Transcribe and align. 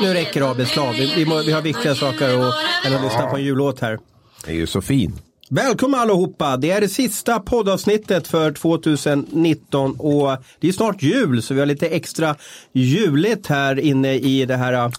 nu 0.00 0.14
räcker 0.14 0.40
det 0.40 0.46
är 0.46 0.54
det 0.54 0.66
Vi, 0.98 1.12
vi, 1.16 1.24
må- 1.26 1.42
vi 1.42 1.52
har 1.52 1.62
viktiga 1.62 1.94
saker 1.94 2.38
och, 2.38 2.52
än 2.86 2.94
att 2.96 3.02
lyssna 3.04 3.26
på 3.26 3.36
en 3.36 3.44
jullåt 3.44 3.80
här. 3.80 3.98
Det 4.44 4.50
är 4.50 4.54
ju 4.56 4.66
så 4.66 4.80
fin. 4.80 5.12
Välkomna 5.50 5.98
allihopa! 5.98 6.56
Det 6.56 6.70
är 6.70 6.80
det 6.80 6.88
sista 6.88 7.40
poddavsnittet 7.40 8.28
för 8.28 8.52
2019 8.52 9.94
och 9.98 10.36
det 10.60 10.68
är 10.68 10.72
snart 10.72 11.02
jul 11.02 11.42
så 11.42 11.54
vi 11.54 11.60
har 11.60 11.66
lite 11.66 11.86
extra 11.88 12.36
juligt 12.72 13.46
här 13.46 13.80
inne 13.80 14.14
i 14.14 14.46
det 14.46 14.56
här 14.56 14.72
äh, 14.72 14.90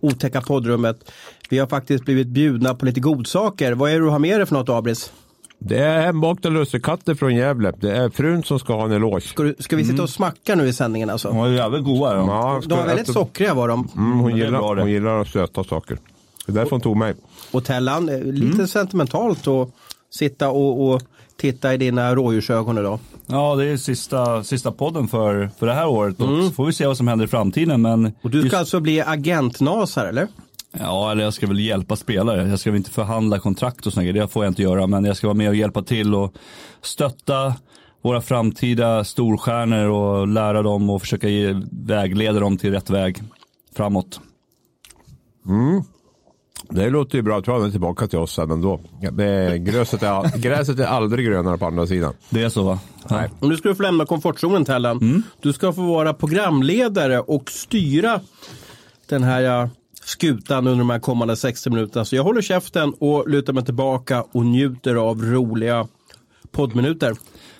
otäcka 0.00 0.40
poddrummet. 0.40 1.10
Vi 1.50 1.58
har 1.58 1.66
faktiskt 1.66 2.04
blivit 2.04 2.26
bjudna 2.26 2.74
på 2.74 2.84
lite 2.86 3.00
godsaker. 3.00 3.72
Vad 3.72 3.90
är 3.90 3.94
det 3.94 4.00
du 4.00 4.08
har 4.10 4.18
med 4.18 4.40
dig 4.40 4.46
för 4.46 4.54
något 4.54 4.68
Abris? 4.68 5.12
Det 5.58 5.78
är 5.78 6.00
hembakta 6.00 6.48
lussekatter 6.48 7.14
från 7.14 7.34
Gävle. 7.34 7.72
Det 7.80 7.96
är 7.96 8.10
frun 8.10 8.42
som 8.42 8.58
ska 8.58 8.74
ha 8.74 8.84
en 8.84 8.92
eloge. 8.92 9.20
Ska, 9.20 9.42
du, 9.42 9.54
ska 9.58 9.76
vi 9.76 9.84
sitta 9.84 10.02
och 10.02 10.10
smacka 10.10 10.54
nu 10.54 10.66
i 10.68 10.72
sändningen 10.72 11.10
alltså? 11.10 11.28
De 11.28 11.36
var 11.36 11.48
jävligt 11.48 11.84
goda. 11.84 12.14
De. 12.14 12.28
Ja, 12.28 12.60
De 12.66 12.78
var 12.78 12.86
väldigt 12.86 13.08
äta- 13.08 13.12
sockriga 13.12 13.54
var 13.54 13.68
de. 13.68 13.88
Mm, 13.96 14.18
hon, 14.18 14.32
är 14.32 14.36
gillar, 14.36 14.76
hon 14.76 14.90
gillar 14.90 15.24
söta 15.24 15.64
saker. 15.64 15.98
Det 16.46 16.52
är 16.52 16.54
därför 16.54 16.70
hon 16.70 16.80
tog 16.80 16.96
mig. 16.96 17.14
Och 17.52 17.64
Tellan, 17.64 18.06
lite 18.06 18.66
sentimentalt 18.68 19.48
att 19.48 19.68
sitta 20.10 20.50
och, 20.50 20.88
och 20.90 21.02
titta 21.36 21.74
i 21.74 21.76
dina 21.76 22.14
rådjursögon 22.14 22.78
idag. 22.78 22.98
Ja, 23.26 23.54
det 23.56 23.64
är 23.64 23.76
sista, 23.76 24.44
sista 24.44 24.72
podden 24.72 25.08
för, 25.08 25.50
för 25.58 25.66
det 25.66 25.74
här 25.74 25.86
året. 25.88 26.20
Och 26.20 26.44
så 26.44 26.50
får 26.50 26.66
vi 26.66 26.72
se 26.72 26.86
vad 26.86 26.96
som 26.96 27.08
händer 27.08 27.24
i 27.24 27.28
framtiden. 27.28 27.82
Men 27.82 28.12
Och 28.22 28.30
du 28.30 28.38
ska 28.38 28.44
just, 28.46 28.56
alltså 28.56 28.80
bli 28.80 29.00
agentnas 29.00 29.96
här 29.96 30.06
eller? 30.06 30.28
Ja, 30.80 31.12
eller 31.12 31.24
jag 31.24 31.34
ska 31.34 31.46
väl 31.46 31.60
hjälpa 31.60 31.96
spelare. 31.96 32.48
Jag 32.48 32.58
ska 32.60 32.70
väl 32.70 32.76
inte 32.76 32.90
förhandla 32.90 33.38
kontrakt 33.38 33.86
och 33.86 33.92
sånt. 33.92 34.14
Det 34.14 34.28
får 34.28 34.44
jag 34.44 34.50
inte 34.50 34.62
göra. 34.62 34.86
Men 34.86 35.04
jag 35.04 35.16
ska 35.16 35.26
vara 35.26 35.36
med 35.36 35.48
och 35.48 35.56
hjälpa 35.56 35.82
till 35.82 36.14
och 36.14 36.34
stötta 36.82 37.54
våra 38.02 38.20
framtida 38.20 39.04
storstjärnor 39.04 39.88
och 39.88 40.28
lära 40.28 40.62
dem 40.62 40.90
och 40.90 41.00
försöka 41.00 41.28
ge, 41.28 41.62
vägleda 41.70 42.40
dem 42.40 42.56
till 42.56 42.72
rätt 42.72 42.90
väg 42.90 43.22
framåt. 43.76 44.20
Det 46.70 46.90
låter 46.90 47.16
ju 47.18 47.22
bra. 47.22 47.34
Jag 47.34 47.44
tror 47.44 47.54
han 47.54 47.66
är 47.66 47.70
tillbaka 47.70 48.06
till 48.06 48.18
oss 48.18 48.34
sen 48.34 48.50
ändå. 48.50 48.80
Det 49.12 49.58
gräset, 49.58 50.02
är, 50.02 50.38
gräset 50.42 50.78
är 50.78 50.86
aldrig 50.86 51.26
grönare 51.26 51.58
på 51.58 51.66
andra 51.66 51.86
sidan. 51.86 52.14
Det 52.30 52.42
är 52.42 52.48
så 52.48 52.62
va? 52.62 52.78
Nej. 53.10 53.30
Nu 53.40 53.56
ska 53.56 53.68
du 53.68 53.74
få 53.74 53.82
lämna 53.82 54.06
komfortzonen 54.06 54.64
Tellan. 54.64 55.22
Du 55.40 55.52
ska 55.52 55.72
få 55.72 55.82
vara 55.82 56.14
programledare 56.14 57.20
och 57.20 57.50
styra 57.50 58.20
den 59.08 59.22
här 59.22 59.40
ja, 59.40 59.68
skutan 60.08 60.66
under 60.66 60.78
de 60.78 60.90
här 60.90 60.98
kommande 60.98 61.36
60 61.36 61.70
minuterna. 61.70 62.04
Så 62.04 62.16
jag 62.16 62.24
håller 62.24 62.42
käften 62.42 62.94
och 62.98 63.28
lutar 63.28 63.52
mig 63.52 63.64
tillbaka 63.64 64.24
och 64.32 64.46
njuter 64.46 64.94
av 64.94 65.22
roliga 65.22 65.86
poddminuter. 66.50 67.14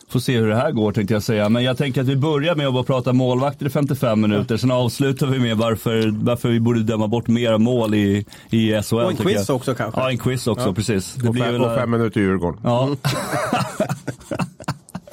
Får 0.09 0.21
se 0.21 0.39
hur 0.39 0.49
det 0.49 0.57
här 0.57 0.73
går 0.73 0.93
tänkte 0.93 1.15
jag 1.15 1.23
säga. 1.23 1.49
Men 1.49 1.65
jag 1.65 1.79
tänker 1.79 2.01
att 2.01 2.07
vi 2.07 2.17
börjar 2.17 2.55
med 2.55 2.67
att 2.67 2.73
bara 2.73 2.85
prata 2.85 3.13
målvakter 3.13 3.67
i 3.67 3.71
55 3.71 4.21
minuter. 4.21 4.57
Sen 4.57 4.71
avslutar 4.71 5.27
vi 5.27 5.39
med 5.39 5.57
varför, 5.57 6.25
varför 6.25 6.49
vi 6.49 6.61
borde 6.61 6.83
döma 6.83 7.09
bort 7.09 7.27
mera 7.27 7.59
mål 7.59 7.95
i, 7.95 8.27
i 8.51 8.83
SHL. 8.83 8.95
Och 8.95 9.11
en 9.11 9.17
quiz 9.17 9.49
jag. 9.49 9.57
också 9.57 9.75
kanske. 9.75 10.01
Ja, 10.01 10.11
en 10.11 10.19
quiz 10.19 10.47
också, 10.47 10.75
precis. 10.75 11.15
Det 11.15 11.29
Och 11.29 11.35
blir 11.35 11.45
fem, 11.45 11.53
väl, 11.53 11.62
och 11.62 11.75
fem 11.75 11.91
minuter 11.91 12.21
Djurgården. 12.21 12.61
Ja. 12.65 12.97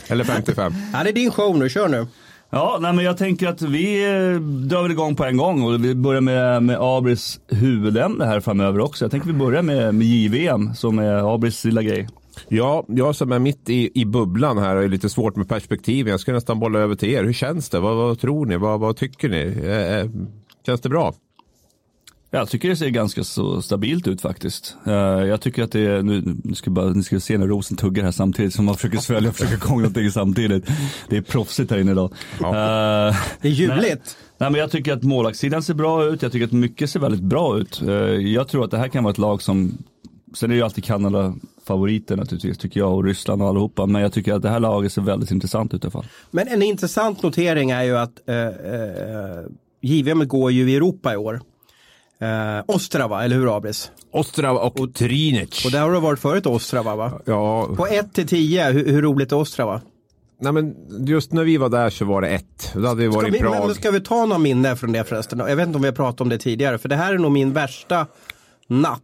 Eller 0.08 0.24
55. 0.24 0.74
Ja, 0.94 1.04
det 1.04 1.10
är 1.10 1.14
din 1.14 1.32
show 1.32 1.58
nu, 1.58 1.70
kör 1.70 1.88
nu 1.88 2.08
ja, 2.50 2.78
nej 2.82 2.94
men 2.94 3.06
jag 3.06 3.18
tänker 3.18 3.48
att 3.48 3.62
vi 3.62 4.06
eh, 4.06 4.40
drar 4.42 4.82
väl 4.82 4.92
igång 4.92 5.16
på 5.16 5.26
en 5.26 5.38
gång 5.38 5.64
och 5.64 5.86
vi 5.86 5.96
börjar 5.96 6.22
med, 6.22 6.64
med 6.64 6.78
Abris 6.80 7.40
huvudämne 7.48 8.26
här 8.26 8.40
framöver 8.40 8.80
också. 8.80 9.06
Jag 9.06 9.12
tänker 9.12 9.28
vi 9.28 9.34
börjar 9.34 9.62
med, 9.62 9.96
med 9.96 10.08
JVM 10.08 10.74
som 10.74 11.00
är 11.00 11.34
Abris 11.36 11.66
lilla 11.66 11.82
grej. 11.82 12.08
Ja, 12.48 12.86
jag 12.88 13.16
som 13.16 13.32
är 13.32 13.40
mitt 13.40 13.70
i, 13.70 14.02
i 14.02 14.06
bubblan 14.06 14.58
här 14.58 14.76
är 14.76 14.88
lite 14.88 15.10
svårt 15.10 15.36
med 15.36 15.50
perspektiv. 15.50 16.08
Jag 16.08 16.20
ska 16.20 16.34
nästan 16.34 16.60
bolla 16.60 16.80
över 16.80 16.96
till 16.96 17.10
er. 17.10 17.24
Hur 17.24 17.34
känns 17.34 17.70
det? 17.70 17.80
Vad, 17.80 17.96
vad 17.96 18.20
tror 18.20 18.46
ni? 18.46 18.58
Vad, 18.58 18.80
vad 18.80 18.98
tycker 18.98 19.30
ni? 19.30 19.62
Eh, 19.66 19.98
eh, 19.98 20.10
känns 20.66 20.82
det 20.82 20.90
bra? 20.90 21.14
Jag 22.40 22.50
tycker 22.50 22.70
det 22.70 22.76
ser 22.76 22.90
ganska 22.90 23.24
så 23.24 23.62
stabilt 23.62 24.08
ut 24.08 24.22
faktiskt. 24.22 24.76
Eh, 24.88 24.94
jag 24.94 25.42
tycker 25.42 25.64
att 25.64 25.72
det 25.72 25.80
är, 25.80 26.02
nu, 26.02 26.24
nu 26.44 26.56
ska 26.56 26.70
bara, 26.72 26.90
ni 26.90 27.04
ska 27.04 27.20
se 27.20 27.38
när 27.38 27.48
Rosen 27.48 27.78
tuggar 27.78 28.04
här 28.04 28.12
samtidigt 28.12 28.54
som 28.54 28.66
man 28.66 28.76
försöker 28.76 28.98
svälja 28.98 29.30
och 29.30 29.36
försöka 29.36 29.58
komma 29.58 29.78
någonting 29.82 30.12
samtidigt. 30.12 30.66
Det 31.10 31.18
är 31.18 31.22
proffsigt 31.22 31.72
här 31.72 31.78
inne 31.78 31.92
idag. 31.92 32.12
Eh, 32.40 33.16
Det 33.42 33.48
är 33.48 33.52
juligt. 33.52 34.18
Nej, 34.38 34.52
men 34.52 34.60
jag 34.62 34.72
tycker 34.72 34.94
att 34.94 35.04
målvaktssidan 35.04 35.64
ser 35.64 35.74
bra 35.74 36.06
ut. 36.06 36.22
Jag 36.22 36.32
tycker 36.32 36.46
att 36.46 36.52
mycket 36.52 36.90
ser 36.90 37.00
väldigt 37.00 37.22
bra 37.22 37.58
ut. 37.58 37.82
Eh, 37.82 37.90
Jag 38.34 38.48
tror 38.48 38.66
att 38.66 38.72
det 38.72 38.78
här 38.78 38.88
kan 38.88 39.04
vara 39.04 39.12
ett 39.12 39.18
lag 39.18 39.42
som, 39.42 39.78
sen 40.36 40.52
är 40.52 40.56
ju 40.56 40.62
alltid 40.62 40.84
Kanada 40.84 41.36
favoriter 41.68 42.16
naturligtvis 42.16 42.58
tycker 42.58 42.80
jag 42.80 42.94
och 42.94 43.04
Ryssland 43.04 43.42
och 43.42 43.48
allihopa. 43.50 43.86
Men 43.86 44.02
jag 44.02 44.14
tycker 44.14 44.34
att 44.34 44.42
det 44.42 44.50
här 44.50 44.60
laget 44.60 44.92
ser 44.92 45.02
väldigt 45.02 45.32
intressant 45.32 45.74
ut 45.74 45.84
i 45.84 45.86
alla 45.86 45.92
fall. 45.92 46.06
Men 46.32 46.48
en 46.48 46.62
intressant 46.62 47.24
notering 47.24 47.72
är 47.72 47.84
ju 47.84 47.98
att 47.98 48.30
eh, 48.30 48.36
eh, 48.38 48.52
JVM 49.82 50.28
går 50.28 50.52
ju 50.52 50.72
i 50.72 50.76
Europa 50.76 51.14
i 51.14 51.18
år. 51.18 51.42
Eh, 52.20 52.64
Ostrava, 52.68 53.24
eller 53.24 53.36
hur 53.36 53.58
Abris? 53.58 53.92
Ostrava 54.12 54.60
och, 54.60 54.94
Trinic. 54.94 55.66
Och 55.66 55.72
där 55.72 55.82
har 55.82 55.92
du 55.92 56.00
varit 56.00 56.20
förut 56.20 56.46
Ostrava 56.46 56.96
va? 56.96 57.12
Ja, 57.26 57.68
På 57.78 57.88
1 57.88 58.14
till 58.14 58.28
10, 58.28 58.72
hur, 58.72 58.86
hur 58.92 59.02
roligt 59.02 59.32
är 59.32 59.36
Ostrava? 59.36 59.82
nej 60.40 60.52
men 60.54 60.76
just 61.08 61.34
när 61.34 61.44
vi 61.44 61.58
var 61.58 61.70
där 61.70 61.90
så 61.90 62.06
var 62.06 62.22
det 62.22 62.28
ett. 62.30 62.72
Då 62.74 62.88
hade 62.88 63.02
vi 63.02 63.12
Ska 63.12 63.20
varit 63.20 63.34
vi, 63.34 63.38
i 63.38 63.42
Prag. 63.42 63.66
men 63.66 63.76
ska 63.76 63.92
vi 63.92 64.00
ta 64.02 64.26
någon 64.26 64.42
minne 64.42 64.76
från 64.76 64.92
det 64.92 65.04
förresten? 65.04 65.40
Jag 65.40 65.56
vet 65.56 65.68
inte 65.68 65.76
om 65.76 65.82
vi 65.82 65.88
har 65.88 65.96
pratat 65.96 66.22
om 66.22 66.30
det 66.30 66.38
tidigare, 66.38 66.78
för 66.78 66.90
det 66.90 66.96
här 66.96 67.14
är 67.14 67.18
nog 67.18 67.32
min 67.32 67.54
värsta 67.54 68.08
natt 68.68 69.02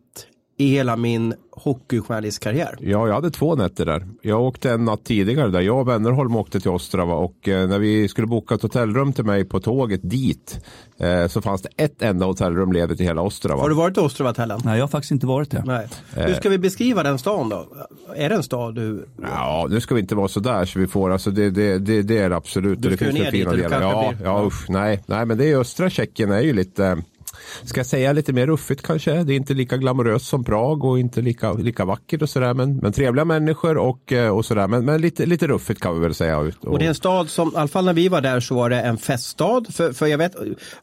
i 0.61 0.67
hela 0.67 0.95
min 0.95 1.33
hockeyjournalistkarriär. 1.51 2.75
Ja, 2.79 3.07
jag 3.07 3.13
hade 3.13 3.31
två 3.31 3.55
nätter 3.55 3.85
där. 3.85 4.07
Jag 4.21 4.41
åkte 4.41 4.71
en 4.71 4.85
natt 4.85 5.03
tidigare 5.05 5.49
där. 5.49 5.61
Jag 5.61 5.79
och 5.79 5.87
Wennerholm 5.87 6.35
åkte 6.35 6.59
till 6.59 6.71
Ostrava 6.71 7.13
och 7.15 7.47
eh, 7.47 7.67
när 7.67 7.79
vi 7.79 8.07
skulle 8.07 8.27
boka 8.27 8.55
ett 8.55 8.61
hotellrum 8.61 9.13
till 9.13 9.23
mig 9.25 9.45
på 9.45 9.59
tåget 9.59 9.99
dit 10.03 10.65
eh, 10.99 11.27
så 11.27 11.41
fanns 11.41 11.61
det 11.61 11.69
ett 11.77 12.01
enda 12.01 12.25
hotellrum 12.25 12.71
ledigt 12.71 12.99
i 13.01 13.03
hela 13.03 13.21
Ostrava. 13.21 13.61
Har 13.61 13.69
du 13.69 13.75
varit 13.75 13.97
i 13.97 13.99
Ostrava 13.99 14.33
Tellan? 14.33 14.61
Nej, 14.65 14.77
jag 14.77 14.83
har 14.83 14.87
faktiskt 14.87 15.11
inte 15.11 15.25
varit 15.27 15.51
det. 15.51 15.63
Nej. 15.65 15.87
Hur 16.15 16.33
ska 16.33 16.49
vi 16.49 16.57
beskriva 16.57 17.03
den 17.03 17.19
stan 17.19 17.49
då? 17.49 17.67
Är 18.15 18.29
det 18.29 18.35
en 18.35 18.43
stad 18.43 18.75
du... 18.75 19.05
Ja, 19.21 19.67
nu 19.69 19.81
ska 19.81 19.95
vi 19.95 20.01
inte 20.01 20.15
vara 20.15 20.27
så 20.27 20.39
där 20.39 20.65
så 20.65 20.79
vi 20.79 20.87
får, 20.87 21.09
alltså 21.11 21.31
det, 21.31 21.49
det, 21.49 21.77
det, 21.79 22.01
det 22.01 22.17
är 22.17 22.29
det 22.29 22.35
absolut. 22.35 22.81
Du 22.81 22.89
det 22.89 22.95
ska 22.95 23.05
ju 23.05 23.11
finns 23.11 23.23
ner 23.23 23.31
ju 23.31 23.31
fina 23.31 23.51
dit 23.51 23.61
och 23.65 23.69
du 23.69 23.77
delar. 23.77 23.79
kanske 23.81 24.05
Ja, 24.07 24.13
blir- 24.17 24.25
ja, 24.27 24.43
usch, 24.47 24.69
nej, 24.69 25.03
nej, 25.05 25.25
men 25.25 25.37
det 25.37 25.51
är 25.51 25.57
östra 25.57 25.89
Tjeckien 25.89 26.31
är 26.31 26.41
ju 26.41 26.53
lite, 26.53 26.97
ska 27.63 27.79
jag 27.79 27.87
säga 27.87 28.13
lite 28.13 28.33
mer 28.33 28.47
ruffigt 28.47 28.81
kanske. 28.81 29.23
Det 29.23 29.33
är 29.33 29.37
inte 29.37 29.53
lika 29.53 29.77
glamoröst 29.77 30.27
som 30.27 30.43
Prag 30.43 30.83
och 30.83 30.99
inte 30.99 31.21
lika, 31.21 31.53
lika 31.53 31.85
vackert 31.85 32.21
och 32.21 32.29
sådär. 32.29 32.53
Men, 32.53 32.77
men 32.77 32.93
trevliga 32.93 33.25
människor 33.25 33.77
och, 33.77 34.13
eh, 34.13 34.37
och 34.37 34.45
sådär. 34.45 34.67
Men, 34.67 34.85
men 34.85 35.01
lite, 35.01 35.25
lite 35.25 35.47
ruffigt 35.47 35.81
kan 35.81 35.93
vi 35.93 35.99
väl 35.99 36.13
säga. 36.13 36.37
Och, 36.37 36.47
Och 36.61 36.79
det 36.79 36.85
är 36.85 36.89
en 36.89 36.95
stad 36.95 37.29
som, 37.29 37.47
i 37.47 37.51
alla 37.55 37.67
fall 37.67 37.85
när 37.85 37.93
vi 37.93 38.07
var 38.07 38.21
där 38.21 38.39
så 38.39 38.55
var 38.55 38.69
det 38.69 38.81
en 38.81 38.97
feststad. 38.97 39.63
För, 39.69 39.93
för 39.93 40.07
jag 40.07 40.17
vet, 40.17 40.35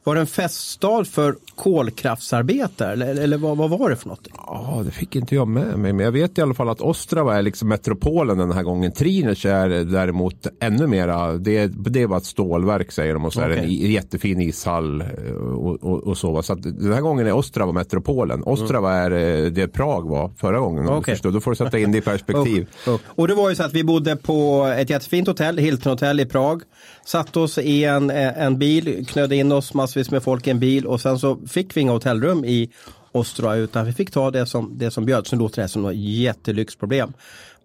var 0.05 0.15
det 0.15 0.21
en 0.21 0.27
feststad 0.27 1.05
för 1.05 1.37
kolkraftsarbetare? 1.55 2.93
Eller, 2.93 3.15
eller 3.21 3.39
vad, 3.39 3.57
vad 3.57 3.71
var 3.71 3.91
det 3.91 3.97
för 3.97 4.09
något? 4.09 4.28
Ja, 4.37 4.83
det 4.84 4.91
fick 4.91 5.17
inte 5.17 5.34
jag 5.34 5.49
med 5.49 5.78
mig. 5.78 5.93
Men 5.93 6.05
jag 6.05 6.12
vet 6.12 6.39
i 6.39 6.43
alla 6.43 6.55
fall 6.55 6.69
att 6.69 6.81
Ostrava 6.81 7.39
är 7.39 7.43
liksom 7.43 7.69
metropolen 7.69 8.39
den 8.39 8.53
här 8.53 8.62
gången. 8.62 8.93
Trinec 8.93 9.45
är 9.45 9.69
däremot 9.69 10.47
ännu 10.61 10.87
mera, 10.87 11.33
det, 11.33 11.67
det 11.67 12.07
var 12.07 12.17
ett 12.17 12.25
stålverk 12.25 12.93
säger 12.93 13.15
de. 13.15 13.25
Och 13.25 13.33
så 13.33 13.41
är 13.41 13.49
det 13.49 13.57
en 13.57 13.71
jättefin 13.71 14.41
ishall 14.41 15.01
eh, 15.01 15.33
och, 15.34 15.84
och, 15.84 16.07
och 16.07 16.19
så. 16.19 16.43
Så 16.43 16.53
att 16.67 16.79
den 16.81 16.93
här 16.93 17.01
gången 17.01 17.27
är 17.27 17.33
Ostrava 17.33 17.73
metropolen. 17.73 18.43
Ostrava 18.43 18.93
är 18.93 19.11
eh, 19.11 19.51
det 19.51 19.69
Prag 19.69 20.09
var 20.09 20.31
förra 20.37 20.59
gången. 20.59 20.89
Okej. 20.89 21.15
förstår. 21.15 21.31
Då 21.31 21.41
får 21.41 21.51
du 21.51 21.57
sätta 21.57 21.79
in 21.79 21.93
det 21.93 21.99
i 21.99 22.01
perspektiv. 22.01 22.67
Oh, 22.87 22.95
oh. 22.95 23.01
Och 23.07 23.29
det 23.29 23.35
var 23.35 23.49
ju 23.51 23.57
så 23.57 23.63
att 23.63 23.75
vi 23.75 23.85
bodde 23.85 24.17
på 24.17 24.65
ett 24.79 24.91
jättefint 24.91 25.29
hotell, 25.29 25.59
Hilton 25.59 25.93
Hotel 25.93 26.21
i 26.21 26.27
Prag. 26.27 26.63
Satte 27.05 27.41
oss 27.41 27.59
i 27.59 27.84
en, 27.84 28.10
eh, 28.10 28.43
en 28.43 28.59
bil, 28.59 29.07
knödde 29.07 29.37
in 29.37 29.53
oss 29.53 29.75
massvis 29.75 30.10
med 30.10 30.22
folk 30.22 30.47
i 30.47 30.51
en 30.51 30.60
bil 30.60 30.87
och 30.87 31.01
sen 31.01 31.19
så 31.19 31.39
fick 31.47 31.77
vi 31.77 31.81
inga 31.81 31.93
hotellrum 31.93 32.45
i 32.45 32.71
Ostrava 33.13 33.57
utan 33.57 33.87
vi 33.87 33.93
fick 33.93 34.11
ta 34.11 34.31
det 34.31 34.47
som, 34.47 34.78
det 34.78 34.91
som 34.91 35.04
bjöds. 35.04 35.33
Nu 35.33 35.39
låter 35.39 35.63
det 35.63 35.69
som 35.69 35.83
något 35.83 35.97
jättelyxproblem. 35.97 37.13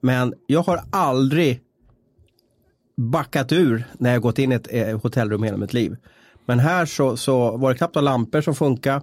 Men 0.01 0.33
jag 0.47 0.63
har 0.63 0.81
aldrig 0.91 1.61
backat 2.97 3.51
ur 3.51 3.83
när 3.97 4.11
jag 4.11 4.21
gått 4.21 4.39
in 4.39 4.51
i 4.51 4.55
ett 4.55 4.67
eh, 4.69 4.99
hotellrum 5.01 5.43
hela 5.43 5.57
mitt 5.57 5.73
liv. 5.73 5.95
Men 6.45 6.59
här 6.59 6.85
så, 6.85 7.17
så 7.17 7.57
var 7.57 7.71
det 7.71 7.77
knappt 7.77 7.95
några 7.95 8.03
lampor 8.05 8.41
som 8.41 8.55
funkade. 8.55 9.01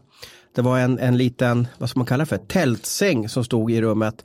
Det 0.55 0.63
var 0.63 0.79
en, 0.79 0.99
en 0.99 1.17
liten, 1.17 1.69
vad 1.79 1.91
ska 1.91 1.99
man 1.99 2.07
kalla 2.07 2.23
det 2.25 2.29
för, 2.29 2.37
tältsäng 2.37 3.29
som 3.29 3.45
stod 3.45 3.71
i 3.71 3.83
rummet. 3.83 4.23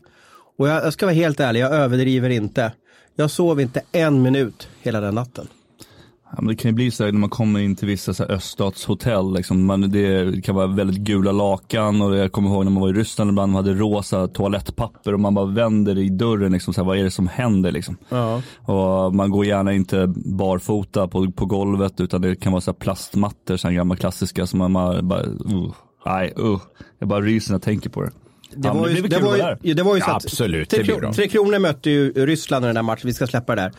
Och 0.57 0.67
jag, 0.69 0.85
jag 0.85 0.93
ska 0.93 1.05
vara 1.05 1.15
helt 1.15 1.39
ärlig, 1.39 1.59
jag 1.59 1.71
överdriver 1.71 2.29
inte. 2.29 2.71
Jag 3.15 3.31
sov 3.31 3.61
inte 3.61 3.81
en 3.91 4.21
minut 4.21 4.69
hela 4.81 5.01
den 5.01 5.15
natten. 5.15 5.47
Ja, 6.37 6.41
men 6.41 6.47
det 6.47 6.55
kan 6.55 6.71
ju 6.71 6.75
bli 6.75 6.91
så 6.91 7.05
här 7.05 7.11
när 7.11 7.19
man 7.19 7.29
kommer 7.29 7.59
in 7.59 7.75
till 7.75 7.87
vissa 7.87 8.13
så 8.13 8.23
här 8.23 8.31
öststatshotell. 8.31 9.33
Liksom, 9.33 9.65
man, 9.65 9.81
det 9.81 10.43
kan 10.43 10.55
vara 10.55 10.67
väldigt 10.67 10.97
gula 10.97 11.31
lakan 11.31 12.01
och 12.01 12.15
jag 12.15 12.31
kommer 12.31 12.49
ihåg 12.49 12.63
när 12.63 12.71
man 12.71 12.81
var 12.81 12.89
i 12.89 12.93
Ryssland 12.93 13.29
ibland 13.29 13.51
man 13.51 13.65
hade 13.65 13.79
rosa 13.79 14.27
toalettpapper 14.27 15.13
och 15.13 15.19
man 15.19 15.33
bara 15.33 15.45
vänder 15.45 15.97
i 15.97 16.09
dörren. 16.09 16.51
Liksom, 16.51 16.73
så 16.73 16.81
här, 16.81 16.87
vad 16.87 16.97
är 16.97 17.03
det 17.03 17.11
som 17.11 17.27
händer? 17.27 17.71
Liksom. 17.71 17.97
Ja. 18.09 18.41
Och 18.57 19.15
man 19.15 19.29
går 19.29 19.45
gärna 19.45 19.73
inte 19.73 20.13
barfota 20.15 21.07
på, 21.07 21.31
på 21.31 21.45
golvet 21.45 22.01
utan 22.01 22.21
det 22.21 22.35
kan 22.35 22.51
vara 22.51 22.61
så 22.61 22.71
här 22.71 22.75
plastmattor, 22.79 23.57
så 23.57 23.67
här 23.67 23.75
gamla 23.75 23.95
klassiska 23.95 24.47
som 24.47 24.59
man 24.59 24.73
bara, 24.73 25.01
bara 25.01 25.23
uh, 25.23 25.71
nej, 26.05 26.33
uh, 26.39 26.59
jag 26.99 27.09
bara 27.09 27.21
ryser 27.21 27.51
när 27.51 27.55
jag 27.55 27.61
tänker 27.61 27.89
på 27.89 28.01
det. 28.01 28.11
Det 28.55 28.67
Ja, 28.67 28.73
var, 28.73 28.87
ju, 28.87 29.01
det, 29.01 29.09
kul 29.09 29.23
var 29.23 29.57
ju, 29.61 29.73
det 29.73 29.83
var 29.83 29.95
ju 29.95 30.01
så 30.01 30.09
Ja, 30.09 30.15
att 30.15 30.25
absolut, 30.25 30.69
det 30.69 31.11
tre 31.13 31.27
Kronor 31.27 31.59
mötte 31.59 31.89
ju 31.89 32.11
Ryssland 32.25 32.65
i 32.65 32.67
den 32.67 32.75
här 32.75 32.83
matchen, 32.83 33.01
vi 33.07 33.13
ska 33.13 33.27
släppa 33.27 33.55
det 33.55 33.61
där. 33.61 33.71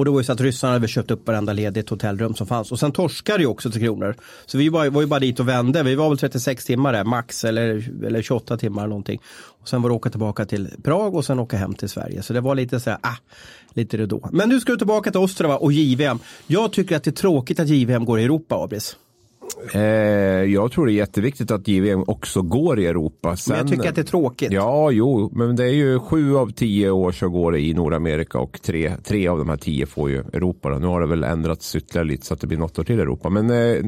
Och 0.00 0.04
det 0.04 0.10
var 0.10 0.20
ju 0.20 0.24
så 0.24 0.32
att 0.32 0.40
ryssarna 0.40 0.72
hade 0.72 0.88
köpt 0.88 1.10
upp 1.10 1.26
varenda 1.26 1.52
ledigt 1.52 1.90
hotellrum 1.90 2.34
som 2.34 2.46
fanns. 2.46 2.72
Och 2.72 2.78
sen 2.78 2.92
torskade 2.92 3.42
ju 3.42 3.46
också 3.46 3.70
Tre 3.70 3.82
Kronor. 3.82 4.14
Så 4.46 4.58
vi 4.58 4.68
var, 4.68 4.90
var 4.90 5.00
ju 5.00 5.06
bara 5.06 5.20
dit 5.20 5.40
och 5.40 5.48
vände. 5.48 5.82
Vi 5.82 5.94
var 5.94 6.08
väl 6.08 6.18
36 6.18 6.64
timmar 6.64 6.92
där, 6.92 7.04
max, 7.04 7.44
eller, 7.44 7.90
eller 8.06 8.22
28 8.22 8.56
timmar 8.56 8.86
någonting. 8.86 9.20
Och 9.60 9.68
sen 9.68 9.82
var 9.82 9.90
det 9.90 9.96
åka 9.96 10.10
tillbaka 10.10 10.44
till 10.44 10.68
Prag 10.82 11.14
och 11.14 11.24
sen 11.24 11.38
åka 11.38 11.56
hem 11.56 11.74
till 11.74 11.88
Sverige. 11.88 12.22
Så 12.22 12.32
det 12.32 12.40
var 12.40 12.54
lite 12.54 12.80
så 12.80 12.90
här, 12.90 12.98
ah, 13.02 13.16
lite 13.74 13.96
det 13.96 14.06
då. 14.06 14.28
Men 14.32 14.48
nu 14.48 14.60
ska 14.60 14.72
du 14.72 14.78
tillbaka 14.78 15.10
till 15.10 15.20
Ostrava 15.20 15.56
och 15.56 15.72
JVM. 15.72 16.18
Jag 16.46 16.72
tycker 16.72 16.96
att 16.96 17.04
det 17.04 17.10
är 17.10 17.12
tråkigt 17.12 17.60
att 17.60 17.68
JVM 17.68 18.04
går 18.04 18.20
i 18.20 18.24
Europa, 18.24 18.54
Abris. 18.54 18.96
Eh, 19.72 19.80
jag 20.52 20.72
tror 20.72 20.86
det 20.86 20.92
är 20.92 20.94
jätteviktigt 20.94 21.50
att 21.50 21.68
JVM 21.68 22.04
också 22.06 22.42
går 22.42 22.80
i 22.80 22.86
Europa. 22.86 23.36
Sen, 23.36 23.52
Men 23.52 23.66
jag 23.66 23.68
tycker 23.76 23.88
att 23.88 23.94
det 23.94 24.00
är 24.00 24.04
tråkigt. 24.04 24.52
Ja, 24.52 24.90
jo, 24.90 25.30
men 25.32 25.56
det 25.56 25.64
är 25.64 25.74
ju 25.74 25.98
sju 25.98 26.36
av 26.36 26.52
tio 26.52 26.90
år 26.90 27.12
så 27.12 27.28
går 27.28 27.52
det 27.52 27.60
i 27.60 27.74
Nordamerika 27.74 28.38
och 28.38 28.62
tre, 28.62 28.92
tre 29.04 29.28
av 29.28 29.38
de 29.38 29.48
här 29.48 29.56
tio 29.56 29.86
får 29.86 30.10
ju 30.10 30.18
Europa. 30.18 30.70
Då. 30.70 30.78
Nu 30.78 30.86
har 30.86 31.00
det 31.00 31.06
väl 31.06 31.24
ändrats 31.24 31.76
ytterligare 31.76 32.08
lite 32.08 32.26
så 32.26 32.34
att 32.34 32.40
det 32.40 32.46
blir 32.46 32.58
något 32.58 32.78
år 32.78 32.84
till 32.84 33.00
Europa. 33.00 33.30
Men, 33.30 33.50
eh, 33.50 33.84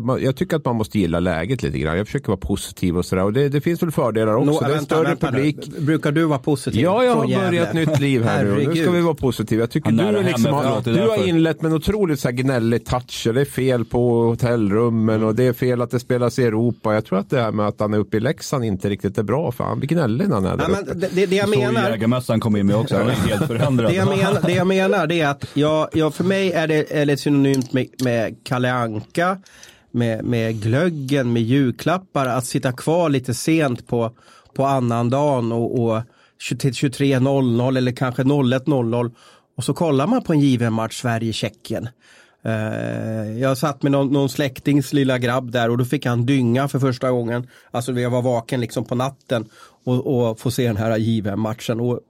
men 0.00 0.22
jag 0.22 0.36
tycker 0.36 0.56
att 0.56 0.64
man 0.64 0.76
måste 0.76 0.98
gilla 0.98 1.20
läget 1.20 1.62
lite 1.62 1.78
grann. 1.78 1.96
Jag 1.96 2.06
försöker 2.06 2.28
vara 2.28 2.36
positiv 2.36 2.98
och 2.98 3.04
sådär. 3.04 3.24
Och 3.24 3.32
det, 3.32 3.48
det 3.48 3.60
finns 3.60 3.82
väl 3.82 3.90
fördelar 3.90 4.34
också. 4.36 4.50
Nå, 4.50 4.60
det 4.60 4.66
är 4.66 4.68
en 4.68 4.74
vänta, 4.74 4.94
större 4.94 5.08
vänta 5.08 5.30
nu. 5.30 5.36
publik. 5.36 5.78
Brukar 5.78 6.12
du 6.12 6.24
vara 6.24 6.38
positiv? 6.38 6.80
Ja, 6.80 7.04
jag 7.04 7.14
har 7.14 7.26
börjat 7.26 7.68
ett 7.68 7.74
nytt 7.74 8.00
liv 8.00 8.22
här 8.22 8.44
nu. 8.44 8.68
Nu 8.68 8.82
ska 8.82 8.90
vi 8.90 9.00
vara 9.00 9.14
positiva. 9.14 9.60
Jag 9.60 9.70
tycker 9.70 9.90
du, 9.90 10.22
liksom, 10.22 10.52
har, 10.52 10.82
du 10.84 11.08
har 11.08 11.28
inlett 11.28 11.62
med 11.62 11.70
en 11.70 11.76
otroligt 11.76 12.20
så 12.20 12.28
här 12.28 12.32
gnällig 12.32 12.84
touch. 12.84 13.28
Det 13.34 13.40
är 13.40 13.44
fel 13.44 13.84
på 13.84 14.36
hotellrummen 15.04 15.28
och 15.28 15.34
det 15.34 15.46
är 15.46 15.52
fel 15.52 15.82
att 15.82 15.90
det 15.90 16.00
spelas 16.00 16.38
i 16.38 16.44
Europa. 16.44 16.94
Jag 16.94 17.04
tror 17.04 17.18
att 17.18 17.30
det 17.30 17.40
här 17.40 17.52
med 17.52 17.66
att 17.66 17.80
han 17.80 17.94
är 17.94 17.98
uppe 17.98 18.16
i 18.16 18.20
Leksand 18.20 18.64
inte 18.64 18.88
riktigt 18.88 19.18
är 19.18 19.22
bra. 19.22 19.52
För 19.52 19.64
han 19.64 19.78
blir 19.78 19.88
gnällig 19.88 20.28
när 20.28 20.34
han 20.34 20.44
är 20.44 20.56
där 20.56 20.70
uppe. 20.70 20.94
det, 20.94 21.08
det, 21.14 21.26
det 21.26 21.36
jag 21.36 21.48
Så 21.48 21.60
menar, 21.60 21.90
jägarmästaren 21.90 22.40
kom 22.40 22.56
in 22.56 22.66
med 22.66 22.76
också, 22.76 22.96
han 22.96 23.10
helt 23.10 23.46
förändrad. 23.46 23.90
det 23.90 23.96
jag 23.96 24.08
menar, 24.08 24.40
det 24.42 24.52
jag 24.52 24.66
menar 24.66 25.06
det 25.06 25.20
är 25.20 25.28
att 25.28 25.44
jag, 25.54 25.88
jag, 25.92 26.14
för 26.14 26.24
mig 26.24 26.52
är 26.52 26.66
det, 26.66 26.92
är 26.92 27.06
det 27.06 27.16
synonymt 27.16 27.72
med, 27.72 27.88
med 28.04 28.36
Kalle 28.44 28.72
Anka, 28.72 29.38
med, 29.90 30.24
med 30.24 30.62
glöggen, 30.62 31.32
med 31.32 31.42
julklappar, 31.42 32.26
att 32.26 32.46
sitta 32.46 32.72
kvar 32.72 33.08
lite 33.08 33.34
sent 33.34 33.86
på, 33.86 34.10
på 34.54 34.64
annandagen 34.64 35.52
och, 35.52 35.84
och 35.84 36.02
20 36.38 36.58
till 36.58 36.72
23.00 36.72 37.78
eller 37.78 37.92
kanske 37.92 38.22
01.00 38.22 39.12
och 39.56 39.64
så 39.64 39.74
kollar 39.74 40.06
man 40.06 40.22
på 40.22 40.32
en 40.32 40.40
given 40.40 40.72
match 40.72 41.00
Sverige-Tjeckien. 41.00 41.88
Eh, 42.44 43.38
jag 43.38 43.58
satt 43.58 43.82
med 43.82 43.92
någon, 43.92 44.12
någon 44.12 44.28
släktings 44.28 44.92
lilla 44.92 45.18
grabb 45.18 45.50
där 45.50 45.70
och 45.70 45.78
då 45.78 45.84
fick 45.84 46.06
han 46.06 46.26
dynga 46.26 46.68
för 46.68 46.78
första 46.78 47.10
gången. 47.10 47.48
Alltså 47.70 47.92
jag 47.92 48.10
var 48.10 48.22
vaken 48.22 48.60
liksom 48.60 48.84
på 48.84 48.94
natten 48.94 49.48
och, 49.84 50.28
och 50.28 50.40
få 50.40 50.50
se 50.50 50.66
den 50.66 50.76
här 50.76 50.96
JVM-matchen. 50.96 51.80
Och 51.80 52.00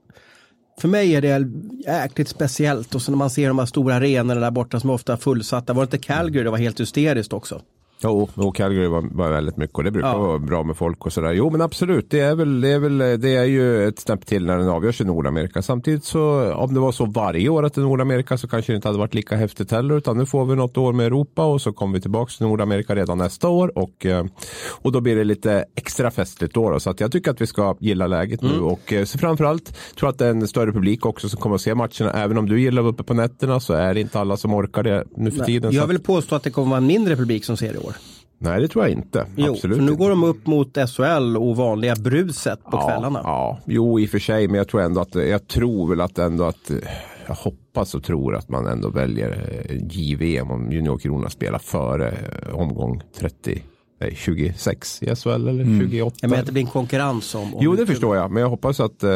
för 0.79 0.87
mig 0.87 1.15
är 1.15 1.21
det 1.21 1.51
jäkligt 1.85 2.29
speciellt 2.29 2.95
och 2.95 3.01
så 3.01 3.11
när 3.11 3.17
man 3.17 3.29
ser 3.29 3.47
de 3.47 3.59
här 3.59 3.65
stora 3.65 3.95
arenorna 3.95 4.41
där 4.41 4.51
borta 4.51 4.79
som 4.79 4.89
är 4.89 4.93
ofta 4.93 5.17
fullsatta. 5.17 5.73
Var 5.73 5.81
det 5.81 5.95
inte 5.95 6.07
Calgary 6.07 6.43
det 6.43 6.49
var 6.49 6.57
helt 6.57 6.79
hysteriskt 6.79 7.33
också? 7.33 7.61
Jo, 8.05 8.29
och 8.35 8.55
Calgary 8.55 8.87
var, 8.87 9.01
var 9.11 9.29
väldigt 9.29 9.57
mycket 9.57 9.75
och 9.77 9.83
det 9.83 9.91
brukar 9.91 10.09
Ja. 10.09 10.17
vara 10.17 10.39
bra 10.39 10.63
med 10.63 10.77
folk 10.77 11.05
och 11.05 11.13
sådär. 11.13 11.33
Jo 11.33 11.49
men 11.49 11.61
absolut, 11.61 12.09
det 12.09 12.19
är, 12.19 12.35
väl, 12.35 12.61
det, 12.61 12.69
är 12.69 12.79
väl, 12.79 12.97
det 12.97 13.29
är 13.35 13.43
ju 13.45 13.87
ett 13.87 13.99
snäpp 13.99 14.25
till 14.25 14.45
när 14.45 14.57
den 14.57 14.69
avgörs 14.69 15.01
i 15.01 15.03
Nordamerika. 15.03 15.61
Samtidigt 15.61 16.03
så 16.03 16.53
om 16.53 16.73
det 16.73 16.79
var 16.79 16.91
så 16.91 17.05
varje 17.05 17.49
år 17.49 17.65
att 17.65 17.73
det 17.73 17.81
är 17.81 17.83
Nordamerika 17.83 18.37
så 18.37 18.47
kanske 18.47 18.71
det 18.71 18.75
inte 18.75 18.87
hade 18.87 18.99
varit 18.99 19.13
lika 19.13 19.35
häftigt 19.35 19.71
heller. 19.71 19.95
Utan 19.97 20.17
nu 20.17 20.25
får 20.25 20.45
vi 20.45 20.55
något 20.55 20.77
år 20.77 20.93
med 20.93 21.05
Europa 21.05 21.45
och 21.45 21.61
så 21.61 21.73
kommer 21.73 21.93
vi 21.93 22.01
tillbaka 22.01 22.31
till 22.37 22.45
Nordamerika 22.47 22.95
redan 22.95 23.17
nästa 23.17 23.49
år. 23.49 23.71
Och, 23.77 24.05
eh, 24.05 24.25
och 24.81 24.91
då 24.91 25.01
blir 25.01 25.15
det 25.15 25.23
lite 25.23 25.65
extra 25.75 26.11
festligt 26.11 26.53
då. 26.53 26.69
då. 26.69 26.79
Så 26.79 26.89
att 26.89 26.99
jag 26.99 27.11
tycker 27.11 27.31
att 27.31 27.41
vi 27.41 27.47
ska 27.47 27.75
gilla 27.79 28.07
läget 28.07 28.41
nu. 28.41 28.59
Och 28.59 28.93
eh, 28.93 29.05
så 29.05 29.17
framförallt 29.17 29.77
tror 29.99 30.09
att 30.09 30.17
det 30.17 30.25
är 30.25 30.29
en 30.29 30.47
större 30.47 30.71
publik 30.71 31.05
också 31.05 31.29
som 31.29 31.39
kommer 31.39 31.55
att 31.55 31.61
se 31.61 31.75
matcherna. 31.75 32.11
Även 32.13 32.37
om 32.37 32.49
du 32.49 32.61
gillar 32.61 32.81
att 32.81 32.83
vara 32.83 32.93
uppe 32.93 33.03
på 33.03 33.13
nätterna 33.13 33.59
så 33.59 33.73
är 33.73 33.93
det 33.93 33.99
inte 34.01 34.19
alla 34.19 34.37
som 34.37 34.53
orkar 34.53 34.83
det 34.83 35.03
nu 35.17 35.31
för 35.31 35.45
tiden. 35.45 35.71
Så 35.71 35.75
Jag 35.77 35.83
att- 35.83 35.89
vill 35.89 35.99
påstå 35.99 36.35
att 36.35 36.43
det 36.43 36.49
kommer 36.49 36.67
vara 36.69 36.77
en 36.77 36.87
mindre 36.87 37.15
publik 37.15 37.45
som 37.45 37.57
ser 37.57 37.73
det 37.73 37.79
i 37.79 37.83
år. 37.87 37.94
Nej, 38.37 38.61
det 38.61 38.67
tror 38.67 38.83
jag 38.85 38.91
inte. 38.91 39.25
Jo, 39.35 39.51
Absolut 39.53 39.77
för 39.77 39.83
nu 39.83 39.95
går 39.95 40.09
de 40.09 40.23
upp 40.23 40.47
mot 40.47 40.77
SHL 40.89 41.37
och 41.37 41.55
vanliga 41.55 41.95
bruset 41.95 42.63
på 42.63 42.69
ja, 42.71 42.87
kvällarna. 42.87 43.21
Ja, 43.23 43.59
jo 43.65 43.99
i 43.99 44.05
och 44.05 44.09
för 44.09 44.19
sig, 44.19 44.47
men 44.47 44.57
jag 44.57 44.67
tror 44.67 44.81
ändå 44.81 45.01
att 45.01 45.15
jag 45.15 45.47
tror 45.47 45.89
väl 45.89 46.01
att 46.01 46.17
ändå 46.17 46.43
att 46.43 46.71
jag 47.27 47.35
hoppas 47.35 47.95
och 47.95 48.03
tror 48.03 48.35
att 48.35 48.49
man 48.49 48.67
ändå 48.67 48.89
väljer 48.89 49.63
eh, 49.69 49.77
JVM 49.91 50.51
om 50.51 50.71
juniorkronorna 50.71 51.29
spelar 51.29 51.59
före 51.59 52.09
eh, 52.11 52.55
omgång 52.55 53.01
30, 53.17 53.63
nej, 53.99 54.15
26 54.15 55.03
i 55.03 55.15
SHL 55.15 55.29
eller 55.29 55.79
28. 55.89 56.15
Jag 56.21 56.29
menar 56.29 56.41
att 56.41 56.45
det 56.45 56.51
blir 56.51 56.63
en 56.63 56.67
konkurrens 56.69 57.35
om... 57.35 57.41
om 57.55 57.59
Jo, 57.63 57.75
det 57.75 57.85
förstår 57.85 58.15
jag, 58.15 58.31
men 58.31 58.41
jag 58.41 58.49
hoppas 58.49 58.79
att 58.79 59.03
eh, 59.03 59.09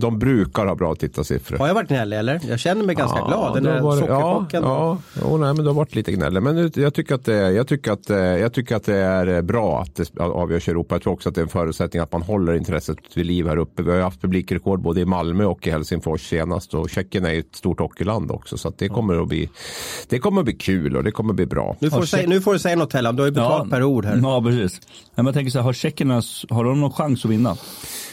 de 0.00 0.18
brukar 0.18 0.66
ha 0.66 0.74
bra 0.74 0.94
tittarsiffror. 0.94 1.58
Har 1.58 1.66
jag 1.66 1.74
varit 1.74 1.88
gnällig 1.88 2.16
eller? 2.18 2.40
Jag 2.48 2.58
känner 2.60 2.84
mig 2.84 2.94
ganska 2.94 3.18
glad. 3.26 3.54
Den 3.54 3.64
där 3.64 3.80
varit- 3.80 4.04
ja, 4.08 4.46
ja, 4.52 4.98
jo, 5.22 5.36
nej, 5.36 5.54
men 5.54 5.64
det 5.64 5.70
har 5.70 5.74
varit 5.74 5.94
lite 5.94 6.12
gnällig. 6.12 6.42
Men 6.42 6.54
nu- 6.56 6.70
jag 6.74 6.94
tycker, 6.94 7.14
att 7.14 7.24
det, 7.24 7.50
jag, 7.52 7.66
tycker 7.68 7.92
att, 7.92 8.10
eh, 8.10 8.16
jag 8.16 8.52
tycker 8.52 8.76
att 8.76 8.84
det 8.84 8.96
är 8.96 9.26
eh, 9.26 9.40
bra 9.42 9.80
att 9.82 9.94
det 9.94 10.20
avgörs 10.20 10.68
i 10.68 10.70
Europa. 10.70 10.94
Jag 10.94 11.02
tror 11.02 11.12
också 11.12 11.28
att 11.28 11.34
det 11.34 11.40
är 11.40 11.42
en 11.42 11.48
förutsättning 11.48 12.02
att 12.02 12.12
man 12.12 12.22
håller 12.22 12.54
intresset 12.54 12.98
vid 13.14 13.26
liv 13.26 13.46
här 13.48 13.56
uppe. 13.56 13.82
Vi 13.82 13.90
har 13.90 13.96
ju 13.96 14.02
haft 14.02 14.20
publikrekord 14.22 14.80
både 14.80 15.00
i 15.00 15.04
Malmö 15.04 15.44
och 15.44 15.66
i 15.66 15.70
Helsingfors 15.70 16.28
senast. 16.28 16.74
Och 16.74 16.90
Tjeckien 16.90 17.24
är 17.24 17.32
ju 17.32 17.40
ett 17.40 17.56
stort 17.56 17.80
hockeyland 17.80 18.30
också. 18.30 18.58
Så 18.58 18.68
att 18.68 18.78
det, 18.78 18.88
kommer 18.88 19.22
att 19.22 19.28
bli, 19.28 19.48
det 20.08 20.18
kommer 20.18 20.40
att 20.40 20.44
bli 20.44 20.54
kul 20.54 20.96
och 20.96 21.04
det 21.04 21.10
kommer 21.10 21.30
att 21.30 21.36
bli 21.36 21.46
bra. 21.46 21.76
Nu, 21.80 21.90
får 21.90 22.00
du 22.00 22.06
säga, 22.06 22.28
nu 22.28 22.40
får 22.40 22.52
du 22.52 22.58
säga 22.58 22.76
något 22.76 22.90
Tellan, 22.90 23.16
du 23.16 23.22
har 23.22 23.26
ju 23.28 23.32
betalt 23.34 23.70
per 23.70 23.82
ord 23.96 24.04
här. 24.04 24.20
Ja, 24.22 24.42
precis. 24.42 24.80
Men 25.14 25.26
jag 25.26 25.34
tänker 25.34 25.50
så 25.50 25.58
här, 25.58 25.64
har 25.64 25.72
tjeckerna, 25.72 26.22
har 26.50 26.64
de 26.64 26.80
någon 26.80 26.92
chans 26.92 27.24
att 27.24 27.30
vinna? 27.30 27.56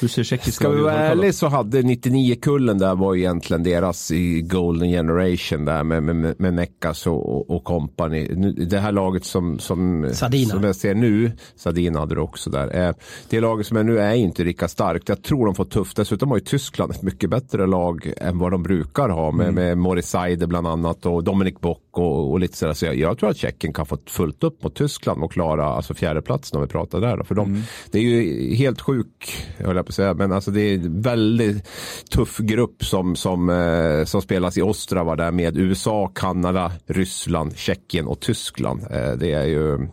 Hur 0.02 0.08
ser 0.08 0.24
tjeckiska 0.24 0.64
Ska 0.64 0.70
vi 0.70 0.82
vara 0.82 0.94
ärliga 0.94 1.34
så 1.34 1.48
hade 1.48 1.82
99-kullen 1.82 2.78
där 2.78 2.96
var 2.96 3.16
egentligen 3.16 3.64
deras 3.64 4.12
i 4.12 4.42
golden 4.42 4.90
generation 4.90 5.66
där 5.66 5.84
med, 5.84 6.04
med, 6.04 6.40
med 6.40 6.54
Neckas 6.54 7.08
och, 7.08 7.50
och, 7.50 7.64
company. 7.64 8.28
Det 8.68 8.80
här 8.80 8.92
laget 8.92 9.26
som, 9.26 9.60
som, 9.60 10.10
Sadina. 10.14 10.50
som 10.50 10.64
jag 10.64 10.76
ser 10.76 10.96
nu, 10.96 11.32
Sadina 11.56 12.00
hade 12.00 12.16
du 12.16 12.22
också 12.22 12.50
där. 12.50 12.88
Eh, 12.88 12.96
det 13.30 13.40
laget 13.40 13.68
som 13.68 13.78
är 13.78 13.84
nu 13.84 14.00
är 14.00 14.14
inte 14.14 14.44
lika 14.44 14.68
starkt. 14.68 15.10
Jag 15.10 15.24
tror 15.24 15.46
de 15.46 15.56
får 15.56 15.66
tufft. 15.66 15.98
Dessutom 15.98 16.30
har 16.30 16.38
ju 16.38 16.44
Tyskland 16.44 16.92
ett 16.92 17.02
mycket 17.02 17.30
bättre 17.30 17.68
lag 17.68 18.14
än 18.18 18.38
vad 18.38 18.52
de 18.52 18.64
brukar 18.64 19.10
ha 19.10 19.32
med, 19.32 19.54
med 19.54 19.78
Morris 19.78 20.10
Seider 20.10 20.48
bland 20.48 20.68
annat 20.68 21.06
och 21.06 21.24
Dominic 21.24 21.56
Bock 21.60 21.83
och, 21.98 22.32
och 22.32 22.40
lite 22.40 22.58
sådär. 22.58 22.74
Så 22.74 22.86
jag, 22.86 22.96
jag 22.96 23.18
tror 23.18 23.30
att 23.30 23.38
Tjeckien 23.38 23.74
kan 23.74 23.86
få 23.86 23.98
fullt 24.06 24.44
upp 24.44 24.64
mot 24.64 24.76
Tyskland 24.76 25.24
och 25.24 25.32
klara 25.32 25.66
alltså 25.66 25.94
fjärdeplatsen 25.94 26.58
om 26.58 26.62
vi 26.62 26.68
pratar 26.68 27.02
där. 27.02 27.18
Då. 27.18 27.24
För 27.24 27.36
de, 27.36 27.64
det 27.92 27.98
är 27.98 28.02
ju 28.02 28.56
helt 28.56 28.82
sjuk, 28.82 29.46
höll 29.58 29.76
jag 29.76 29.86
på 29.86 29.90
att 29.90 29.96
säga, 29.96 30.14
men 30.14 30.32
alltså 30.32 30.52
det 30.52 30.62
är 30.62 30.74
en 30.74 31.02
väldigt 31.02 31.70
tuff 32.10 32.38
grupp 32.38 32.86
som, 32.86 33.16
som, 33.16 33.50
eh, 33.50 34.06
som 34.06 34.22
spelas 34.22 34.58
i 34.58 34.62
Ostrava 34.62 35.16
där 35.16 35.32
med 35.32 35.58
USA, 35.58 36.12
Kanada, 36.16 36.72
Ryssland, 36.86 37.58
Tjeckien 37.58 38.08
och 38.08 38.20
Tyskland. 38.20 38.82
Eh, 38.92 39.12
det 39.12 39.32
är 39.32 39.46
ju 39.46 39.88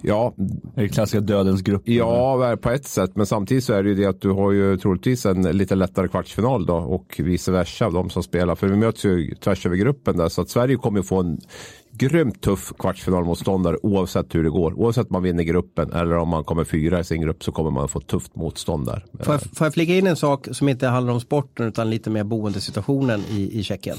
Ja, 0.00 0.34
Är 0.76 0.82
det 0.82 0.88
klassiska 0.88 1.20
dödens 1.20 1.62
grupp? 1.62 1.82
Ja, 1.84 2.56
på 2.62 2.70
ett 2.70 2.86
sätt. 2.86 3.10
Men 3.14 3.26
samtidigt 3.26 3.64
så 3.64 3.72
är 3.72 3.82
det 3.82 3.88
ju 3.88 3.94
det 3.94 4.06
att 4.06 4.20
du 4.20 4.30
har 4.30 4.52
ju 4.52 4.76
troligtvis 4.76 5.26
en 5.26 5.42
lite 5.42 5.74
lättare 5.74 6.08
kvartsfinal 6.08 6.66
då 6.66 6.74
och 6.74 7.20
vice 7.24 7.52
versa 7.52 7.86
av 7.86 7.92
de 7.92 8.10
som 8.10 8.22
spelar. 8.22 8.54
För 8.54 8.66
vi 8.66 8.76
möts 8.76 9.04
ju 9.04 9.34
tvärs 9.34 9.66
över 9.66 9.76
gruppen 9.76 10.16
där. 10.16 10.28
Så 10.28 10.40
att 10.40 10.50
Sverige 10.50 10.76
kommer 10.76 10.98
ju 10.98 11.02
få 11.02 11.20
en 11.20 11.40
grymt 11.92 12.40
tuff 12.40 12.72
kvartsfinalmotståndare 12.78 13.76
oavsett 13.82 14.34
hur 14.34 14.44
det 14.44 14.50
går. 14.50 14.72
Oavsett 14.72 15.06
om 15.06 15.12
man 15.12 15.22
vinner 15.22 15.42
gruppen 15.42 15.92
eller 15.92 16.16
om 16.16 16.28
man 16.28 16.44
kommer 16.44 16.64
fyra 16.64 17.00
i 17.00 17.04
sin 17.04 17.20
grupp 17.20 17.44
så 17.44 17.52
kommer 17.52 17.70
man 17.70 17.88
få 17.88 18.00
tufft 18.00 18.36
motstånd 18.36 18.86
där. 18.86 19.04
Får 19.20 19.34
jag, 19.34 19.42
får 19.42 19.66
jag 19.66 19.74
flika 19.74 19.94
in 19.94 20.06
en 20.06 20.16
sak 20.16 20.48
som 20.52 20.68
inte 20.68 20.86
handlar 20.86 21.12
om 21.12 21.20
sporten 21.20 21.66
utan 21.66 21.90
lite 21.90 22.10
mer 22.10 22.24
boendesituationen 22.24 23.24
i, 23.30 23.58
i 23.58 23.62
Tjeckien? 23.62 23.96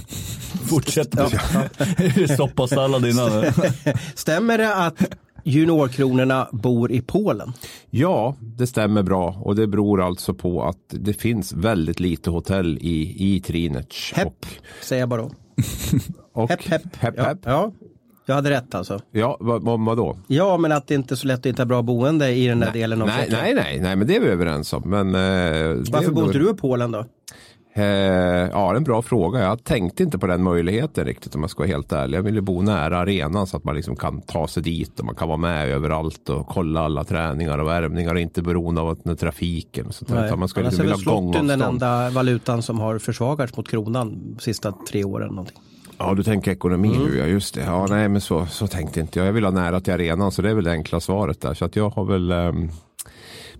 Fortsätt. 0.70 1.16
Är 1.16 2.28
det 2.28 2.38
soppa 2.38 2.64
och 2.64 2.70
sallad 2.70 3.06
innan? 3.06 3.44
Stämmer 4.16 4.58
det 4.58 4.76
att 4.76 5.04
juniorkronorna 5.44 6.48
bor 6.52 6.92
i 6.92 7.02
Polen? 7.02 7.54
Ja, 7.90 8.36
det 8.40 8.68
stämmer 8.68 9.04
bra 9.04 9.36
och 9.42 9.56
det 9.56 9.68
beror 9.68 10.02
alltså 10.02 10.34
på 10.34 10.64
att 10.64 10.78
det 10.90 11.14
finns 11.14 11.54
väldigt 11.54 12.00
lite 12.00 12.30
hotell 12.30 12.78
i, 12.82 13.16
i 13.36 13.40
Trinec. 13.42 14.12
Hepp, 14.16 14.28
Och, 14.28 14.46
säger 14.82 15.02
jag 15.02 15.10
bara 15.10 15.22
då. 15.22 15.32
och, 16.42 16.50
Hepp, 16.50 16.62
hepp. 16.68 16.96
hepp, 16.96 17.14
ja, 17.18 17.24
hepp. 17.24 17.40
ja, 17.44 17.72
jag 18.26 18.36
hade 18.36 18.50
rätt 18.50 18.76
alltså. 18.76 19.00
Ja, 19.12 19.38
vad, 19.40 19.64
vad, 19.64 19.86
vadå? 19.86 20.18
Ja, 20.28 20.58
men 20.58 20.72
att 20.72 20.88
det 20.88 20.96
inte 20.96 21.14
är 21.14 21.16
så 21.16 21.28
lätt 21.28 21.40
att 21.40 21.46
hitta 21.46 21.66
bra 21.66 21.82
boende 21.82 22.32
i 22.32 22.48
den 22.48 22.60
där 22.60 22.72
delen 22.72 23.02
av 23.02 23.08
nej, 23.08 23.18
Tjeckien. 23.20 23.40
nej, 23.44 23.54
nej, 23.56 23.80
nej, 23.82 23.96
men 23.96 24.08
det 24.08 24.16
är 24.16 24.20
vi 24.22 24.28
överens 24.28 24.74
om. 24.74 24.84
Men, 24.86 25.08
eh, 25.08 25.84
Varför 25.92 26.12
bor 26.12 26.26
inte 26.26 26.38
du 26.38 26.50
i 26.50 26.54
Polen 26.54 26.92
då? 26.92 27.06
Eh, 27.74 27.84
ja, 27.84 28.68
det 28.70 28.74
är 28.74 28.76
en 28.76 28.84
bra 28.84 29.02
fråga. 29.02 29.40
Jag 29.40 29.64
tänkte 29.64 30.04
inte 30.04 30.18
på 30.20 30.28
den 30.28 30.44
möjligheten 30.44 31.06
riktigt 31.06 31.36
om 31.36 31.42
jag 31.42 31.50
ska 31.50 31.60
vara 31.60 31.68
helt 31.68 31.92
ärlig. 31.92 32.18
Jag 32.18 32.24
vill 32.24 32.36
ju 32.36 32.42
bo 32.42 32.62
nära 32.62 32.98
arenan 32.98 33.48
så 33.48 33.58
att 33.58 33.64
man 33.64 33.76
liksom 33.76 33.96
kan 33.96 34.22
ta 34.22 34.48
sig 34.48 34.64
dit 34.64 35.00
och 35.00 35.06
man 35.06 35.16
kan 35.16 35.28
vara 35.28 35.38
med 35.38 35.70
överallt 35.70 36.30
och 36.30 36.48
kolla 36.48 36.82
alla 36.82 37.04
träningar 37.04 37.58
och 37.58 37.68
värvningar 37.68 38.14
och 38.14 38.20
inte 38.20 38.42
beroende 38.42 38.82
av 38.82 38.98
den 39.04 39.18
trafiken. 39.18 39.86
Och 39.88 39.96
sånt 39.96 40.10
där, 40.10 40.36
man 40.36 40.48
ska 40.48 40.62
liksom 40.62 40.82
vilja 40.82 40.98
slotten 40.98 41.32
den 41.32 41.60
gångavstånd. 41.60 41.74
enda 41.84 42.10
valutan 42.10 42.62
som 42.62 42.80
har 42.80 43.00
försvagats 43.00 43.58
mot 43.58 43.70
kronan 43.70 44.34
de 44.36 44.40
sista 44.40 44.74
tre 44.90 45.04
åren. 45.04 45.30
Någonting. 45.30 45.58
Ja, 45.98 46.14
du 46.14 46.24
tänker 46.24 46.52
ekonomi 46.52 46.96
Mm. 46.96 47.08
nu, 47.08 47.18
ja 47.18 47.26
just 47.26 47.56
det. 47.56 47.62
Ja, 47.62 47.86
nej, 47.90 48.10
men 48.10 48.22
så, 48.22 48.46
så 48.46 48.68
tänkte 48.68 49.00
inte 49.00 49.20
jag. 49.20 49.28
Jag 49.28 49.34
vill 49.34 49.44
ha 49.44 49.52
nära 49.52 49.80
till 49.82 49.94
arenan, 49.94 50.32
så 50.32 50.42
det 50.42 50.50
är 50.50 50.54
väl 50.54 50.64
det 50.64 50.72
enkla 50.72 51.00
svaret 51.00 51.42
där. 51.42 51.54
Så 51.54 51.66
att 51.66 51.76
jag 51.76 51.90
har 51.90 52.06
väl... 52.06 52.32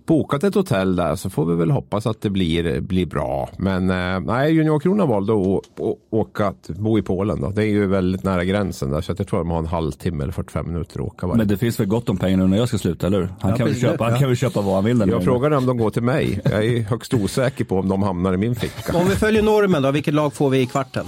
bokat 0.06 0.44
ett 0.44 0.54
hotell 0.54 0.96
där 0.96 1.16
så 1.16 1.30
får 1.30 1.44
vi 1.46 1.54
väl 1.56 1.70
hoppas 1.70 2.06
att 2.06 2.20
det 2.20 2.30
blir, 2.30 2.80
blir 2.80 3.06
bra. 3.06 3.48
Men 3.56 3.90
eh, 3.90 4.20
nej, 4.20 4.52
Juniorkronan 4.52 5.08
valde 5.08 5.32
att 5.32 5.38
å- 5.80 5.96
åka, 6.10 6.46
att 6.46 6.68
bo 6.68 6.98
i 6.98 7.02
Polen. 7.02 7.40
Då. 7.40 7.48
Det 7.50 7.62
är 7.62 7.66
ju 7.68 7.86
väldigt 7.86 8.24
nära 8.24 8.44
gränsen 8.44 8.90
där 8.90 9.00
så 9.00 9.14
jag 9.18 9.28
tror 9.28 9.40
att 9.40 9.44
de 9.46 9.50
har 9.50 9.58
en 9.58 9.66
halvtimme 9.66 10.22
eller 10.22 10.32
45 10.32 10.66
minuter 10.66 11.00
att 11.00 11.06
åka 11.06 11.26
varje. 11.26 11.38
Men 11.38 11.48
det 11.48 11.56
finns 11.56 11.80
väl 11.80 11.86
gott 11.86 12.08
om 12.08 12.16
pengar 12.16 12.36
nu 12.36 12.46
när 12.46 12.56
jag 12.56 12.68
ska 12.68 12.78
sluta, 12.78 13.06
eller 13.06 13.18
hur? 13.20 13.28
Han, 13.40 13.50
Ja, 13.50 13.56
kan, 13.56 13.66
väl 13.66 13.76
köpa, 13.80 14.04
han 14.04 14.12
Ja. 14.12 14.18
kan 14.18 14.28
väl 14.28 14.36
köpa 14.36 14.60
vad 14.60 14.74
han 14.74 14.84
vill 14.84 15.04
jag 15.08 15.24
frågar 15.24 15.50
om 15.50 15.66
de 15.66 15.76
går 15.76 15.90
till 15.90 16.02
mig. 16.02 16.40
Jag 16.44 16.64
är 16.64 16.80
högst 16.82 17.14
osäker 17.14 17.64
på 17.64 17.78
om 17.78 17.88
de 17.88 18.02
hamnar 18.02 18.34
i 18.34 18.36
min 18.36 18.54
ficka. 18.54 18.98
Om 18.98 19.08
vi 19.08 19.14
följer 19.14 19.42
normen 19.42 19.82
då, 19.82 19.90
vilket 19.90 20.14
lag 20.14 20.32
får 20.34 20.50
vi 20.50 20.60
i 20.60 20.66
kvarten? 20.66 21.04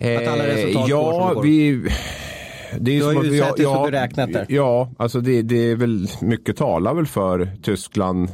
Att 0.00 0.26
alla 0.28 0.46
resultat 0.46 0.90
går 0.90 1.12
som 1.12 1.20
Eh, 1.22 1.34
ja, 1.34 1.40
vi... 1.42 1.88
Det 2.80 2.96
är 2.96 2.98
Du 2.98 3.04
har 3.04 3.24
ju 3.24 3.38
sett 3.38 3.56
det 3.56 3.62
så 3.62 3.82
beräknat 3.82 4.32
där. 4.32 4.46
Ja, 4.48 4.90
alltså 4.96 5.20
det, 5.20 5.42
det 5.42 5.70
är 5.70 5.76
väl 5.76 6.08
mycket 6.20 6.56
talar 6.56 6.94
väl 6.94 7.06
för 7.06 7.50
Tyskland, 7.62 8.28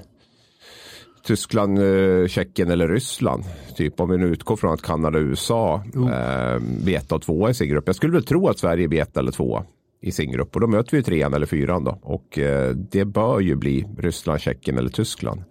Tyskland, 1.27 1.79
eh, 1.79 2.27
Tjeckien 2.27 2.71
eller 2.71 2.89
Ryssland. 2.89 3.45
Typ 3.77 4.01
om 4.01 4.11
vi 4.11 4.17
nu 4.19 4.27
utgår 4.27 4.57
från 4.57 4.73
att 4.73 4.83
Kanada 4.83 5.19
och 5.19 5.25
USA 5.25 5.85
eh, 5.95 6.59
blir 6.85 6.97
etta 6.97 7.15
och 7.15 7.23
tvåa 7.23 7.51
i 7.51 7.55
sin 7.55 7.69
grupp. 7.69 7.85
Jag 7.87 7.97
skulle 7.97 8.13
väl 8.13 8.25
tro 8.25 8.49
att 8.49 8.59
Sverige 8.59 8.89
blir 8.89 9.01
etta 9.01 9.21
eller 9.21 9.33
tvåa 9.33 9.65
i 10.03 10.13
sin 10.13 10.33
grupp 10.33 10.55
och 10.55 10.61
då 10.61 10.67
möter 10.67 10.97
vi 10.97 11.03
trean 11.03 11.35
eller 11.35 11.47
fyran 11.47 11.85
då. 11.85 11.99
Och 12.03 12.39
eh, 12.39 12.71
det 12.71 13.05
bör 13.05 13.41
ju 13.41 13.57
bli 13.57 13.89
Ryssland, 13.99 14.41
Tjeckien 14.41 14.79
eller 14.79 14.91
Tyskland. 14.91 15.43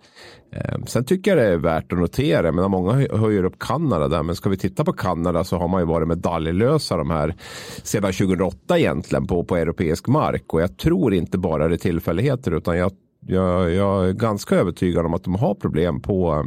Eh, 0.51 0.84
Sen 0.86 1.05
tycker 1.05 1.31
jag 1.38 1.46
det 1.46 1.53
är 1.53 1.58
värt 1.58 1.93
att 1.93 2.00
notera, 2.00 2.51
men 2.51 2.72
många 2.72 2.91
höjer 2.93 3.43
upp 3.43 3.60
Kanada 3.60 4.08
där, 4.08 4.24
men 4.24 4.36
ska 4.36 4.50
vi 4.50 4.58
titta 4.58 4.86
på 4.86 4.93
Kanada 4.93 5.43
så 5.43 5.58
har 5.58 5.67
man 5.67 5.81
ju 5.81 5.88
varit 5.88 6.08
medaljlösa 6.08 6.98
de 6.98 7.10
här 7.10 7.36
sedan 7.84 8.13
2008 8.13 8.79
egentligen 8.79 9.27
på, 9.27 9.43
på 9.43 9.58
europeisk 9.58 10.08
mark 10.08 10.53
och 10.53 10.62
jag 10.62 10.77
tror 10.77 11.13
inte 11.13 11.38
bara 11.38 11.67
det 11.67 11.75
är 11.75 11.77
tillfälligheter 11.77 12.51
utan 12.51 12.77
jag, 12.77 12.91
jag, 13.27 13.72
jag 13.72 14.10
är 14.10 14.13
ganska 14.13 14.55
övertygad 14.55 15.05
om 15.05 15.13
att 15.13 15.24
de 15.24 15.36
har 15.36 15.55
problem 15.55 16.01
på 16.01 16.46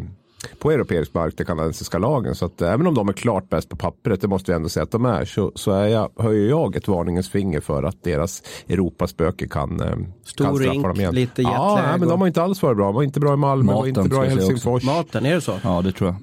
på 0.58 0.70
europeisk 0.70 1.14
mark, 1.14 1.34
de 1.36 1.44
kanadensiska 1.44 1.98
lagen. 1.98 2.34
Så 2.34 2.46
att 2.46 2.62
eh, 2.62 2.72
även 2.72 2.86
om 2.86 2.94
de 2.94 3.08
är 3.08 3.12
klart 3.12 3.48
bäst 3.48 3.68
på 3.68 3.76
pappret, 3.76 4.20
det 4.20 4.28
måste 4.28 4.52
vi 4.52 4.56
ändå 4.56 4.68
säga 4.68 4.82
att 4.84 4.90
de 4.90 5.04
är, 5.04 5.24
så, 5.24 5.52
så 5.54 5.72
är 5.72 5.86
jag, 5.86 6.10
höjer 6.18 6.48
jag 6.48 6.76
ett 6.76 6.88
varningens 6.88 7.28
finger 7.28 7.60
för 7.60 7.82
att 7.82 8.02
deras 8.02 8.42
Europaspöke 8.68 9.48
kan, 9.48 9.80
eh, 9.80 9.96
Stor 10.24 10.44
kan 10.44 10.56
straffa 10.56 10.72
rink, 10.72 10.82
dem 10.84 11.00
igen. 11.00 11.14
lite 11.14 11.42
Ja, 11.42 11.48
jetlag 11.48 11.90
nej, 11.90 11.98
men 11.98 12.08
de 12.08 12.20
har 12.20 12.28
inte 12.28 12.42
alls 12.42 12.62
varit 12.62 12.76
bra. 12.76 12.86
De 12.86 12.94
var 12.94 13.02
inte 13.02 13.20
bra 13.20 13.34
i 13.34 13.36
Malmö, 13.36 13.72
de 13.72 13.76
var 13.76 13.86
Maten, 13.86 14.04
inte 14.04 14.16
bra 14.16 14.26
i 14.26 14.28
Helsingfors. 14.28 14.84
Maten, 14.84 15.26
är 15.26 15.34
det 15.34 15.40
så? 15.40 15.58
Ja, 15.62 15.82
det 15.82 15.92
tror 15.92 16.10
jag. 16.10 16.16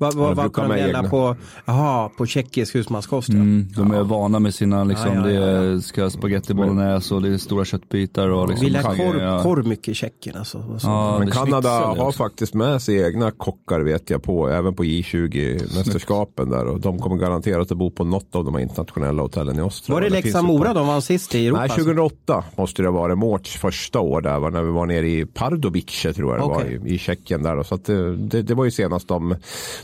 Vad 0.00 0.14
va, 0.14 0.28
det 0.28 0.34
va, 0.34 0.42
brukar 0.42 0.62
kan 0.62 0.70
de 0.70 0.82
egna. 0.84 1.02
på? 1.02 1.36
Jaha, 1.64 2.08
på 2.18 2.26
tjeckisk 2.26 2.74
husmanskost 2.74 3.28
ja. 3.28 3.34
Mm, 3.34 3.68
de 3.76 3.90
är 3.92 4.02
vana 4.02 4.38
med 4.38 4.54
sina, 4.54 4.84
liksom, 4.84 5.14
Ja, 5.14 5.30
ja, 5.30 5.40
ja, 5.40 5.46
ja. 5.46 5.60
det 5.62 5.82
ska 5.82 6.10
spaghetti 6.10 6.54
bolognese 6.54 7.14
och 7.14 7.22
det 7.22 7.28
är 7.28 7.38
stora 7.38 7.64
köttbitar 7.64 8.28
och 8.28 8.48
liksom. 8.48 8.64
Vi 8.66 8.70
lär 8.72 8.82
kan- 8.82 8.96
korv, 8.96 9.18
ja. 9.22 9.42
korv 9.42 9.66
mycket 9.66 9.88
i 9.88 9.94
Tjeckien 9.94 10.36
alltså. 10.36 10.64
Ja, 10.82 11.16
Men 11.18 11.26
det 11.26 11.32
Kanada 11.32 11.68
har 11.70 12.06
också. 12.06 12.18
faktiskt 12.18 12.54
med 12.54 12.82
sig 12.82 13.02
egna 13.02 13.30
kockar 13.30 13.80
vet 13.80 14.10
jag 14.10 14.22
på, 14.22 14.48
även 14.48 14.74
på 14.74 14.84
J20-mästerskapen 14.84 16.50
där. 16.50 16.66
Och 16.66 16.80
de 16.80 16.98
kommer 16.98 17.16
garanterat 17.16 17.72
att 17.72 17.78
bo 17.78 17.90
på 17.90 18.04
något 18.04 18.34
av 18.34 18.44
de 18.44 18.54
här 18.54 18.60
internationella 18.62 19.22
hotellen 19.22 19.58
i 19.58 19.62
Ostra. 19.62 19.94
Var 19.94 20.00
det 20.00 20.06
Och 20.06 20.12
finns 20.12 20.24
Leksand 20.24 20.44
ett 20.46 20.50
par- 20.52 20.58
Mora 20.58 20.74
de 20.74 20.86
vann 20.86 21.02
sist 21.02 21.34
i 21.34 21.46
Europa? 21.46 21.60
Nej, 21.60 21.64
alltså? 21.70 21.78
2008 21.80 22.44
måste 22.56 22.82
det 22.82 22.90
vara. 22.90 23.14
Mårts 23.14 23.56
första 23.56 24.00
år 24.00 24.20
där 24.20 24.38
var 24.38 24.50
när 24.50 24.62
vi 24.62 24.70
var 24.70 24.86
nere 24.86 25.08
i 25.08 25.26
Pardubice 25.26 26.12
tror 26.12 26.30
jag 26.32 26.40
det 26.40 26.44
Okej. 26.54 26.78
var 26.78 26.86
i, 26.86 26.94
i 26.94 26.98
Tjeckien 26.98 27.42
där. 27.42 27.62
Så 27.62 27.74
att 27.74 27.84
det, 27.84 28.16
det, 28.16 28.42
det 28.42 28.54
var 28.54 28.64
ju 28.64 28.70
senast 28.70 29.08
de, 29.08 29.36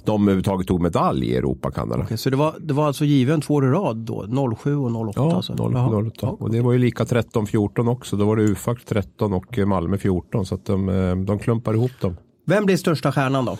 de 0.07 0.23
överhuvudtaget 0.23 0.67
tog 0.67 0.81
medalj 0.81 1.27
i 1.27 1.37
Europa, 1.37 1.71
Kanada. 1.71 2.03
Okej, 2.03 2.19
så 2.19 2.31
det 2.31 2.37
var, 2.37 2.55
det 2.61 2.75
var 2.75 2.87
alltså 2.87 3.05
given 3.05 3.41
två 3.41 3.55
år 3.55 3.65
i 3.67 3.69
rad 3.69 3.97
då? 3.97 4.55
07 4.57 4.77
och 4.77 4.91
08 4.91 5.13
Ja, 5.17 5.37
alltså? 5.37 5.55
0, 5.55 5.73
Jaha. 5.75 6.03
08. 6.07 6.27
Och 6.29 6.51
det 6.51 6.61
var 6.61 6.73
ju 6.73 6.79
lika 6.79 7.05
13-14 7.05 7.91
också. 7.91 8.17
Då 8.17 8.25
var 8.25 8.37
det 8.37 8.43
UFAC 8.43 8.79
13 8.89 9.33
och 9.33 9.59
Malmö 9.59 9.99
14. 9.99 10.47
Så 10.47 10.55
att 10.55 10.65
de, 10.65 10.89
eh, 10.89 11.17
de 11.17 11.39
klumpar 11.39 11.75
ihop 11.75 11.91
dem. 12.01 12.17
Vem 12.47 12.65
blir 12.67 12.77
största 12.77 13.13
stjärnan 13.13 13.45
då? 13.45 13.57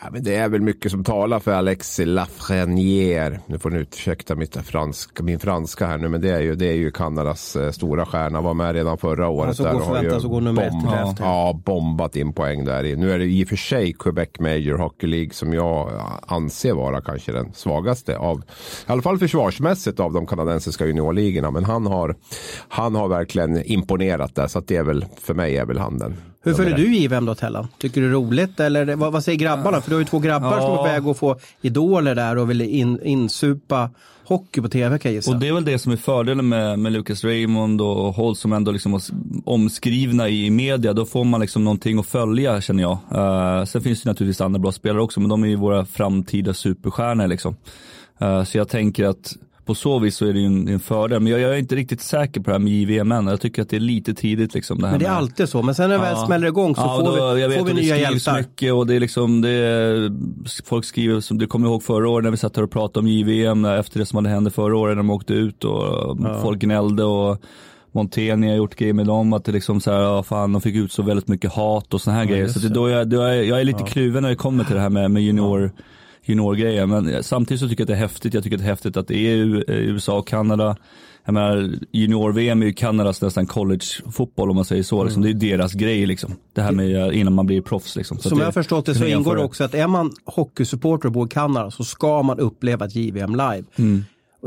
Ja, 0.00 0.08
men 0.12 0.22
det 0.22 0.34
är 0.34 0.48
väl 0.48 0.60
mycket 0.60 0.90
som 0.90 1.04
talar 1.04 1.40
för 1.40 1.52
Alexis 1.52 2.06
Lafreniere. 2.06 3.40
Nu 3.46 3.58
får 3.58 3.70
ni 3.70 3.78
ursäkta 3.78 4.34
mitt 4.34 4.56
franska, 4.56 5.22
min 5.22 5.38
franska 5.38 5.86
här 5.86 5.98
nu, 5.98 6.08
men 6.08 6.20
det 6.20 6.30
är 6.30 6.40
ju, 6.40 6.54
det 6.54 6.66
är 6.66 6.72
ju 6.74 6.90
Kanadas 6.90 7.56
eh, 7.56 7.70
stora 7.70 8.06
stjärna. 8.06 8.40
Var 8.40 8.54
med 8.54 8.74
redan 8.74 8.98
förra 8.98 9.28
året. 9.28 9.48
Alltså 9.48 9.62
där 9.62 9.72
går 9.72 9.80
och 9.80 9.86
har 9.86 10.02
ju 10.02 10.40
nummer 10.40 10.70
bomb- 10.70 10.82
ja, 10.86 11.14
ja, 11.18 11.60
bombat 11.64 12.16
in 12.16 12.32
poäng 12.32 12.64
där. 12.64 12.84
i. 12.84 12.96
Nu 12.96 13.12
är 13.12 13.18
det 13.18 13.24
i 13.24 13.44
och 13.44 13.48
för 13.48 13.56
sig 13.56 13.92
Quebec 13.92 14.28
Major 14.40 14.78
Hockey 14.78 15.06
League 15.06 15.30
som 15.30 15.52
jag 15.54 15.90
anser 16.26 16.72
vara 16.72 17.00
kanske 17.00 17.32
den 17.32 17.52
svagaste 17.52 18.18
av, 18.18 18.38
i 18.38 18.42
alla 18.92 19.02
fall 19.02 19.18
försvarsmässigt 19.18 20.00
av 20.00 20.12
de 20.12 20.26
kanadensiska 20.26 20.86
juniorligorna. 20.86 21.50
Men 21.50 21.64
han 21.64 21.86
har, 21.86 22.14
han 22.68 22.94
har 22.94 23.08
verkligen 23.08 23.64
imponerat 23.64 24.34
där, 24.34 24.46
så 24.46 24.58
att 24.58 24.68
det 24.68 24.76
är 24.76 24.84
väl, 24.84 25.04
för 25.20 25.34
mig 25.34 25.56
är 25.56 25.64
väl 25.66 25.78
han 25.78 25.98
den. 25.98 26.16
Hur 26.46 26.54
följer 26.54 26.76
du 26.76 26.96
JVM 26.96 27.26
då 27.26 27.34
Tellan? 27.34 27.68
Tycker 27.78 28.00
du 28.00 28.06
det 28.06 28.12
är 28.12 28.14
roligt 28.14 28.60
eller 28.60 28.96
vad, 28.96 29.12
vad 29.12 29.24
säger 29.24 29.38
grabbarna? 29.38 29.80
För 29.80 29.90
du 29.90 29.94
har 29.94 30.00
ju 30.00 30.06
två 30.06 30.18
grabbar 30.18 30.60
som 30.60 30.72
är 30.72 30.76
på 30.76 30.82
väg 30.82 31.06
att 31.06 31.18
få 31.18 31.38
idoler 31.60 32.14
där 32.14 32.38
och 32.38 32.50
vill 32.50 32.60
in, 32.60 33.02
insupa 33.02 33.90
hockey 34.24 34.60
på 34.60 34.68
tv 34.68 34.98
kan 34.98 35.10
jag 35.10 35.16
gissa. 35.16 35.30
Och 35.30 35.40
det 35.40 35.48
är 35.48 35.52
väl 35.52 35.64
det 35.64 35.78
som 35.78 35.92
är 35.92 35.96
fördelen 35.96 36.48
med, 36.48 36.78
med 36.78 36.92
Lucas 36.92 37.24
Raymond 37.24 37.80
och 37.80 38.14
Holt 38.14 38.38
som 38.38 38.52
ändå 38.52 38.72
liksom 38.72 39.00
omskrivna 39.44 40.28
i 40.28 40.50
media. 40.50 40.92
Då 40.92 41.06
får 41.06 41.24
man 41.24 41.40
liksom 41.40 41.64
någonting 41.64 41.98
att 41.98 42.06
följa 42.06 42.60
känner 42.60 42.82
jag. 42.82 42.98
Uh, 43.14 43.64
sen 43.64 43.82
finns 43.82 44.02
det 44.02 44.10
naturligtvis 44.10 44.40
andra 44.40 44.58
bra 44.58 44.72
spelare 44.72 45.02
också 45.02 45.20
men 45.20 45.28
de 45.28 45.44
är 45.44 45.48
ju 45.48 45.56
våra 45.56 45.84
framtida 45.84 46.54
superstjärnor 46.54 47.26
liksom. 47.26 47.56
Uh, 48.22 48.44
så 48.44 48.58
jag 48.58 48.68
tänker 48.68 49.04
att 49.04 49.36
på 49.66 49.74
så 49.74 49.98
vis 49.98 50.16
så 50.16 50.26
är 50.26 50.32
det 50.32 50.38
ju 50.40 50.46
en, 50.46 50.68
en 50.68 50.80
fördel. 50.80 51.20
Men 51.20 51.32
jag, 51.32 51.40
jag 51.40 51.54
är 51.54 51.56
inte 51.58 51.76
riktigt 51.76 52.00
säker 52.00 52.40
på 52.40 52.50
det 52.50 52.54
här 52.54 52.58
med 52.58 52.72
JVM 52.72 53.12
än. 53.12 53.26
Jag 53.26 53.40
tycker 53.40 53.62
att 53.62 53.68
det 53.68 53.76
är 53.76 53.80
lite 53.80 54.14
tidigt 54.14 54.54
liksom. 54.54 54.78
Det 54.78 54.86
här 54.86 54.92
Men 54.92 55.00
det 55.00 55.06
är 55.06 55.10
med, 55.10 55.16
alltid 55.18 55.48
så. 55.48 55.62
Men 55.62 55.74
sen 55.74 55.88
när 55.90 55.98
det 55.98 56.02
väl 56.04 56.16
smäller 56.16 56.48
igång 56.48 56.74
så 56.74 56.80
Ja, 56.80 56.96
får 56.96 57.04
då, 57.16 57.34
vi, 57.34 57.40
jag 57.40 57.48
vet, 57.48 57.58
får 57.58 57.64
vi 57.66 57.72
och 57.72 57.76
det 57.76 57.82
nya 57.82 57.94
skrivs 57.94 58.10
hjältar. 58.26 58.38
mycket 58.38 58.72
och 58.72 58.86
det 58.86 58.94
är 58.94 59.00
liksom, 59.00 59.40
det 59.40 59.50
är, 59.50 60.10
folk 60.64 60.84
skriver, 60.84 61.20
som 61.20 61.38
du 61.38 61.46
kommer 61.46 61.68
ihåg 61.68 61.82
förra 61.82 62.08
året 62.08 62.24
när 62.24 62.30
vi 62.30 62.36
satt 62.36 62.56
här 62.56 62.62
och 62.62 62.70
pratade 62.70 62.98
om 62.98 63.08
JVM 63.08 63.64
efter 63.64 63.98
det 63.98 64.06
som 64.06 64.16
hade 64.16 64.28
hänt 64.28 64.54
förra 64.54 64.76
året 64.76 64.96
när 64.96 65.02
de 65.02 65.10
åkte 65.10 65.34
ut 65.34 65.64
och 65.64 66.18
folk 66.42 66.58
gnällde 66.58 67.04
och 67.04 67.42
Monteni 67.92 68.48
har 68.48 68.56
gjort 68.56 68.74
grejer 68.76 68.92
med 68.92 69.06
dem, 69.06 69.32
att 69.32 69.44
det 69.44 69.52
liksom 69.52 69.80
så 69.80 69.90
här, 69.92 69.98
ja, 70.00 70.22
fan 70.22 70.52
de 70.52 70.62
fick 70.62 70.74
ut 70.76 70.92
så 70.92 71.02
väldigt 71.02 71.28
mycket 71.28 71.52
hat 71.52 71.94
och 71.94 72.00
såna 72.00 72.16
här 72.16 72.24
grejer. 72.24 72.48
Så 72.48 72.58
det, 72.58 72.68
då 72.68 72.88
jag- 72.90 73.08
då 73.08 73.20
är, 73.22 73.32
jag 73.42 73.60
är 73.60 73.64
lite 73.64 73.82
kluven 73.82 74.22
när 74.22 74.30
det 74.30 74.36
kommer 74.36 74.64
till 74.64 74.74
det 74.74 74.80
här 74.80 74.88
med, 74.90 75.10
med 75.10 75.22
junior 75.22 75.70
juniorgrejen. 76.26 76.88
Men 76.88 77.22
samtidigt 77.22 77.60
så 77.60 77.68
tycker 77.68 77.80
jag 77.80 77.84
att 77.84 77.88
det 77.88 77.94
är 77.94 78.08
häftigt. 78.08 78.34
Jag 78.34 78.42
tycker 78.42 78.56
att 78.56 78.62
det 78.62 78.66
är 78.66 78.70
häftigt 78.70 78.96
att 78.96 79.08
det 79.08 79.16
är 79.16 79.70
eh, 79.70 79.76
USA 79.76 80.18
och 80.18 80.28
Kanada. 80.28 80.76
Jag 81.24 81.32
menar, 81.32 81.70
junior-VM 81.92 82.62
är 82.62 82.66
ju 82.66 82.72
Kanadas 82.72 83.22
nästan 83.22 83.46
college-fotboll 83.46 84.50
om 84.50 84.56
man 84.56 84.64
säger 84.64 84.82
så. 84.82 85.04
Liksom. 85.04 85.22
Det 85.22 85.30
är 85.30 85.34
deras 85.34 85.72
grej 85.72 86.06
liksom. 86.06 86.36
Det 86.52 86.62
här 86.62 86.72
med 86.72 86.96
eh, 86.96 87.20
innan 87.20 87.32
man 87.32 87.46
blir 87.46 87.60
proffs 87.60 87.96
liksom. 87.96 88.18
Så 88.18 88.28
Som 88.28 88.38
att 88.38 88.40
jag 88.40 88.46
har 88.46 88.52
förstått 88.52 88.86
det 88.86 88.94
så 88.94 89.04
ingår 89.04 89.36
det 89.36 89.44
också 89.44 89.64
att 89.64 89.74
är 89.74 89.86
man 89.86 90.12
hockeysupporter 90.24 91.06
och 91.06 91.12
bor 91.12 91.26
i 91.26 91.30
Kanada 91.30 91.70
så 91.70 91.84
ska 91.84 92.22
man 92.22 92.38
uppleva 92.38 92.86
ett 92.86 92.94
JVM 92.94 93.30
live. 93.30 93.64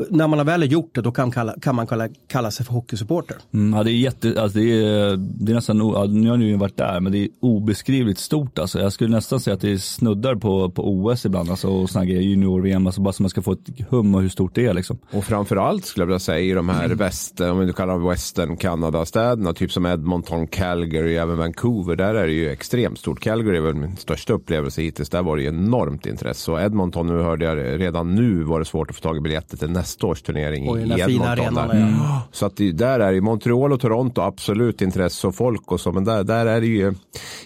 När 0.09 0.27
man 0.27 0.39
har 0.39 0.45
väl 0.45 0.71
gjort 0.71 0.95
det 0.95 1.01
då 1.01 1.11
kan, 1.11 1.31
kalla, 1.31 1.55
kan 1.61 1.75
man 1.75 1.87
kalla, 1.87 2.07
kalla 2.27 2.51
sig 2.51 2.65
för 2.65 2.73
hockeysupporter. 2.73 3.37
Mm, 3.53 3.77
ja, 3.77 3.83
det 3.83 3.91
är 3.91 3.93
jätte, 3.93 4.41
alltså 4.41 4.59
det 4.59 4.85
är, 4.85 5.17
det 5.17 5.51
är 5.51 5.55
nästan, 5.55 5.77
ja, 5.77 6.05
nu 6.05 6.29
har 6.29 6.37
ni 6.37 6.45
ju 6.45 6.57
varit 6.57 6.77
där, 6.77 6.99
men 6.99 7.11
det 7.11 7.17
är 7.17 7.29
obeskrivligt 7.39 8.19
stort 8.19 8.59
alltså. 8.59 8.79
Jag 8.79 8.93
skulle 8.93 9.15
nästan 9.15 9.39
säga 9.39 9.53
att 9.53 9.61
det 9.61 9.71
är 9.71 9.77
snuddar 9.77 10.35
på, 10.35 10.69
på 10.69 10.89
OS 10.89 11.25
ibland, 11.25 11.49
alltså 11.49 11.67
och 11.67 11.89
här 11.95 12.05
grejer, 12.05 12.21
junior-VM, 12.21 12.85
alltså 12.85 13.01
bara 13.01 13.13
så 13.13 13.23
man 13.23 13.29
ska 13.29 13.41
få 13.41 13.51
ett 13.51 13.89
hum 13.89 14.15
och 14.15 14.21
hur 14.21 14.29
stort 14.29 14.55
det 14.55 14.65
är 14.65 14.73
liksom. 14.73 14.97
Och 15.11 15.23
framförallt 15.23 15.85
skulle 15.85 16.01
jag 16.01 16.07
vilja 16.07 16.19
säga 16.19 16.39
i 16.39 16.51
de 16.51 16.69
här 16.69 16.89
väst, 16.89 17.39
om 17.39 17.67
du 17.67 17.73
kallar 17.73 17.93
dem 17.93 18.09
western 18.09 18.57
Kanada-städerna, 18.57 19.53
typ 19.53 19.71
som 19.71 19.85
Edmonton, 19.85 20.47
Calgary, 20.47 21.15
även 21.15 21.37
Vancouver, 21.37 21.95
där 21.95 22.15
är 22.15 22.27
det 22.27 22.33
ju 22.33 22.49
extremt 22.49 22.99
stort. 22.99 23.19
Calgary 23.19 23.57
är 23.57 23.61
väl 23.61 23.75
min 23.75 23.97
största 23.97 24.33
upplevelse 24.33 24.81
hittills, 24.81 25.09
där 25.09 25.23
var 25.23 25.37
det 25.37 25.41
ju 25.41 25.47
enormt 25.47 26.05
intresse. 26.05 26.51
Och 26.51 26.61
Edmonton, 26.61 27.07
nu 27.07 27.23
hörde 27.23 27.45
jag 27.45 27.79
redan 27.79 28.15
nu 28.15 28.43
var 28.43 28.59
det 28.59 28.65
svårt 28.65 28.89
att 28.89 28.95
få 28.95 29.01
tag 29.01 29.17
i 29.17 29.21
biljetter 29.21 29.57
till 29.57 29.69
nästa 29.69 29.88
års 30.03 30.21
turnering 30.21 30.65
i, 30.65 30.81
Edmonton. 30.81 31.53
där. 31.53 31.95
ja. 31.99 32.21
Så 32.31 32.45
att 32.45 32.57
det, 32.57 32.71
där 32.71 32.99
är 32.99 33.13
det 33.13 33.21
Montreal 33.21 33.73
och 33.73 33.81
Toronto 33.81 34.21
absolut 34.21 34.81
intresse 34.81 35.27
och 35.27 35.35
folk 35.35 35.71
och 35.71 35.79
så, 35.79 35.91
men 35.91 36.03
där, 36.03 36.23
där 36.23 36.45
är 36.45 36.61
det 36.61 36.67
ju 36.67 36.93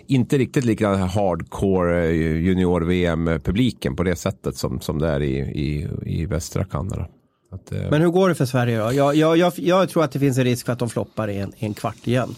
inte 0.08 0.38
riktigt 0.38 0.66
lika 0.66 0.96
hardcore 0.96 2.06
eh, 2.06 2.12
junior-VM-publiken 2.16 3.96
på 3.96 4.04
det 4.04 4.16
sättet 4.16 4.58
som, 4.58 4.80
som 4.80 5.00
det 5.00 5.10
är 5.10 5.22
i, 5.22 5.38
i, 5.40 5.88
i 6.06 6.26
västra 6.26 6.64
Kanada. 6.64 7.08
Att, 7.52 7.72
eh, 7.72 7.90
Men 7.90 8.02
hur 8.02 8.10
går 8.10 8.30
det 8.30 8.36
för 8.36 8.46
Sverige 8.46 8.80
då? 8.80 8.94
Jag, 8.94 9.16
jag, 9.16 9.38
jag, 9.38 9.54
jag 9.56 9.90
tror 9.90 10.04
att 10.04 10.12
det 10.12 10.20
finns 10.20 10.38
en 10.38 10.44
risk 10.44 10.66
för 10.66 10.74
att 10.74 10.80
de 10.80 10.90
floppar 10.90 11.30
i 11.30 11.38
en, 11.38 11.54
i 11.58 11.66
en 11.66 11.74
kvart 11.74 12.08
igen. 12.08 12.36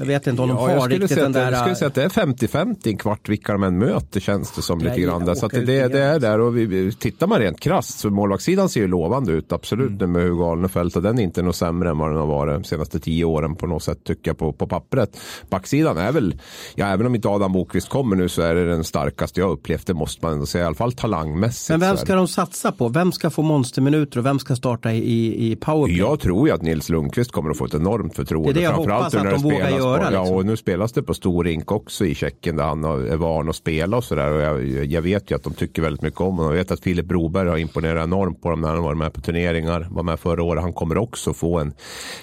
Jag 0.00 0.06
vet 0.06 0.26
inte 0.26 0.42
om 0.42 0.48
de 0.48 0.56
Ja, 0.56 0.80
har 0.80 0.88
riktigt 0.88 1.16
den 1.16 1.32
där... 1.32 1.52
jag 1.52 1.60
skulle 1.60 1.76
säga 1.76 1.88
att 1.88 1.94
det 1.94 2.04
är 2.04 2.08
50-50 2.08 2.76
en 2.88 2.98
kvart 2.98 3.28
vilka 3.28 3.52
de 3.52 3.62
än 3.62 3.78
möter 3.78 4.20
känns 4.20 4.52
det 4.52 4.62
som 4.62 4.78
lite 4.78 5.00
grann. 5.00 5.36
Så 5.36 5.48
det, 5.48 5.60
det 5.60 5.72
igen. 5.72 5.96
är 5.96 6.18
där 6.18 6.40
och 6.40 6.56
vi, 6.56 6.92
tittar 6.92 7.26
man 7.26 7.38
rent 7.38 7.60
krasst 7.60 7.98
så 7.98 8.10
målvaktssidan 8.10 8.68
ser 8.68 8.80
ju 8.80 8.88
lovande 8.88 9.32
ut 9.32 9.52
absolut 9.52 9.90
Mm. 9.90 10.12
med 10.12 10.22
Hugo 10.22 10.44
Alnefelt 10.44 10.96
och 10.96 11.02
den 11.02 11.18
är 11.18 11.22
inte 11.22 11.42
något 11.42 11.56
sämre 11.56 11.90
än 11.90 11.98
vad 11.98 12.10
den 12.10 12.16
har 12.16 12.26
varit 12.26 12.54
de 12.54 12.64
senaste 12.64 13.00
tio 13.00 13.24
åren 13.24 13.56
på 13.56 13.66
något 13.66 13.82
sätt 13.82 14.04
tycker 14.04 14.30
jag 14.30 14.38
på, 14.38 14.52
på 14.52 14.66
pappret. 14.66 15.20
Backsidan 15.50 15.96
är 15.96 16.12
väl, 16.12 16.40
ja 16.74 16.86
även 16.86 17.06
om 17.06 17.14
inte 17.14 17.28
Adam 17.28 17.52
Bokvist 17.52 17.88
kommer 17.88 18.16
nu 18.16 18.28
så 18.28 18.42
är 18.42 18.54
det 18.54 18.68
den 18.68 18.84
starkaste 18.84 19.40
jag 19.40 19.50
upplevt 19.50 19.86
det 19.86 19.94
måste 19.94 20.24
man 20.24 20.32
ändå 20.32 20.46
säga 20.46 20.64
i 20.64 20.66
alla 20.66 20.74
fall 20.74 20.92
talangmässigt. 20.92 21.70
Men 21.70 21.80
vem 21.80 21.96
ska 21.96 22.12
det. 22.12 22.18
de 22.18 22.28
satsa 22.28 22.72
på? 22.72 22.88
Vem 22.88 23.12
ska 23.12 23.30
få 23.30 23.42
monsterminuter 23.42 24.18
och 24.18 24.26
vem 24.26 24.38
ska 24.38 24.56
starta 24.56 24.92
i, 24.92 25.50
i, 25.52 25.56
powerplay? 25.56 25.98
Jag 25.98 26.20
tror 26.20 26.48
ju 26.48 26.54
att 26.54 26.62
Nils 26.62 26.88
Lundqvist 26.88 27.32
kommer 27.32 27.50
att 27.50 27.58
få 27.58 27.64
ett 27.64 27.74
enormt 27.74 28.16
förtroende. 28.16 28.52
Det 28.52 28.58
är 28.58 28.60
det 28.60 28.62
jag 28.62 28.72
hoppas, 28.72 29.14
att 29.14 29.24
när 29.24 29.30
de 29.30 29.42
vågar 29.42 29.56
spelas 29.56 29.84
göra. 29.98 30.12
Ja, 30.12 30.20
Liksom. 30.20 30.36
och 30.36 30.46
nu 30.46 30.56
spelas 30.56 30.92
det 30.92 31.02
på 31.02 31.14
stor 31.14 31.44
rink 31.44 31.72
också 31.72 32.04
i 32.04 32.14
Tjeckien 32.14 32.56
där 32.56 32.64
han 32.64 32.84
är 32.84 33.16
van 33.16 33.48
att 33.48 33.56
spela 33.56 33.96
och 33.96 34.04
sådär. 34.04 34.32
Och 34.32 34.40
jag, 34.40 34.84
jag 34.86 35.02
vet 35.02 35.30
ju 35.30 35.34
att 35.36 35.42
de 35.42 35.54
tycker 35.54 35.82
väldigt 35.82 36.02
mycket 36.02 36.20
om 36.20 36.36
honom. 36.36 36.52
Jag 36.52 36.58
vet 36.58 36.70
att 36.70 36.80
Filip 36.80 37.06
Broberg 37.06 37.48
har 37.48 37.56
imponerat 37.56 38.04
enormt 38.04 38.42
på 38.42 38.50
dem 38.50 38.60
när 38.60 38.68
han 38.68 38.82
varit 38.82 38.98
med 38.98 39.12
på 39.12 39.20
turneringar. 39.20 39.86
Var 39.90 40.02
med 40.02 40.20
förra 40.20 40.42
året. 40.42 40.62
Han 40.62 40.72
kommer 40.72 40.98
också 40.98 41.32
få 41.34 41.58
en, 41.58 41.72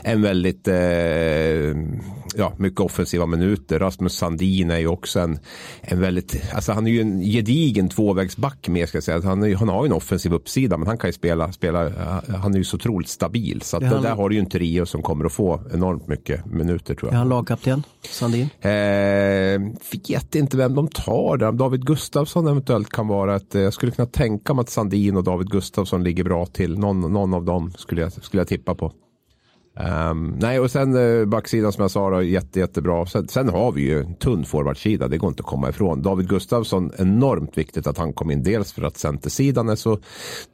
en 0.03 0.21
väldigt, 0.21 0.67
eh, 0.67 0.75
ja, 2.35 2.53
mycket 2.57 2.79
offensiva 2.79 3.25
minuter. 3.25 3.79
Rasmus 3.79 4.13
Sandin 4.13 4.71
är 4.71 4.77
ju 4.77 4.87
också 4.87 5.19
en, 5.19 5.39
en 5.81 6.01
väldigt, 6.01 6.41
alltså 6.53 6.71
han 6.71 6.87
är 6.87 6.91
ju 6.91 7.01
en 7.01 7.21
gedigen 7.21 7.89
tvåvägsback 7.89 8.67
med 8.67 8.89
ska 8.89 8.95
jag 8.95 9.03
säga. 9.03 9.21
Han, 9.23 9.43
är, 9.43 9.55
han 9.55 9.69
har 9.69 9.83
ju 9.83 9.87
en 9.87 9.93
offensiv 9.93 10.33
uppsida 10.33 10.77
men 10.77 10.87
han 10.87 10.97
kan 10.97 11.07
ju 11.07 11.13
spela, 11.13 11.51
spela 11.51 11.87
eh, 11.87 12.35
han 12.35 12.53
är 12.53 12.57
ju 12.57 12.63
så 12.63 12.75
otroligt 12.75 13.09
stabil. 13.09 13.61
Så 13.61 13.77
att 13.77 13.83
han- 13.83 14.03
där 14.03 14.15
har 14.15 14.29
du 14.29 14.35
ju 14.35 14.39
en 14.41 14.49
trio 14.49 14.85
som 14.85 15.01
kommer 15.01 15.25
att 15.25 15.33
få 15.33 15.61
enormt 15.73 16.07
mycket 16.07 16.45
minuter 16.45 16.95
tror 16.95 17.07
jag. 17.09 17.13
Är 17.13 17.17
han 17.17 17.29
lagkapten, 17.29 17.83
Sandin? 18.09 18.49
Eh, 18.61 19.61
vet 20.09 20.35
inte 20.35 20.57
vem 20.57 20.75
de 20.75 20.87
tar 20.87 21.37
där. 21.37 21.51
David 21.51 21.85
Gustafsson 21.85 22.47
eventuellt 22.47 22.89
kan 22.89 23.07
vara 23.07 23.35
ett. 23.35 23.55
eh, 23.55 23.61
Jag 23.61 23.73
skulle 23.73 23.91
kunna 23.91 24.05
tänka 24.05 24.53
mig 24.53 24.61
att 24.61 24.69
Sandin 24.69 25.17
och 25.17 25.23
David 25.23 25.49
Gustafsson 25.49 26.03
ligger 26.03 26.23
bra 26.23 26.45
till. 26.45 26.79
Någon, 26.79 27.13
någon 27.13 27.33
av 27.33 27.45
dem 27.45 27.73
skulle 27.77 28.01
jag, 28.01 28.11
skulle 28.23 28.41
jag 28.41 28.47
tippa 28.47 28.75
på. 28.75 28.91
Ehm, 29.79 30.35
nej, 30.39 30.59
och 30.59 30.71
sen 30.71 30.95
uh, 30.95 31.25
backsidan 31.25 31.73
som 31.73 31.81
jag 31.81 31.91
sa, 31.91 32.09
då, 32.09 32.23
jätte, 32.23 32.59
jättebra. 32.59 33.05
Sen, 33.05 33.27
sen 33.27 33.49
har 33.49 33.71
vi 33.71 33.81
ju 33.81 33.99
en 33.99 34.15
tunn 34.15 34.45
forwardsida, 34.45 35.07
det 35.07 35.17
går 35.17 35.29
inte 35.29 35.41
att 35.41 35.47
komma 35.49 35.69
ifrån. 35.69 36.01
David 36.01 36.29
Gustafsson, 36.29 36.91
enormt 36.97 37.57
viktigt 37.57 37.87
att 37.87 37.97
han 37.97 38.13
kom 38.13 38.31
in. 38.31 38.43
Dels 38.43 38.73
för 38.73 38.83
att 38.83 38.97
centersidan 38.97 39.69
är 39.69 39.75
så 39.75 39.99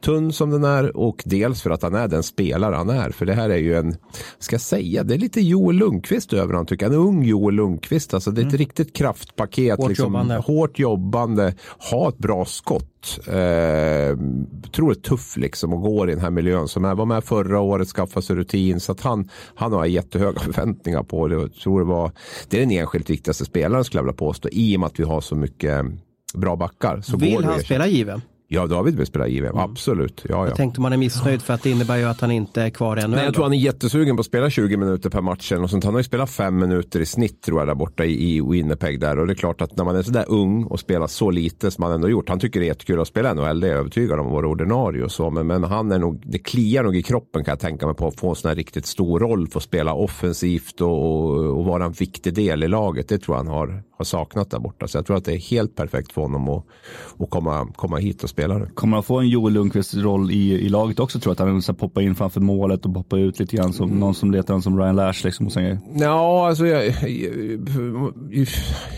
tunn 0.04 0.32
som 0.32 0.50
den 0.50 0.64
är 0.64 0.96
och 0.96 1.22
dels 1.24 1.62
för 1.62 1.70
att 1.70 1.82
han 1.82 1.94
är 1.94 2.08
den 2.08 2.22
spelare 2.22 2.74
han 2.74 2.90
är. 2.90 3.10
För 3.10 3.26
det 3.26 3.34
här 3.34 3.50
är 3.50 3.56
ju 3.56 3.74
en, 3.74 3.96
ska 4.38 4.54
jag 4.54 4.60
säga, 4.60 5.02
det 5.02 5.14
är 5.14 5.18
lite 5.18 5.40
Joel 5.40 5.76
Lundqvist 5.76 6.32
över 6.32 6.52
honom 6.52 6.66
tycker 6.66 6.86
jag. 6.86 6.94
En 6.94 7.00
ung 7.00 7.24
Joel 7.24 7.54
Lundqvist, 7.54 8.14
alltså 8.14 8.30
det 8.30 8.42
är 8.42 8.46
ett 8.46 8.54
riktigt 8.54 8.96
kraftpaket. 8.96 9.78
Hårt 9.78 9.88
liksom, 9.88 10.04
jobbande. 10.04 10.36
hårt 10.36 10.78
jobbande, 10.78 11.54
ha 11.90 12.08
ett 12.08 12.18
bra 12.18 12.44
skott. 12.44 12.90
Eh, 13.26 14.16
tror 14.72 14.88
det 14.88 14.98
är 14.98 15.02
tuff 15.02 15.36
liksom 15.36 15.72
och 15.72 15.82
går 15.82 16.10
i 16.10 16.12
den 16.12 16.22
här 16.22 16.30
miljön 16.30 16.68
som 16.68 16.84
är. 16.84 16.94
Var 16.94 17.06
med 17.06 17.24
förra 17.24 17.60
året, 17.60 17.88
skaffa 17.88 18.22
sig 18.22 18.36
rutin. 18.36 18.80
Så 18.80 18.92
att 18.92 19.00
han, 19.00 19.13
han 19.54 19.72
har 19.72 19.78
jag 19.78 19.88
jättehöga 19.88 20.40
förväntningar 20.40 21.02
på. 21.02 21.28
Det, 21.28 21.34
jag 21.34 21.54
tror 21.54 21.80
det, 21.80 21.86
var, 21.86 22.12
det 22.48 22.56
är 22.56 22.60
den 22.60 22.70
enskilt 22.70 23.10
viktigaste 23.10 23.44
spelaren 23.44 23.84
skulle 23.84 23.98
jag 23.98 24.04
vilja 24.04 24.16
påstå. 24.16 24.48
I 24.52 24.76
och 24.76 24.80
med 24.80 24.86
att 24.86 25.00
vi 25.00 25.04
har 25.04 25.20
så 25.20 25.36
mycket 25.36 25.84
bra 26.34 26.56
backar. 26.56 27.00
Så 27.00 27.16
Vill 27.16 27.44
han 27.44 27.60
spela 27.60 27.86
JVM? 27.86 28.20
Ja, 28.54 28.66
David 28.66 28.96
vill 28.96 29.06
spela 29.06 29.28
JVM. 29.28 29.58
Absolut. 29.58 30.24
Ja, 30.28 30.36
ja. 30.36 30.46
Jag 30.46 30.56
tänkte 30.56 30.80
man 30.80 30.92
är 30.92 30.96
missnöjd 30.96 31.42
för 31.42 31.54
att 31.54 31.62
det 31.62 31.70
innebär 31.70 31.96
ju 31.96 32.04
att 32.04 32.20
han 32.20 32.30
inte 32.30 32.62
är 32.62 32.70
kvar 32.70 32.96
ännu. 32.96 33.16
Nej, 33.16 33.24
jag 33.24 33.34
tror 33.34 33.44
han 33.44 33.52
är 33.52 33.58
jättesugen 33.58 34.16
på 34.16 34.20
att 34.20 34.26
spela 34.26 34.50
20 34.50 34.76
minuter 34.76 35.10
per 35.10 35.20
match. 35.20 35.52
något 35.52 35.70
sånt. 35.70 35.84
Han 35.84 35.94
har 35.94 36.00
ju 36.00 36.04
spelat 36.04 36.30
fem 36.30 36.58
minuter 36.58 37.00
i 37.00 37.06
snitt 37.06 37.42
tror 37.42 37.60
jag 37.60 37.68
där 37.68 37.74
borta 37.74 38.04
i, 38.04 38.36
i 38.36 38.40
Winnipeg 38.40 39.00
där. 39.00 39.18
Och 39.18 39.26
det 39.26 39.32
är 39.32 39.34
klart 39.34 39.60
att 39.60 39.76
när 39.76 39.84
man 39.84 39.96
är 39.96 40.02
sådär 40.02 40.24
ung 40.28 40.64
och 40.64 40.80
spelar 40.80 41.06
så 41.06 41.30
lite 41.30 41.70
som 41.70 41.84
han 41.84 41.92
ändå 41.92 42.08
gjort. 42.08 42.28
Han 42.28 42.40
tycker 42.40 42.60
det 42.60 42.66
är 42.66 42.68
jättekul 42.68 43.00
att 43.00 43.08
spela 43.08 43.34
NHL, 43.34 43.60
det 43.60 43.66
är 43.66 43.70
jag 43.70 43.78
övertygad 43.78 44.20
om, 44.20 44.30
vara 44.30 44.48
ordinarie 44.48 45.04
och 45.04 45.12
så. 45.12 45.30
Men, 45.30 45.46
men 45.46 45.64
han 45.64 45.92
är 45.92 45.98
nog, 45.98 46.22
det 46.26 46.38
kliar 46.38 46.82
nog 46.82 46.96
i 46.96 47.02
kroppen 47.02 47.44
kan 47.44 47.52
jag 47.52 47.60
tänka 47.60 47.86
mig 47.86 47.94
på 47.94 48.06
att 48.06 48.20
få 48.20 48.28
en 48.28 48.34
sån 48.34 48.48
här 48.48 48.56
riktigt 48.56 48.86
stor 48.86 49.20
roll. 49.20 49.48
Få 49.48 49.60
spela 49.60 49.94
offensivt 49.94 50.80
och, 50.80 50.88
och, 50.88 51.58
och 51.58 51.64
vara 51.64 51.84
en 51.84 51.92
viktig 51.92 52.34
del 52.34 52.64
i 52.64 52.68
laget. 52.68 53.08
Det 53.08 53.18
tror 53.18 53.36
jag 53.36 53.44
han 53.44 53.54
har, 53.54 53.82
har 53.98 54.04
saknat 54.04 54.50
där 54.50 54.58
borta. 54.58 54.88
Så 54.88 54.98
jag 54.98 55.06
tror 55.06 55.16
att 55.16 55.24
det 55.24 55.32
är 55.32 55.38
helt 55.38 55.76
perfekt 55.76 56.12
för 56.12 56.22
honom 56.22 56.48
att, 56.48 56.64
att 57.18 57.30
komma, 57.30 57.68
komma 57.76 57.96
hit 57.96 58.22
och 58.22 58.30
spela 58.30 58.43
nu. 58.48 58.68
Kommer 58.74 58.96
han 58.96 59.04
få 59.04 59.20
en 59.20 59.28
Joel 59.28 59.52
Lundqvist 59.52 59.94
roll 59.94 60.30
i, 60.30 60.52
i 60.52 60.68
laget 60.68 61.00
också 61.00 61.20
tror 61.20 61.30
jag? 61.38 61.46
Att 61.46 61.52
han 61.52 61.62
ska 61.62 61.72
poppa 61.72 62.02
in 62.02 62.14
framför 62.14 62.40
målet 62.40 62.86
och 62.86 62.94
poppa 62.94 63.18
ut 63.18 63.40
lite 63.40 63.56
grann 63.56 63.72
som 63.72 63.90
någon 63.90 64.14
som 64.14 64.30
letar 64.30 64.48
honom 64.48 64.62
som 64.62 64.78
Ryan 64.78 64.96
Lash 64.96 65.24
liksom 65.24 65.46
och 65.46 65.52
sen. 65.52 65.78
Ja, 65.94 66.48
alltså 66.48 66.66
jag, 66.66 66.92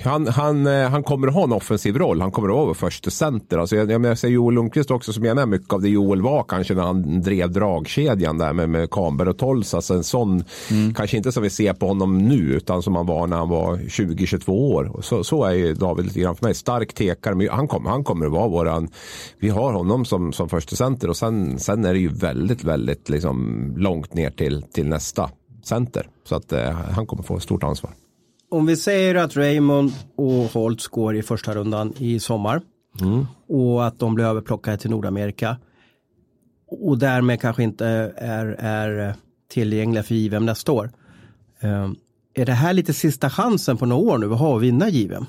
han, 0.04 0.26
han, 0.26 0.66
eh, 0.66 0.88
han 0.88 1.02
kommer 1.02 1.28
ha 1.28 1.44
en 1.44 1.52
offensiv 1.52 1.98
roll. 1.98 2.20
Han 2.20 2.30
kommer 2.30 2.48
att 2.48 2.54
vara 2.54 2.74
första 2.74 3.10
center. 3.10 3.58
Alltså 3.58 3.76
jag, 3.76 4.06
jag, 4.06 4.18
säger 4.18 4.34
Joel 4.34 4.54
Lundqvist 4.54 4.90
också 4.90 5.12
som 5.12 5.24
jag 5.24 5.48
mycket 5.48 5.72
av 5.72 5.82
det 5.82 5.88
Joel 5.88 6.22
var 6.22 6.42
kanske 6.42 6.74
när 6.74 6.82
han 6.82 7.22
drev 7.22 7.52
dragkedjan 7.52 8.38
där 8.38 8.52
med, 8.52 8.68
med 8.68 8.90
Kamber 8.90 9.28
och 9.28 9.38
Tols. 9.38 9.74
Alltså 9.74 9.94
en 9.94 10.04
sån, 10.04 10.44
kanske 10.94 11.16
inte 11.16 11.32
som 11.32 11.42
vi 11.42 11.50
ser 11.50 11.72
på 11.72 11.86
honom 11.86 12.18
nu 12.18 12.38
utan 12.38 12.82
som 12.82 12.96
han 12.96 13.06
var 13.06 13.26
när 13.26 13.36
han 13.36 13.48
var 13.48 13.76
20-22 13.76 14.50
år. 14.50 15.00
Så, 15.02 15.24
så 15.24 15.44
är 15.44 15.74
David 15.74 16.04
lite 16.04 16.20
grann 16.20 16.36
för 16.36 16.44
mig. 16.44 16.54
Stark 16.54 16.94
tekare, 16.94 17.34
men 17.34 17.48
han 17.48 17.68
kommer, 17.68 17.90
han 17.90 18.04
kommer 18.04 18.26
att 18.26 18.32
vara 18.32 18.48
våran, 18.48 18.88
vi 19.38 19.48
har 19.48 19.72
honom 19.72 20.04
som, 20.04 20.32
som 20.32 20.48
första 20.48 20.76
center 20.76 21.08
och 21.08 21.16
sen, 21.16 21.58
sen 21.58 21.84
är 21.84 21.92
det 21.92 21.98
ju 21.98 22.08
väldigt, 22.08 22.64
väldigt 22.64 23.08
liksom 23.08 23.72
långt 23.76 24.14
ner 24.14 24.30
till, 24.30 24.62
till 24.62 24.86
nästa 24.86 25.30
center. 25.64 26.08
Så 26.24 26.34
att 26.34 26.52
eh, 26.52 26.70
han 26.70 27.06
kommer 27.06 27.22
få 27.22 27.40
stort 27.40 27.62
ansvar. 27.62 27.90
Om 28.50 28.66
vi 28.66 28.76
säger 28.76 29.14
att 29.14 29.36
Raymond 29.36 29.92
och 30.16 30.44
Holtz 30.52 30.86
går 30.88 31.16
i 31.16 31.22
första 31.22 31.54
rundan 31.54 31.92
i 31.98 32.20
sommar 32.20 32.60
och 33.48 33.86
att 33.86 33.98
de 33.98 34.14
blir 34.14 34.24
överplockade 34.24 34.76
till 34.76 34.90
Nordamerika 34.90 35.56
och 36.70 36.98
därmed 36.98 37.40
kanske 37.40 37.62
inte 37.62 37.86
är, 38.16 38.46
är 38.58 39.14
tillgängliga 39.48 40.02
för 40.02 40.14
JVM 40.14 40.46
nästa 40.46 40.72
år. 40.72 40.90
Eh, 41.60 41.90
Är 42.34 42.46
det 42.46 42.52
här 42.52 42.72
lite 42.72 42.92
sista 42.92 43.30
chansen 43.30 43.76
på 43.76 43.86
några 43.86 44.12
år 44.12 44.18
nu 44.18 44.32
att 44.32 44.38
ha 44.38 44.56
att 44.56 44.62
vinna 44.62 44.88
JVM? 44.88 45.26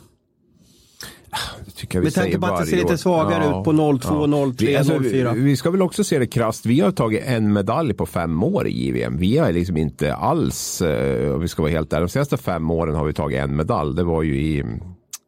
Tycker 1.76 1.98
jag 1.98 2.02
vi 2.02 2.06
Med 2.06 2.14
tanke 2.14 2.40
på 2.40 2.46
att 2.46 2.60
det 2.60 2.66
ser 2.66 2.78
lite 2.78 2.98
svagare 2.98 3.44
ut 3.46 3.66
på 3.66 3.98
02, 4.00 4.54
03, 4.54 4.66
Vi, 4.66 4.76
alltså, 4.76 5.00
04. 5.00 5.34
Vi, 5.34 5.42
vi 5.42 5.58
ska 5.58 5.72
väl 5.72 5.82
också 5.82 6.04
se 6.04 6.20
det 6.20 6.28
krasst. 6.28 6.66
Vi 6.66 6.80
har 6.80 6.92
tagit 6.92 7.24
en 7.26 7.54
medalj 7.54 7.94
på 7.94 8.06
fem 8.06 8.44
år 8.44 8.68
i 8.68 8.88
JVM. 8.88 9.18
Vi 9.18 9.38
har 9.38 9.52
liksom 9.52 9.78
inte 9.78 10.16
alls, 10.16 10.82
eh, 10.82 11.36
om 11.36 11.42
vi 11.42 11.48
ska 11.48 11.62
vara 11.62 11.72
helt 11.72 11.94
ärliga, 11.94 12.06
de 12.06 12.12
senaste 12.12 12.38
fem 12.38 12.72
åren 12.72 12.96
har 12.96 13.06
vi 13.06 13.14
tagit 13.14 13.40
en 13.40 13.56
medalj. 13.56 13.96
Det 13.96 14.04
var 14.04 14.24
ju 14.24 14.42
i 14.42 14.64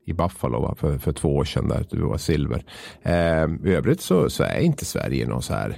i 0.06 0.14
Buffalo 0.14 0.62
va? 0.62 0.76
För, 0.80 0.98
för 0.98 1.12
två 1.12 1.36
år 1.36 1.44
sedan 1.46 1.68
där 1.68 1.86
det 1.90 1.98
var 1.98 2.18
silver. 2.18 2.64
Eh, 3.02 3.72
I 3.72 3.76
övrigt 3.76 4.02
så, 4.02 4.30
så 4.30 4.44
är 4.44 4.60
inte 4.60 4.86
Sverige 4.86 5.28
någon 5.28 5.42
så 5.42 5.54
här 5.54 5.78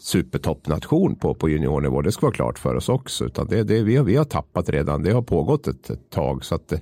supertoppnation 0.00 1.16
på, 1.16 1.34
på 1.34 1.48
juniornivå. 1.48 2.02
Det 2.02 2.12
ska 2.12 2.26
vara 2.26 2.34
klart 2.34 2.58
för 2.58 2.74
oss 2.74 2.88
också. 2.88 3.24
Utan 3.24 3.46
det, 3.48 3.62
det, 3.62 3.82
vi, 3.82 3.96
har, 3.96 4.04
vi 4.04 4.16
har 4.16 4.24
tappat 4.24 4.68
redan. 4.68 5.02
Det 5.02 5.12
har 5.12 5.22
pågått 5.22 5.66
ett, 5.66 5.90
ett 5.90 6.10
tag. 6.10 6.44
Så 6.44 6.54
att 6.54 6.68
det, 6.68 6.80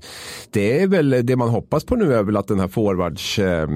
det 0.50 0.82
är 0.82 0.86
väl 0.86 1.26
det 1.26 1.36
man 1.36 1.48
hoppas 1.48 1.84
på 1.84 1.96
nu 1.96 2.14
är 2.14 2.22
väl 2.22 2.36
att 2.36 2.48
den 2.48 2.60
här 2.60 2.68
forwards, 2.68 3.38
eh, 3.38 3.68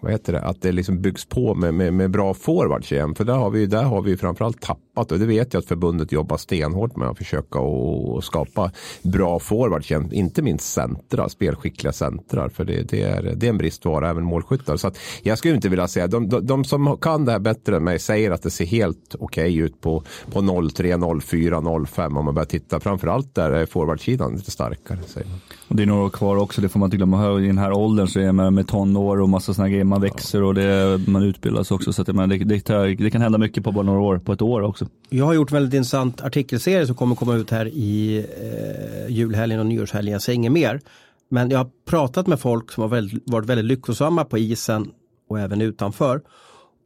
vad 0.00 0.12
heter 0.12 0.32
det, 0.32 0.40
att 0.40 0.62
det 0.62 0.72
liksom 0.72 1.00
byggs 1.02 1.24
på 1.24 1.54
med, 1.54 1.74
med, 1.74 1.94
med 1.94 2.10
bra 2.10 2.34
forwards 2.34 2.92
igen. 2.92 3.14
För 3.14 3.24
där 3.24 3.34
har 3.34 3.50
vi, 3.50 3.66
där 3.66 3.82
har 3.82 4.02
vi 4.02 4.16
framförallt 4.16 4.60
tappat 4.60 4.82
och 4.94 5.06
det 5.06 5.26
vet 5.26 5.54
jag 5.54 5.60
att 5.60 5.66
förbundet 5.66 6.12
jobbar 6.12 6.36
stenhårt 6.36 6.96
med 6.96 7.08
att 7.08 7.18
försöka 7.18 7.58
och, 7.58 8.24
skapa 8.24 8.70
bra 9.02 9.38
forwards. 9.38 9.90
Inte 10.12 10.42
minst 10.42 10.72
centra, 10.72 11.28
spelskickliga 11.28 11.92
centrar. 11.92 12.48
För 12.48 12.64
det, 12.64 12.82
det, 12.82 13.02
är, 13.02 13.22
det 13.36 13.46
är 13.46 13.50
en 13.50 13.58
bristvara, 13.58 14.10
även 14.10 14.24
målskyttar. 14.24 14.76
Så 14.76 14.88
att 14.88 14.98
jag 15.22 15.38
skulle 15.38 15.54
inte 15.54 15.68
vilja 15.68 15.88
säga, 15.88 16.06
de, 16.06 16.28
de, 16.28 16.46
de 16.46 16.64
som 16.64 16.96
kan 16.96 17.24
det 17.24 17.32
här 17.32 17.38
bättre 17.38 17.76
än 17.76 17.84
mig 17.84 17.98
säger 17.98 18.30
att 18.30 18.42
det 18.42 18.50
ser 18.50 18.66
helt 18.66 19.16
okej 19.18 19.56
ut 19.56 19.80
på, 19.80 20.02
på 20.32 20.70
03, 20.74 20.98
04, 21.20 21.86
05 21.86 22.16
om 22.16 22.24
man 22.24 22.34
börjar 22.34 22.46
titta. 22.46 22.80
Framförallt 22.80 23.34
där 23.34 23.50
är 23.50 23.66
forwardsidan 23.66 24.36
lite 24.36 24.50
starkare. 24.50 24.98
Säger 25.06 25.28
man. 25.28 25.38
Och 25.68 25.76
det 25.76 25.82
är 25.82 25.86
några 25.86 26.04
år 26.04 26.10
kvar 26.10 26.36
också, 26.36 26.60
det 26.60 26.68
får 26.68 26.78
man 26.78 26.86
inte 26.86 26.96
glömma. 26.96 27.40
I 27.40 27.46
den 27.46 27.58
här 27.58 27.72
åldern 27.72 28.06
så 28.06 28.20
är 28.20 28.32
man 28.32 28.54
med 28.54 28.68
tonår 28.68 29.20
och 29.20 29.28
massa 29.28 29.54
sådana 29.54 29.68
grejer. 29.68 29.84
Man 29.84 30.00
växer 30.00 30.42
och 30.42 30.54
det, 30.54 31.00
man 31.06 31.22
utbildas 31.22 31.70
också. 31.70 31.92
Så 31.92 32.02
att 32.02 32.06
det, 32.06 32.36
det, 32.44 32.94
det 32.94 33.10
kan 33.10 33.22
hända 33.22 33.38
mycket 33.38 33.64
på 33.64 33.72
bara 33.72 33.82
några 33.82 34.00
år, 34.00 34.18
på 34.18 34.32
ett 34.32 34.42
år 34.42 34.62
också. 34.62 34.81
Jag 35.08 35.24
har 35.24 35.34
gjort 35.34 35.50
en 35.50 35.54
väldigt 35.54 35.74
intressant 35.74 36.20
artikelserie 36.20 36.86
som 36.86 36.96
kommer 36.96 37.14
komma 37.14 37.34
ut 37.34 37.50
här 37.50 37.66
i 37.66 38.18
eh, 38.18 39.14
julhelgen 39.14 39.60
och 39.60 39.66
nyårshelgen. 39.66 40.12
Jag 40.12 40.22
säger 40.22 40.34
inget 40.34 40.52
mer. 40.52 40.80
Men 41.28 41.50
jag 41.50 41.58
har 41.58 41.70
pratat 41.84 42.26
med 42.26 42.40
folk 42.40 42.72
som 42.72 42.82
har 42.82 42.88
väldigt, 42.88 43.22
varit 43.26 43.46
väldigt 43.46 43.64
lyckosamma 43.64 44.24
på 44.24 44.38
isen 44.38 44.90
och 45.28 45.40
även 45.40 45.60
utanför. 45.60 46.22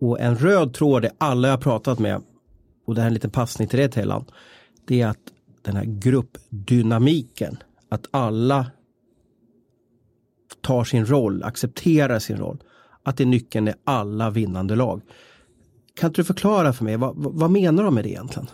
Och 0.00 0.20
en 0.20 0.36
röd 0.36 0.74
tråd 0.74 1.04
är 1.04 1.10
alla 1.18 1.48
jag 1.48 1.52
har 1.56 1.62
pratat 1.62 1.98
med, 1.98 2.22
och 2.86 2.94
det 2.94 3.00
här 3.00 3.06
är 3.06 3.10
en 3.10 3.14
liten 3.14 3.30
passning 3.30 3.68
till 3.68 3.78
det 3.78 3.88
Tellan, 3.88 4.24
det 4.86 5.00
är 5.00 5.06
att 5.06 5.18
den 5.62 5.76
här 5.76 5.84
gruppdynamiken, 5.84 7.56
att 7.88 8.06
alla 8.10 8.66
tar 10.60 10.84
sin 10.84 11.06
roll, 11.06 11.42
accepterar 11.42 12.18
sin 12.18 12.36
roll, 12.36 12.58
att 13.02 13.16
det 13.16 13.24
är 13.24 13.26
nyckeln 13.26 13.68
är 13.68 13.74
alla 13.84 14.30
vinnande 14.30 14.76
lag. 14.76 15.02
Kan 15.96 16.08
inte 16.08 16.20
du 16.20 16.24
förklara 16.24 16.72
för 16.72 16.84
mig, 16.84 16.96
vad, 16.96 17.12
vad 17.16 17.50
menar 17.50 17.84
de 17.84 17.94
med 17.94 18.04
det 18.04 18.10
egentligen? 18.10 18.48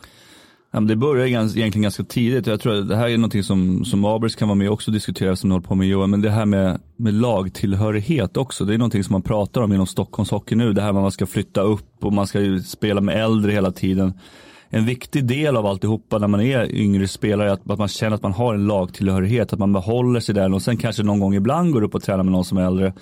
Ja, 0.74 0.80
det 0.80 0.96
börjar 0.96 1.26
egentligen 1.26 1.82
ganska 1.82 2.04
tidigt. 2.04 2.46
Jag 2.46 2.60
tror 2.60 2.78
att 2.78 2.88
det 2.88 2.96
här 2.96 3.08
är 3.08 3.16
någonting 3.16 3.42
som, 3.42 3.84
som 3.84 4.04
Abers 4.04 4.36
kan 4.36 4.48
vara 4.48 4.56
med 4.56 4.68
och 4.68 4.74
också 4.74 4.90
diskutera 4.90 5.36
som 5.36 5.50
du 5.50 5.54
håller 5.54 5.66
på 5.66 5.74
med 5.74 5.88
Johan. 5.88 6.10
Men 6.10 6.20
det 6.20 6.30
här 6.30 6.46
med, 6.46 6.80
med 6.96 7.14
lagtillhörighet 7.14 8.36
också. 8.36 8.64
Det 8.64 8.74
är 8.74 8.78
någonting 8.78 9.04
som 9.04 9.12
man 9.12 9.22
pratar 9.22 9.60
om 9.60 9.72
inom 9.72 9.86
Stockholms 9.86 10.30
hockey 10.30 10.54
nu. 10.54 10.72
Det 10.72 10.82
här 10.82 10.92
med 10.92 11.00
att 11.00 11.04
man 11.04 11.12
ska 11.12 11.26
flytta 11.26 11.60
upp 11.60 12.04
och 12.04 12.12
man 12.12 12.26
ska 12.26 12.40
ju 12.40 12.60
spela 12.60 13.00
med 13.00 13.24
äldre 13.24 13.52
hela 13.52 13.72
tiden. 13.72 14.12
En 14.68 14.86
viktig 14.86 15.24
del 15.24 15.56
av 15.56 15.66
alltihopa 15.66 16.18
när 16.18 16.28
man 16.28 16.40
är 16.40 16.74
yngre 16.74 17.08
spelare 17.08 17.48
är 17.48 17.52
att, 17.52 17.70
att 17.70 17.78
man 17.78 17.88
känner 17.88 18.14
att 18.14 18.22
man 18.22 18.32
har 18.32 18.54
en 18.54 18.66
lagtillhörighet. 18.66 19.52
Att 19.52 19.58
man 19.58 19.72
behåller 19.72 20.20
sig 20.20 20.34
där 20.34 20.54
och 20.54 20.62
sen 20.62 20.76
kanske 20.76 21.02
någon 21.02 21.20
gång 21.20 21.34
ibland 21.34 21.72
går 21.72 21.82
upp 21.82 21.94
och 21.94 22.02
tränar 22.02 22.24
med 22.24 22.32
någon 22.32 22.44
som 22.44 22.58
är 22.58 22.66
äldre. 22.66 22.92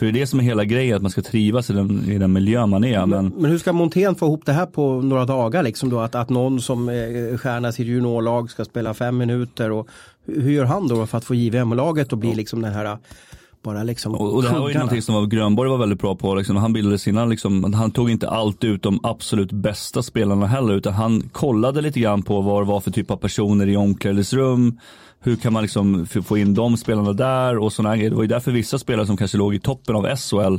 För 0.00 0.06
det 0.06 0.10
är 0.10 0.20
det 0.20 0.26
som 0.26 0.40
är 0.40 0.44
hela 0.44 0.64
grejen, 0.64 0.96
att 0.96 1.02
man 1.02 1.10
ska 1.10 1.22
trivas 1.22 1.70
i 1.70 1.72
den, 1.72 2.10
i 2.10 2.18
den 2.18 2.32
miljö 2.32 2.66
man 2.66 2.84
är. 2.84 3.06
Men, 3.06 3.32
Men 3.36 3.50
hur 3.50 3.58
ska 3.58 3.72
Montén 3.72 4.14
få 4.14 4.26
ihop 4.26 4.46
det 4.46 4.52
här 4.52 4.66
på 4.66 5.02
några 5.02 5.24
dagar? 5.24 5.62
Liksom 5.62 5.90
då? 5.90 6.00
Att, 6.00 6.14
att 6.14 6.28
någon 6.28 6.60
som 6.60 6.88
är 6.88 7.36
stjärna 7.36 7.68
i 7.68 7.72
sitt 7.72 7.86
juniorlag 7.86 8.50
ska 8.50 8.64
spela 8.64 8.94
fem 8.94 9.18
minuter. 9.18 9.70
Och, 9.70 9.88
hur 10.26 10.50
gör 10.50 10.64
han 10.64 10.88
då 10.88 11.06
för 11.06 11.18
att 11.18 11.24
få 11.24 11.34
JVM-laget 11.34 12.12
att 12.12 12.18
bli 12.18 12.34
liksom 12.34 12.62
den 12.62 12.72
här 12.72 12.98
bara 13.62 13.82
liksom 13.82 14.14
Och, 14.14 14.34
och 14.34 14.42
det 14.42 14.48
här 14.48 14.58
var 14.58 14.68
ju 14.68 14.74
någonting 14.74 15.02
som 15.02 15.14
var, 15.14 15.26
Grönborg 15.26 15.70
var 15.70 15.78
väldigt 15.78 16.00
bra 16.00 16.16
på. 16.16 16.34
Liksom, 16.34 16.56
han 16.56 16.72
bildade 16.72 16.98
sina, 16.98 17.24
liksom, 17.24 17.74
han 17.74 17.90
tog 17.90 18.10
inte 18.10 18.28
allt 18.28 18.64
ut 18.64 18.82
de 18.82 19.00
absolut 19.02 19.52
bästa 19.52 20.02
spelarna 20.02 20.46
heller. 20.46 20.74
Utan 20.74 20.92
han 20.92 21.22
kollade 21.32 21.80
lite 21.80 22.00
grann 22.00 22.22
på 22.22 22.40
vad 22.40 22.62
det 22.62 22.66
var 22.66 22.80
för 22.80 22.90
typ 22.90 23.10
av 23.10 23.16
personer 23.16 23.68
i 23.68 23.76
omklädningsrum. 23.76 24.78
Hur 25.22 25.36
kan 25.36 25.52
man 25.52 25.62
liksom 25.62 26.06
få 26.06 26.38
in 26.38 26.54
de 26.54 26.76
spelarna 26.76 27.12
där 27.12 27.58
och 27.58 27.72
sådana 27.72 27.96
grejer. 27.96 28.10
Det 28.10 28.16
var 28.16 28.22
ju 28.22 28.28
därför 28.28 28.52
vissa 28.52 28.78
spelare 28.78 29.06
som 29.06 29.16
kanske 29.16 29.38
låg 29.38 29.54
i 29.54 29.58
toppen 29.60 29.96
av 29.96 30.16
SHL 30.16 30.58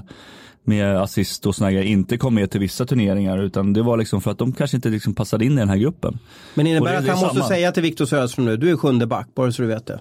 med 0.63 0.97
assist 0.97 1.45
och 1.45 1.55
sådana 1.55 1.71
grejer 1.71 1.85
inte 1.87 2.17
kom 2.17 2.35
med 2.35 2.51
till 2.51 2.59
vissa 2.59 2.85
turneringar. 2.85 3.37
Utan 3.43 3.73
det 3.73 3.81
var 3.81 3.97
liksom 3.97 4.21
för 4.21 4.31
att 4.31 4.37
de 4.37 4.51
kanske 4.53 4.77
inte 4.77 4.89
liksom 4.89 5.13
passade 5.15 5.45
in 5.45 5.51
i 5.51 5.55
den 5.55 5.69
här 5.69 5.77
gruppen. 5.77 6.19
Men 6.53 6.67
innebär 6.67 6.91
det- 6.91 6.97
att 6.97 7.07
han 7.07 7.19
måste 7.19 7.35
samma. 7.35 7.47
säga 7.47 7.71
till 7.71 7.83
Viktor 7.83 8.05
Söderström 8.05 8.45
nu, 8.45 8.57
du 8.57 8.69
är 8.71 8.77
sjunde 8.77 9.07
back, 9.07 9.27
bara 9.35 9.51
så 9.51 9.61
du 9.61 9.67
vet 9.67 9.85
det. 9.85 9.99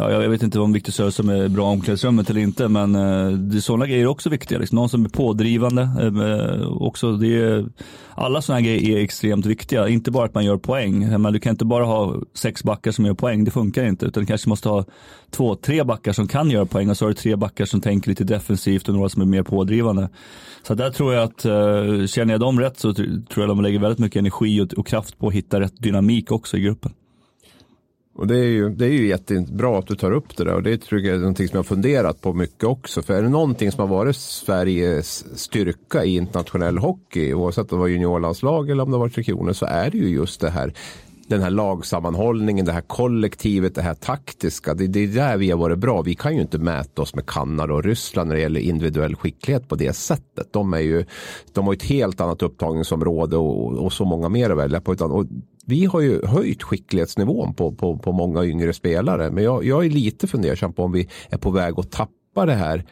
Ja, 0.00 0.10
jag 0.10 0.28
vet 0.28 0.42
inte 0.42 0.60
om 0.60 0.72
Victor 0.72 0.92
Söderström 0.92 1.28
är 1.28 1.48
bra 1.48 1.62
i 1.62 1.72
omklädningsrummet 1.72 2.30
eller 2.30 2.40
inte, 2.40 2.68
men 2.68 2.94
eh, 2.94 3.60
sådana 3.60 3.86
grejer 3.86 4.02
är 4.02 4.06
också 4.06 4.30
viktiga. 4.30 4.58
Liksom. 4.58 4.76
Någon 4.76 4.88
som 4.88 5.04
är 5.04 5.08
pådrivande. 5.08 5.82
Eh, 5.82 6.06
eh 6.06 6.66
också, 6.66 7.12
det 7.12 7.36
är, 7.36 7.66
alla 8.14 8.42
sådana 8.42 8.60
grejer 8.60 8.98
är 8.98 9.02
extremt 9.02 9.46
viktiga. 9.46 9.88
Inte 9.88 10.10
bara 10.10 10.24
att 10.24 10.34
man 10.34 10.44
gör 10.44 10.56
poäng. 10.56 11.02
Eh, 11.02 11.18
men 11.18 11.32
du 11.32 11.40
kan 11.40 11.50
inte 11.50 11.64
bara 11.64 11.84
ha 11.84 12.16
sex 12.34 12.64
backar 12.64 12.92
som 12.92 13.06
gör 13.06 13.14
poäng, 13.14 13.44
det 13.44 13.50
funkar 13.50 13.84
inte. 13.84 14.06
Utan 14.06 14.22
du 14.22 14.26
kanske 14.26 14.48
måste 14.48 14.68
ha 14.68 14.84
två, 15.30 15.54
tre 15.54 15.84
backar 15.84 16.12
som 16.12 16.28
kan 16.28 16.50
göra 16.50 16.66
poäng 16.66 16.90
och 16.90 16.96
så 16.96 17.04
har 17.04 17.08
du 17.08 17.14
tre 17.14 17.36
backar 17.36 17.64
som 17.64 17.80
tänker 17.80 18.08
lite 18.08 18.24
defensivt 18.24 18.88
och 18.88 18.94
några 18.94 19.08
som 19.08 19.22
är 19.22 19.26
mer 19.26 19.42
pådrivande. 19.42 20.08
Så 20.62 20.74
där 20.74 20.90
tror 20.90 21.14
jag 21.14 21.24
att, 21.24 21.44
eh, 21.44 22.06
känner 22.06 22.34
jag 22.34 22.40
dem 22.40 22.60
rätt 22.60 22.78
så 22.78 22.94
tror 22.94 23.16
jag 23.36 23.48
de 23.48 23.60
lägger 23.60 23.78
väldigt 23.78 23.98
mycket 23.98 24.20
energi 24.20 24.60
och, 24.60 24.72
och 24.72 24.86
kraft 24.86 25.18
på 25.18 25.28
att 25.28 25.34
hitta 25.34 25.60
rätt 25.60 25.82
dynamik 25.82 26.32
också 26.32 26.56
i 26.56 26.60
gruppen. 26.60 26.92
Och 28.18 28.26
det 28.26 28.38
är, 28.38 28.44
ju, 28.44 28.68
det 28.68 28.84
är 28.84 28.90
ju 28.90 29.06
jättebra 29.06 29.78
att 29.78 29.86
du 29.86 29.94
tar 29.94 30.12
upp 30.12 30.36
det 30.36 30.44
där 30.44 30.54
och 30.54 30.62
det 30.62 30.78
tror 30.78 31.00
jag 31.00 31.14
är 31.14 31.18
någonting 31.18 31.48
som 31.48 31.54
jag 31.56 31.58
har 31.58 31.64
funderat 31.64 32.20
på 32.20 32.32
mycket 32.32 32.64
också. 32.64 33.02
För 33.02 33.14
är 33.14 33.22
det 33.22 33.28
någonting 33.28 33.72
som 33.72 33.80
har 33.80 33.96
varit 33.96 34.16
Sveriges 34.16 35.38
styrka 35.38 36.04
i 36.04 36.16
internationell 36.16 36.78
hockey, 36.78 37.34
oavsett 37.34 37.72
om 37.72 37.78
det 37.78 37.80
var 37.80 37.88
juniorlandslag 37.88 38.70
eller 38.70 38.82
om 38.82 38.90
det 38.90 38.98
var 38.98 39.08
Tre 39.08 39.24
Kronor, 39.24 39.52
så 39.52 39.66
är 39.66 39.90
det 39.90 39.98
ju 39.98 40.08
just 40.08 40.40
det 40.40 40.50
här 40.50 40.72
den 41.28 41.42
här 41.42 41.50
lagsammanhållningen, 41.50 42.66
det 42.66 42.72
här 42.72 42.80
kollektivet, 42.80 43.74
det 43.74 43.82
här 43.82 43.94
taktiska. 43.94 44.74
Det, 44.74 44.86
det 44.86 45.00
är 45.00 45.08
där 45.08 45.36
vi 45.36 45.50
har 45.50 45.58
varit 45.58 45.78
bra. 45.78 46.02
Vi 46.02 46.14
kan 46.14 46.34
ju 46.34 46.40
inte 46.40 46.58
mäta 46.58 47.02
oss 47.02 47.14
med 47.14 47.26
Kanada 47.26 47.74
och 47.74 47.84
Ryssland 47.84 48.28
när 48.28 48.36
det 48.36 48.42
gäller 48.42 48.60
individuell 48.60 49.16
skicklighet 49.16 49.68
på 49.68 49.74
det 49.74 49.92
sättet. 49.92 50.52
De, 50.52 50.74
är 50.74 50.78
ju, 50.78 51.04
de 51.52 51.66
har 51.66 51.74
ett 51.74 51.82
helt 51.82 52.20
annat 52.20 52.42
upptagningsområde 52.42 53.36
och, 53.36 53.78
och 53.78 53.92
så 53.92 54.04
många 54.04 54.28
mer 54.28 54.50
att 54.50 54.58
välja 54.58 54.80
på. 54.80 54.92
Utan, 54.92 55.10
och 55.10 55.26
vi 55.68 55.84
har 55.84 56.00
ju 56.00 56.26
höjt 56.26 56.62
skicklighetsnivån 56.62 57.54
på, 57.54 57.72
på, 57.72 57.98
på 57.98 58.12
många 58.12 58.44
yngre 58.44 58.72
spelare. 58.72 59.30
Men 59.30 59.44
jag, 59.44 59.64
jag 59.64 59.84
är 59.84 59.90
lite 59.90 60.26
fundersam 60.26 60.72
på 60.72 60.82
om 60.82 60.92
vi 60.92 61.08
är 61.30 61.38
på 61.38 61.50
väg 61.50 61.74
att 61.76 61.90
tappa 61.90 62.46
det 62.46 62.54
här 62.54 62.84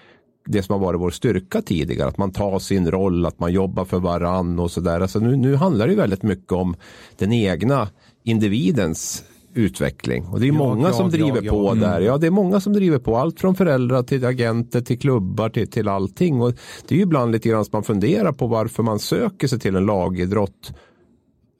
det 0.46 0.62
som 0.62 0.72
har 0.72 0.80
varit 0.80 1.00
vår 1.00 1.10
styrka 1.10 1.62
tidigare. 1.62 2.08
Att 2.08 2.18
man 2.18 2.32
tar 2.32 2.58
sin 2.58 2.90
roll, 2.90 3.26
att 3.26 3.38
man 3.38 3.52
jobbar 3.52 3.84
för 3.84 3.98
varann 3.98 4.58
och 4.58 4.70
sådär. 4.70 5.00
Alltså 5.00 5.18
nu, 5.18 5.36
nu 5.36 5.56
handlar 5.56 5.88
det 5.88 5.94
väldigt 5.94 6.22
mycket 6.22 6.52
om 6.52 6.76
den 7.18 7.32
egna 7.32 7.88
individens 8.24 9.24
utveckling. 9.54 10.26
Och 10.26 10.40
det 10.40 10.46
är 10.46 10.48
Jag, 10.48 10.54
många 10.54 10.86
jag, 10.86 10.94
som 10.94 11.10
driver 11.10 11.42
jag, 11.42 11.54
på 11.54 11.66
jag. 11.66 11.80
där. 11.80 12.00
Ja, 12.00 12.18
det 12.18 12.26
är 12.26 12.30
många 12.30 12.60
som 12.60 12.72
driver 12.72 12.98
på. 12.98 13.16
Allt 13.16 13.40
från 13.40 13.54
föräldrar 13.54 14.02
till 14.02 14.24
agenter 14.24 14.80
till 14.80 14.98
klubbar 14.98 15.48
till, 15.48 15.70
till 15.70 15.88
allting. 15.88 16.40
Och 16.40 16.52
det 16.88 16.94
är 16.94 16.96
ju 16.96 17.02
ibland 17.02 17.32
lite 17.32 17.48
grann 17.48 17.64
som 17.64 17.70
man 17.72 17.82
funderar 17.82 18.32
på 18.32 18.46
varför 18.46 18.82
man 18.82 18.98
söker 18.98 19.48
sig 19.48 19.58
till 19.58 19.76
en 19.76 19.86
lagidrott 19.86 20.72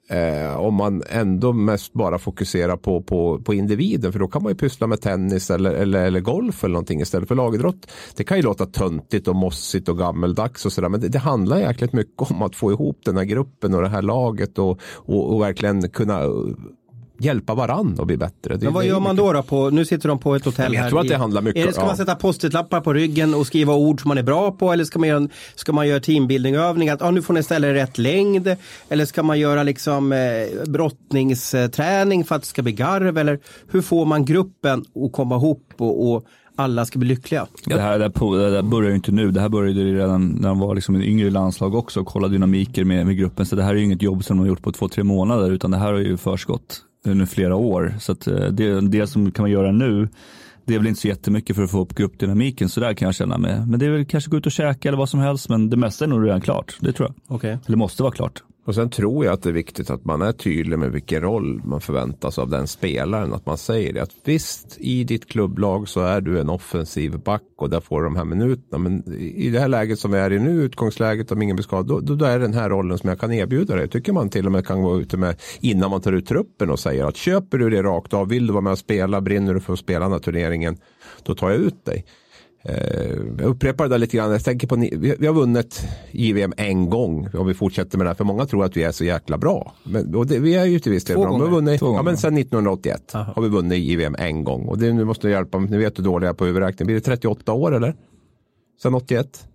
Eh, 0.09 0.59
om 0.59 0.73
man 0.73 1.03
ändå 1.09 1.53
mest 1.53 1.93
bara 1.93 2.19
fokuserar 2.19 2.77
på, 2.77 3.01
på, 3.01 3.39
på 3.39 3.53
individen. 3.53 4.11
För 4.11 4.19
då 4.19 4.27
kan 4.27 4.43
man 4.43 4.51
ju 4.51 4.57
pyssla 4.57 4.87
med 4.87 5.01
tennis 5.01 5.51
eller, 5.51 5.71
eller, 5.71 6.05
eller 6.05 6.19
golf 6.19 6.63
eller 6.63 6.73
någonting 6.73 7.01
istället 7.01 7.27
för 7.27 7.35
lagidrott. 7.35 7.91
Det 8.15 8.23
kan 8.23 8.37
ju 8.37 8.43
låta 8.43 8.65
töntigt 8.65 9.27
och 9.27 9.35
mossigt 9.35 9.89
och 9.89 9.97
gammeldags 9.97 10.65
och 10.65 10.71
sådär. 10.71 10.89
Men 10.89 10.99
det, 11.01 11.07
det 11.07 11.19
handlar 11.19 11.59
jäkligt 11.59 11.93
mycket 11.93 12.31
om 12.31 12.41
att 12.41 12.55
få 12.55 12.71
ihop 12.71 12.99
den 13.05 13.17
här 13.17 13.23
gruppen 13.23 13.73
och 13.73 13.81
det 13.81 13.89
här 13.89 14.01
laget 14.01 14.59
och, 14.59 14.79
och, 14.95 15.33
och 15.33 15.41
verkligen 15.41 15.89
kunna 15.89 16.21
hjälpa 17.19 17.55
varann 17.55 17.99
och 17.99 18.07
bli 18.07 18.17
bättre. 18.17 18.55
Det, 18.57 18.63
Men 18.65 18.73
vad 18.73 18.85
gör 18.85 18.99
man 18.99 19.15
mycket- 19.15 19.17
då? 19.25 19.33
då 19.33 19.43
på, 19.43 19.69
nu 19.69 19.85
sitter 19.85 20.09
de 20.09 20.19
på 20.19 20.35
ett 20.35 20.45
hotell 20.45 20.73
Jag 20.73 20.81
här. 20.81 20.89
tror 20.89 20.99
att 20.99 21.07
det 21.07 21.15
handlar 21.17 21.41
mycket- 21.41 21.61
Är 21.63 21.67
det, 21.67 21.73
ska 21.73 21.81
ja. 21.81 21.85
man 21.87 21.97
sätta 21.97 22.15
post-it-lappar 22.15 22.81
på 22.81 22.93
ryggen 22.93 23.33
och 23.33 23.47
skriva 23.47 23.73
ord 23.73 24.01
som 24.01 24.07
man 24.09 24.17
är 24.17 24.23
bra 24.23 24.51
på? 24.51 24.71
Eller 24.73 24.83
ska 24.83 24.99
man 24.99 25.09
göra, 25.09 25.17
en- 25.17 25.29
ska 25.55 25.73
man 25.73 25.87
göra 25.87 25.99
teambuildingövning? 25.99 26.89
Att 26.89 27.01
ah, 27.01 27.11
nu 27.11 27.21
får 27.21 27.33
ni 27.33 27.43
ställa 27.43 27.67
er 27.67 27.73
rätt 27.73 27.97
längd. 27.97 28.55
Eller 28.89 29.05
ska 29.05 29.23
man 29.23 29.39
göra 29.39 29.63
liksom 29.63 30.11
eh, 30.13 30.19
brottningsträning 30.67 32.23
för 32.23 32.35
att 32.35 32.41
det 32.41 32.47
ska 32.47 32.61
bli 32.61 32.71
garv? 32.71 33.17
Eller 33.17 33.39
hur 33.71 33.81
får 33.81 34.05
man 34.05 34.25
gruppen 34.25 34.85
att 35.05 35.11
komma 35.11 35.35
ihop 35.35 35.73
och, 35.77 36.11
och 36.13 36.23
alla 36.55 36.85
ska 36.85 36.99
bli 36.99 37.07
lyckliga? 37.07 37.47
Det 37.65 37.81
här, 37.81 37.97
det, 37.99 38.03
här, 38.05 38.11
på- 38.11 38.35
det 38.35 38.55
här 38.55 38.61
börjar 38.61 38.89
ju 38.89 38.95
inte 38.95 39.11
nu, 39.11 39.31
det 39.31 39.41
här 39.41 39.49
började 39.49 39.79
ju 39.81 39.97
redan 39.97 40.27
när 40.27 40.49
de 40.49 40.59
var 40.59 40.75
liksom 40.75 40.95
en 40.95 41.03
yngre 41.03 41.29
landslag 41.29 41.75
också 41.75 41.99
och 41.99 42.07
kolla 42.07 42.27
dynamiker 42.27 42.83
med, 42.83 43.05
med 43.05 43.17
gruppen. 43.17 43.45
Så 43.45 43.55
det 43.55 43.63
här 43.63 43.69
är 43.71 43.77
ju 43.77 43.83
inget 43.83 44.01
jobb 44.01 44.23
som 44.23 44.37
de 44.37 44.41
har 44.41 44.47
gjort 44.47 44.61
på 44.61 44.71
två, 44.71 44.87
tre 44.89 45.03
månader 45.03 45.51
utan 45.51 45.71
det 45.71 45.77
här 45.77 45.93
har 45.93 45.99
ju 45.99 46.17
förskott 46.17 46.81
under 47.11 47.25
flera 47.25 47.55
år. 47.55 47.95
Så 47.99 48.11
att 48.11 48.27
eh, 48.27 48.35
det, 48.35 48.81
det 48.81 49.07
som 49.07 49.31
kan 49.31 49.43
man 49.43 49.51
göra 49.51 49.71
nu, 49.71 50.09
det 50.65 50.75
är 50.75 50.79
väl 50.79 50.87
inte 50.87 51.01
så 51.01 51.07
jättemycket 51.07 51.55
för 51.55 51.63
att 51.63 51.71
få 51.71 51.81
upp 51.81 51.95
gruppdynamiken 51.95 52.69
så 52.69 52.79
där 52.79 52.93
kan 52.93 53.05
jag 53.05 53.15
känna 53.15 53.37
med. 53.37 53.67
Men 53.67 53.79
det 53.79 53.85
är 53.85 53.89
väl 53.89 54.05
kanske 54.05 54.31
gå 54.31 54.37
ut 54.37 54.45
och 54.45 54.51
käka 54.51 54.89
eller 54.89 54.97
vad 54.97 55.09
som 55.09 55.19
helst 55.19 55.49
men 55.49 55.69
det 55.69 55.77
mesta 55.77 56.05
är 56.05 56.09
nog 56.09 56.25
redan 56.25 56.41
klart, 56.41 56.77
det 56.79 56.93
tror 56.93 57.09
jag. 57.09 57.35
Okej. 57.35 57.57
Eller 57.67 57.77
måste 57.77 58.03
vara 58.03 58.13
klart. 58.13 58.43
Och 58.67 58.75
sen 58.75 58.89
tror 58.89 59.25
jag 59.25 59.33
att 59.33 59.43
det 59.43 59.49
är 59.49 59.53
viktigt 59.53 59.89
att 59.89 60.05
man 60.05 60.21
är 60.21 60.31
tydlig 60.31 60.79
med 60.79 60.91
vilken 60.91 61.21
roll 61.21 61.61
man 61.65 61.81
förväntas 61.81 62.39
av 62.39 62.49
den 62.49 62.67
spelaren. 62.67 63.33
Att 63.33 63.45
man 63.45 63.57
säger 63.57 63.93
det 63.93 64.01
att 64.01 64.15
visst 64.23 64.77
i 64.79 65.03
ditt 65.03 65.25
klubblag 65.25 65.89
så 65.89 66.01
är 66.01 66.21
du 66.21 66.39
en 66.39 66.49
offensiv 66.49 67.19
back 67.19 67.43
och 67.57 67.69
där 67.69 67.79
får 67.79 68.01
du 68.01 68.07
de 68.07 68.15
här 68.15 68.25
minuterna. 68.25 68.77
Men 68.77 69.13
i 69.19 69.49
det 69.49 69.59
här 69.59 69.67
läget 69.67 69.99
som 69.99 70.11
vi 70.11 70.17
är 70.17 70.33
i 70.33 70.39
nu, 70.39 70.63
utgångsläget 70.63 71.31
om 71.31 71.41
ingen 71.41 71.55
blir 71.55 71.63
skadad, 71.63 71.87
då, 71.87 71.99
då, 71.99 72.15
då 72.15 72.25
är 72.25 72.39
det 72.39 72.45
den 72.45 72.53
här 72.53 72.69
rollen 72.69 72.97
som 72.97 73.09
jag 73.09 73.19
kan 73.19 73.33
erbjuda 73.33 73.75
dig. 73.75 73.89
Tycker 73.89 74.13
man 74.13 74.29
till 74.29 74.45
och 74.45 74.51
med 74.51 74.67
kan 74.67 74.81
gå 74.81 74.99
ute 74.99 75.17
med 75.17 75.35
innan 75.59 75.89
man 75.89 76.01
tar 76.01 76.13
ut 76.13 76.27
truppen 76.27 76.69
och 76.69 76.79
säger 76.79 77.05
att 77.05 77.17
köper 77.17 77.57
du 77.57 77.69
det 77.69 77.83
rakt 77.83 78.13
av, 78.13 78.29
vill 78.29 78.47
du 78.47 78.53
vara 78.53 78.61
med 78.61 78.71
och 78.71 78.79
spela, 78.79 79.21
brinner 79.21 79.53
du 79.53 79.59
för 79.59 79.73
att 79.73 79.79
spela 79.79 80.05
den 80.05 80.11
här 80.11 80.19
turneringen, 80.19 80.77
då 81.23 81.35
tar 81.35 81.49
jag 81.49 81.59
ut 81.59 81.85
dig. 81.85 82.05
Eh, 82.67 83.17
jag 83.39 83.49
upprepar 83.49 83.83
det 83.83 83.89
där 83.89 83.97
lite 83.97 84.17
grann. 84.17 84.31
Jag 84.31 84.43
tänker 84.43 84.67
på, 84.67 84.75
vi, 84.75 85.15
vi 85.19 85.27
har 85.27 85.33
vunnit 85.33 85.87
JVM 86.11 86.53
en 86.57 86.89
gång 86.89 87.27
om 87.33 87.47
vi 87.47 87.53
fortsätter 87.53 87.97
med 87.97 88.05
det 88.05 88.09
här. 88.09 88.15
För 88.15 88.23
många 88.23 88.45
tror 88.45 88.63
att 88.63 88.77
vi 88.77 88.83
är 88.83 88.91
så 88.91 89.03
jäkla 89.03 89.37
bra. 89.37 89.73
Men, 89.83 90.15
och 90.15 90.27
det, 90.27 90.39
vi 90.39 90.55
är 90.55 90.65
ju 90.65 90.79
till 90.79 90.91
viss 90.91 91.03
del 91.05 91.17
bra. 91.17 91.25
Vi 91.25 91.39
gånger. 91.39 91.51
vunnit, 91.51 91.79
Två 91.79 91.93
ja, 91.95 92.03
men 92.03 92.17
sedan 92.17 92.37
1981 92.37 93.15
Aha. 93.15 93.33
har 93.35 93.41
vi 93.41 93.49
vunnit 93.49 93.79
JVM 93.83 94.15
en 94.19 94.43
gång. 94.43 94.65
Och 94.67 94.77
det, 94.77 94.93
nu 94.93 95.05
måste 95.05 95.27
jag 95.27 95.37
hjälpa 95.37 95.59
mig. 95.59 95.69
Ni 95.71 95.77
vet 95.77 95.99
hur 95.99 96.03
dålig 96.03 96.27
jag 96.27 96.33
är 96.33 96.37
på 96.37 96.45
huvudräkning. 96.45 96.85
Blir 96.85 96.95
det 96.95 97.01
38 97.01 97.53
år 97.53 97.75
eller? 97.75 97.95
Sen 98.81 98.95
81? 98.95 99.47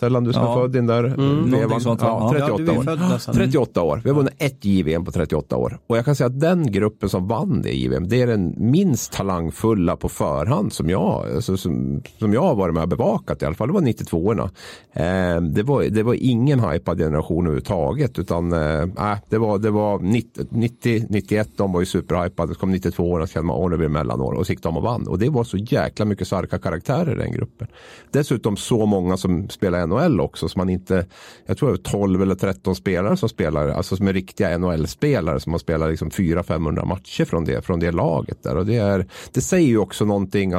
Tellan, 0.00 0.24
du 0.24 0.32
som 0.32 0.42
Ja. 0.42 0.52
är 0.52 0.60
född 0.62 0.76
in 0.76 0.86
där. 0.86 1.02
någonting 1.02 1.50
vevan. 1.60 1.80
sånt, 1.80 2.00
ja, 2.02 2.30
Ja. 2.38 2.46
38 2.46 2.62
Ja, 2.72 2.78
år. 2.78 2.82
född 2.82 3.00
nästan. 3.00 3.34
38 3.34 3.82
år. 3.82 4.00
Vi 4.04 4.10
har 4.10 4.16
vunnit 4.16 4.34
ett 4.38 4.64
JVM 4.64 5.04
på 5.04 5.10
38 5.12 5.56
år. 5.56 5.78
Och 5.86 5.96
jag 5.96 6.04
kan 6.04 6.16
säga 6.16 6.26
att 6.26 6.40
den 6.40 6.72
gruppen 6.72 7.08
som 7.08 7.28
vann 7.28 7.62
det 7.62 7.72
JVM, 7.72 8.08
det 8.08 8.22
är 8.22 8.26
den 8.26 8.54
minst 8.58 9.12
talangfulla 9.12 9.96
på 9.96 10.08
förhand 10.08 10.72
som 10.72 10.90
jag, 10.90 11.24
alltså, 11.34 11.56
som, 11.56 12.02
som 12.18 12.32
jag 12.32 12.40
har 12.42 12.54
varit 12.54 12.74
med 12.74 12.82
och 12.82 12.88
bevakat 12.88 13.42
i 13.42 13.46
alla 13.46 13.54
fall. 13.54 13.68
Det 13.68 13.74
var 13.74 13.80
92orna. 13.80 14.50
Eh, 14.92 15.40
det, 15.42 15.62
var, 15.62 15.82
det 15.82 16.02
var 16.02 16.14
ingen 16.20 16.60
hypad 16.60 16.98
generation 16.98 17.44
överhuvudtaget. 17.44 18.18
Utan 18.18 18.52
eh, 18.52 18.80
äh, 18.82 19.18
det 19.28 19.38
var, 19.38 19.58
det 19.58 19.70
var 19.70 19.98
90, 19.98 20.44
90, 20.50 21.06
91, 21.10 21.48
de 21.56 21.72
var 21.72 21.80
ju 21.80 21.86
superhypade. 21.86 22.54
Så 22.54 22.60
kom 22.60 22.74
92orna 22.74 23.20
så 23.26 23.32
kände 23.32 23.46
man, 23.46 23.56
åh 23.56 23.70
det 23.70 23.76
blir 23.78 23.88
mellanår. 23.88 24.32
Och 24.32 24.46
så 24.46 24.52
gick 24.52 24.62
de 24.62 24.76
och 24.76 24.82
vann. 24.82 25.06
Och 25.08 25.18
det 25.18 25.28
var 25.28 25.44
så 25.44 25.56
jäkla 25.56 26.04
mycket 26.04 26.26
starka 26.26 26.58
karaktärer 26.58 27.12
i 27.12 27.18
den 27.18 27.32
gruppen. 27.32 27.66
Dessutom 28.12 28.56
så 28.56 28.86
många 28.86 29.16
som 29.16 29.48
spelar 29.48 29.85
NHL 29.86 30.20
också. 30.20 30.48
Så 30.48 30.58
man 30.58 30.68
inte, 30.68 31.06
jag 31.46 31.58
tror 31.58 31.68
det 31.68 31.74
är 31.74 31.90
12 31.90 32.22
eller 32.22 32.34
13 32.34 32.76
spelare 32.76 33.16
som 33.16 33.28
spelar, 33.28 33.68
alltså 33.68 33.96
som 33.96 34.08
är 34.08 34.12
riktiga 34.12 34.58
NHL-spelare 34.58 35.40
som 35.40 35.52
har 35.52 35.58
spelat 35.58 35.90
liksom 35.90 36.10
400-500 36.10 36.84
matcher 36.84 37.24
från 37.24 37.44
det, 37.44 37.64
från 37.64 37.80
det 37.80 37.92
laget 37.92 38.42
där. 38.42 38.56
Och 38.56 38.66
det, 38.66 38.76
är, 38.76 39.06
det 39.32 39.40
säger 39.40 39.68
ju 39.68 39.78
också 39.78 40.04
någonting, 40.04 40.52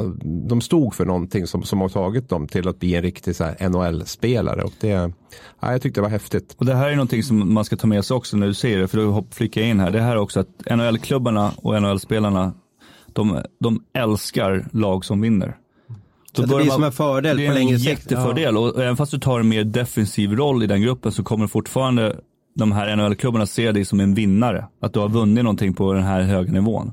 de 0.47 0.61
stod 0.61 0.95
för 0.95 1.05
någonting 1.05 1.47
som, 1.47 1.63
som 1.63 1.81
har 1.81 1.89
tagit 1.89 2.29
dem 2.29 2.47
till 2.47 2.67
att 2.67 2.79
bli 2.79 2.95
en 2.95 3.01
riktig 3.01 3.35
NHL-spelare. 3.59 4.63
Och 4.63 4.73
det, 4.79 4.87
ja, 5.59 5.71
jag 5.71 5.81
tyckte 5.81 5.99
det 5.99 6.03
var 6.03 6.09
häftigt. 6.09 6.55
Och 6.57 6.65
det 6.65 6.75
här 6.75 6.89
är 6.89 6.95
någonting 6.95 7.23
som 7.23 7.53
man 7.53 7.65
ska 7.65 7.75
ta 7.75 7.87
med 7.87 8.05
sig 8.05 8.15
också 8.15 8.37
när 8.37 8.47
du 8.47 8.53
säger 8.53 8.77
det, 8.77 8.87
för 8.87 8.97
då 8.97 9.25
flickar 9.31 9.61
jag 9.61 9.69
in 9.69 9.79
här. 9.79 9.91
Det 9.91 10.01
här 10.01 10.11
är 10.11 10.17
också 10.17 10.39
att 10.39 10.47
NHL-klubbarna 10.65 11.51
och 11.57 11.81
NHL-spelarna, 11.81 12.53
de, 13.07 13.43
de 13.59 13.83
älskar 13.93 14.67
lag 14.71 15.05
som 15.05 15.21
vinner. 15.21 15.57
Så 16.41 16.47
det 16.47 16.55
blir 16.55 16.65
man- 16.65 16.73
som 16.75 16.83
en 16.83 16.91
fördel 16.91 17.37
det 17.37 17.43
är 17.45 17.47
på 17.49 17.53
längre 17.53 17.73
en 17.73 17.79
sikt. 17.79 17.89
jättefördel 18.11 18.57
och 18.57 18.81
även 18.83 18.97
fast 18.97 19.11
du 19.11 19.19
tar 19.19 19.39
en 19.39 19.49
mer 19.49 19.63
defensiv 19.63 20.31
roll 20.35 20.63
i 20.63 20.67
den 20.67 20.81
gruppen 20.81 21.11
så 21.11 21.23
kommer 21.23 21.47
fortfarande 21.47 22.15
de 22.55 22.71
här 22.71 22.95
NHL-klubbarna 22.95 23.45
se 23.45 23.71
dig 23.71 23.85
som 23.85 23.99
en 23.99 24.13
vinnare. 24.13 24.65
Att 24.81 24.93
du 24.93 24.99
har 24.99 25.09
vunnit 25.09 25.43
någonting 25.43 25.73
på 25.73 25.93
den 25.93 26.03
här 26.03 26.21
höga 26.21 26.51
nivån. 26.51 26.91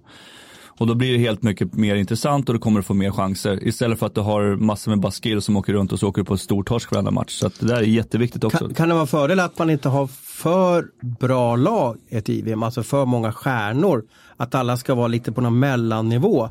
Och 0.78 0.86
då 0.86 0.94
blir 0.94 1.12
det 1.12 1.18
helt 1.18 1.42
mycket 1.42 1.74
mer 1.74 1.94
intressant 1.96 2.48
och 2.48 2.54
då 2.54 2.60
kommer 2.60 2.78
du 2.78 2.82
få 2.82 2.94
mer 2.94 3.10
chanser. 3.10 3.64
Istället 3.68 3.98
för 3.98 4.06
att 4.06 4.14
du 4.14 4.20
har 4.20 4.56
massor 4.56 4.90
med 4.90 5.00
baskill 5.00 5.42
som 5.42 5.56
åker 5.56 5.72
runt 5.72 5.92
och 5.92 5.98
så 6.00 6.08
åker 6.08 6.22
du 6.22 6.26
på 6.26 6.36
stortorsk 6.36 6.90
varenda 6.92 7.10
match. 7.10 7.32
Så 7.32 7.46
att 7.46 7.60
det 7.60 7.66
där 7.66 7.76
är 7.76 7.80
jätteviktigt 7.82 8.44
också. 8.44 8.58
Kan, 8.58 8.74
kan 8.74 8.88
det 8.88 8.94
vara 8.94 9.06
fördel 9.06 9.40
att 9.40 9.58
man 9.58 9.70
inte 9.70 9.88
har 9.88 10.06
för 10.22 10.84
bra 11.20 11.56
lag 11.56 11.96
i 12.08 12.16
ett 12.16 12.28
JVM, 12.28 12.62
alltså 12.62 12.82
för 12.82 13.04
många 13.06 13.32
stjärnor? 13.32 14.04
Att 14.36 14.54
alla 14.54 14.76
ska 14.76 14.94
vara 14.94 15.08
lite 15.08 15.32
på 15.32 15.40
någon 15.40 15.58
mellannivå? 15.58 16.48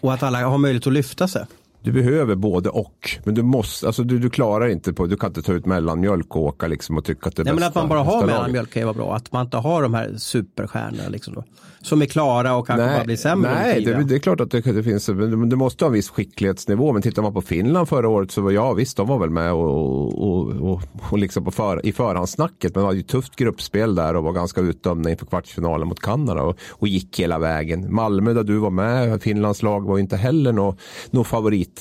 Och 0.00 0.14
att 0.14 0.22
alla 0.22 0.46
har 0.48 0.58
möjlighet 0.58 0.86
att 0.86 0.92
lyfta 0.92 1.28
sig? 1.28 1.46
Du 1.82 1.92
behöver 1.92 2.34
både 2.34 2.68
och. 2.68 3.10
Men 3.24 3.34
du 3.34 3.42
måste, 3.42 3.86
alltså 3.86 4.02
du, 4.02 4.18
du 4.18 4.30
klarar 4.30 4.68
inte 4.68 4.92
på, 4.92 5.06
du 5.06 5.16
kan 5.16 5.30
inte 5.30 5.42
ta 5.42 5.52
ut 5.52 5.66
mellanmjölk 5.66 6.36
och 6.36 6.42
åka 6.42 6.66
liksom 6.66 6.96
och 6.96 7.04
tycka 7.04 7.28
att 7.28 7.36
det 7.36 7.42
är 7.42 7.44
Nej, 7.44 7.54
men 7.54 7.62
att 7.62 7.68
bästa- 7.74 7.80
man 7.80 7.88
bara 7.88 7.98
har 8.02 8.22
bästa 8.22 8.26
mellanmjölk 8.26 8.72
kan 8.72 8.80
ju 8.80 8.84
vara 8.86 8.96
bra. 8.96 9.14
Att 9.14 9.32
man 9.32 9.44
inte 9.44 9.56
har 9.56 9.82
de 9.82 9.94
här 9.94 10.14
superstjärnorna 10.16 11.08
liksom 11.08 11.34
då. 11.34 11.44
Som 11.80 12.02
är 12.02 12.06
klara 12.06 12.54
och 12.56 12.66
kanske 12.66 12.86
bara 12.86 13.04
blir 13.04 13.16
sämre. 13.16 13.54
Nej, 13.54 13.84
det, 13.84 14.04
det 14.04 14.14
är 14.14 14.18
klart 14.18 14.40
att 14.40 14.50
det, 14.50 14.60
det 14.60 14.82
finns, 14.82 15.08
men 15.08 15.48
du 15.48 15.56
måste 15.56 15.84
ha 15.84 15.86
en 15.86 15.92
viss 15.92 16.08
skicklighetsnivå. 16.10 16.92
Men 16.92 17.02
tittar 17.02 17.22
man 17.22 17.34
på 17.34 17.40
Finland 17.42 17.88
förra 17.88 18.08
året 18.08 18.30
så 18.30 18.40
var 18.40 18.50
ja 18.50 18.72
visst, 18.72 18.96
de 18.96 19.08
var 19.08 19.18
väl 19.18 19.30
med 19.30 19.52
och, 19.52 20.22
och, 20.28 20.46
och, 20.48 20.82
och 21.10 21.18
liksom 21.18 21.44
på 21.44 21.50
för, 21.50 21.86
i 21.86 21.92
förhandssnacket. 21.92 22.74
Men 22.74 22.82
det 22.82 22.86
var 22.86 22.92
ju 22.92 23.02
tufft 23.02 23.36
gruppspel 23.36 23.94
där 23.94 24.16
och 24.16 24.24
var 24.24 24.32
ganska 24.32 24.60
utdömda 24.60 25.10
inför 25.10 25.26
kvartsfinalen 25.26 25.88
mot 25.88 26.00
Kanada 26.00 26.42
och, 26.42 26.58
och 26.70 26.88
gick 26.88 27.20
hela 27.20 27.38
vägen. 27.38 27.94
Malmö 27.94 28.32
där 28.32 28.44
du 28.44 28.56
var 28.58 28.70
med, 28.70 29.22
Finlands 29.22 29.62
lag 29.62 29.80
var 29.86 29.96
ju 29.96 30.00
inte 30.02 30.16
heller 30.16 30.52
något 30.52 30.80
nå 31.10 31.24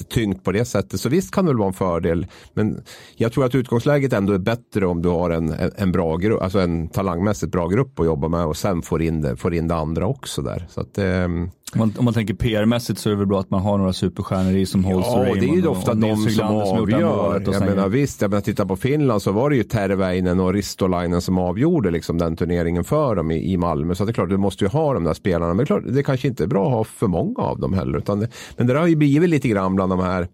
Tyngt 0.10 0.44
på 0.44 0.52
det 0.52 0.66
sättet. 0.66 1.00
Så 1.00 1.10
visst 1.10 1.32
kan 1.32 1.46
det 1.46 1.50
väl 1.52 1.58
vara 1.58 1.68
en 1.68 1.74
fördel. 1.74 2.28
Men 2.54 2.84
jag 3.16 3.32
tror 3.32 3.46
att 3.46 3.56
utgångsläget 3.56 4.14
ändå 4.14 4.34
är 4.34 4.38
bättre 4.38 4.86
om 4.86 5.02
du 5.02 5.10
har 5.10 5.30
en, 5.30 5.54
en, 5.54 5.72
en 5.76 5.92
bra 5.92 6.18
grupp, 6.18 6.42
alltså 6.42 6.60
en 6.60 6.88
talangmässigt 6.88 7.52
bra 7.52 7.68
grupp 7.68 8.00
att 8.00 8.06
jobba 8.06 8.28
med 8.28 8.46
och 8.46 8.58
sen 8.58 8.82
får 8.82 9.02
in 9.02 9.22
det, 9.22 9.36
får 9.38 9.54
in 9.54 9.68
det 9.68 9.76
andra 9.76 10.08
också 10.08 10.42
där. 10.42 10.66
Så 10.70 10.82
att, 10.82 10.98
eh, 10.98 11.28
man, 11.76 11.94
om 11.98 12.06
man 12.06 12.14
tänker 12.14 12.34
PR-mässigt 12.34 13.00
så 13.00 13.10
är 13.10 13.12
det 13.12 13.18
väl 13.18 13.28
bra 13.28 13.40
att 13.40 13.50
man 13.50 13.62
har 13.62 13.78
några 13.78 13.94
superstjärnor 13.94 14.54
i 14.54 14.66
som 14.66 14.86
Holst 14.86 15.10
och 15.10 15.28
Ja, 15.28 15.34
det 15.34 15.40
är 15.40 15.42
ju 15.42 15.48
Raymond 15.48 15.68
ofta 15.68 15.92
och 15.92 15.98
de 15.98 16.18
som 16.30 16.46
avgör. 16.46 17.44
Jag 17.46 17.66
menar 17.66 17.90
visst, 17.90 18.22
jag 18.22 18.30
menar, 18.32 18.42
titta 18.42 18.66
på 18.66 18.76
Finland 18.76 19.22
så 19.22 19.32
var 19.32 19.50
det 19.50 19.56
ju 19.56 19.64
Terväinen 19.64 20.40
och 20.40 20.54
Ristolainen 20.54 21.22
som 21.22 21.38
avgjorde 21.38 21.92
liksom 21.92 22.18
den 22.18 22.36
turneringen 22.36 22.84
för 22.84 23.16
dem 23.16 23.32
i, 23.32 23.52
i 23.52 23.58
Malmö. 23.58 23.96
Så 23.96 24.06
det 24.06 24.12
är 24.12 24.14
klart, 24.14 24.30
du 24.30 24.38
måste 24.38 24.64
ju 24.64 24.70
ha 24.70 24.94
de 24.94 25.04
där 25.04 25.14
spelarna. 25.14 25.54
Men 25.54 25.58
det, 25.58 25.64
är 25.64 25.66
klart, 25.66 25.84
det 25.88 26.04
kanske 26.04 26.28
inte 26.28 26.44
är 26.44 26.48
bra 26.48 26.66
att 26.66 26.74
ha 26.74 26.84
för 26.84 27.08
många 27.08 27.40
av 27.40 27.60
dem 27.60 27.74
heller. 27.74 27.98
Utan 27.98 28.20
det, 28.20 28.30
men 28.58 28.68
det 28.68 28.80
har 28.80 28.88
ju 28.88 28.96
blivit 28.96 29.30
lite 29.30 29.48
grann 29.48 29.76
bland 29.76 29.92
de 29.92 30.00
här 30.00 30.28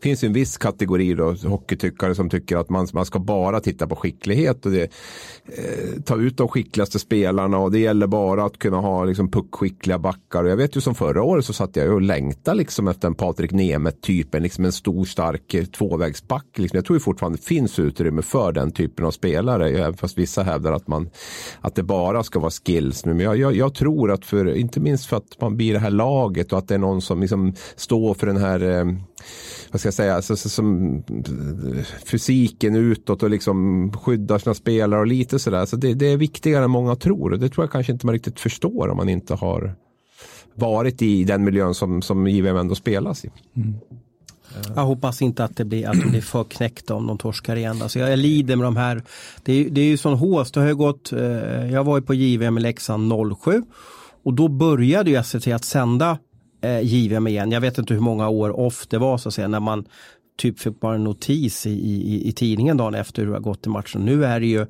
finns 0.00 0.24
ju 0.24 0.26
en 0.26 0.32
viss 0.32 0.56
kategori 0.56 1.14
då, 1.14 1.32
hockeytyckare 1.32 2.14
som 2.14 2.30
tycker 2.30 2.56
att 2.56 2.68
man, 2.68 2.88
man 2.92 3.04
ska 3.04 3.18
bara 3.18 3.60
titta 3.60 3.86
på 3.86 3.96
skicklighet 3.96 4.66
och 4.66 4.72
det, 4.72 4.82
eh, 5.46 6.02
ta 6.04 6.16
ut 6.16 6.36
de 6.36 6.48
skickligaste 6.48 6.98
spelarna 6.98 7.58
och 7.58 7.72
det 7.72 7.78
gäller 7.78 8.06
bara 8.06 8.44
att 8.44 8.58
kunna 8.58 8.76
ha 8.76 9.04
liksom, 9.04 9.30
puckskickliga 9.30 9.98
backar. 9.98 10.44
Och 10.44 10.50
jag 10.50 10.56
vet 10.56 10.76
ju 10.76 10.80
som 10.80 10.94
förra 10.94 11.22
året 11.22 11.44
så 11.44 11.52
satt 11.52 11.76
jag 11.76 11.94
och 11.94 12.02
längtade 12.02 12.56
liksom 12.56 12.88
efter 12.88 13.08
en 13.08 13.14
Patrik 13.14 13.52
Nemeth-typen, 13.52 14.42
liksom 14.42 14.64
en 14.64 14.72
stor 14.72 15.04
stark 15.04 15.54
eh, 15.54 15.64
tvåvägsback. 15.64 16.46
Liksom. 16.56 16.76
Jag 16.76 16.84
tror 16.84 16.96
ju 16.96 17.00
fortfarande 17.00 17.38
det 17.38 17.44
finns 17.44 17.78
utrymme 17.78 18.22
för 18.22 18.52
den 18.52 18.72
typen 18.72 19.04
av 19.04 19.10
spelare, 19.10 19.68
även 19.68 19.94
fast 19.94 20.18
vissa 20.18 20.42
hävdar 20.42 20.72
att, 20.72 20.88
man, 20.88 21.10
att 21.60 21.74
det 21.74 21.82
bara 21.82 22.22
ska 22.22 22.38
vara 22.38 22.50
skills. 22.50 23.04
Men 23.04 23.20
jag, 23.20 23.36
jag, 23.36 23.56
jag 23.56 23.74
tror 23.74 24.12
att, 24.12 24.24
för, 24.24 24.56
inte 24.56 24.80
minst 24.80 25.06
för 25.06 25.16
att 25.16 25.40
man 25.40 25.56
blir 25.56 25.72
det 25.72 25.78
här 25.78 25.90
laget 25.90 26.52
och 26.52 26.58
att 26.58 26.68
det 26.68 26.74
är 26.74 26.78
någon 26.78 27.02
som 27.02 27.20
liksom 27.20 27.54
står 27.76 28.14
för 28.14 28.26
den 28.26 28.36
här 28.36 28.60
eh, 28.60 28.84
vad 29.70 29.80
ska 29.80 29.86
jag 29.86 29.94
säga, 29.94 30.14
alltså, 30.14 30.36
så, 30.36 30.48
som 30.48 30.96
eh, 30.96 31.84
fysiken 32.06 32.76
utåt 32.76 33.22
och 33.22 33.30
liksom 33.30 33.92
skyddar 33.92 34.38
sina 34.38 34.54
spelare 34.54 35.00
och 35.00 35.06
lite 35.06 35.38
sådär. 35.38 35.66
Så 35.66 35.76
det, 35.76 35.94
det 35.94 36.06
är 36.06 36.16
viktigare 36.16 36.64
än 36.64 36.70
många 36.70 36.96
tror 36.96 37.32
och 37.32 37.38
det 37.38 37.48
tror 37.48 37.64
jag 37.64 37.72
kanske 37.72 37.92
inte 37.92 38.06
man 38.06 38.12
riktigt 38.12 38.40
förstår 38.40 38.88
om 38.88 38.96
man 38.96 39.08
inte 39.08 39.34
har 39.34 39.74
varit 40.54 41.02
i 41.02 41.24
den 41.24 41.44
miljön 41.44 41.74
som, 41.74 42.02
som 42.02 42.26
JVM 42.26 42.56
ändå 42.56 42.74
spelas 42.74 43.24
i. 43.24 43.30
Jag 44.76 44.84
hoppas 44.84 45.22
inte 45.22 45.44
att 45.44 45.56
det 45.56 45.64
blir, 45.64 45.88
att 45.88 46.00
de 46.00 46.10
blir 46.10 46.20
för 46.20 46.44
knäckta 46.44 46.94
om 46.94 47.06
de 47.06 47.18
torskar 47.18 47.56
igen. 47.56 47.82
Alltså 47.82 47.98
jag 47.98 48.18
lider 48.18 48.56
med 48.56 48.66
de 48.66 48.76
här. 48.76 49.02
Det 49.42 49.52
är, 49.52 49.70
det 49.70 49.80
är 49.80 49.84
ju 49.84 49.96
sån 49.96 50.18
hås. 50.18 50.52
Det 50.52 50.60
har 50.60 50.72
gått, 50.72 51.12
eh, 51.12 51.72
jag 51.72 51.84
var 51.84 51.98
ju 51.98 52.02
på 52.02 52.14
JVM 52.14 52.58
i 52.58 52.60
Leksand 52.60 53.12
07 53.44 53.62
och 54.22 54.34
då 54.34 54.48
började 54.48 55.10
ju 55.10 55.22
SVT 55.22 55.46
att 55.46 55.64
sända 55.64 56.18
eh, 56.60 56.80
JVM 56.80 57.26
igen. 57.26 57.52
Jag 57.52 57.60
vet 57.60 57.78
inte 57.78 57.94
hur 57.94 58.00
många 58.00 58.28
år 58.28 58.60
off 58.60 58.86
det 58.86 58.98
var 58.98 59.18
så 59.18 59.28
att 59.28 59.34
säga 59.34 59.48
när 59.48 59.60
man 59.60 59.84
typ 60.38 60.60
fick 60.60 60.80
bara 60.80 60.94
en 60.94 61.04
notis 61.04 61.66
i, 61.66 61.70
i, 61.70 62.28
i 62.28 62.32
tidningen 62.32 62.76
dagen 62.76 62.94
efter 62.94 63.22
hur 63.22 63.28
det 63.28 63.34
har 63.34 63.40
gått 63.40 63.66
i 63.66 63.68
matchen. 63.68 64.04
Nu 64.04 64.24
är 64.24 64.40
det 64.40 64.46
ju, 64.46 64.66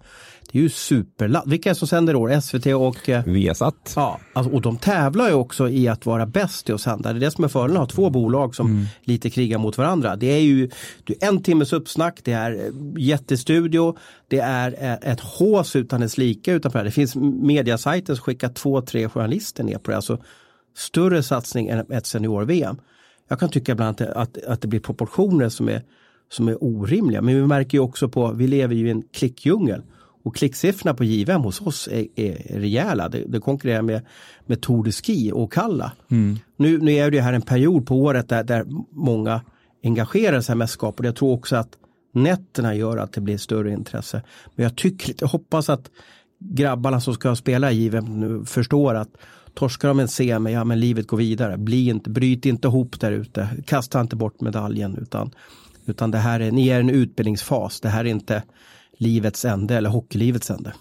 det 0.53 0.59
är 0.59 0.63
ju 0.63 0.69
superlatt. 0.69 1.45
Vilka 1.47 1.71
är 1.71 1.75
det 1.75 1.79
som 1.79 1.89
sänder 1.89 2.17
år? 2.17 2.41
SVT 2.41 2.67
och 2.67 3.09
eh, 3.09 3.25
Viasat. 3.25 3.93
Ja, 3.97 4.21
alltså, 4.33 4.53
och 4.53 4.61
de 4.61 4.77
tävlar 4.77 5.29
ju 5.29 5.35
också 5.35 5.69
i 5.69 5.89
att 5.89 6.07
vara 6.07 6.27
bäst 6.27 6.69
i 6.69 6.73
att 6.73 6.81
sända. 6.81 7.13
Det 7.13 7.19
är 7.19 7.21
det 7.21 7.31
som 7.31 7.45
är 7.45 7.49
fördelen 7.49 7.83
att 7.83 7.93
ha 7.93 7.97
två 7.97 8.11
bolag 8.11 8.55
som 8.55 8.87
lite 9.03 9.31
krigar 9.31 9.59
mot 9.59 9.79
varandra. 9.79 10.17
Det 10.17 10.27
är 10.27 10.41
ju 10.41 10.71
det 11.05 11.23
är 11.23 11.29
en 11.29 11.43
timmes 11.43 11.73
uppsnack, 11.73 12.21
det 12.25 12.33
är 12.33 12.53
eh, 12.53 12.73
jättestudio, 12.99 13.97
det 14.29 14.39
är 14.39 14.77
eh, 14.79 15.13
ett 15.13 15.21
hås 15.21 15.77
utan 15.77 16.01
dess 16.01 16.19
like 16.19 16.53
utanför 16.53 16.79
det. 16.79 16.85
Det 16.85 16.91
finns 16.91 17.17
mediasajter 17.17 18.15
som 18.15 18.23
skickar 18.23 18.49
två, 18.49 18.81
tre 18.81 19.09
journalister 19.09 19.65
ner 19.65 19.79
på 19.79 19.91
det. 19.91 19.97
Alltså 19.97 20.19
större 20.79 21.23
satsning 21.23 21.69
än 21.69 21.93
ett 21.93 22.07
senior-VM. 22.07 22.77
Jag 23.29 23.41
kan 23.41 23.49
tycka 23.49 23.73
ibland 23.73 24.01
att, 24.01 24.09
att, 24.09 24.45
att 24.45 24.61
det 24.61 24.69
blir 24.69 24.81
proportioner 24.81 25.49
som 25.49 25.69
är, 25.69 25.83
som 26.29 26.49
är 26.49 26.65
orimliga. 26.65 27.23
Men 27.23 27.35
vi 27.35 27.47
märker 27.47 27.79
ju 27.79 27.83
också 27.83 28.09
på, 28.09 28.33
vi 28.33 28.47
lever 28.47 28.75
ju 28.75 28.89
i 28.89 28.91
en 28.91 29.03
klickdjungel. 29.13 29.83
Och 30.23 30.37
klicksiffrorna 30.37 30.95
på 30.95 31.05
JVM 31.05 31.43
hos 31.43 31.61
oss 31.61 31.89
är, 31.93 32.07
är 32.15 32.59
rejäla. 32.61 33.09
Det, 33.09 33.25
det 33.27 33.41
konkurrerar 33.41 33.83
med, 33.83 34.07
med 34.47 34.61
Tour 34.61 34.85
de 34.85 34.93
Ski 34.93 35.33
och 35.35 35.53
Kalla. 35.53 35.93
Nu, 36.57 36.79
nu 36.79 36.93
är 36.93 37.11
det 37.11 37.21
här 37.21 37.33
en 37.33 37.43
period 37.43 37.87
på 37.87 37.97
året 37.97 38.29
där, 38.29 38.45
där 38.45 38.67
många 38.91 39.41
engagerar 39.85 40.41
sig 40.41 40.53
i 40.53 40.57
mästerskap 40.57 41.01
och 41.01 41.07
jag 41.07 41.17
tror 41.17 41.33
också 41.33 41.57
att 41.57 41.79
nätterna 42.13 42.75
gör 42.75 42.97
att 42.97 43.13
det 43.13 43.21
blir 43.21 43.39
större 43.39 43.73
intresse. 43.73 44.23
Men 44.55 44.63
jag 44.63 44.77
tycker, 44.77 45.15
jag 45.19 45.29
hoppas 45.29 45.71
att 45.71 45.91
grabbarna 46.39 47.01
som 47.01 47.15
ska 47.15 47.37
spela 47.37 47.73
i 47.73 47.85
JVM 47.85 48.21
nu 48.21 48.45
förstår 48.45 48.95
att 48.95 49.11
torskar 49.59 49.89
de 49.89 50.01
en 50.01 50.09
semi, 50.09 50.53
ja 50.53 50.65
men 50.65 50.81
livet 50.81 51.07
går 51.07 51.17
vidare. 51.17 51.59
Bli 51.59 51.89
inte, 51.89 52.11
bryt 52.11 52.47
inte 52.47 52.69
ihop 52.69 53.01
där 53.01 53.13
ute. 53.13 53.49
Kasta 53.67 54.01
inte 54.01 54.17
bort 54.17 54.41
medaljen 54.41 54.99
utan, 55.03 55.31
utan 55.87 56.11
det 56.11 56.19
här 56.19 56.41
är, 56.41 56.51
ni 56.51 56.69
är 56.69 56.81
en 56.81 56.91
utbildningsfas. 56.91 57.81
Det 57.81 57.89
här 57.89 58.05
är 58.05 58.09
inte 58.09 58.43
livets 58.99 59.45
ände 59.45 59.77
eller 59.77 59.91
hockeylivets 59.91 60.51
ände. 60.51 60.73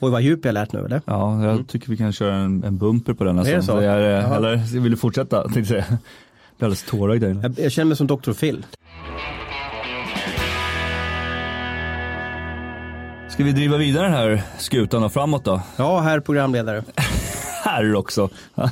Oj 0.00 0.10
vad 0.10 0.22
djup 0.22 0.44
jag 0.44 0.52
lärt 0.52 0.72
nu 0.72 0.84
eller? 0.84 1.02
Ja, 1.04 1.44
jag 1.44 1.68
tycker 1.68 1.88
vi 1.88 1.96
kan 1.96 2.12
köra 2.12 2.34
en, 2.34 2.64
en 2.64 2.78
bumper 2.78 3.14
på 3.14 3.24
den 3.24 3.38
Är 3.38 3.44
det 3.44 3.62
så? 3.62 3.80
Det 3.80 3.86
är, 3.86 4.18
eh, 4.18 4.32
eller 4.32 4.80
vill 4.80 4.90
du 4.90 4.96
fortsätta? 4.96 5.42
Tänkte 5.52 5.58
jag 5.58 5.66
säga. 5.66 5.84
Jag 5.88 5.98
blir 6.58 6.66
alldeles 6.66 6.82
tårögd 6.82 7.22
där. 7.22 7.40
Jag, 7.42 7.58
jag 7.58 7.72
känner 7.72 7.86
mig 7.86 7.96
som 7.96 8.06
Dr. 8.06 8.32
Phil. 8.32 8.66
Ska 13.28 13.44
vi 13.44 13.52
driva 13.52 13.76
vidare 13.76 14.04
den 14.04 14.12
här 14.14 14.42
skutan 14.58 15.04
och 15.04 15.12
framåt 15.12 15.44
då? 15.44 15.60
Ja, 15.76 16.00
herr 16.00 16.20
programledare. 16.20 16.82
Här 17.64 17.94
också. 17.94 18.28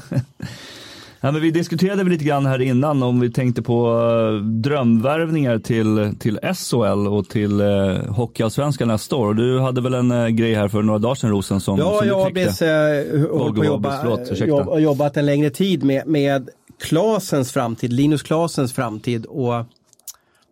Ja, 1.24 1.33
men 1.33 1.42
vi 1.42 1.50
diskuterade 1.50 2.02
väl 2.05 2.12
lite 2.12 2.24
grann 2.24 2.46
här 2.46 2.62
innan 2.62 3.02
om 3.02 3.20
vi 3.20 3.31
tänkte 3.31 3.62
på 3.62 4.00
eh, 4.00 4.44
drömvärvningar 4.46 5.59
till, 5.59 6.14
till 6.18 6.38
SHL 6.55 7.07
och 7.09 7.28
till 7.28 7.61
eh, 7.61 7.66
Hockeyallsvenskan 8.09 8.88
nästa 8.88 9.16
år. 9.16 9.35
Du 9.35 9.61
hade 9.61 9.81
väl 9.81 9.94
en 9.94 10.11
eh, 10.11 10.28
grej 10.28 10.55
här 10.55 10.68
för 10.68 10.83
några 10.83 10.98
dagar 10.98 11.14
sedan 11.14 11.31
Rosen 11.31 11.61
som, 11.61 11.78
Ja, 11.78 11.98
som 11.98 12.09
jag 12.09 12.18
har 12.18 12.31
du 12.31 12.33
knäckte. 12.33 12.66
eh, 12.70 13.20
jobba, 13.20 13.70
Vobis, 13.70 13.92
förlåt, 14.00 14.20
ursäkta. 14.20 14.46
jobb, 14.46 14.81
jobbat 14.81 15.16
en 15.16 15.26
längre 15.26 15.50
tid 15.50 15.85
med, 15.85 16.07
med 16.07 16.48
Klasens 16.81 17.52
framtid, 17.52 17.92
Linus 17.92 18.22
Klasens 18.22 18.72
framtid 18.72 19.26
och 19.26 19.64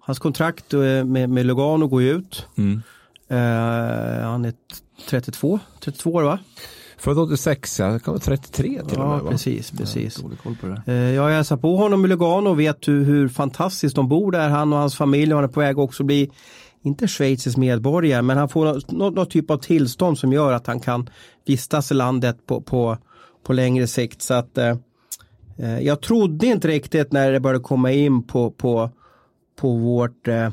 hans 0.01 0.19
kontrakt 0.19 0.75
eh, 0.75 0.81
med, 0.81 1.31
med 1.31 1.47
Lugano 1.47 1.87
går 1.87 2.03
ju 2.03 2.11
ut. 2.11 2.47
Mm. 2.59 2.83
Eh, 3.29 4.23
han 4.29 4.45
är 4.45 4.53
32, 5.09 5.59
32 5.81 6.11
år 6.11 6.23
va? 6.23 6.39
Född 7.01 7.19
86, 7.19 7.79
ja, 7.81 7.87
det 7.87 8.01
kan 8.01 8.13
vara 8.15 8.21
33 8.23 8.83
till 8.89 8.99
och 8.99 9.05
Ja, 9.05 9.15
med. 9.15 9.23
Va? 9.25 9.31
precis, 9.31 9.71
precis. 9.71 10.25
Eh, 10.87 10.95
Jag 10.95 11.29
hälsar 11.29 11.57
på 11.57 11.77
honom 11.77 12.05
i 12.05 12.09
Lugano 12.09 12.51
och 12.51 12.61
vet 12.61 12.89
hur, 12.89 13.05
hur 13.05 13.29
fantastiskt 13.29 13.97
de 13.97 14.09
bor 14.09 14.33
där, 14.33 14.49
han 14.49 14.73
och 14.73 14.79
hans 14.79 14.97
familj. 14.97 15.33
Och 15.33 15.37
han 15.41 15.45
är 15.49 15.53
på 15.53 15.61
väg 15.61 15.79
också 15.79 16.05
bli, 16.05 16.31
inte 16.83 17.09
schweizisk 17.09 17.57
medborgare, 17.57 18.23
men 18.23 18.37
han 18.37 18.49
får 18.49 18.65
något, 18.65 18.91
något 19.17 19.31
typ 19.31 19.51
av 19.51 19.57
tillstånd 19.59 20.19
som 20.19 20.33
gör 20.33 20.53
att 20.53 20.67
han 20.67 20.81
kan 20.81 21.11
vistas 21.47 21.91
i 21.91 21.95
landet 21.95 22.47
på, 22.47 22.61
på, 22.61 22.99
på 23.47 23.53
längre 23.53 23.87
sikt. 23.87 24.23
Så 24.23 24.35
att 24.35 24.59
eh, 24.59 24.77
eh, 25.59 25.79
jag 25.81 26.01
trodde 26.01 26.47
inte 26.47 26.69
riktigt 26.69 27.13
när 27.13 27.33
det 27.33 27.41
började 27.41 27.65
komma 27.65 27.93
in 27.93 28.23
på, 28.23 28.51
på, 28.51 28.91
på 29.61 29.77
vårt 29.77 30.29
eh, 30.29 30.49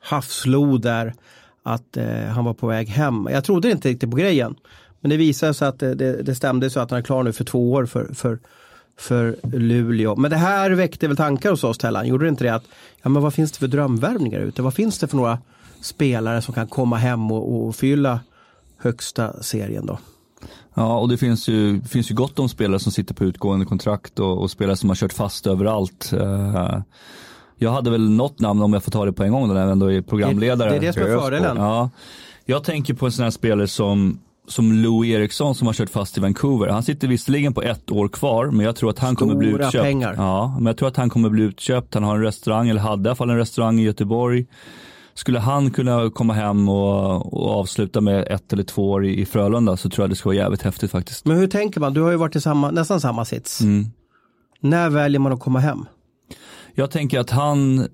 havsflod 0.00 0.82
där 0.82 1.14
att 1.62 1.96
eh, 1.96 2.24
han 2.24 2.44
var 2.44 2.54
på 2.54 2.66
väg 2.66 2.88
hem. 2.88 3.28
Jag 3.30 3.44
trodde 3.44 3.70
inte 3.70 3.88
riktigt 3.88 4.10
på 4.10 4.16
grejen. 4.16 4.54
Men 5.00 5.10
det 5.10 5.16
visade 5.16 5.54
sig 5.54 5.68
att 5.68 5.78
det, 5.78 5.94
det, 5.94 6.22
det 6.22 6.34
stämde 6.34 6.70
så 6.70 6.80
att 6.80 6.90
han 6.90 6.98
är 6.98 7.02
klar 7.02 7.22
nu 7.22 7.32
för 7.32 7.44
två 7.44 7.72
år 7.72 7.86
för, 7.86 8.14
för, 8.14 8.38
för 8.98 9.36
Luleå. 9.42 10.16
Men 10.16 10.30
det 10.30 10.36
här 10.36 10.70
väckte 10.70 11.08
väl 11.08 11.16
tankar 11.16 11.50
hos 11.50 11.64
oss 11.64 11.78
Tellan, 11.78 12.06
gjorde 12.06 12.24
det 12.24 12.28
inte 12.28 12.44
det? 12.44 12.54
Att, 12.54 12.64
ja, 13.02 13.08
men 13.08 13.22
vad 13.22 13.34
finns 13.34 13.52
det 13.52 13.58
för 13.58 13.66
drömvärvningar 13.66 14.40
ute? 14.40 14.62
Vad 14.62 14.74
finns 14.74 14.98
det 14.98 15.06
för 15.06 15.16
några 15.16 15.38
spelare 15.80 16.42
som 16.42 16.54
kan 16.54 16.66
komma 16.66 16.96
hem 16.96 17.32
och, 17.32 17.66
och 17.66 17.76
fylla 17.76 18.20
högsta 18.78 19.42
serien 19.42 19.86
då? 19.86 19.98
Ja, 20.74 20.98
och 20.98 21.08
det 21.08 21.16
finns 21.16 21.48
ju, 21.48 21.80
finns 21.80 22.10
ju 22.10 22.14
gott 22.14 22.38
om 22.38 22.48
spelare 22.48 22.80
som 22.80 22.92
sitter 22.92 23.14
på 23.14 23.24
utgående 23.24 23.66
kontrakt 23.66 24.18
och, 24.18 24.42
och 24.42 24.50
spelare 24.50 24.76
som 24.76 24.88
har 24.88 24.96
kört 24.96 25.12
fast 25.12 25.46
överallt. 25.46 26.12
Uh, 26.12 26.80
jag 27.56 27.70
hade 27.70 27.90
väl 27.90 28.10
något 28.10 28.40
namn 28.40 28.62
om 28.62 28.72
jag 28.72 28.84
får 28.84 28.92
ta 28.92 29.04
det 29.04 29.12
på 29.12 29.24
en 29.24 29.32
gång 29.32 29.48
då, 29.48 29.54
när 29.54 29.60
jag 29.60 29.70
ändå 29.70 29.92
är 29.92 30.02
programledare. 30.02 30.70
Det 30.70 30.76
är 30.76 30.80
det 30.80 30.92
som 30.92 31.02
är 31.02 31.18
fördelen. 31.18 31.56
Ja. 31.56 31.90
Jag 32.44 32.64
tänker 32.64 32.94
på 32.94 33.06
en 33.06 33.12
sån 33.12 33.22
här 33.22 33.30
spelare 33.30 33.66
som 33.66 34.18
som 34.50 34.72
Lou 34.72 35.06
Eriksson 35.06 35.54
som 35.54 35.66
har 35.66 35.74
kört 35.74 35.90
fast 35.90 36.18
i 36.18 36.20
Vancouver. 36.20 36.68
Han 36.68 36.82
sitter 36.82 37.08
visserligen 37.08 37.54
på 37.54 37.62
ett 37.62 37.90
år 37.90 38.08
kvar, 38.08 38.46
men 38.46 38.66
jag 38.66 38.76
tror 38.76 38.90
att 38.90 38.98
han 38.98 39.16
Stora 39.16 39.28
kommer 39.28 39.38
bli 39.38 39.48
utköpt. 39.48 39.84
pengar. 39.84 40.14
Ja, 40.16 40.54
men 40.56 40.66
jag 40.66 40.76
tror 40.76 40.88
att 40.88 40.96
han 40.96 41.10
kommer 41.10 41.30
bli 41.30 41.42
utköpt. 41.42 41.94
Han 41.94 42.02
har 42.02 42.16
en 42.16 42.22
restaurang, 42.22 42.68
eller 42.68 42.80
hade 42.80 43.02
i 43.02 43.08
alla 43.08 43.16
fall 43.16 43.30
en 43.30 43.36
restaurang 43.36 43.80
i 43.80 43.82
Göteborg. 43.82 44.46
Skulle 45.14 45.38
han 45.38 45.70
kunna 45.70 46.10
komma 46.10 46.32
hem 46.32 46.68
och, 46.68 47.34
och 47.34 47.50
avsluta 47.50 48.00
med 48.00 48.28
ett 48.30 48.52
eller 48.52 48.62
två 48.62 48.90
år 48.90 49.06
i, 49.06 49.20
i 49.20 49.26
Frölunda 49.26 49.76
så 49.76 49.90
tror 49.90 50.02
jag 50.02 50.10
det 50.10 50.16
skulle 50.16 50.36
vara 50.36 50.44
jävligt 50.44 50.62
häftigt 50.62 50.90
faktiskt. 50.90 51.26
Men 51.26 51.36
hur 51.36 51.46
tänker 51.46 51.80
man? 51.80 51.94
Du 51.94 52.00
har 52.00 52.10
ju 52.10 52.16
varit 52.16 52.36
i 52.36 52.40
samma, 52.40 52.70
nästan 52.70 53.00
samma 53.00 53.24
sits. 53.24 53.60
Mm. 53.60 53.86
När 54.60 54.90
väljer 54.90 55.20
man 55.20 55.32
att 55.32 55.40
komma 55.40 55.58
hem? 55.58 55.86
Jag 56.74 56.90
tänker 56.90 57.20
att 57.20 57.30
han 57.30 57.88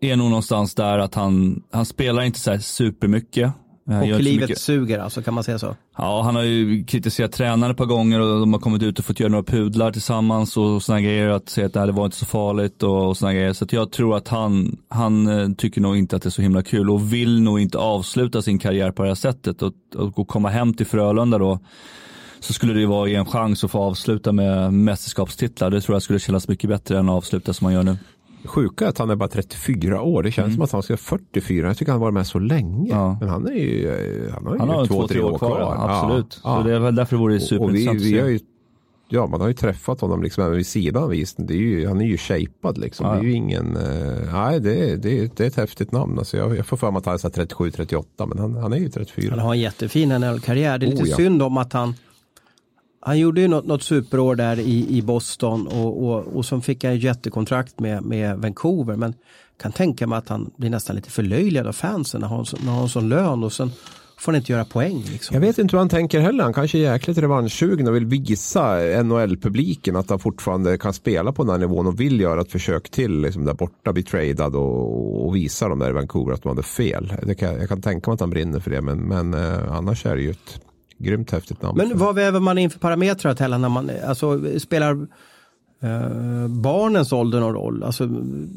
är 0.00 0.16
nog 0.16 0.28
någonstans 0.28 0.74
där 0.74 0.98
att 0.98 1.14
han, 1.14 1.62
han 1.70 1.86
spelar 1.86 2.22
inte 2.22 2.40
så 2.40 2.50
här 2.50 2.58
supermycket. 2.58 3.52
Och 3.88 4.20
livet 4.20 4.58
suger 4.58 4.98
alltså, 4.98 5.22
kan 5.22 5.34
man 5.34 5.44
säga 5.44 5.58
så? 5.58 5.76
Ja, 5.98 6.22
han 6.22 6.36
har 6.36 6.42
ju 6.42 6.84
kritiserat 6.84 7.32
tränare 7.32 7.70
ett 7.70 7.76
par 7.76 7.84
gånger 7.84 8.20
och 8.20 8.40
de 8.40 8.52
har 8.52 8.60
kommit 8.60 8.82
ut 8.82 8.98
och 8.98 9.04
fått 9.04 9.20
göra 9.20 9.30
några 9.30 9.44
pudlar 9.44 9.92
tillsammans 9.92 10.56
och 10.56 10.82
sådana 10.82 11.00
grejer. 11.00 11.28
Att 11.28 11.48
säga 11.48 11.66
att 11.66 11.72
det 11.72 11.92
var 11.92 12.04
inte 12.04 12.16
så 12.16 12.26
farligt 12.26 12.82
och, 12.82 13.08
och 13.08 13.16
sådana 13.16 13.34
grejer. 13.34 13.52
Så 13.52 13.66
jag 13.70 13.92
tror 13.92 14.16
att 14.16 14.28
han, 14.28 14.76
han 14.88 15.26
eh, 15.26 15.48
tycker 15.56 15.80
nog 15.80 15.96
inte 15.96 16.16
att 16.16 16.22
det 16.22 16.28
är 16.28 16.30
så 16.30 16.42
himla 16.42 16.62
kul 16.62 16.90
och 16.90 17.12
vill 17.12 17.42
nog 17.42 17.60
inte 17.60 17.78
avsluta 17.78 18.42
sin 18.42 18.58
karriär 18.58 18.92
på 18.92 19.02
det 19.02 19.08
här 19.08 19.14
sättet. 19.14 19.62
Och, 19.62 19.72
och 19.94 20.28
komma 20.28 20.48
hem 20.48 20.74
till 20.74 20.86
Frölunda 20.86 21.38
då 21.38 21.58
så 22.40 22.52
skulle 22.52 22.72
det 22.72 22.80
ju 22.80 22.86
vara 22.86 23.10
en 23.10 23.26
chans 23.26 23.64
att 23.64 23.70
få 23.70 23.78
avsluta 23.78 24.32
med 24.32 24.72
mästerskapstitlar. 24.72 25.70
Det 25.70 25.80
tror 25.80 25.94
jag 25.94 26.02
skulle 26.02 26.18
kännas 26.18 26.48
mycket 26.48 26.70
bättre 26.70 26.98
än 26.98 27.08
att 27.08 27.14
avsluta 27.14 27.52
som 27.52 27.64
man 27.64 27.72
gör 27.72 27.82
nu. 27.82 27.96
Sjuka 28.44 28.84
är 28.84 28.88
att 28.88 28.98
han 28.98 29.10
är 29.10 29.16
bara 29.16 29.28
34 29.28 30.02
år. 30.02 30.22
Det 30.22 30.30
känns 30.32 30.54
som 30.54 30.62
att 30.62 30.72
han 30.72 30.82
ska 30.82 30.92
vara 30.92 30.98
44. 30.98 31.66
Jag 31.66 31.76
tycker 31.76 31.92
han 31.92 32.00
har 32.00 32.06
varit 32.06 32.14
med 32.14 32.26
så 32.26 32.38
länge. 32.38 32.92
Mm. 32.92 33.02
Ja. 33.02 33.16
Men 33.20 33.28
han 33.28 33.46
är 33.46 33.52
ju, 33.52 33.88
eh, 33.88 34.32
han 34.34 34.46
har 34.46 34.52
ju 34.54 34.58
Han 34.60 34.68
har 34.68 34.86
två, 34.86 35.08
tre 35.08 35.20
år 35.20 35.38
kvar. 35.38 35.60
ja, 35.60 35.76
absolut. 35.78 36.40
Ja, 36.44 36.56
Så 36.62 36.68
det 36.68 36.74
är 36.74 36.78
väl 36.78 36.94
därför 36.94 37.16
det 37.16 37.20
vore 37.20 37.34
Och- 37.34 37.36
och 37.36 37.42
vi, 37.42 37.46
superintressant 37.84 38.00
vi 38.00 38.20
har 38.20 38.28
ju, 38.28 38.38
Ja, 39.08 39.26
man 39.26 39.40
har 39.40 39.48
ju 39.48 39.54
träffat 39.54 40.00
honom 40.00 40.22
liksom 40.22 40.44
även 40.44 40.56
vid 40.56 40.66
sidan 40.66 41.02
av 41.02 41.14
isen. 41.14 41.46
Det 41.46 41.54
är 41.54 41.58
ju, 41.58 41.86
han 41.86 42.00
är 42.00 42.04
ju 42.06 42.16
shapead 42.16 42.78
liksom. 42.78 43.06
Ja, 43.06 43.12
Det 43.12 43.18
är 43.18 43.22
ju 43.22 43.32
ingen, 43.32 43.76
eh, 43.76 44.32
nej 44.32 44.60
det, 44.60 44.90
är- 44.90 44.96
det, 44.96 45.18
är- 45.18 45.30
det 45.36 45.42
är 45.44 45.48
ett 45.48 45.56
häftigt 45.56 45.92
namn. 45.92 46.18
Alltså 46.18 46.36
jag, 46.36 46.56
jag 46.56 46.66
får 46.66 46.76
för 46.76 46.90
mig 46.90 46.98
att 46.98 47.04
han 47.06 47.14
är 47.14 47.18
så 47.18 47.28
här 47.36 47.46
37-38 47.46 48.26
men 48.26 48.38
han, 48.38 48.56
han 48.56 48.72
är 48.72 48.76
ju 48.76 48.88
34. 48.88 49.30
Han 49.30 49.38
har 49.38 49.54
en 49.54 49.60
jättefin 49.60 50.08
NHL-karriär. 50.08 50.78
Det 50.78 50.86
är 50.86 50.90
lite 50.90 51.02
Oh, 51.02 51.08
ja. 51.08 51.16
synd 51.16 51.42
om 51.42 51.56
att 51.56 51.72
han 51.72 51.94
han 53.06 53.18
gjorde 53.18 53.40
ju 53.40 53.48
något, 53.48 53.66
något 53.66 53.82
superår 53.82 54.34
där 54.34 54.58
i, 54.58 54.96
i 54.98 55.02
Boston 55.02 55.66
och, 55.66 56.04
och, 56.04 56.36
och 56.36 56.44
så 56.44 56.60
fick 56.60 56.84
han 56.84 56.98
jättekontrakt 56.98 57.80
med, 57.80 58.02
med 58.02 58.38
Vancouver. 58.38 58.96
Men 58.96 59.14
kan 59.60 59.72
tänka 59.72 60.06
mig 60.06 60.18
att 60.18 60.28
han 60.28 60.50
blir 60.56 60.70
nästan 60.70 60.96
lite 60.96 61.10
förlöjligad 61.10 61.66
av 61.66 61.72
fansen 61.72 62.20
när 62.20 62.28
han, 62.28 62.36
har 62.36 62.46
när 62.52 62.66
han 62.66 62.74
har 62.74 62.82
en 62.82 62.88
sån 62.88 63.08
lön 63.08 63.44
och 63.44 63.52
sen 63.52 63.70
får 64.18 64.32
han 64.32 64.40
inte 64.40 64.52
göra 64.52 64.64
poäng. 64.64 65.04
Liksom. 65.12 65.34
Jag 65.34 65.40
vet 65.40 65.58
inte 65.58 65.76
hur 65.76 65.78
han 65.78 65.88
tänker 65.88 66.20
heller. 66.20 66.44
Han 66.44 66.52
kanske 66.52 66.78
är 66.78 66.92
jäkligt 66.92 67.18
revanschsugen 67.18 67.88
och 67.88 67.94
vill 67.94 68.06
visa 68.06 68.76
NHL-publiken 69.02 69.96
att 69.96 70.10
han 70.10 70.18
fortfarande 70.18 70.78
kan 70.78 70.92
spela 70.92 71.32
på 71.32 71.42
den 71.42 71.50
här 71.50 71.58
nivån 71.58 71.86
och 71.86 72.00
vill 72.00 72.20
göra 72.20 72.40
ett 72.40 72.52
försök 72.52 72.90
till 72.90 73.20
liksom 73.20 73.44
där 73.44 73.54
borta, 73.54 73.92
bli 73.92 74.02
tradad 74.02 74.56
och, 74.56 75.26
och 75.26 75.36
visa 75.36 75.68
dem 75.68 75.78
där 75.78 75.90
i 75.90 75.92
Vancouver 75.92 76.32
att 76.32 76.42
de 76.42 76.48
hade 76.48 76.62
fel. 76.62 77.12
Det 77.22 77.34
kan, 77.34 77.54
jag 77.54 77.68
kan 77.68 77.82
tänka 77.82 78.10
mig 78.10 78.14
att 78.14 78.20
han 78.20 78.30
brinner 78.30 78.60
för 78.60 78.70
det 78.70 78.80
men, 78.80 78.98
men 78.98 79.34
eh, 79.34 79.72
annars 79.72 80.06
är 80.06 80.16
det 80.16 80.22
ju 80.22 80.30
ett 80.30 80.60
grymt 80.98 81.30
häftigt 81.30 81.62
namn. 81.62 81.78
Men 81.78 81.98
vad 81.98 82.14
väver 82.14 82.40
man 82.40 82.58
in 82.58 82.70
för 82.70 82.78
parametrar 82.78 83.32
att 83.32 83.40
hälla 83.40 83.58
när 83.58 83.68
man 83.68 83.90
alltså, 84.06 84.40
spelar 84.58 84.90
eh, 85.82 86.48
barnens 86.48 87.12
ålder 87.12 87.40
någon 87.40 87.54
roll? 87.54 87.82
Alltså, 87.82 88.06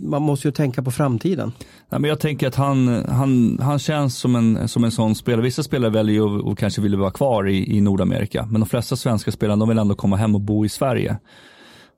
man 0.04 0.22
måste 0.22 0.48
ju 0.48 0.52
tänka 0.52 0.84
på 0.84 0.92
framtiden. 0.92 1.52
Nej, 1.90 2.02
men 2.02 2.10
jag 2.10 2.20
tänker 2.20 2.48
att 2.48 2.56
han, 2.56 3.06
han, 3.10 3.60
han 3.62 3.80
känns 3.80 4.18
som 4.18 4.36
en, 4.36 4.68
som 4.68 4.84
en 4.84 4.92
sån 4.92 5.16
spelare. 5.16 5.42
Vissa 5.42 5.64
spelare 5.64 5.92
väljer 5.92 6.14
ju 6.14 6.22
och, 6.22 6.52
och 6.52 6.58
kanske 6.58 6.82
vill 6.82 6.96
vara 6.96 7.12
kvar 7.12 7.48
i, 7.48 7.78
i 7.78 7.82
Nordamerika. 7.82 8.48
Men 8.52 8.62
de 8.62 8.68
flesta 8.68 8.96
svenska 8.96 9.32
spelare 9.32 9.60
de 9.60 9.70
vill 9.70 9.80
ändå 9.80 9.96
komma 9.96 10.16
hem 10.16 10.36
och 10.36 10.42
bo 10.42 10.66
i 10.66 10.70
Sverige. 10.70 11.18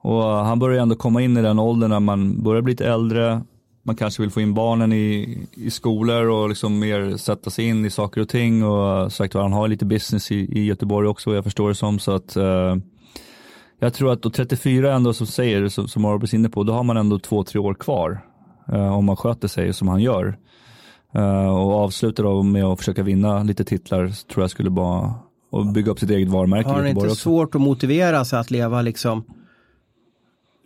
Och 0.03 0.23
han 0.23 0.59
börjar 0.59 0.81
ändå 0.81 0.95
komma 0.95 1.21
in 1.21 1.37
i 1.37 1.41
den 1.41 1.59
åldern 1.59 1.89
när 1.89 1.99
man 1.99 2.43
börjar 2.43 2.61
bli 2.61 2.73
lite 2.73 2.87
äldre. 2.87 3.41
Man 3.83 3.95
kanske 3.95 4.21
vill 4.21 4.31
få 4.31 4.41
in 4.41 4.53
barnen 4.53 4.93
i, 4.93 5.37
i 5.53 5.71
skolor 5.71 6.29
och 6.29 6.49
liksom 6.49 6.79
mer 6.79 7.17
sätta 7.17 7.49
sig 7.49 7.65
in 7.67 7.85
i 7.85 7.89
saker 7.89 8.21
och 8.21 8.29
ting. 8.29 8.63
Och 8.63 9.13
sagt 9.13 9.33
var, 9.35 9.41
han 9.41 9.53
har 9.53 9.67
lite 9.67 9.85
business 9.85 10.31
i, 10.31 10.35
i 10.35 10.65
Göteborg 10.65 11.07
också 11.07 11.33
jag 11.35 11.43
förstår 11.43 11.69
det 11.69 11.75
som. 11.75 11.99
Så 11.99 12.11
att 12.15 12.35
eh, 12.35 12.75
jag 13.79 13.93
tror 13.93 14.11
att 14.11 14.21
då 14.21 14.29
34 14.29 14.93
ändå 14.95 15.13
som 15.13 15.27
säger, 15.27 15.67
som, 15.67 15.87
som 15.87 16.05
Arbus 16.05 16.33
inne 16.33 16.49
på, 16.49 16.63
då 16.63 16.73
har 16.73 16.83
man 16.83 16.97
ändå 16.97 17.19
två, 17.19 17.43
tre 17.43 17.59
år 17.59 17.73
kvar. 17.73 18.21
eh, 18.71 18.97
om 18.97 19.05
man 19.05 19.15
sköter 19.15 19.47
sig 19.47 19.73
som 19.73 19.87
han 19.87 20.01
gör. 20.01 20.37
Eh, 21.15 21.47
och 21.49 21.71
avslutar 21.73 22.23
då 22.23 22.43
med 22.43 22.63
att 22.63 22.79
försöka 22.79 23.03
vinna 23.03 23.43
lite 23.43 23.63
titlar 23.63 24.07
tror 24.33 24.43
jag 24.43 24.49
skulle 24.51 24.69
bara 24.69 25.13
och 25.51 25.65
bygga 25.65 25.91
upp 25.91 25.99
sitt 25.99 26.09
eget 26.09 26.29
varumärke 26.29 26.69
Har 26.69 26.75
i 26.75 26.77
Göteborg 26.77 26.89
inte 26.89 27.11
också. 27.11 27.21
svårt 27.23 27.55
att 27.55 27.61
motivera 27.61 28.25
sig 28.25 28.39
att 28.39 28.51
leva 28.51 28.81
liksom 28.81 29.23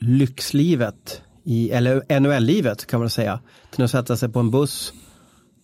lyxlivet, 0.02 1.22
i, 1.46 1.72
eller 1.72 2.20
NHL-livet 2.20 2.86
kan 2.86 3.00
man 3.00 3.10
säga, 3.10 3.40
till 3.72 3.84
att 3.84 3.92
sätta 3.92 4.18
sig 4.18 4.30
på 4.30 4.40
en 4.40 4.52
buss 4.52 4.94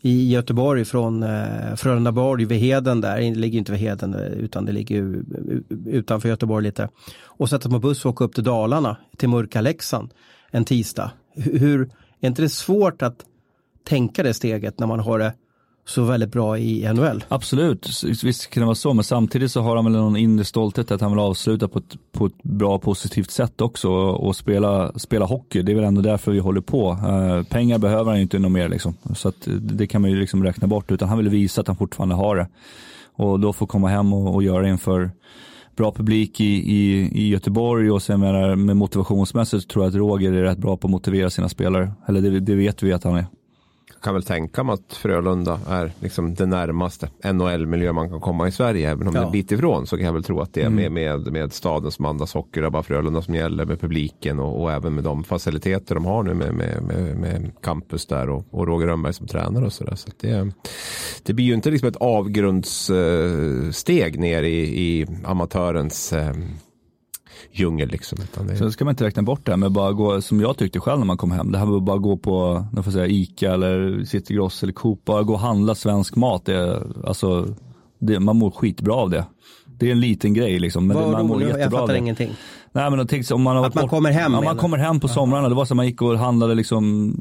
i 0.02 0.32
Göteborg 0.32 0.86
från 0.86 1.24
eh, 1.24 1.76
Frölundaborg 1.76 2.46
vid 2.46 2.60
Heden 2.60 3.02
där, 3.02 3.18
det 3.18 3.36
ligger 3.36 3.60
inte 3.60 3.72
vid 3.72 3.82
Heden 3.82 4.14
utan 4.16 4.66
det 4.66 4.72
ligger 4.72 5.24
utanför 5.86 6.30
Göteborg 6.30 6.64
lite. 6.64 6.90
Och 7.24 7.50
sätta 7.50 7.62
sig 7.62 7.72
på 7.72 7.80
buss 7.80 8.06
och 8.06 8.12
åka 8.12 8.24
upp 8.24 8.36
till 8.36 8.44
Dalarna, 8.44 8.98
till 9.18 9.30
mörka 9.30 9.62
Leksand 9.62 10.14
en 10.52 10.66
tisdag. 10.66 11.12
Hur, 11.34 11.60
hur- 11.60 11.90
är 12.22 12.28
inte 12.28 12.42
det 12.42 12.50
svårt 12.50 13.02
att 13.02 13.26
tänka 13.84 14.24
det 14.24 14.34
steget 14.34 14.80
när 14.80 14.88
man 14.88 15.00
har 15.00 15.20
det 15.20 15.34
så 15.86 16.04
väldigt 16.04 16.32
bra 16.32 16.58
i 16.58 16.94
NHL? 16.94 17.24
Absolut, 17.28 17.90
visst 18.24 18.50
kan 18.50 18.62
det 18.62 18.66
vara 18.66 18.76
så, 18.76 18.94
men 18.94 19.04
samtidigt 19.04 19.52
så 19.52 19.62
har 19.62 19.76
han 19.76 19.86
väl 19.86 19.94
någon 19.94 20.18
inre 20.18 20.46
stolthet 20.46 20.92
att 20.92 21.02
han 21.02 21.12
vill 21.12 21.20
avsluta 21.20 21.68
på 21.68 21.80
ett, 21.80 21.98
på 22.12 22.26
ett 22.26 22.44
bra 22.44 22.80
positivt 22.80 23.32
sätt 23.32 23.62
också 23.62 23.90
och, 23.90 24.28
och 24.28 24.36
spela, 24.36 24.92
spela 25.00 25.26
hockey. 25.26 25.62
Det 25.62 25.72
är 25.72 25.76
väl 25.76 25.84
ändå 25.84 26.02
därför 26.02 26.32
vi 26.32 26.40
håller 26.40 26.62
på. 26.62 26.92
Eh, 26.92 27.44
pengar 27.44 27.78
behöver 27.78 28.06
han 28.06 28.16
ju 28.16 28.22
inte 28.22 28.40
något 28.40 28.52
mer 28.52 28.70
liksom. 28.70 28.94
Så 29.16 29.28
att 29.28 29.48
eh, 29.48 29.54
det- 29.54 29.88
kan 29.88 30.02
man 30.02 30.12
ju 30.12 30.20
liksom 30.20 30.44
räkna 30.44 30.68
bort, 30.68 30.92
utan 30.92 31.10
han 31.10 31.18
vill 31.18 31.30
visa 31.30 31.62
att 31.62 31.68
han 31.68 31.76
fortfarande 31.76 32.16
har 32.16 32.36
det. 32.36 32.48
Och 33.16 33.40
då 33.40 33.54
få 33.54 33.66
komma 33.66 33.88
hem 33.88 34.14
och, 34.14 34.36
och 34.36 34.44
göra 34.44 34.62
det 34.62 34.70
inför 34.70 35.12
bra 35.76 35.92
publik 35.92 36.40
i, 36.42 36.46
i, 36.46 37.10
i 37.14 37.28
Göteborg 37.30 37.92
och 37.92 38.02
sen 38.02 38.20
menar, 38.20 38.56
med 38.56 38.78
motivationsmässigt 38.78 39.70
tror 39.70 39.86
jag 39.86 39.90
att 39.90 39.96
Roger 39.96 40.34
är 40.34 40.44
rätt 40.44 40.58
bra 40.58 40.78
på 40.78 40.88
att 40.88 40.92
motivera 40.92 41.30
sina 41.30 41.50
spelare. 41.50 41.92
Eller 42.08 42.22
det, 42.22 42.40
det 42.40 42.56
vet 42.56 42.84
vi 42.84 42.94
att 42.94 43.04
han 43.04 43.16
är. 43.16 43.26
Kan 44.02 44.14
väl 44.14 44.24
tänka 44.24 44.64
mig 44.64 44.74
att 44.74 44.94
Frölunda 44.94 45.60
är 45.70 45.92
liksom 46.00 46.34
det 46.34 46.46
närmaste 46.46 47.10
NHL-miljö 47.34 47.92
man 47.94 48.10
kan 48.10 48.20
komma 48.20 48.48
i 48.48 48.52
Sverige. 48.52 48.92
Även 48.92 49.08
om 49.08 49.14
det 49.14 49.20
är 49.20 49.22
Ja. 49.22 49.26
en 49.28 49.32
bit 49.32 49.52
ifrån 49.52 49.88
så 49.88 49.98
kan 49.98 50.06
jag 50.06 50.14
väl 50.14 50.24
tro 50.24 50.40
att 50.42 50.54
det 50.54 50.62
är 50.62 50.66
Mm. 50.68 50.94
med, 50.94 51.20
med, 51.22 51.32
med 51.34 51.54
staden 51.54 51.92
som 51.92 52.06
andas 52.06 52.34
hockey. 52.34 52.60
Det 52.62 52.66
är 52.66 52.70
bara 52.70 52.84
Frölunda 52.84 53.22
som 53.22 53.36
gäller 53.36 53.66
med 53.66 53.82
publiken 53.82 54.40
och, 54.40 54.62
och 54.62 54.72
även 54.72 54.96
med 54.96 55.04
de 55.04 55.24
faciliteter 55.24 55.96
de 55.96 56.06
har 56.06 56.24
nu 56.24 56.34
med, 56.34 56.54
med, 56.54 56.84
med, 56.84 57.18
med 57.18 57.52
campus 57.64 58.06
där 58.06 58.30
och, 58.30 58.46
och 58.52 58.68
Roger 58.68 58.88
Rönnberg 58.88 59.14
som 59.14 59.28
tränare 59.28 59.66
och 59.66 59.74
sådär. 59.74 59.96
Så 59.96 60.08
att 60.08 60.20
det, 60.20 60.52
det 61.24 61.34
blir 61.34 61.46
ju 61.46 61.54
inte 61.54 61.72
liksom 61.72 61.88
ett 61.90 61.96
avgrundssteg 62.92 64.20
ner 64.20 64.44
i, 64.44 64.82
i 64.82 65.08
amatörens 65.26 66.14
eh, 66.14 66.34
djungel 67.52 67.90
liksom. 67.90 68.18
Utan 68.22 68.48
det, 68.48 68.56
Så 68.58 68.72
ska 68.72 68.86
man 68.86 68.92
inte 68.92 69.04
räkna 69.06 69.22
bort 69.22 69.46
det 69.46 69.52
här 69.52 69.58
med 69.58 69.72
bara 69.72 69.92
gå, 69.92 70.22
som 70.22 70.40
jag 70.42 70.58
tyckte 70.58 70.80
själv 70.80 71.00
när 71.00 71.06
man 71.06 71.18
kom 71.18 71.32
hem, 71.32 71.52
det 71.52 71.58
här 71.58 71.66
med 71.66 71.76
att 71.76 71.84
bara 71.84 71.98
gå 71.98 72.18
på, 72.18 72.66
jag 72.76 72.86
får 72.86 72.92
säga 72.92 73.08
Ica 73.08 73.54
eller 73.54 74.04
City 74.06 74.34
Gross 74.34 74.64
eller 74.64 74.74
Coop, 74.74 75.06
bara 75.06 75.24
gå 75.24 75.34
och 75.34 75.40
handla 75.40 75.76
svensk 75.76 76.16
mat, 76.16 76.46
det, 76.46 76.84
alltså, 77.06 77.48
det, 78.00 78.20
man 78.20 78.38
mår 78.38 78.52
skitbra 78.52 78.94
av 78.94 79.10
det. 79.10 79.26
Det 79.66 79.88
är 79.88 79.92
en 79.92 80.00
liten 80.00 80.34
grej 80.34 80.60
liksom, 80.60 80.88
men 80.88 80.98
det, 80.98 81.04
Vad 81.04 81.12
man 81.12 81.28
mår 81.28 81.42
jag 81.42 81.50
jättebra 81.50 81.78
av 81.80 81.82
fattar 81.82 81.94
det. 81.94 82.00
ingenting. 82.00 82.32
Nej 82.74 82.90
men 82.90 83.00
jag 83.00 83.10
tänkte 83.10 83.34
om 83.34 83.42
man 83.42 83.56
har 83.58 83.66
Att 83.66 83.76
man 83.76 83.88
kommer 83.88 84.12
hem, 84.12 84.34
Ja, 84.34 84.42
man 84.42 84.58
kommer 84.58 84.78
hem 84.78 85.00
på 85.00 85.08
somrarna. 85.08 85.50
Det 85.50 85.56
var 85.56 85.66
så 85.66 85.74
att 85.74 85.76
man 85.76 85.86
gick 85.86 86.02
och 86.02 86.18
handlade 86.18 86.56
liksom 86.56 87.14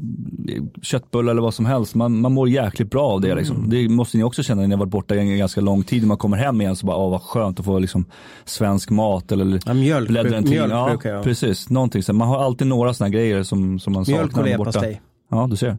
köttbullar 0.81 1.31
eller 1.31 1.41
vad 1.41 1.53
som 1.53 1.65
helst. 1.65 1.95
Man, 1.95 2.21
man 2.21 2.33
mår 2.33 2.49
jäkligt 2.49 2.91
bra 2.91 3.03
av 3.07 3.21
det 3.21 3.35
liksom. 3.35 3.55
Mm. 3.57 3.69
Det 3.69 3.89
måste 3.89 4.17
ni 4.17 4.23
också 4.23 4.43
känna 4.43 4.61
när 4.61 4.67
ni 4.67 4.75
har 4.75 4.79
varit 4.79 4.91
borta 4.91 5.15
en 5.15 5.37
ganska 5.37 5.61
lång 5.61 5.83
tid. 5.83 6.01
När 6.01 6.07
man 6.07 6.17
kommer 6.17 6.37
hem 6.37 6.61
igen 6.61 6.75
så 6.75 6.85
bara, 6.85 6.97
åh 6.97 7.11
vad 7.11 7.21
skönt 7.21 7.59
att 7.59 7.65
få 7.65 7.79
liksom 7.79 8.05
svensk 8.45 8.89
mat 8.89 9.31
eller 9.31 9.59
Ja, 9.65 9.73
mjölk, 9.73 10.09
bläddra 10.09 10.37
en 10.37 10.49
mjölk 10.49 10.71
tidning. 11.01 11.11
Ja, 11.13 11.21
precis. 11.23 11.69
Någonting 11.69 12.03
så. 12.03 12.13
Man 12.13 12.27
har 12.27 12.43
alltid 12.43 12.67
några 12.67 12.93
sådana 12.93 13.09
grejer 13.09 13.43
som, 13.43 13.79
som 13.79 13.93
man 13.93 14.05
Mjölk 14.07 14.21
saknar 14.21 14.41
och 14.43 14.49
när 14.49 14.57
man 14.57 14.61
är 14.61 14.65
borta. 14.65 14.79
leverpastej. 14.79 15.01
Ja, 15.31 15.47
du 15.49 15.55
ser. 15.55 15.77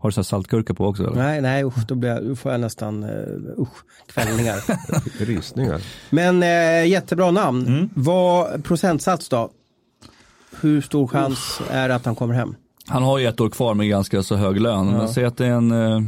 Har 0.00 0.10
du 0.10 0.12
så 0.12 0.20
här 0.20 0.24
saltgurka 0.24 0.74
på 0.74 0.86
också? 0.86 1.02
Eller? 1.02 1.16
Nej, 1.16 1.40
nej 1.40 1.64
usch, 1.64 1.86
då, 1.86 1.94
blir 1.94 2.10
jag, 2.10 2.24
då 2.24 2.36
får 2.36 2.52
jag 2.52 2.60
nästan 2.60 3.04
uh, 3.04 3.62
usch, 3.62 3.84
kvällningar. 4.06 4.56
rysningar. 5.24 5.80
Men 6.10 6.42
eh, 6.42 6.88
jättebra 6.88 7.30
namn. 7.30 7.66
Mm. 7.66 7.88
Vad 7.94 8.64
procentsats 8.64 9.28
då? 9.28 9.50
Hur 10.60 10.80
stor 10.80 11.06
chans 11.06 11.60
är 11.70 11.88
det 11.88 11.94
att 11.94 12.04
han 12.04 12.14
kommer 12.14 12.34
hem? 12.34 12.54
Han 12.86 13.02
har 13.02 13.18
ju 13.18 13.26
ett 13.26 13.40
år 13.40 13.50
kvar 13.50 13.74
med 13.74 13.88
ganska 13.88 14.22
så 14.22 14.36
hög 14.36 14.60
lön. 14.60 14.86
Men 14.86 15.08
säg 15.08 15.24
att 15.24 15.36
det 15.36 15.46
är 15.46 15.50
en, 15.50 15.70
eh, 15.70 16.02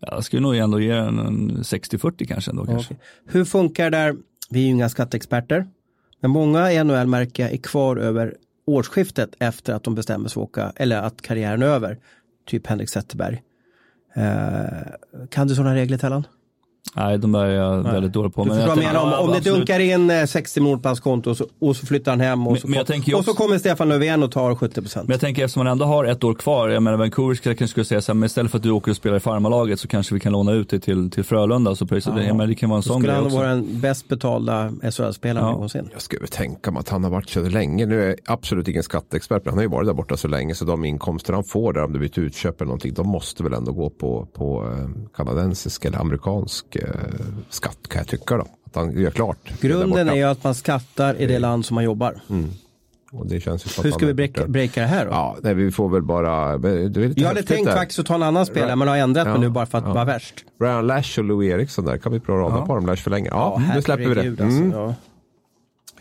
jag 0.00 0.24
skulle 0.24 0.42
nog 0.42 0.56
ändå 0.56 0.80
ge 0.80 0.90
en, 0.90 1.18
en 1.18 1.50
60-40 1.50 2.26
kanske 2.26 2.50
ändå 2.50 2.66
kanske. 2.66 2.96
Hur 3.26 3.44
funkar 3.44 3.90
det 3.90 3.96
där 3.96 4.16
vi 4.50 4.60
är 4.60 4.64
ju 4.64 4.70
inga 4.70 4.88
skatteexperter. 4.88 5.66
Men 6.20 6.30
många 6.30 6.84
NHL-märken 6.84 7.48
är 7.48 7.56
kvar 7.56 7.96
över 7.96 8.34
årsskiftet 8.66 9.30
efter 9.38 9.72
att 9.74 9.84
de 9.84 9.94
bestämmer 9.94 10.28
sig 10.28 10.34
för 10.34 10.40
att 10.40 10.48
åka, 10.48 10.72
eller 10.76 11.02
att 11.02 11.22
karriären 11.22 11.62
är 11.62 11.66
över. 11.66 11.98
Typ 12.46 12.66
Henrik 12.66 12.88
Zetterberg. 12.88 13.42
Eh, 14.16 15.26
kan 15.30 15.48
du 15.48 15.54
sådana 15.54 15.74
regler 15.74 15.98
Tellan? 15.98 16.26
Nej, 16.94 17.18
de 17.18 17.32
där 17.32 17.44
är 17.44 17.54
jag 17.54 17.82
väldigt 17.82 18.12
dålig 18.12 18.34
på. 18.34 18.44
Du 18.44 18.50
förstår 18.50 18.66
vad 18.68 18.78
jag 18.78 18.84
menar, 18.92 19.18
om, 19.18 19.28
om 19.28 19.32
det 19.34 19.40
dunkar 19.50 19.80
in 19.80 20.10
eh, 20.10 20.24
60 20.24 20.60
miljoner 20.60 20.82
på 20.82 20.88
hans 20.88 21.00
konto 21.00 21.30
och 21.30 21.36
så, 21.36 21.46
och 21.58 21.76
så 21.76 21.86
flyttar 21.86 22.12
han 22.12 22.20
hem 22.20 22.46
och, 22.46 22.52
Men- 22.52 22.60
så, 22.60 22.68
men 22.68 22.84
jag 22.88 23.08
ju 23.08 23.14
och 23.14 23.24
så 23.24 23.34
kommer 23.34 23.58
Stefan 23.58 23.88
Löfven 23.88 24.22
och 24.22 24.32
tar 24.32 24.54
70 24.54 24.80
procent. 24.82 25.08
Men 25.08 25.14
jag 25.14 25.20
tänker 25.20 25.44
eftersom 25.44 25.64
man 25.64 25.72
ändå 25.72 25.84
har 25.84 26.04
ett 26.04 26.24
år 26.24 26.34
kvar, 26.34 26.68
jag 26.68 26.82
menar 26.82 26.98
Vancouver 26.98 27.34
kanske 27.34 27.68
skulle 27.68 27.84
säga 27.84 28.00
så 28.00 28.12
här, 28.12 28.14
men 28.14 28.26
istället 28.26 28.50
för 28.50 28.58
att 28.58 28.62
du 28.62 28.70
åker 28.70 28.90
och 28.90 28.96
spelar 28.96 29.16
i 29.16 29.20
farmarlaget 29.20 29.80
så 29.80 29.88
kanske 29.88 30.14
vi 30.14 30.20
kan 30.20 30.32
låna 30.32 30.52
ut 30.52 30.70
dig 30.70 30.80
till, 30.80 31.10
till 31.10 31.24
Frölunda. 31.24 31.74
Så 31.74 31.86
precis, 31.86 32.14
det, 32.14 32.24
jag 32.24 32.36
menar, 32.36 32.46
det 32.46 32.54
kan 32.54 32.70
vara 32.70 32.76
en 32.76 32.82
Så 32.82 32.88
sån 32.88 33.00
skulle 33.00 33.12
grej 33.12 33.16
han 33.16 33.26
också. 33.26 33.36
vara 33.38 33.48
den 33.48 33.80
bäst 33.80 34.08
betalda 34.08 34.72
SHL-spelaren 34.82 35.46
Ja. 35.46 35.52
någonsin. 35.52 35.88
Jag 35.92 36.02
skulle 36.02 36.26
tänka 36.26 36.70
mig 36.70 36.80
att 36.80 36.88
han 36.88 37.04
har 37.04 37.10
varit 37.10 37.28
så 37.30 37.40
länge. 37.40 37.86
Nu 37.86 38.02
är 38.02 38.06
jag 38.06 38.16
absolut 38.26 38.68
ingen 38.68 38.82
skatteexpert, 38.82 39.44
men 39.44 39.50
han 39.52 39.58
har 39.58 39.62
ju 39.62 39.68
varit 39.70 39.86
där 39.86 39.94
borta 39.94 40.16
så 40.16 40.28
länge. 40.28 40.54
Så 40.54 40.64
de 40.64 40.84
inkomster 40.84 41.32
han 41.32 41.44
får 41.44 41.72
där, 41.72 41.84
om 41.84 41.92
det 41.92 41.98
blir 41.98 42.08
ett 42.10 42.18
utköp 42.18 42.60
eller 42.60 42.66
någonting, 42.66 42.94
de 42.94 43.08
måste 43.08 43.42
väl 43.42 43.52
ändå 43.52 43.72
gå 43.72 43.90
på, 43.90 44.26
på 44.34 44.64
eh, 44.72 44.88
kanadensisk 45.16 45.84
eller 45.84 45.98
amerikansk 45.98 46.75
eh, 46.82 46.90
skatt 47.50 47.78
kan 47.88 47.98
jag 48.00 48.08
tycka. 48.08 48.36
Då. 48.36 48.46
Att 48.66 48.74
han 48.74 49.00
gör 49.00 49.10
klart. 49.10 49.60
Grunden 49.60 50.08
är 50.08 50.14
ju 50.14 50.22
att 50.22 50.44
man 50.44 50.54
skattar 50.54 51.20
i 51.20 51.26
det 51.26 51.38
land 51.38 51.66
som 51.66 51.74
man 51.74 51.84
jobbar. 51.84 52.20
Att 53.22 53.32
Hur 53.84 53.90
ska 53.90 54.06
vi 54.06 54.14
breaka, 54.14 54.46
breaka 54.46 54.80
det 54.80 54.86
här 54.86 55.04
då? 55.04 55.10
Ja, 55.10 55.36
nej, 55.42 55.54
vi 55.54 55.70
får 55.70 55.88
väl 55.88 56.02
bara. 56.02 56.30
Jag 57.16 57.28
hade 57.28 57.42
tänkt 57.42 57.66
där. 57.66 57.74
faktiskt 57.76 57.98
att 58.00 58.06
ta 58.06 58.14
en 58.14 58.22
annan 58.22 58.46
spelare 58.46 58.76
men 58.76 58.88
har 58.88 58.96
ändrat 58.96 59.26
mig 59.26 59.34
Ja, 59.34 59.40
nu 59.40 59.48
bara 59.48 59.66
för 59.66 59.78
att 59.78 59.84
ja. 59.84 59.92
vara 59.92 60.04
värst. 60.04 60.44
Brian 60.58 60.86
Lash 60.86 61.18
och 61.18 61.24
Louis 61.24 61.52
Eriksson 61.52 61.84
där. 61.84 61.98
Kan 61.98 62.12
vi 62.12 62.20
prata 62.20 62.66
på 62.66 62.74
dem 62.74 62.86
Lash 62.86 62.96
för 63.02 63.10
länge? 63.10 63.28
Ja, 63.30 63.62
nu 63.74 63.82
släpper 63.82 64.04
vi 64.08 64.14
det. 64.14 64.20
alltså, 64.44 64.44
Mm. 64.62 64.70
ja. 64.70 64.94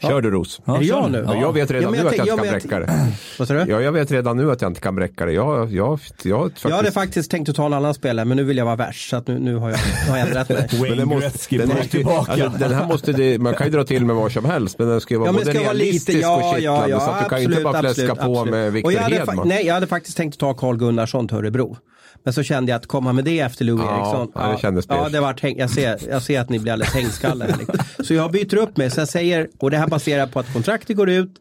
Kör 0.08 0.22
du 0.22 0.32
Ros. 0.32 0.62
Ja, 0.66 0.76
Är 0.76 0.80
det 0.80 0.86
jag 0.86 1.12
nu? 1.12 1.24
Ja, 1.28 1.36
jag 1.42 1.54
vet 1.54 1.72
redan 1.72 1.84
Ja, 1.84 1.90
men 1.92 2.00
nu 2.00 2.06
jag 2.06 2.08
att 2.12 2.18
jag 2.28 2.36
inte 2.38 2.44
kan 2.44 2.46
jag- 2.46 2.62
bräcka 2.62 2.80
det. 2.80 3.12
Vad 3.40 3.48
sa 3.48 3.54
du? 3.54 3.72
Ja, 3.72 3.82
jag 3.82 3.92
vet 3.92 4.12
redan 4.12 4.38
nu 4.38 4.52
att 4.52 4.62
jag 4.62 4.70
inte 4.70 4.82
kan 4.82 4.96
bräcka 4.96 5.26
det. 5.26 5.32
Jag, 5.34 5.72
jag, 5.72 6.00
jag, 6.24 6.38
har 6.38 6.50
Jag 6.64 6.70
hade 6.70 6.78
faktiskt, 6.78 6.94
faktiskt 6.94 7.32
tänkt 7.32 7.50
att 7.50 7.56
ta 7.56 7.66
en 7.66 7.74
annan 7.74 7.94
spelare 7.94 8.26
men 8.26 8.38
nu 8.38 8.44
vill 8.44 8.58
jag 8.58 8.66
vara 8.66 8.76
värst 8.76 9.10
så 9.10 9.16
att 9.16 9.28
nu, 9.28 9.40
nu 9.40 9.56
har 9.56 9.70
jag, 9.70 9.78
har 10.10 10.18
jag 10.18 10.28
ändrat 10.28 10.50
mig. 10.50 10.68
Men 10.72 10.80
Wayne 10.82 10.96
den 10.96 11.08
måste, 11.08 11.22
Gretzky 11.30 11.58
den, 11.58 11.68
måste, 11.68 11.88
tillbaka. 11.88 12.32
alltså, 12.32 12.50
den 12.60 12.74
här 12.74 12.88
måste 12.88 13.12
det, 13.12 13.40
man 13.40 13.54
kan 13.54 13.68
ju 13.68 13.74
dra 13.74 13.84
till 13.84 14.06
med 14.06 14.16
vad 14.16 14.32
som 14.32 14.46
helst 14.46 14.80
men 14.80 14.88
den 14.88 15.02
ska 15.02 15.14
ju 15.14 15.18
vara 15.20 15.30
Ja, 15.30 15.34
både 15.34 15.46
ska 15.46 15.52
lite, 15.54 15.64
realistisk 15.64 16.24
ja, 16.24 16.36
och 16.36 16.42
ja, 16.42 16.54
kittlande 16.56 16.90
ja, 16.90 17.00
så 17.00 17.10
att 17.10 17.24
du 17.24 17.30
kan 17.30 17.40
ju 17.40 17.46
inte 17.46 17.62
bara 17.64 17.80
fläska 17.80 18.16
på 18.16 18.46
med 18.46 18.68
Och 18.68 18.76
Victor 18.76 18.94
jag 18.94 19.02
hade, 19.02 19.16
fa- 19.16 19.20
Hedman. 19.28 19.48
Nej, 19.48 19.66
jag 19.66 19.74
hade 19.74 19.88
faktiskt 19.88 20.18
tänkt 20.18 20.34
att 20.34 20.40
ta 20.40 20.54
Carl 20.54 20.78
Gunnarsson 20.78 21.28
till 21.28 21.38
Örebro. 21.38 21.78
Men 22.26 22.34
så 22.34 22.44
kände 22.44 22.72
jag 22.72 22.80
att 22.80 22.86
komma 22.88 23.14
med 23.14 23.26
det 23.26 23.40
efter 23.40 23.66
Louis 23.66 23.82
Ja, 23.86 23.98
Eriksson. 23.98 24.32
ja, 24.36 24.52
det 24.52 24.58
kändes 24.58 24.86
ja, 24.90 25.10
det 25.10 25.20
var 25.20 25.36
jag, 25.42 25.70
ser, 25.70 26.00
jag 26.10 26.22
ser 26.22 26.40
att 26.40 26.50
ni 26.50 26.60
blir 26.60 26.74
alldeles 26.74 26.94
hängskallar. 26.94 27.48
här, 27.48 27.58
liksom. 27.58 27.78
Så 28.06 28.14
jag 28.14 28.32
byter 28.32 28.56
upp 28.56 28.78
mig. 28.78 28.92
Så 28.92 29.02
jag 29.02 29.08
säger, 29.10 29.48
och 29.58 29.72
det 29.72 29.78
här 29.78 29.88
baserar 29.88 30.28
på 30.28 30.40
att 30.40 30.54
kontraktet 30.54 30.98
går 30.98 31.10
ut. 31.10 31.32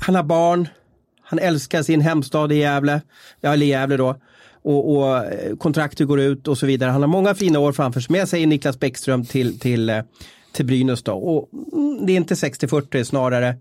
Han 0.00 0.14
har 0.14 0.22
barn. 0.22 0.68
Han 1.22 1.38
älskar 1.38 1.82
sin 1.82 2.00
hemstad 2.00 2.52
i 2.52 2.56
Gävle. 2.56 3.00
Ja, 3.40 3.52
eller 3.52 3.66
Gävle 3.66 3.96
då. 3.96 4.16
Och, 4.62 4.96
och 4.96 5.16
eh, 5.16 5.56
kontraktet 5.56 6.06
går 6.08 6.20
ut 6.20 6.48
och 6.48 6.58
så 6.58 6.66
vidare. 6.66 6.90
Han 6.90 7.00
har 7.00 7.08
många 7.08 7.34
fina 7.34 7.58
år 7.58 7.72
framför 7.72 8.00
sig. 8.00 8.12
Men 8.12 8.18
jag 8.18 8.28
säger 8.28 8.46
Niklas 8.46 8.80
Bäckström 8.80 9.24
till, 9.24 9.58
till, 9.60 9.90
eh, 9.90 10.00
till 10.52 10.66
Brynäs 10.66 11.02
då. 11.02 11.12
Och 11.12 11.48
mm, 11.72 12.06
det 12.06 12.12
är 12.12 12.16
inte 12.16 12.34
60-40 12.34 13.04
snarare. 13.04 13.56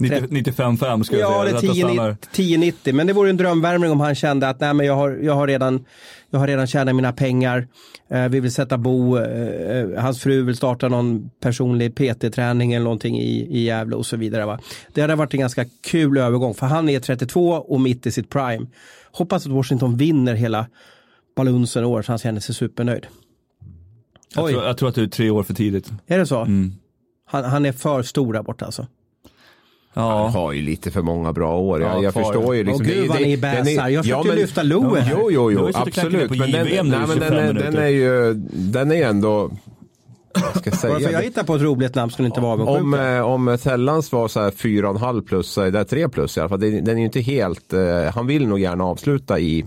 90 0.00 0.52
95-5 0.52 1.02
skulle 1.02 1.20
jag 1.20 1.30
Ja, 1.30 1.42
säga. 1.42 1.44
det 1.44 1.50
är 1.50 1.62
Rätta 1.62 1.74
stannar. 1.74 2.16
10-90. 2.32 2.72
10-90. 2.84 2.92
Men 2.92 3.06
det 3.06 3.12
vore 3.12 3.30
en 3.30 3.36
drömvärmning 3.36 3.90
om 3.90 4.00
han 4.00 4.14
kände 4.14 4.48
att 4.48 4.60
nej, 4.60 4.74
men 4.74 4.86
jag, 4.86 4.96
har, 4.96 5.10
jag, 5.22 5.34
har 5.34 5.46
redan, 5.46 5.84
jag 6.30 6.38
har 6.38 6.46
redan 6.46 6.66
tjänat 6.66 6.94
mina 6.94 7.12
pengar. 7.12 7.68
Eh, 8.10 8.28
vi 8.28 8.40
vill 8.40 8.52
sätta 8.52 8.78
bo. 8.78 9.18
Eh, 9.18 9.76
eh, 9.76 10.02
hans 10.02 10.20
fru 10.20 10.42
vill 10.42 10.56
starta 10.56 10.88
någon 10.88 11.30
personlig 11.40 11.94
PT-träning 11.94 12.72
eller 12.72 12.84
någonting 12.84 13.18
i, 13.18 13.58
i 13.58 13.62
Gävle 13.64 13.96
och 13.96 14.06
så 14.06 14.16
vidare. 14.16 14.46
Va? 14.46 14.58
Det 14.94 15.00
hade 15.00 15.14
varit 15.14 15.34
en 15.34 15.40
ganska 15.40 15.64
kul 15.84 16.18
övergång. 16.18 16.54
För 16.54 16.66
han 16.66 16.88
är 16.88 17.00
32 17.00 17.50
och 17.50 17.80
mitt 17.80 18.06
i 18.06 18.10
sitt 18.12 18.30
prime. 18.30 18.66
Hoppas 19.12 19.46
att 19.46 19.52
Washington 19.52 19.96
vinner 19.96 20.34
hela 20.34 20.66
balunsen 21.36 21.84
år 21.84 22.02
så 22.02 22.12
han 22.12 22.18
känner 22.18 22.40
sig 22.40 22.54
supernöjd. 22.54 23.06
Jag 24.34 24.48
tror, 24.48 24.64
jag 24.64 24.76
tror 24.76 24.88
att 24.88 24.94
du 24.94 25.02
är 25.02 25.08
tre 25.08 25.30
år 25.30 25.42
för 25.42 25.54
tidigt. 25.54 25.90
är 26.06 26.18
det 26.18 26.26
så? 26.26 26.40
Mm. 26.40 26.72
Han, 27.26 27.44
han 27.44 27.66
är 27.66 27.72
för 27.72 28.02
stor 28.02 28.32
där 28.32 28.42
borta 28.42 28.64
alltså. 28.64 28.86
Han 29.94 30.04
Ja, 30.04 30.28
har 30.28 30.52
ju 30.52 30.62
lite 30.62 30.90
för 30.90 31.02
många 31.02 31.32
bra 31.32 31.56
år. 31.58 31.80
Jag, 31.82 31.96
Ja, 31.98 32.02
jag 32.02 32.14
förstår 32.14 32.54
ju. 32.54 32.60
ja. 32.60 32.66
Liksom, 32.66 32.86
Åh, 32.90 32.94
gud, 32.94 33.08
vad 33.08 33.20
ni 33.20 33.36
bäsar. 33.36 33.88
Jag 33.88 34.04
försökte 34.04 34.34
lyfta 34.34 34.62
Loe 34.62 35.00
här. 35.00 35.12
Jo, 35.20 35.30
jo, 35.30 35.52
jo, 35.52 35.66
ju 35.68 35.72
absolut. 35.74 36.30
Men 36.30 36.50
den, 36.52 36.66
nej, 36.66 36.82
men 36.84 37.06
25 37.06 37.20
den, 37.20 37.32
är- 37.36 37.52
den 37.62 37.76
är 37.76 37.86
ju, 37.88 38.34
den 38.52 38.92
är 38.92 39.06
ändå, 39.06 39.50
vad 40.34 40.42
ska 40.56 40.70
jag 40.70 40.80
för 40.80 40.88
säga? 40.98 41.10
jag 41.12 41.22
hittar 41.22 41.42
på 41.44 41.54
ett 41.54 41.62
roligt 41.62 41.94
namn 41.94 42.10
skulle 42.12 42.26
inte 42.28 42.40
vara 42.40 42.52
avundsjuk. 42.52 42.80
Om, 42.82 42.94
eh, 42.94 43.20
om 43.20 43.58
Tellans 43.62 44.12
var 44.12 44.28
så 44.28 44.40
här 44.40 44.50
4,5 44.50 45.22
plus 45.22 45.46
så 45.48 45.60
är 45.60 45.70
det 45.70 45.84
3 45.84 46.08
plus 46.08 46.36
i 46.36 46.40
alla 46.40 46.48
fall. 46.48 46.60
Den 46.60 46.88
är 46.88 46.94
ju 46.98 47.04
inte 47.04 47.20
helt, 47.20 47.72
eh, 47.72 47.80
han 48.14 48.26
vill 48.26 48.46
nog 48.48 48.58
gärna 48.58 48.84
avsluta 48.84 49.38
i 49.38 49.64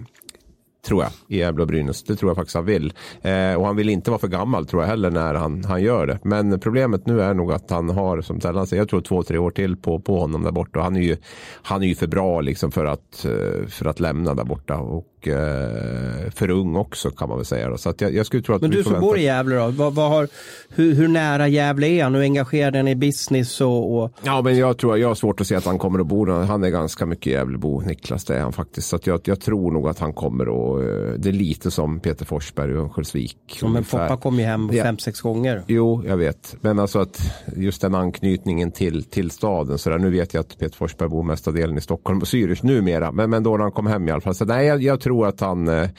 Tror 0.88 1.04
jag, 1.04 1.12
i 1.28 1.38
Gävle 1.38 1.62
och 1.62 1.68
Brynäs. 1.68 2.04
Det 2.04 2.16
tror 2.16 2.30
jag 2.30 2.36
faktiskt 2.36 2.56
han 2.56 2.66
vill. 2.66 2.94
Eh, 3.22 3.54
och 3.54 3.66
han 3.66 3.76
vill 3.76 3.90
inte 3.90 4.12
vara 4.12 4.20
för 4.20 4.28
gammal 4.28 4.66
tror 4.66 4.82
jag 4.82 4.90
heller 4.90 5.12
när 5.12 5.34
han, 5.34 5.64
han 5.64 5.82
gör 5.82 6.08
det. 6.08 6.20
Men 6.24 6.60
problemet 6.60 7.08
nu 7.08 7.22
är 7.22 7.34
nog 7.34 7.52
att 7.52 7.70
han 7.70 7.90
har, 7.90 8.22
som 8.22 8.40
Tellan 8.40 8.68
säger, 8.68 8.82
jag 8.82 8.90
tror 8.90 9.02
två, 9.02 9.24
tre 9.24 9.38
år 9.38 9.52
till 9.52 9.78
på, 9.78 10.00
på 10.00 10.20
honom 10.20 10.44
där 10.44 10.52
borta. 10.52 10.80
Och 10.80 10.86
han 10.86 10.96
är 10.96 11.02
ju, 11.02 11.18
han 11.64 11.84
är 11.84 11.88
ju 11.88 11.96
för 11.96 12.08
bra 12.08 12.42
liksom 12.42 12.72
för 12.72 12.86
att, 12.86 13.26
eh, 13.26 13.68
för 13.68 13.86
att 13.86 14.00
lämna 14.00 14.34
där 14.34 14.44
borta. 14.44 14.78
Och 14.78 15.08
eh, 15.28 16.32
för 16.36 16.50
ung 16.50 16.76
också 16.76 17.10
kan 17.10 17.30
man 17.30 17.38
väl 17.38 17.46
säga. 17.46 17.70
Då. 17.70 17.78
Så 17.78 17.90
att 17.90 18.02
jag, 18.02 18.14
jag 18.14 18.26
skulle 18.26 18.44
tro 18.44 18.56
att 18.56 18.62
Men 18.62 18.72
du 18.72 18.84
som 18.84 19.00
bor 19.00 19.18
i 19.18 19.24
Gävle 19.24 19.56
då, 19.56 19.68
vad, 19.68 19.94
vad 19.94 20.10
har, 20.10 20.28
hur, 20.70 20.94
hur 20.96 21.08
nära 21.08 21.48
Gävle 21.48 21.88
är 21.88 22.04
han? 22.04 22.16
Hur 22.16 22.22
engagerad 22.22 22.74
är 22.76 22.80
han 22.80 22.88
i 22.88 22.96
business 22.96 23.62
och, 23.62 23.98
och 23.98 24.12
Ja, 24.24 24.42
men 24.42 24.58
jag 24.58 24.78
tror 24.78 24.98
jag 24.98 25.08
har 25.08 25.16
svårt 25.16 25.42
att 25.42 25.48
se 25.48 25.56
att 25.56 25.66
han 25.66 25.78
kommer 25.80 26.00
att 26.00 26.08
bo 26.08 26.26
där. 26.26 26.34
Han 26.34 26.64
är 26.64 26.70
ganska 26.70 27.06
mycket 27.06 27.34
Gävlebo, 27.34 27.82
Niklas, 27.82 28.26
det 28.26 28.36
är 28.36 28.42
han 28.42 28.54
faktiskt. 28.54 28.88
Så 28.90 29.00
jag, 29.04 29.22
jag 29.24 29.42
tror 29.42 29.72
nog 29.72 29.88
att 29.88 30.00
han 30.00 30.14
kommer 30.14 30.44
att, 30.46 30.82
eh, 30.82 31.20
det 31.20 31.30
är 31.30 31.34
lite 31.34 31.72
som 31.72 32.00
Peter 32.00 32.26
Forsberg 32.26 32.74
och 32.78 32.84
Örnsköldsvik. 32.84 33.38
som 33.60 33.68
en 33.70 33.76
ungefär. 33.76 34.08
Foppa 34.08 34.22
kom 34.22 34.40
ju 34.40 34.46
hem 34.46 34.70
Ja. 34.74 34.84
fem, 34.84 34.98
sex 34.98 35.22
gånger. 35.22 35.62
Jo, 35.68 36.04
jag 36.08 36.18
vet. 36.18 36.56
Men 36.62 36.80
alltså 36.80 37.00
att 37.00 37.22
just 37.56 37.82
den 37.82 37.96
anknytningen 37.96 38.72
till, 38.72 39.04
till 39.04 39.32
staden. 39.32 39.78
Så 39.78 39.90
där, 39.90 39.98
nu 39.98 40.10
vet 40.10 40.34
jag 40.34 40.42
att 40.42 40.58
Peter 40.60 40.76
Forsberg 40.78 41.10
bor 41.10 41.24
mesta 41.24 41.52
delen 41.52 41.78
i 41.78 41.82
Stockholm 41.82 42.20
och 42.20 42.24
Zürich 42.28 42.66
numera. 42.66 43.12
Men, 43.12 43.30
men 43.30 43.44
då 43.44 43.52
när 43.52 43.64
han 43.64 43.72
kom 43.72 43.88
hem 43.88 44.08
i 44.08 44.12
alla 44.12 44.22
fall. 44.22 44.36
Så 44.36 44.46
nej, 44.46 44.68
jag, 44.68 44.82
jag 44.84 45.00
tror 45.02 45.13
att 45.22 45.40
han, 45.40 45.68
eh, 45.68 45.90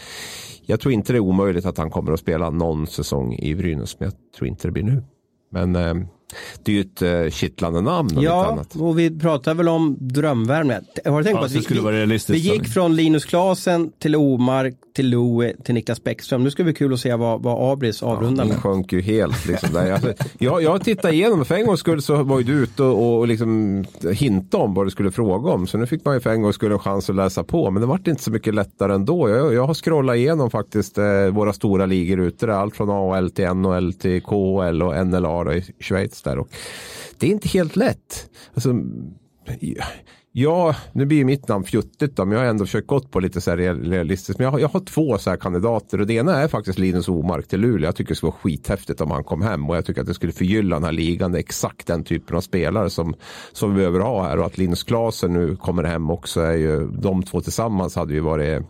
jag 0.63 0.81
tror 0.81 0.95
inte 0.95 1.13
det 1.13 1.17
är 1.17 1.21
omöjligt 1.21 1.67
att 1.67 1.79
han 1.79 1.91
kommer 1.91 2.13
att 2.13 2.21
spela 2.21 2.51
någon 2.51 2.87
säsong 2.87 3.35
i 3.35 3.55
Brynäs. 3.55 4.01
Men 4.01 4.07
jag 4.09 4.33
tror 4.37 4.49
inte 4.49 4.69
det 4.69 4.73
blir 4.73 4.83
nu. 4.83 5.03
Men 5.51 5.77
eh, 5.77 5.95
det 6.63 6.73
är 6.73 6.77
ju 6.77 6.81
ett 6.81 7.03
eh, 7.03 7.31
kittlande 7.31 7.81
namn. 7.81 8.11
Ja, 8.21 8.65
och 8.79 8.99
vi 8.99 9.19
pratar 9.19 9.55
väl 9.55 9.69
om 9.69 9.97
drömvärvningar. 10.01 10.83
Har 11.05 11.19
du 11.19 11.25
tänkt 11.25 11.35
Ja, 11.35 11.39
på 11.41 11.45
att 11.45 11.53
vi, 11.53 11.63
skulle 11.63 11.81
det 11.81 11.85
vara 11.85 11.93
vi, 11.95 11.99
realistiskt. 12.01 12.45
vi 12.45 12.53
gick 12.53 12.69
från 12.69 12.97
Linus 12.97 13.25
Klasen 13.25 13.93
till 13.99 14.17
Omark 14.17 14.75
till 14.95 15.11
Loe 15.11 15.53
till 15.65 15.75
Niklas 15.75 16.05
Bäckström. 16.05 16.45
Nu 16.45 16.51
ska 16.51 16.63
det 16.63 16.65
bli 16.65 16.75
kul 16.75 16.93
att 16.93 17.01
se 17.01 17.15
vad, 17.15 17.43
vad 17.43 17.73
Abris 17.73 18.03
avrundar 18.03 18.45
Min 18.45 18.53
med. 18.53 18.63
sjönk 18.63 18.93
ju 18.93 19.01
helt. 19.01 19.47
Liksom 19.47 19.69
där. 19.73 19.93
Alltså, 19.93 20.13
jag, 20.39 20.63
jag 20.63 20.85
tittade 20.85 21.15
igenom, 21.15 21.45
för 21.45 21.55
en 21.55 21.67
gångs 21.67 21.81
skull 21.81 22.03
så 22.03 22.23
var 22.23 22.39
ju 22.39 22.45
du 22.45 22.53
ute 22.53 22.83
och, 22.83 23.19
och 23.19 23.29
liksom 23.29 23.85
hintade 24.13 24.65
om 24.65 24.75
vad 24.75 24.87
du 24.87 24.91
skulle 24.91 25.11
fråga 25.11 25.51
om. 25.51 25.67
Så 25.67 25.79
nu 25.79 25.87
fick 25.87 26.05
man 26.05 26.15
ju 26.15 26.21
för 26.21 26.31
en 26.31 26.43
gångs 26.43 26.55
skull 26.55 26.73
en 26.73 26.79
chans 26.79 27.11
att 27.11 27.17
läsa 27.17 27.45
på. 27.45 27.71
Men 27.71 27.81
det 27.81 27.87
vart 27.87 28.07
inte 28.07 28.23
så 28.23 28.31
mycket 28.31 28.55
lättare 28.55 28.95
ändå. 28.95 29.29
Jag, 29.29 29.55
jag 29.55 29.67
har 29.67 29.75
scrollat 29.75 30.17
igenom 30.17 30.51
faktiskt 30.51 30.99
eh, 30.99 31.05
våra 31.33 31.53
stora 31.53 31.87
ligor 31.87 32.21
ute 32.21 32.47
där. 32.47 32.53
Allt 32.53 32.77
från 32.77 32.91
AHL 32.91 33.31
till 33.31 33.49
NHL 33.55 33.93
till 33.93 34.23
KHL 34.23 34.83
och 34.83 35.07
NLA 35.07 35.45
då, 35.45 35.53
i 35.53 35.65
Schweiz 35.81 36.23
där. 36.25 36.39
Och 36.39 36.49
det 37.19 37.27
är 37.27 37.31
inte 37.31 37.49
helt 37.49 37.77
lätt. 37.77 38.31
Alltså, 38.55 38.75
Ja, 40.37 40.77
nu 40.93 41.07
blir 41.07 41.19
ju 41.19 41.25
mitt 41.25 41.49
namn 41.49 41.65
fjuttigt 41.65 42.17
då, 42.17 42.25
men 42.25 42.33
jag 42.39 42.45
har 42.45 42.51
ändå 42.51 42.65
försökt 42.65 42.87
gått 42.87 43.11
på 43.11 43.21
lite 43.21 43.41
så 43.41 43.51
här 43.51 43.59
real- 43.59 43.91
realistiskt. 43.91 44.39
Men 44.39 44.45
jag 44.45 44.53
har, 44.53 44.59
jag 44.59 44.69
har 44.69 44.81
två 44.81 45.19
så 45.19 45.31
här 45.31 45.37
kandidater 45.37 46.01
och 46.01 46.07
det 46.07 46.15
ena 46.15 46.37
är 46.43 46.49
faktiskt 46.49 46.79
Linus 46.79 47.09
Omark 47.09 47.49
till 47.49 47.61
Luleå. 47.61 47.89
Jag 47.89 47.97
tycker 47.97 48.09
det 48.09 48.15
skulle 48.17 48.31
vara 48.31 48.41
skithäftigt 48.41 49.01
om 49.01 49.11
han 49.11 49.25
kom 49.25 49.43
hem 49.43 49.71
och 49.71 49.77
jag 49.77 49.85
tycker 49.87 50.01
att 50.01 50.07
det 50.07 50.15
skulle 50.15 50.33
förgylla 50.33 50.77
den 50.77 50.85
här 50.85 50.93
ligan. 50.93 51.33
Det 51.33 51.39
är 51.39 51.41
exakt 51.41 51.87
den 51.87 52.05
typen 52.05 52.37
av 52.37 52.41
spelare 52.41 52.91
som, 52.91 53.15
som 53.53 53.71
vi 53.71 53.77
behöver 53.77 54.01
ha 54.01 54.23
här 54.25 54.39
och 54.39 54.47
att 54.47 54.59
Linus 54.59 54.83
Klasen 54.83 55.33
nu 55.33 55.57
kommer 55.57 55.85
hem 55.85 56.11
också 56.11 56.41
är 56.41 56.55
ju, 56.57 56.87
de 56.87 57.23
två 57.23 57.41
tillsammans 57.41 57.97
hade 57.97 58.15
ju 58.15 58.21
varit 58.21 58.63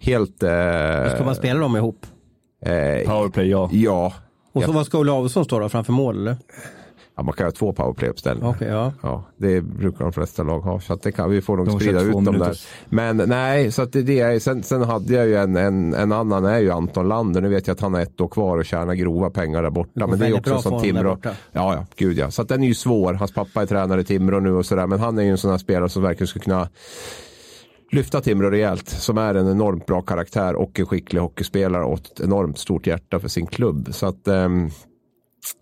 helt... 0.00 0.42
Eh, 0.42 1.14
Ska 1.14 1.24
man 1.24 1.34
spela 1.34 1.60
dem 1.60 1.76
ihop? 1.76 2.06
eh, 2.66 3.08
Powerplay, 3.10 3.48
ja. 3.50 3.68
ja. 3.72 4.12
Och 4.52 4.62
så 4.62 4.72
vad 4.72 4.86
ska 4.86 4.98
Olle 4.98 5.12
Adolfsson 5.12 5.44
stå 5.44 5.58
då 5.58 5.68
framför 5.68 5.92
mål 5.92 6.16
eller? 6.16 6.36
Ja, 7.16 7.22
man 7.22 7.32
kan 7.32 7.46
ha 7.46 7.50
två 7.50 7.72
powerplay-uppställningar. 7.72 8.50
Okej, 8.50 8.68
ja. 8.68 8.92
Ja, 9.02 9.24
det 9.36 9.60
brukar 9.60 10.04
de 10.04 10.12
flesta 10.12 10.42
lag 10.42 10.60
ha. 10.60 10.80
Så 10.80 10.92
att 10.92 11.02
det 11.02 11.12
kan, 11.12 11.30
vi 11.30 11.42
får 11.42 11.56
nog 11.56 11.66
De 11.66 11.80
sprida 11.80 12.00
ut 12.00 12.12
två 12.12 12.20
dem 12.20 12.38
där. 12.38 12.60
Men 12.88 13.16
nej, 13.16 13.72
så 13.72 13.82
att 13.82 13.92
det, 13.92 14.02
det 14.02 14.20
är, 14.20 14.38
sen, 14.38 14.62
sen 14.62 14.82
hade 14.82 15.14
jag 15.14 15.26
ju 15.26 15.36
en, 15.36 15.56
en, 15.56 15.94
en 15.94 16.12
annan 16.12 16.44
är 16.44 16.58
ju 16.58 16.70
Anton 16.70 17.08
Lander. 17.08 17.40
Nu 17.40 17.48
vet 17.48 17.66
jag 17.66 17.74
att 17.74 17.80
han 17.80 17.94
har 17.94 18.00
ett 18.00 18.20
år 18.20 18.28
kvar 18.28 18.58
och 18.58 18.64
tjänar 18.64 18.94
grova 18.94 19.30
pengar 19.30 19.62
där 19.62 19.70
borta. 19.70 20.06
Men 20.06 20.18
det 20.18 20.26
är 20.26 20.36
också 20.36 20.58
som 20.58 20.80
Timrå. 20.80 21.18
Ja, 21.22 21.34
ja, 21.52 21.86
gud 21.96 22.18
ja. 22.18 22.30
Så 22.30 22.42
att 22.42 22.48
den 22.48 22.62
är 22.62 22.66
ju 22.66 22.74
svår. 22.74 23.14
Hans 23.14 23.32
pappa 23.32 23.62
är 23.62 23.66
tränare 23.66 24.00
i 24.00 24.04
Timrå 24.04 24.40
nu 24.40 24.52
och 24.52 24.66
sådär. 24.66 24.86
Men 24.86 25.00
han 25.00 25.18
är 25.18 25.22
ju 25.22 25.30
en 25.30 25.38
sån 25.38 25.50
här 25.50 25.58
spelare 25.58 25.88
som 25.88 26.02
verkligen 26.02 26.28
skulle 26.28 26.44
kunna 26.44 26.68
lyfta 27.92 28.20
Timrå 28.20 28.50
rejält. 28.50 28.88
Som 28.88 29.18
är 29.18 29.34
en 29.34 29.50
enormt 29.50 29.86
bra 29.86 30.02
karaktär 30.02 30.54
och 30.54 30.80
en 30.80 30.86
skicklig 30.86 31.20
hockeyspelare 31.20 31.84
och 31.84 31.98
ett 31.98 32.20
enormt 32.20 32.58
stort 32.58 32.86
hjärta 32.86 33.20
för 33.20 33.28
sin 33.28 33.46
klubb. 33.46 33.88
Så 33.90 34.06
att 34.06 34.28
ehm, 34.28 34.70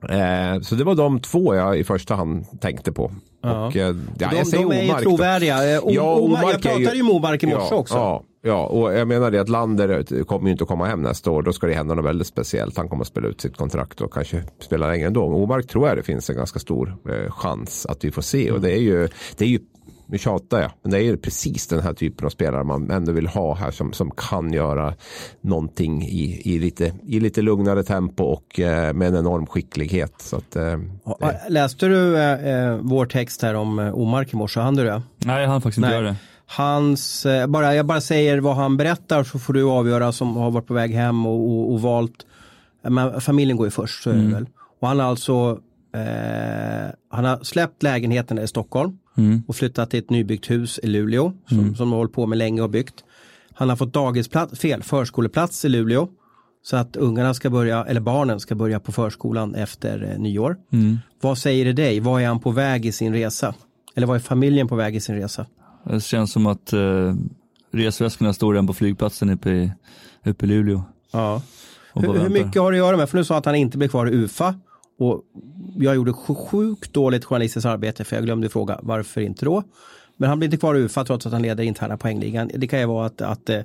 Eh, 0.09 0.61
så 0.61 0.75
det 0.75 0.85
var 0.85 0.95
de 0.95 1.21
två 1.21 1.55
jag 1.55 1.79
i 1.79 1.85
första 1.85 2.15
hand 2.15 2.61
tänkte 2.61 2.93
på. 2.93 3.11
Ja. 3.43 3.67
Och, 3.67 3.77
eh, 3.77 3.87
ja, 4.19 4.29
De, 4.31 4.37
jag 4.37 4.47
säger 4.47 4.65
de 4.69 4.73
är 4.77 4.85
Omark 4.91 5.03
trovärdiga. 5.03 5.75
Eh, 5.75 5.85
O- 5.85 5.91
Ja, 5.93 6.15
Omar, 6.15 6.43
jag 6.43 6.63
pratade 6.63 6.97
ju 6.97 7.03
med 7.03 7.13
Omark 7.15 7.43
i 7.43 7.47
morse 7.47 7.67
ja, 7.71 7.77
också. 7.77 7.95
Ja, 7.95 8.23
ja, 8.43 8.67
och 8.67 8.93
jag 8.95 9.09
menar 9.09 9.31
det 9.31 9.41
att 9.41 9.49
Lander 9.49 10.25
kommer 10.25 10.47
ju 10.47 10.53
inte 10.53 10.65
att 10.65 10.69
komma 10.69 10.87
hem 10.87 11.03
nästa 11.03 11.31
år. 11.31 11.43
Då 11.43 11.53
ska 11.53 11.67
det 11.67 11.75
hända 11.75 11.95
något 11.95 12.05
väldigt 12.05 12.27
speciellt. 12.27 12.77
Han 12.77 12.89
kommer 12.89 13.03
att 13.03 13.09
spela 13.09 13.29
ut 13.29 13.41
sitt 13.41 13.57
kontrakt 13.57 14.01
och 14.01 14.13
kanske 14.13 14.45
spela 14.61 14.89
längre 14.89 15.07
ändå. 15.07 15.25
Omark 15.25 15.67
tror 15.69 15.89
jag 15.89 15.97
det 15.97 16.03
finns 16.03 16.31
en 16.31 16.37
ganska 16.37 16.59
stor 16.59 16.97
eh, 17.09 17.31
chans 17.33 17.87
att 17.87 18.05
vi 18.05 18.11
får 18.11 18.23
se. 18.23 18.51
Och 18.51 18.61
det 18.61 18.73
är 18.73 18.81
ju, 18.81 19.09
det 19.37 19.45
är 19.45 19.49
ju 19.49 19.59
nu 20.07 20.19
tjatar 20.19 20.61
jag, 20.61 20.71
men 20.83 20.91
det 20.91 20.99
är 20.99 21.03
ju 21.03 21.17
precis 21.17 21.67
den 21.67 21.81
här 21.81 21.93
typen 21.93 22.27
av 22.27 22.31
spelare 22.31 22.65
man 22.65 22.91
ändå 22.91 23.13
vill 23.13 23.27
ha 23.27 23.55
här 23.55 23.71
som, 23.71 23.93
som 23.93 24.11
kan 24.11 24.53
göra 24.53 24.95
någonting 25.41 26.03
i, 26.03 26.43
i, 26.45 26.59
lite, 26.59 26.93
i 27.07 27.21
lite 27.21 27.43
lugnare 27.43 27.83
tempo 27.83 28.25
och 28.25 28.61
eh, 28.61 28.93
med 28.93 29.09
en 29.09 29.17
enorm 29.17 29.47
skicklighet. 29.47 30.15
Så 30.19 30.37
att, 30.37 30.57
eh, 30.57 30.79
Ja, 31.05 31.33
Läste 31.49 31.87
du 31.87 32.17
eh, 32.19 32.49
eh, 32.49 32.79
vår 32.83 33.07
text 33.07 33.43
här 33.43 33.55
om 33.55 33.79
eh, 33.79 33.95
Omark 33.95 34.33
i 34.33 34.37
morse? 34.37 34.61
Han 34.61 34.75
du 34.75 34.85
det? 34.85 35.03
Nej, 35.25 35.43
jag 35.43 35.49
hann 35.49 35.61
faktiskt 35.61 35.79
inte 35.79 35.89
Nej. 35.89 35.99
göra 35.99 36.09
det. 36.09 36.17
Hans, 36.47 37.27
eh, 37.27 37.47
bara, 37.47 37.75
jag 37.75 37.87
bara 37.87 38.01
säger 38.01 38.39
vad 38.39 38.57
han 38.57 38.77
berättar 38.77 39.25
så 39.25 39.39
får 39.39 39.53
du 39.53 39.65
avgöra 39.65 40.13
som 40.13 40.37
har 40.37 40.51
varit 40.51 40.67
på 40.67 40.75
väg 40.75 40.91
hem 40.95 41.27
och, 41.27 41.51
och, 41.51 41.73
och 41.73 41.83
valt. 41.83 42.27
Men 42.89 43.21
familjen 43.21 43.57
går 43.57 43.67
ju 43.67 43.71
först 43.71 44.03
så 44.03 44.11
är 44.11 44.15
det 44.15 44.35
väl. 44.35 44.47
Och 44.81 44.89
han 44.89 45.01
har 45.01 45.07
alltså 45.07 45.59
eh, 45.95 46.95
han 47.11 47.25
har 47.25 47.45
släppt 47.45 47.83
lägenheten 47.83 48.39
i 48.39 48.47
Stockholm 48.47 48.99
och 49.47 49.57
flyttat 49.57 49.91
till 49.91 49.99
ett 49.99 50.11
nybyggt 50.11 50.51
hus 50.51 50.81
i 50.83 50.87
Luleå 50.87 51.33
som, 51.49 51.59
som 51.59 51.77
de 51.77 51.91
har 51.91 51.97
hållit 51.99 52.13
på 52.13 52.27
med 52.27 52.39
länge 52.39 52.63
och 52.63 52.71
byggt. 52.71 53.05
Han 53.55 53.69
har 53.69 53.77
fått 53.77 53.93
dagisplats, 53.93 54.59
fel, 54.59 54.83
förskoleplats 54.83 55.65
i 55.65 55.69
Luleå. 55.69 56.09
Så 56.63 56.77
att 56.77 56.97
ungarna 56.97 57.35
ska 57.35 57.51
börja, 57.51 57.85
eller 57.85 58.01
barnen 58.01 58.41
ska 58.41 58.55
börja 58.55 58.81
på 58.81 58.93
förskolan 58.93 59.55
efter 59.55 60.13
eh, 60.13 60.19
nyår. 60.19 60.57
Vad 61.21 61.39
säger 61.39 61.65
det 61.65 61.73
dig? 61.73 62.01
Vad 62.01 62.23
är 62.23 62.27
han 62.27 62.41
på 62.41 62.51
väg 62.51 62.87
i 62.87 62.93
sin 62.93 63.13
resa? 63.13 63.55
Eller 63.95 64.07
vad 64.07 64.17
är 64.17 64.21
familjen 64.21 64.69
på 64.69 64.77
väg 64.77 64.97
i 64.97 65.01
sin 65.01 65.15
resa? 65.15 65.47
Det 65.85 66.01
känns 66.01 66.33
som 66.33 66.47
att 66.47 66.73
eh, 66.73 67.15
resväskorna 67.73 68.33
står 68.33 68.53
redan 68.53 68.67
på 68.67 68.75
flygplatsen 68.75 69.31
uppe 69.31 69.51
i, 69.51 69.73
uppe 70.25 70.45
i 70.45 70.49
Luleå. 70.49 70.83
Ja. 71.13 71.43
Hur, 71.95 72.13
hur 72.13 72.29
mycket 72.29 72.63
har 72.63 72.73
det 72.73 72.79
att 72.79 72.87
göra 72.87 72.97
med? 72.97 73.09
För 73.09 73.19
nu 73.19 73.25
sa 73.25 73.37
att 73.37 73.45
han 73.45 73.55
inte 73.55 73.79
blir 73.79 73.89
kvar 73.89 74.07
i 74.07 74.15
UFA. 74.15 74.55
Och 74.99 75.23
jag 75.79 75.95
gjorde 75.95 76.11
sj- 76.13 76.47
sjukt 76.49 76.93
dåligt 76.93 77.25
journalistiskt 77.25 77.67
arbete 77.67 78.05
för 78.05 78.17
jag 78.17 78.25
glömde 78.25 78.49
fråga 78.49 78.79
varför 78.83 79.21
inte 79.21 79.45
då. 79.45 79.63
Men 80.17 80.29
han 80.29 80.39
blir 80.39 80.47
inte 80.47 80.57
kvar 80.57 80.75
i 80.75 80.79
UFA 80.79 81.05
trots 81.05 81.27
att 81.27 81.33
han 81.33 81.43
leder 81.43 81.65
interna 81.65 81.97
poängligan. 81.97 82.51
Det 82.55 82.67
kan 82.67 82.81
ju 82.81 82.87
vara 82.87 83.07
att, 83.07 83.21
att 83.21 83.51
eh, 83.51 83.61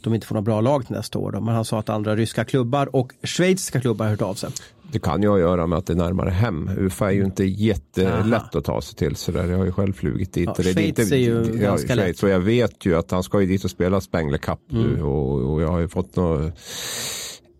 de 0.00 0.14
inte 0.14 0.26
får 0.26 0.34
några 0.34 0.44
bra 0.44 0.60
lag 0.60 0.84
nästa 0.88 1.18
år. 1.18 1.32
Då. 1.32 1.40
Men 1.40 1.54
han 1.54 1.64
sa 1.64 1.78
att 1.78 1.88
andra 1.88 2.16
ryska 2.16 2.44
klubbar 2.44 2.96
och 2.96 3.12
schweiziska 3.22 3.80
klubbar 3.80 4.04
har 4.04 4.10
hört 4.10 4.22
av 4.22 4.34
sig. 4.34 4.50
Det 4.92 4.98
kan 4.98 5.22
ju 5.22 5.28
ha 5.28 5.34
att 5.34 5.40
göra 5.40 5.66
med 5.66 5.78
att 5.78 5.86
det 5.86 5.92
är 5.92 5.96
närmare 5.96 6.30
hem. 6.30 6.70
UFA 6.78 7.06
är 7.08 7.14
ju 7.14 7.24
inte 7.24 7.44
jättelätt 7.44 8.54
att 8.54 8.64
ta 8.64 8.80
sig 8.82 8.96
till 8.96 9.16
sådär. 9.16 9.46
Jag 9.46 9.58
har 9.58 9.64
ju 9.64 9.72
själv 9.72 9.92
flugit 9.92 10.32
dit. 10.32 10.46
Ja, 10.46 10.54
det 10.56 10.62
Schweiz 10.62 10.98
inte, 10.98 11.16
är 11.16 11.18
ju 11.18 11.44
ja, 11.54 11.60
ganska 11.60 11.94
Schweiz. 11.94 12.16
lätt. 12.16 12.22
Och 12.22 12.28
jag 12.28 12.40
vet 12.40 12.86
ju 12.86 12.94
att 12.96 13.10
han 13.10 13.22
ska 13.22 13.40
ju 13.40 13.46
dit 13.46 13.64
och 13.64 13.70
spela 13.70 14.00
Spengler 14.00 14.38
Cup 14.38 14.58
nu. 14.68 15.02
Och, 15.02 15.52
och 15.52 15.62
jag 15.62 15.68
har 15.68 15.78
ju 15.78 15.88
fått 15.88 16.16
något 16.16 16.52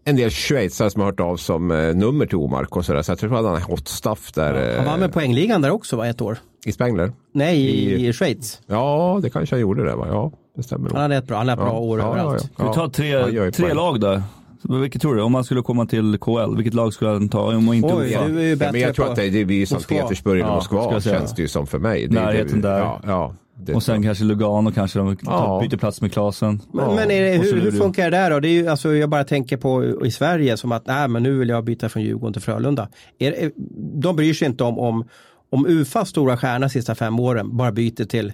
en 0.08 0.16
del 0.16 0.30
schweizare 0.30 0.90
som 0.90 1.00
har 1.02 1.06
hört 1.10 1.20
av 1.20 1.36
som 1.36 1.70
eh, 1.70 1.94
nummer 1.94 2.26
till 2.26 2.36
Omark 2.36 2.76
och 2.76 2.84
sådär. 2.84 3.02
Så 3.02 3.10
jag 3.12 3.18
tror 3.18 3.38
att 3.38 3.44
han 3.44 3.54
har 3.54 3.60
hot 3.60 3.88
stuff 3.88 4.32
där 4.32 4.76
Han 4.76 4.86
eh, 4.86 4.90
var 4.92 4.98
med 4.98 5.12
poängligan 5.12 5.62
där 5.62 5.70
också 5.70 5.96
va, 5.96 6.06
ett 6.08 6.20
år. 6.20 6.38
i 6.66 6.72
Spengler. 6.72 7.12
Nej, 7.34 7.58
i, 7.60 8.06
I- 8.08 8.12
Schweiz. 8.12 8.60
Ja, 8.66 9.18
det 9.22 9.30
kanske 9.30 9.54
han 9.54 9.60
gjorde 9.60 9.84
det 9.84 9.94
va? 9.96 10.06
Ja, 10.10 10.32
det 10.56 10.62
stämmer. 10.62 10.90
Han 10.90 11.00
hade 11.02 11.16
ett 11.16 11.26
bra, 11.26 11.36
han 11.38 11.48
hade 11.48 11.62
bra 11.62 11.70
Ja, 11.72 11.78
år 11.78 11.98
ja, 12.00 12.06
överallt. 12.10 12.42
ja, 12.42 12.48
ja. 12.48 12.54
Ska 12.54 12.68
vi 12.68 12.74
ta 12.74 12.80
han 12.80 12.90
tre, 12.90 13.50
tre 13.50 13.74
lag 13.74 14.00
där? 14.00 14.22
Vilket 14.62 15.02
tror 15.02 15.14
du? 15.14 15.22
Om 15.22 15.32
man 15.32 15.44
skulle 15.44 15.62
komma 15.62 15.86
till 15.86 16.18
KL, 16.20 16.56
vilket 16.56 16.74
lag 16.74 16.92
skulle 16.92 17.10
han 17.10 17.28
ta? 17.28 17.56
Om 17.56 17.72
inte 17.72 17.94
Oj, 17.94 18.12
Ja, 18.12 18.28
men 18.72 18.80
jag 18.80 18.94
tror 18.94 19.08
att 19.10 19.16
det, 19.16 19.30
det 19.30 19.44
blir 19.44 19.66
Sankt. 19.66 19.88
Petersburg 19.88 20.40
eller 20.40 20.50
Moskva 20.54 21.00
känns 21.00 21.34
det 21.34 21.42
ju 21.42 21.48
som 21.48 21.66
för 21.66 21.78
mig. 21.78 22.06
Det, 22.06 22.14
Närheten 22.14 22.60
det, 22.60 22.68
där. 22.68 22.78
Ja, 22.78 23.00
ja, 23.06 23.34
det, 23.60 23.74
Och 23.74 23.82
sen 23.82 24.02
kanske 24.02 24.24
Lugano 24.24 24.72
kanske, 24.72 24.98
de 24.98 25.16
Ja. 25.22 25.60
byter 25.62 25.76
plats 25.78 26.00
med 26.00 26.12
Klasen. 26.12 26.62
Men, 26.72 26.94
men 26.94 27.10
är 27.10 27.22
det, 27.22 27.38
hur, 27.38 27.60
hur 27.60 27.70
funkar 27.70 28.10
det 28.10 28.16
där 28.16 28.30
då? 28.30 28.40
Det 28.40 28.48
är 28.48 28.52
ju, 28.52 28.68
alltså, 28.68 28.94
jag 28.94 29.10
bara 29.10 29.24
tänker 29.24 29.56
på 29.56 30.04
i 30.06 30.10
Sverige 30.10 30.56
som 30.56 30.72
att 30.72 30.86
nej, 30.86 31.08
men 31.08 31.22
nu 31.22 31.38
vill 31.38 31.48
jag 31.48 31.64
byta 31.64 31.88
från 31.88 32.02
Djurgården 32.02 32.32
till 32.32 32.42
Frölunda. 32.42 32.88
Är, 33.18 33.52
de 34.02 34.16
bryr 34.16 34.34
sig 34.34 34.48
inte 34.48 34.64
om, 34.64 34.78
om, 34.78 35.08
om 35.50 35.66
UFAs 35.66 36.08
stora 36.08 36.36
stjärna 36.36 36.68
sista 36.68 36.94
fem 36.94 37.20
åren 37.20 37.56
bara 37.56 37.72
byter 37.72 38.04
till, 38.04 38.32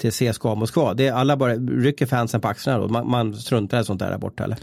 till 0.00 0.12
CSKA 0.12 0.54
Moskva. 0.54 0.94
Det 0.94 1.06
är, 1.06 1.12
alla 1.12 1.36
bara 1.36 1.54
rycker 1.54 2.06
fansen 2.06 2.40
på 2.40 2.48
axlarna 2.48 2.78
då. 2.78 2.88
Man, 2.88 3.10
man 3.10 3.34
struntar 3.34 3.80
i 3.80 3.84
sånt 3.84 4.00
där 4.00 4.10
där 4.10 4.18
borta 4.18 4.44
eller? 4.44 4.58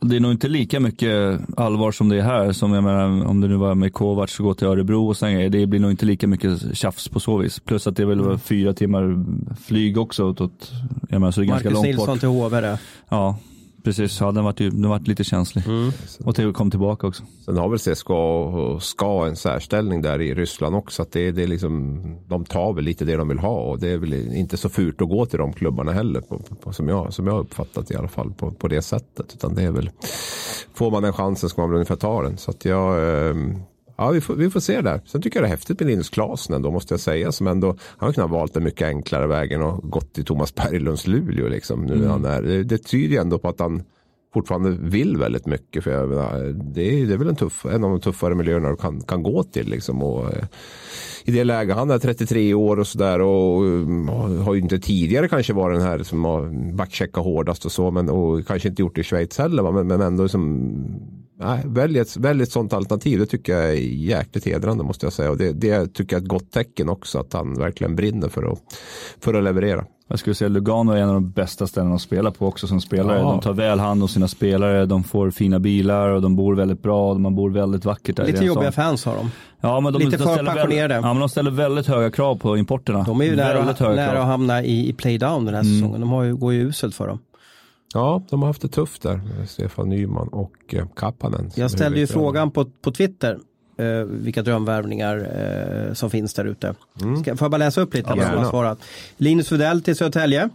Det 0.00 0.16
är 0.16 0.20
nog 0.20 0.30
inte 0.32 0.48
lika 0.48 0.80
mycket 0.80 1.40
allvar 1.56 1.92
som 1.92 2.08
det 2.08 2.16
är 2.16 2.22
här. 2.22 2.52
Som 2.52 2.72
jag 2.72 2.84
menar, 2.84 3.26
om 3.26 3.40
det 3.40 3.48
nu 3.48 3.56
var 3.56 3.74
med 3.74 3.92
Kovacs 3.92 4.40
och 4.40 4.44
gå 4.46 4.54
till 4.54 4.66
Örebro 4.66 5.08
och 5.08 5.16
grejer. 5.20 5.50
Det 5.50 5.66
blir 5.66 5.80
nog 5.80 5.90
inte 5.90 6.06
lika 6.06 6.26
mycket 6.26 6.76
tjafs 6.76 7.08
på 7.08 7.20
så 7.20 7.36
vis. 7.36 7.60
Plus 7.60 7.86
att 7.86 7.96
det 7.96 8.02
är 8.02 8.06
väl 8.06 8.20
Mm. 8.20 8.38
fyra 8.38 8.72
timmar 8.72 9.24
flyg 9.66 9.98
också. 9.98 10.24
Åt, 10.30 10.72
jag 11.10 11.20
menar, 11.20 11.30
så 11.30 11.40
det 11.40 11.44
är 11.44 11.48
ganska 11.48 11.68
Marcus 11.68 11.74
långt 11.74 11.86
Nilsson 11.86 12.06
bort. 12.06 12.20
till 12.20 12.28
där. 12.62 12.78
Ja, 13.08 13.38
precis. 13.84 14.20
Ja, 14.20 14.32
den 14.32 14.54
ju, 14.56 14.70
den 14.70 14.88
vart 14.88 15.06
lite 15.06 15.24
känslig. 15.24 15.66
Mm. 15.66 15.92
Och 16.24 16.34
till 16.34 16.52
kom 16.52 16.70
tillbaka 16.70 17.06
också. 17.06 17.22
Sen 17.44 17.56
har 17.56 17.68
väl 17.68 17.78
CSKA 17.78 18.14
och 18.14 18.82
ska 18.82 19.26
en 19.26 19.36
särställning 19.36 20.02
där 20.02 20.20
i 20.20 20.34
Ryssland 20.34 20.76
också. 20.76 21.02
Att 21.02 21.12
det, 21.12 21.32
det 21.32 21.42
är 21.42 21.46
liksom, 21.46 22.02
de 22.28 22.44
tar 22.44 22.72
väl 22.72 22.84
lite 22.84 23.04
det 23.04 23.16
de 23.16 23.28
vill 23.28 23.38
ha 23.38 23.60
och 23.60 23.78
det 23.78 23.88
är 23.88 23.98
väl 23.98 24.14
inte 24.14 24.56
så 24.56 24.68
fult 24.68 25.02
att 25.02 25.08
gå 25.08 25.26
till 25.26 25.38
de 25.38 25.52
klubbarna 25.52 25.92
heller. 25.92 26.20
På, 26.20 26.38
på, 26.38 26.72
som, 26.72 26.88
jag, 26.88 27.12
som 27.12 27.26
jag 27.26 27.40
uppfattat 27.40 27.90
i 27.90 27.96
alla 27.96 28.08
fall 28.08 28.32
på, 28.32 28.50
på 28.50 28.68
det 28.68 28.82
sättet. 28.82 29.34
Utan 29.34 29.54
det 29.54 29.62
är 29.62 29.70
väl, 29.70 29.90
får 30.74 30.90
man 30.90 31.02
den 31.02 31.12
chansen 31.12 31.48
ska 31.48 31.62
man 31.62 31.70
väl 31.70 31.76
ungefär 31.76 31.96
ta 31.96 32.22
den. 32.22 32.38
Så 32.38 32.50
att 32.50 32.64
jag, 32.64 33.28
ehm, 33.30 33.58
ja 33.96 34.10
vi 34.10 34.20
får, 34.20 34.34
vi 34.34 34.50
får 34.50 34.60
se 34.60 34.80
där. 34.80 35.00
Sen 35.06 35.22
tycker 35.22 35.36
jag 35.36 35.44
det 35.44 35.48
är 35.48 35.50
häftigt 35.50 35.80
med 35.80 35.88
Linus 35.88 36.10
Klasen 36.10 36.54
ändå 36.54 36.70
måste 36.70 36.94
jag 36.94 37.00
säga. 37.00 37.32
Som 37.32 37.46
ändå, 37.46 37.68
han 37.68 38.06
har 38.06 38.12
kunnat 38.12 38.30
valt 38.30 38.56
en 38.56 38.64
mycket 38.64 38.88
enklare 38.88 39.26
vägen 39.26 39.62
och 39.62 39.90
gått 39.90 40.12
till 40.12 40.24
Thomas 40.24 40.54
Berglunds 40.54 41.06
Luleå 41.06 41.48
liksom. 41.48 41.84
Nu 41.84 41.94
när 41.94 42.08
han 42.08 42.24
är, 42.24 42.42
det, 42.42 42.64
det 42.64 42.78
tyder 42.78 43.14
ju 43.14 43.20
ändå 43.20 43.38
på 43.38 43.48
att 43.48 43.60
han 43.60 43.82
fortfarande 44.34 44.70
vill 44.70 45.16
väldigt 45.16 45.46
mycket. 45.46 45.84
För 45.84 45.90
jag 45.90 46.08
menar, 46.08 46.52
det, 46.74 46.82
är, 46.82 47.06
det 47.06 47.14
är 47.14 47.18
väl 47.18 47.28
en, 47.28 47.36
tuff, 47.36 47.66
en 47.66 47.84
av 47.84 47.90
de 47.90 48.00
tuffare 48.00 48.34
miljöerna 48.34 48.70
du 48.70 48.76
kan, 48.76 49.00
kan 49.00 49.22
gå 49.22 49.42
till. 49.42 49.68
Liksom, 49.68 50.02
och, 50.02 50.32
eh, 50.32 50.44
I 51.24 51.32
det 51.32 51.44
läget, 51.44 51.76
han 51.76 51.90
är 51.90 51.98
33 51.98 52.54
år 52.54 52.78
och 52.78 52.86
sådär 52.86 53.20
och 53.20 53.62
um, 53.62 54.08
har 54.44 54.54
ju 54.54 54.60
inte 54.60 54.78
tidigare 54.78 55.28
kanske 55.28 55.52
varit 55.52 55.78
den 55.78 55.88
här 55.88 56.02
som 56.02 56.24
har 56.24 56.72
backcheckat 56.72 57.24
hårdast 57.24 57.64
och 57.64 57.72
så. 57.72 57.90
Men, 57.90 58.10
och 58.10 58.46
kanske 58.46 58.68
inte 58.68 58.82
gjort 58.82 58.94
det 58.94 59.00
i 59.00 59.04
Schweiz 59.04 59.38
heller. 59.38 59.72
Men, 59.72 59.86
men 59.86 60.00
ändå 60.00 60.28
som 60.28 60.72
Nej, 61.38 61.62
välj 61.64 61.98
ett, 61.98 62.16
välj 62.16 62.42
ett 62.42 62.52
sånt 62.52 62.72
alternativ. 62.72 63.18
Det 63.18 63.26
tycker 63.26 63.52
jag 63.52 63.70
är 63.70 63.74
jäkligt 63.82 64.46
hedrande 64.46 64.84
måste 64.84 65.06
jag 65.06 65.12
säga. 65.12 65.30
Och 65.30 65.36
det, 65.36 65.52
det 65.52 65.94
tycker 65.94 66.16
jag 66.16 66.20
är 66.20 66.24
ett 66.24 66.28
gott 66.30 66.50
tecken 66.50 66.88
också. 66.88 67.18
Att 67.18 67.32
han 67.32 67.54
verkligen 67.58 67.96
brinner 67.96 68.28
för 68.28 68.52
att, 68.52 68.58
för 69.20 69.34
att 69.34 69.44
leverera. 69.44 69.84
Jag 70.08 70.18
skulle 70.18 70.34
säga 70.34 70.48
Lugano 70.48 70.92
är 70.92 70.96
en 70.96 71.08
av 71.08 71.14
de 71.14 71.30
bästa 71.30 71.66
ställena 71.66 71.94
att 71.94 72.00
spela 72.00 72.30
på 72.30 72.46
också 72.46 72.66
som 72.66 72.80
spelare. 72.80 73.18
Ja. 73.18 73.24
De 73.24 73.40
tar 73.40 73.52
väl 73.52 73.78
hand 73.78 74.02
om 74.02 74.08
sina 74.08 74.28
spelare, 74.28 74.86
de 74.86 75.04
får 75.04 75.30
fina 75.30 75.58
bilar 75.58 76.08
och 76.08 76.22
de 76.22 76.36
bor 76.36 76.54
väldigt 76.54 76.82
bra. 76.82 77.14
Man 77.14 77.34
bor 77.34 77.50
väldigt 77.50 77.84
vackert 77.84 78.16
där. 78.16 78.26
Lite 78.26 78.44
jobbiga 78.44 78.72
fans 78.72 79.04
har 79.04 79.16
de. 79.16 79.30
Ja, 79.60 79.80
men 79.80 79.92
de, 79.92 79.98
lite 79.98 80.16
de 80.16 80.22
för. 80.22 80.42
Väldigt, 80.54 80.78
ja, 80.90 81.00
men 81.00 81.18
de 81.20 81.28
ställer 81.28 81.50
väldigt 81.50 81.86
höga 81.86 82.10
krav 82.10 82.36
på 82.36 82.56
importerna. 82.56 83.02
De 83.02 83.20
är 83.20 83.24
ju 83.24 83.36
nära, 83.36 83.58
väldigt 83.58 83.78
höga 83.78 83.96
nära 83.96 84.10
krav. 84.10 84.22
att 84.22 84.26
hamna 84.28 84.62
i, 84.62 84.88
i 84.88 84.92
playdown 84.92 85.44
den 85.44 85.54
här 85.54 85.62
Mm. 85.62 85.74
säsongen. 85.74 86.00
De 86.00 86.10
har 86.10 86.22
ju, 86.22 86.36
går 86.36 86.52
ju 86.52 86.60
uselt 86.68 86.94
för 86.94 87.06
dem. 87.08 87.18
Ja, 87.94 88.22
de 88.30 88.42
har 88.42 88.46
haft 88.46 88.62
det 88.62 88.68
tufft 88.68 89.02
där. 89.02 89.20
Stefan 89.48 89.88
Nyman 89.88 90.28
och 90.28 90.52
eh, 90.68 90.86
Kappanen. 90.96 91.50
Jag 91.54 91.70
ställde 91.70 91.98
ju 91.98 92.06
frågan 92.06 92.50
på, 92.50 92.64
på 92.64 92.90
Twitter 92.92 93.38
eh, 93.78 93.86
vilka 94.04 94.42
drömvärvningar 94.42 95.16
eh, 95.88 95.94
som 95.94 96.10
finns 96.10 96.34
där 96.34 96.44
ute. 96.44 96.74
Ska, 97.22 97.36
får 97.36 97.44
jag 97.44 97.50
bara 97.50 97.56
läsa 97.58 97.80
upp 97.80 97.94
lite 97.94 98.14
Gärna. 98.16 98.50
svarat. 98.50 98.78
Linus 99.16 99.52
Widell 99.52 99.82
till 99.82 99.96
Södertälje. 99.96 100.48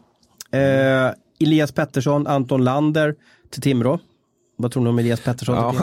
Eh, 0.52 1.12
Elias 1.40 1.72
Pettersson, 1.72 2.28
Anton 2.28 2.64
Lander 2.64 3.16
till 3.50 3.62
Timrå. 3.62 4.00
Vad 4.58 4.72
tror 4.72 4.84
ni 4.84 4.90
om 4.90 5.00
Elias 5.00 5.20
Pettersson 5.22 5.56
Ja. 5.56 5.76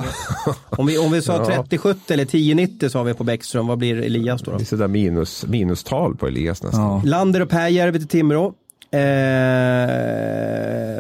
Om 0.71 0.87
vi, 0.87 0.99
om 0.99 1.13
vi 1.13 1.23
sa 1.23 1.33
Ja. 1.53 1.65
30-70 1.71 1.97
eller 2.09 2.25
10-90 2.25 2.89
sa 2.89 3.03
vi 3.03 3.15
på 3.15 3.25
Bäckström, 3.25 3.67
vad 3.67 3.79
blir 3.79 3.97
Elias 4.03 4.43
då? 4.43 4.51
då? 4.51 4.57
Det 4.57 4.63
är 4.63 4.67
sådär 4.67 4.89
minus, 4.89 5.47
minustal 5.47 6.17
på 6.17 6.27
Elias 6.27 6.63
nästan. 6.63 6.83
Ja. 6.83 7.03
Lander 7.05 7.43
och 7.43 7.49
Pääjärvi 7.49 7.99
till 7.99 8.09
Timrå. 8.09 8.55
Eh, 8.91 9.01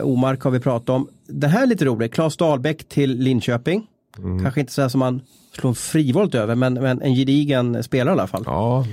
Omark 0.06 0.42
har 0.42 0.50
vi 0.50 0.60
pratat 0.60 0.88
om. 0.88 1.08
Det 1.26 1.46
här 1.46 1.62
är 1.62 1.66
lite 1.66 1.84
roligt. 1.84 2.14
Claes 2.14 2.36
Dahlbäck 2.36 2.88
till 2.88 3.18
Linköping. 3.18 3.86
Mm. 4.18 4.42
Kanske 4.42 4.60
inte 4.60 4.72
sådär 4.72 4.88
som 4.88 4.98
man 4.98 5.20
slår 5.52 5.74
frivolt 5.74 6.34
över, 6.34 6.54
men, 6.54 6.74
men 6.74 7.02
en 7.02 7.14
gedigen 7.14 7.82
spelare 7.82 8.12
i 8.14 8.18
alla 8.18 8.26
fall. 8.26 8.42
Ja, 8.46 8.86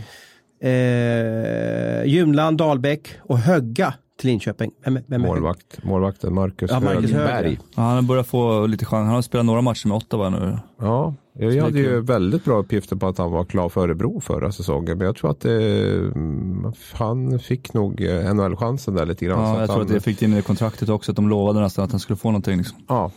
Eh, 0.63 2.05
Junland, 2.05 2.57
Dahlbäck 2.57 3.07
och 3.21 3.39
Högga 3.39 3.93
till 4.17 4.29
Linköping. 4.29 4.71
Vem, 4.85 4.99
vem 5.07 5.21
målvakt, 5.21 5.83
målvakten 5.83 6.33
Marcus, 6.33 6.71
Ja, 6.71 6.79
Marcus 6.79 7.11
Högberg. 7.11 7.33
Högberg. 7.33 7.59
Ja, 7.75 7.81
han 7.81 7.95
har 7.95 8.01
börjat 8.01 8.27
få 8.27 8.65
lite 8.67 8.85
chans. 8.85 9.05
Han 9.05 9.15
har 9.15 9.21
spelat 9.21 9.45
några 9.45 9.61
matcher 9.61 9.87
med 9.87 9.97
Ottawa 9.97 10.29
nu. 10.29 10.57
Ja, 10.79 11.13
jag 11.33 11.63
hade 11.63 11.79
ju 11.79 12.01
väldigt 12.01 12.45
bra 12.45 12.57
uppgifter 12.57 12.95
på 12.95 13.07
att 13.07 13.17
han 13.17 13.31
var 13.31 13.45
klar 13.45 13.69
för 13.69 13.81
Örebro 13.81 14.19
förra 14.21 14.51
säsongen. 14.51 14.97
Men 14.97 15.05
jag 15.07 15.15
tror 15.15 15.31
att 15.31 15.39
det, 15.39 15.87
mm, 15.95 16.73
han 16.93 17.39
fick 17.39 17.73
nog 17.73 18.01
eh, 18.01 18.33
NHL-chansen 18.33 18.95
där 18.95 19.05
lite 19.05 19.25
grann. 19.25 19.37
så 19.37 19.43
Ja, 19.43 19.53
att 19.53 19.59
jag 19.59 19.67
tror 19.67 19.75
han, 19.77 19.81
att 19.85 19.93
det 19.93 19.99
fick 19.99 20.21
in 20.21 20.33
i 20.37 20.41
kontraktet 20.41 20.89
också, 20.89 21.11
att 21.11 21.15
de 21.15 21.29
lovade 21.29 21.59
nästan 21.59 21.85
att 21.85 21.91
han 21.91 21.99
skulle 21.99 22.17
få 22.17 22.27
någonting. 22.31 22.57
Liksom. 22.57 22.77
Ja, 22.87 23.11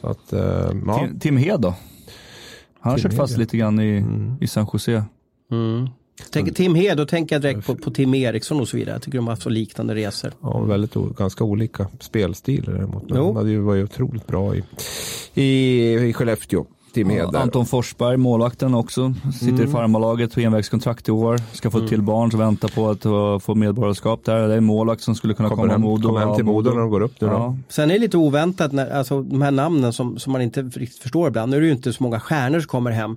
så 0.00 0.06
att, 0.06 0.32
eh, 0.32 0.40
ja. 0.86 0.98
Tim, 0.98 1.18
Tim 1.20 1.36
Hed 1.36 1.60
då? 1.60 1.74
Han 2.80 2.90
har 2.92 2.98
Tim 2.98 3.10
kört 3.10 3.16
fast 3.18 3.38
lite 3.38 3.56
grann 3.56 3.80
i, 3.80 3.96
Mm. 3.98 4.36
i 4.40 4.46
San 4.46 4.66
Jose. 4.72 5.04
Tänker 6.30 6.52
Tim 6.52 6.74
Hed, 6.74 6.96
då 6.96 7.06
tänker 7.06 7.34
jag 7.34 7.42
direkt 7.42 7.66
på, 7.66 7.74
på 7.74 7.90
Tim 7.90 8.14
Eriksson 8.14 8.60
och 8.60 8.68
så 8.68 8.76
vidare. 8.76 8.94
Jag 8.94 9.02
tycker 9.02 9.18
de 9.18 9.26
har 9.26 9.32
haft 9.32 9.42
så 9.42 9.48
liknande 9.50 9.94
resor. 9.94 10.32
Ja, 10.42 10.60
väldigt 10.60 10.94
ganska 10.94 11.44
olika 11.44 11.86
spelstilar 12.00 12.72
däremot. 12.74 13.10
Men 13.10 13.22
han 13.22 13.36
hade 13.36 13.50
ju, 13.50 13.60
var 13.60 13.74
ju 13.74 13.84
otroligt 13.84 14.26
bra 14.26 14.54
i, 14.56 14.62
i, 15.34 15.94
i 16.08 16.12
Skellefteå. 16.12 16.64
Tim 16.94 17.10
Hed 17.10 17.28
där. 17.32 17.38
Anton 17.40 17.66
Forsberg, 17.66 18.16
målvakten 18.16 18.74
också, 18.74 19.14
sitter 19.32 19.48
Mm. 19.52 19.64
i 19.64 19.66
farmarlaget 19.72 20.34
på 20.34 20.40
envägskontrakt 20.40 21.08
i 21.08 21.10
år. 21.12 21.40
Ska 21.52 21.70
få 21.70 21.78
ett 21.78 21.88
till 21.88 22.02
barn 22.02 22.30
som 22.30 22.40
väntar 22.40 22.68
på 22.68 22.90
att 22.90 23.06
uh, 23.06 23.38
få 23.38 23.54
medborgarskap 23.54 24.24
där. 24.24 24.48
Det 24.48 24.54
är 24.54 24.58
en 24.58 24.64
målvakt 24.64 25.02
som 25.02 25.14
skulle 25.14 25.34
kunna 25.34 25.48
Kommer 25.48 25.62
komma 25.62 25.72
hem, 25.72 25.80
Modo. 25.80 26.08
kommer 26.08 26.20
hem 26.20 26.28
Ja, 26.28 26.34
till 26.34 26.44
Modo 26.44 26.70
när 26.70 26.80
de 26.80 26.90
går 26.90 27.00
upp 27.00 27.20
nu 27.20 27.26
då. 27.26 27.32
Ja. 27.32 27.56
Sen 27.68 27.90
är 27.90 27.94
det 27.94 28.00
lite 28.00 28.16
oväntat, 28.16 28.72
när, 28.72 28.90
alltså 28.90 29.22
de 29.22 29.42
här 29.42 29.50
namnen 29.50 29.92
som, 29.92 30.18
som 30.18 30.32
man 30.32 30.42
inte 30.42 30.62
riktigt 30.62 31.02
förstår 31.02 31.28
ibland. 31.28 31.50
Nu 31.50 31.56
är 31.56 31.60
det 31.60 31.66
ju 31.66 31.72
inte 31.72 31.92
så 31.92 32.02
många 32.02 32.20
stjärnor 32.20 32.60
som 32.60 32.68
kommer 32.68 32.90
hem. 32.90 33.16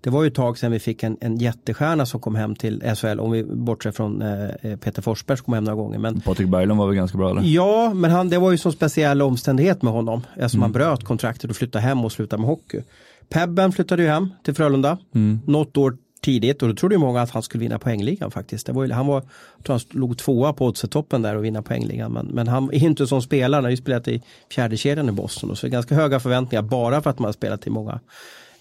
Det 0.00 0.10
var 0.10 0.22
ju 0.22 0.28
ett 0.28 0.34
tag 0.34 0.58
sedan 0.58 0.72
vi 0.72 0.78
fick 0.78 1.02
en, 1.02 1.16
en 1.20 1.36
jättestjärna 1.36 2.06
som 2.06 2.20
kom 2.20 2.34
hem 2.34 2.56
till 2.56 2.82
SHL, 2.96 3.20
om 3.20 3.30
vi 3.30 3.44
bortser 3.44 3.90
från 3.90 4.22
eh, 4.22 4.76
Peter 4.76 5.02
Forsberg 5.02 5.36
som 5.36 5.44
kom 5.44 5.54
hem 5.54 5.64
några 5.64 5.76
gånger. 5.76 5.98
Men, 5.98 6.20
Patrik 6.20 6.48
Berglund 6.48 6.80
var 6.80 6.86
väl 6.86 6.96
ganska 6.96 7.18
bra 7.18 7.30
eller? 7.30 7.42
ja, 7.42 7.94
men 7.94 8.10
han, 8.10 8.28
det 8.28 8.38
var 8.38 8.50
ju 8.50 8.58
så 8.58 8.72
speciell 8.72 9.22
omständighet 9.22 9.82
med 9.82 9.92
honom. 9.92 10.22
Eftersom 10.34 10.62
han 10.62 10.72
bröt 10.72 11.04
kontraktet 11.04 11.50
och 11.50 11.56
flyttade 11.56 11.82
hem 11.82 12.04
och 12.04 12.12
slutade 12.12 12.40
med 12.40 12.48
hockey. 12.48 12.82
Pebben 13.28 13.72
flyttade 13.72 14.02
ju 14.02 14.08
hem 14.08 14.30
till 14.42 14.54
Frölunda. 14.54 14.98
Något 15.44 15.76
år 15.76 15.96
tidigt 16.26 16.62
och 16.62 16.68
då 16.68 16.74
trodde 16.74 16.94
ju 16.94 16.98
många 16.98 17.22
att 17.22 17.30
han 17.30 17.42
skulle 17.42 17.62
vinna 17.62 17.78
poängligan 17.78 18.30
faktiskt. 18.30 18.66
Det 18.66 18.72
var 18.72 18.84
ju, 18.84 18.92
han 18.92 19.06
var, 19.06 19.20
tror 19.62 19.74
han 19.74 19.80
låg 19.90 20.18
tvåa 20.18 20.52
på 20.52 20.66
oddset-toppen 20.66 21.22
där 21.22 21.36
och 21.36 21.44
vinna 21.44 21.62
poängligan. 21.62 22.12
Men, 22.12 22.26
men 22.26 22.48
han 22.48 22.64
är 22.64 22.84
inte 22.84 23.06
som 23.06 23.22
spelare, 23.22 23.58
han 23.58 23.64
har 23.64 23.70
ju 23.70 23.76
spelat 23.76 24.08
i 24.08 24.22
fjärde 24.52 24.76
kedjan 24.76 25.08
i 25.08 25.12
Boston 25.12 25.50
och 25.50 25.58
så 25.58 25.68
ganska 25.68 25.94
höga 25.94 26.20
förväntningar 26.20 26.62
bara 26.62 27.02
för 27.02 27.10
att 27.10 27.18
man 27.18 27.24
har 27.24 27.32
spelat 27.32 27.66
i 27.66 27.70
många 27.70 28.00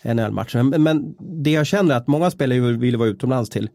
NHL-matcher. 0.05 0.63
Men, 0.63 0.83
men 0.83 1.15
det 1.43 1.51
jag 1.51 1.65
känner 1.65 1.93
är 1.95 1.97
att 1.97 2.07
många 2.07 2.31
spelare 2.31 2.59
vill 2.59 2.97
vara 2.97 3.09
utomlands 3.09 3.49
till 3.49 3.69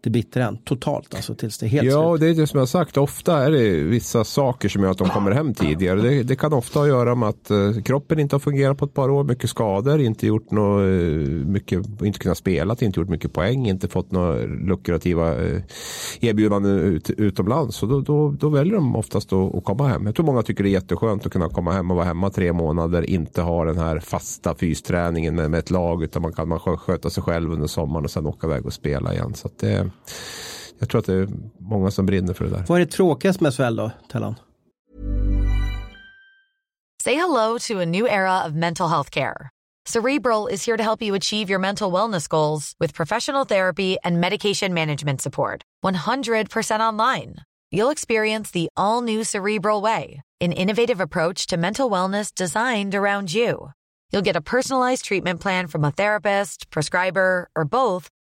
det 0.00 0.10
bittra 0.10 0.56
totalt 0.64 1.14
alltså 1.14 1.34
tills 1.34 1.58
det 1.58 1.66
är 1.66 1.68
helt 1.68 1.86
Ja, 1.86 2.10
slut. 2.16 2.20
det 2.20 2.28
är 2.28 2.34
det 2.40 2.46
som 2.46 2.58
jag 2.58 2.68
sagt. 2.68 2.96
Ofta 2.96 3.44
är 3.46 3.50
det 3.50 3.70
vissa 3.70 4.24
saker 4.24 4.68
som 4.68 4.82
gör 4.82 4.90
att 4.90 4.98
de 4.98 5.08
kommer 5.08 5.30
hem 5.30 5.54
tidigare. 5.54 6.00
Det, 6.00 6.22
det 6.22 6.36
kan 6.36 6.52
ofta 6.52 6.78
ha 6.78 6.84
att 6.84 6.88
göra 6.88 7.14
med 7.14 7.28
att 7.28 7.50
eh, 7.50 7.72
kroppen 7.84 8.18
inte 8.18 8.34
har 8.36 8.40
fungerat 8.40 8.78
på 8.78 8.84
ett 8.84 8.94
par 8.94 9.10
år. 9.10 9.24
Mycket 9.24 9.50
skador, 9.50 10.00
inte 10.00 10.26
gjort 10.26 10.50
något, 10.50 10.80
eh, 10.82 10.86
mycket, 11.46 12.02
inte 12.02 12.18
kunnat 12.18 12.38
spela, 12.38 12.76
inte 12.80 13.00
gjort 13.00 13.08
mycket 13.08 13.32
poäng, 13.32 13.68
inte 13.68 13.88
fått 13.88 14.10
några 14.12 14.36
lukrativa 14.46 15.44
eh, 15.44 15.62
erbjudanden 16.20 16.78
ut, 16.78 17.10
utomlands. 17.10 17.76
Så 17.76 17.86
då, 17.86 18.00
då, 18.00 18.30
då 18.30 18.48
väljer 18.48 18.74
de 18.74 18.96
oftast 18.96 19.32
att, 19.32 19.64
komma 19.64 19.88
hem. 19.88 20.06
Jag 20.06 20.14
tror 20.14 20.26
många 20.26 20.42
tycker 20.42 20.64
det 20.64 20.70
är 20.70 20.72
jätteskönt 20.72 21.26
att 21.26 21.32
kunna 21.32 21.48
komma 21.48 21.72
hem 21.72 21.90
och 21.90 21.96
vara 21.96 22.06
hemma 22.06 22.30
tre 22.30 22.52
månader. 22.52 23.10
Inte 23.10 23.42
ha 23.42 23.64
den 23.64 23.78
här 23.78 23.98
fasta 24.00 24.54
fysträningen 24.54 25.34
med, 25.34 25.50
med 25.50 25.58
ett 25.58 25.70
lag 25.70 26.02
utan 26.02 26.22
man 26.22 26.32
kan 26.32 26.48
man 26.48 26.58
skö- 26.58 26.76
sköta 26.76 27.10
sig 27.10 27.22
själv 27.22 27.52
under 27.52 27.66
sommaren 27.66 28.04
och 28.04 28.10
sen 28.10 28.26
åka 28.26 28.46
iväg 28.46 28.66
och 28.66 28.72
spela 28.72 29.12
igen. 29.14 29.34
Så 29.34 29.48
det, 29.60 29.90
jag 30.78 30.88
tror 30.88 30.98
att 30.98 31.06
det 31.06 31.14
är 31.14 31.28
många 31.58 31.90
som 31.90 32.06
brinner 32.06 32.34
för 32.34 32.44
det 32.44 32.50
där. 32.50 32.64
Vad 32.68 32.80
är 32.80 32.84
det 32.84 32.92
tråkigaste 32.92 33.42
med 33.42 33.54
SHL 33.54 33.76
då, 33.76 33.90
Tellan? 34.12 34.34
Say 37.02 37.14
hello 37.14 37.58
to 37.58 37.80
a 37.80 37.86
new 37.86 38.06
era 38.06 38.44
of 38.46 38.52
mental 38.54 38.88
health 38.88 39.10
care. 39.10 39.50
Cerebral 39.86 40.48
is 40.48 40.64
here 40.64 40.76
to 40.76 40.82
help 40.82 41.00
you 41.02 41.14
achieve 41.14 41.48
your 41.48 41.60
mental 41.60 41.92
wellness 41.92 42.28
goals 42.28 42.74
with 42.80 42.92
professional 42.92 43.44
therapy 43.44 43.96
and 44.02 44.20
medication 44.20 44.74
management 44.74 45.22
support. 45.22 45.62
100% 45.84 46.80
online. 46.80 47.36
You'll 47.70 47.90
experience 47.90 48.50
the 48.50 48.68
all 48.76 49.00
new 49.00 49.22
Cerebral 49.22 49.80
Way, 49.80 50.22
an 50.40 50.50
innovative 50.52 51.00
approach 51.00 51.46
to 51.46 51.56
mental 51.56 51.88
wellness 51.88 52.34
designed 52.34 52.94
around 52.96 53.32
you. 53.32 53.70
You'll 54.10 54.22
get 54.26 54.36
a 54.36 54.40
personalized 54.40 55.04
treatment 55.04 55.40
plan 55.40 55.68
from 55.68 55.84
a 55.84 55.92
therapist, 55.92 56.70
prescriber, 56.70 57.48
or 57.54 57.64
both 57.64 58.08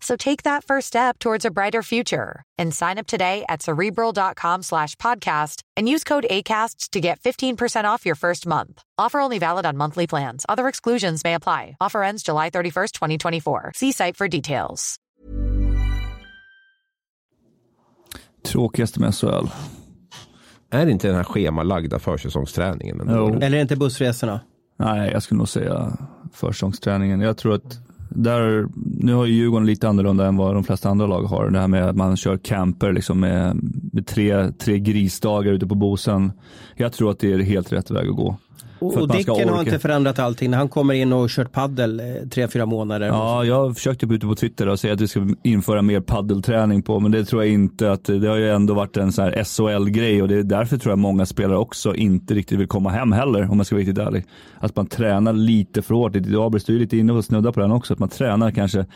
So 0.00 0.16
take 0.16 0.44
that 0.44 0.64
first 0.64 0.86
step 0.86 1.18
towards 1.18 1.44
a 1.44 1.50
brighter 1.50 1.82
future 1.82 2.42
and 2.56 2.74
sign 2.74 2.98
up 2.98 3.06
today 3.06 3.44
at 3.48 3.62
cerebral.com 3.62 4.62
slash 4.62 4.94
podcast 4.96 5.62
and 5.76 5.88
use 5.88 6.04
code 6.04 6.26
ACAST 6.30 6.90
to 6.90 7.00
get 7.00 7.20
15% 7.20 7.84
off 7.84 8.06
your 8.06 8.14
first 8.14 8.46
month. 8.46 8.82
Offer 8.96 9.20
only 9.20 9.38
valid 9.38 9.66
on 9.66 9.76
monthly 9.76 10.06
plans. 10.06 10.46
Other 10.48 10.68
exclusions 10.68 11.24
may 11.24 11.34
apply. 11.34 11.76
Offer 11.80 12.02
ends 12.04 12.22
July 12.22 12.50
31st, 12.50 12.92
2024. 12.92 13.72
See 13.74 13.92
site 13.92 14.16
for 14.16 14.28
details. 14.28 14.96
Tråkigaste 18.42 19.00
med 19.00 19.14
SHL. 19.14 19.46
Är 20.70 20.86
inte 20.86 21.06
den 21.06 21.16
här 21.16 21.24
schemalagda 21.24 21.98
försäsongsträningen? 21.98 23.00
ändå? 23.00 23.26
Eller 23.28 23.46
är 23.46 23.50
det 23.50 23.60
inte 23.60 23.76
bussresorna? 23.76 24.40
Nej, 24.78 25.10
jag 25.12 25.22
skulle 25.22 25.38
nog 25.38 25.48
säga 25.48 25.96
försäsongsträningen. 26.32 27.20
Jag 27.20 27.36
tror 27.36 27.54
att 27.54 27.87
där, 28.08 28.68
nu 28.74 29.14
har 29.14 29.26
ju 29.26 29.34
Djurgården 29.34 29.66
lite 29.66 29.88
annorlunda 29.88 30.26
än 30.26 30.36
vad 30.36 30.54
de 30.54 30.64
flesta 30.64 30.88
andra 30.88 31.06
lag 31.06 31.22
har. 31.22 31.50
Det 31.50 31.60
här 31.60 31.68
med 31.68 31.88
att 31.88 31.96
man 31.96 32.16
kör 32.16 32.36
camper 32.36 32.92
liksom 32.92 33.20
med, 33.20 33.60
med 33.92 34.06
tre, 34.06 34.52
tre 34.52 34.78
grisdagar 34.78 35.52
ute 35.52 35.66
på 35.66 35.74
Bosen. 35.74 36.32
Jag 36.76 36.92
tror 36.92 37.10
att 37.10 37.18
det 37.18 37.32
är 37.32 37.38
helt 37.38 37.72
rätt 37.72 37.90
väg 37.90 38.08
att 38.08 38.16
gå. 38.16 38.36
Och, 38.78 38.96
och 38.96 39.08
Dicken 39.08 39.48
har 39.48 39.60
inte 39.60 39.78
förändrat 39.78 40.18
allting 40.18 40.50
när 40.50 40.58
han 40.58 40.68
kommer 40.68 40.94
in 40.94 41.12
och 41.12 41.28
kört 41.30 41.52
paddel 41.52 42.00
eh, 42.00 42.06
tre, 42.30 42.48
fyra 42.48 42.66
månader. 42.66 43.06
Ja, 43.06 43.44
jag 43.44 43.76
försökte 43.76 44.06
på 44.06 44.14
ute 44.14 44.26
på 44.26 44.34
Twitter 44.34 44.68
och 44.68 44.80
säga 44.80 44.94
att 44.94 45.00
vi 45.00 45.08
ska 45.08 45.28
införa 45.42 45.82
mer 45.82 46.00
paddelträning 46.00 46.82
på, 46.82 47.00
men 47.00 47.10
det 47.12 47.24
tror 47.24 47.44
jag 47.44 47.52
inte 47.52 47.92
att 47.92 48.04
det 48.04 48.28
har 48.28 48.36
ju 48.36 48.50
ändå 48.50 48.74
varit 48.74 48.96
en 48.96 49.12
sån 49.12 49.24
här 49.24 49.44
SHL-grej 49.44 50.22
och 50.22 50.28
det 50.28 50.34
är 50.34 50.42
därför 50.42 50.76
tror 50.76 50.92
jag 50.92 50.98
många 50.98 51.26
spelare 51.26 51.58
också 51.58 51.94
inte 51.94 52.34
riktigt 52.34 52.58
vill 52.58 52.68
komma 52.68 52.90
hem 52.90 53.12
heller, 53.12 53.50
om 53.50 53.56
man 53.56 53.64
ska 53.64 53.74
vara 53.74 53.80
riktigt 53.80 53.98
ärlig. 53.98 54.24
Att 54.58 54.76
man 54.76 54.86
tränar 54.86 55.32
lite 55.32 55.82
för 55.82 55.94
hårt. 55.94 56.16
Abris, 56.16 56.64
du 56.64 56.74
är 56.74 56.78
lite 56.78 56.96
inne 56.96 57.12
och 57.12 57.24
snudda 57.24 57.52
på 57.52 57.60
den 57.60 57.72
också, 57.72 57.92
att 57.92 57.98
man 57.98 58.08
tränar 58.08 58.50
kanske 58.50 58.86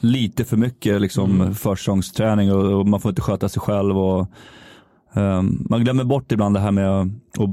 lite 0.00 0.44
för 0.44 0.56
mycket 0.56 1.00
liksom 1.00 1.54
försäsongsträning 1.54 2.52
och, 2.52 2.78
och 2.80 2.88
man 2.88 3.00
får 3.00 3.08
inte 3.08 3.22
sköta 3.22 3.48
sig 3.48 3.60
själv 3.60 3.98
och 3.98 4.26
ehm, 5.14 5.66
man 5.70 5.84
glömmer 5.84 6.04
bort 6.04 6.32
ibland 6.32 6.56
det 6.56 6.60
här 6.60 6.72
med 6.72 7.10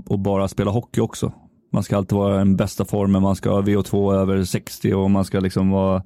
att 0.09 0.19
bara 0.19 0.47
spela 0.47 0.71
hockey 0.71 1.01
också. 1.01 1.31
Man 1.69 1.83
ska 1.83 1.97
alltid 1.97 2.17
vara 2.17 2.35
i 2.35 2.37
den 2.37 2.55
bästa 2.55 2.85
formen, 2.85 3.21
man 3.21 3.35
ska 3.35 3.49
ha 3.51 3.61
VO2 3.61 4.13
över 4.15 4.43
60 4.43 4.93
och 4.93 5.11
man 5.11 5.25
ska 5.25 5.39
liksom 5.39 5.69
vara 5.69 6.03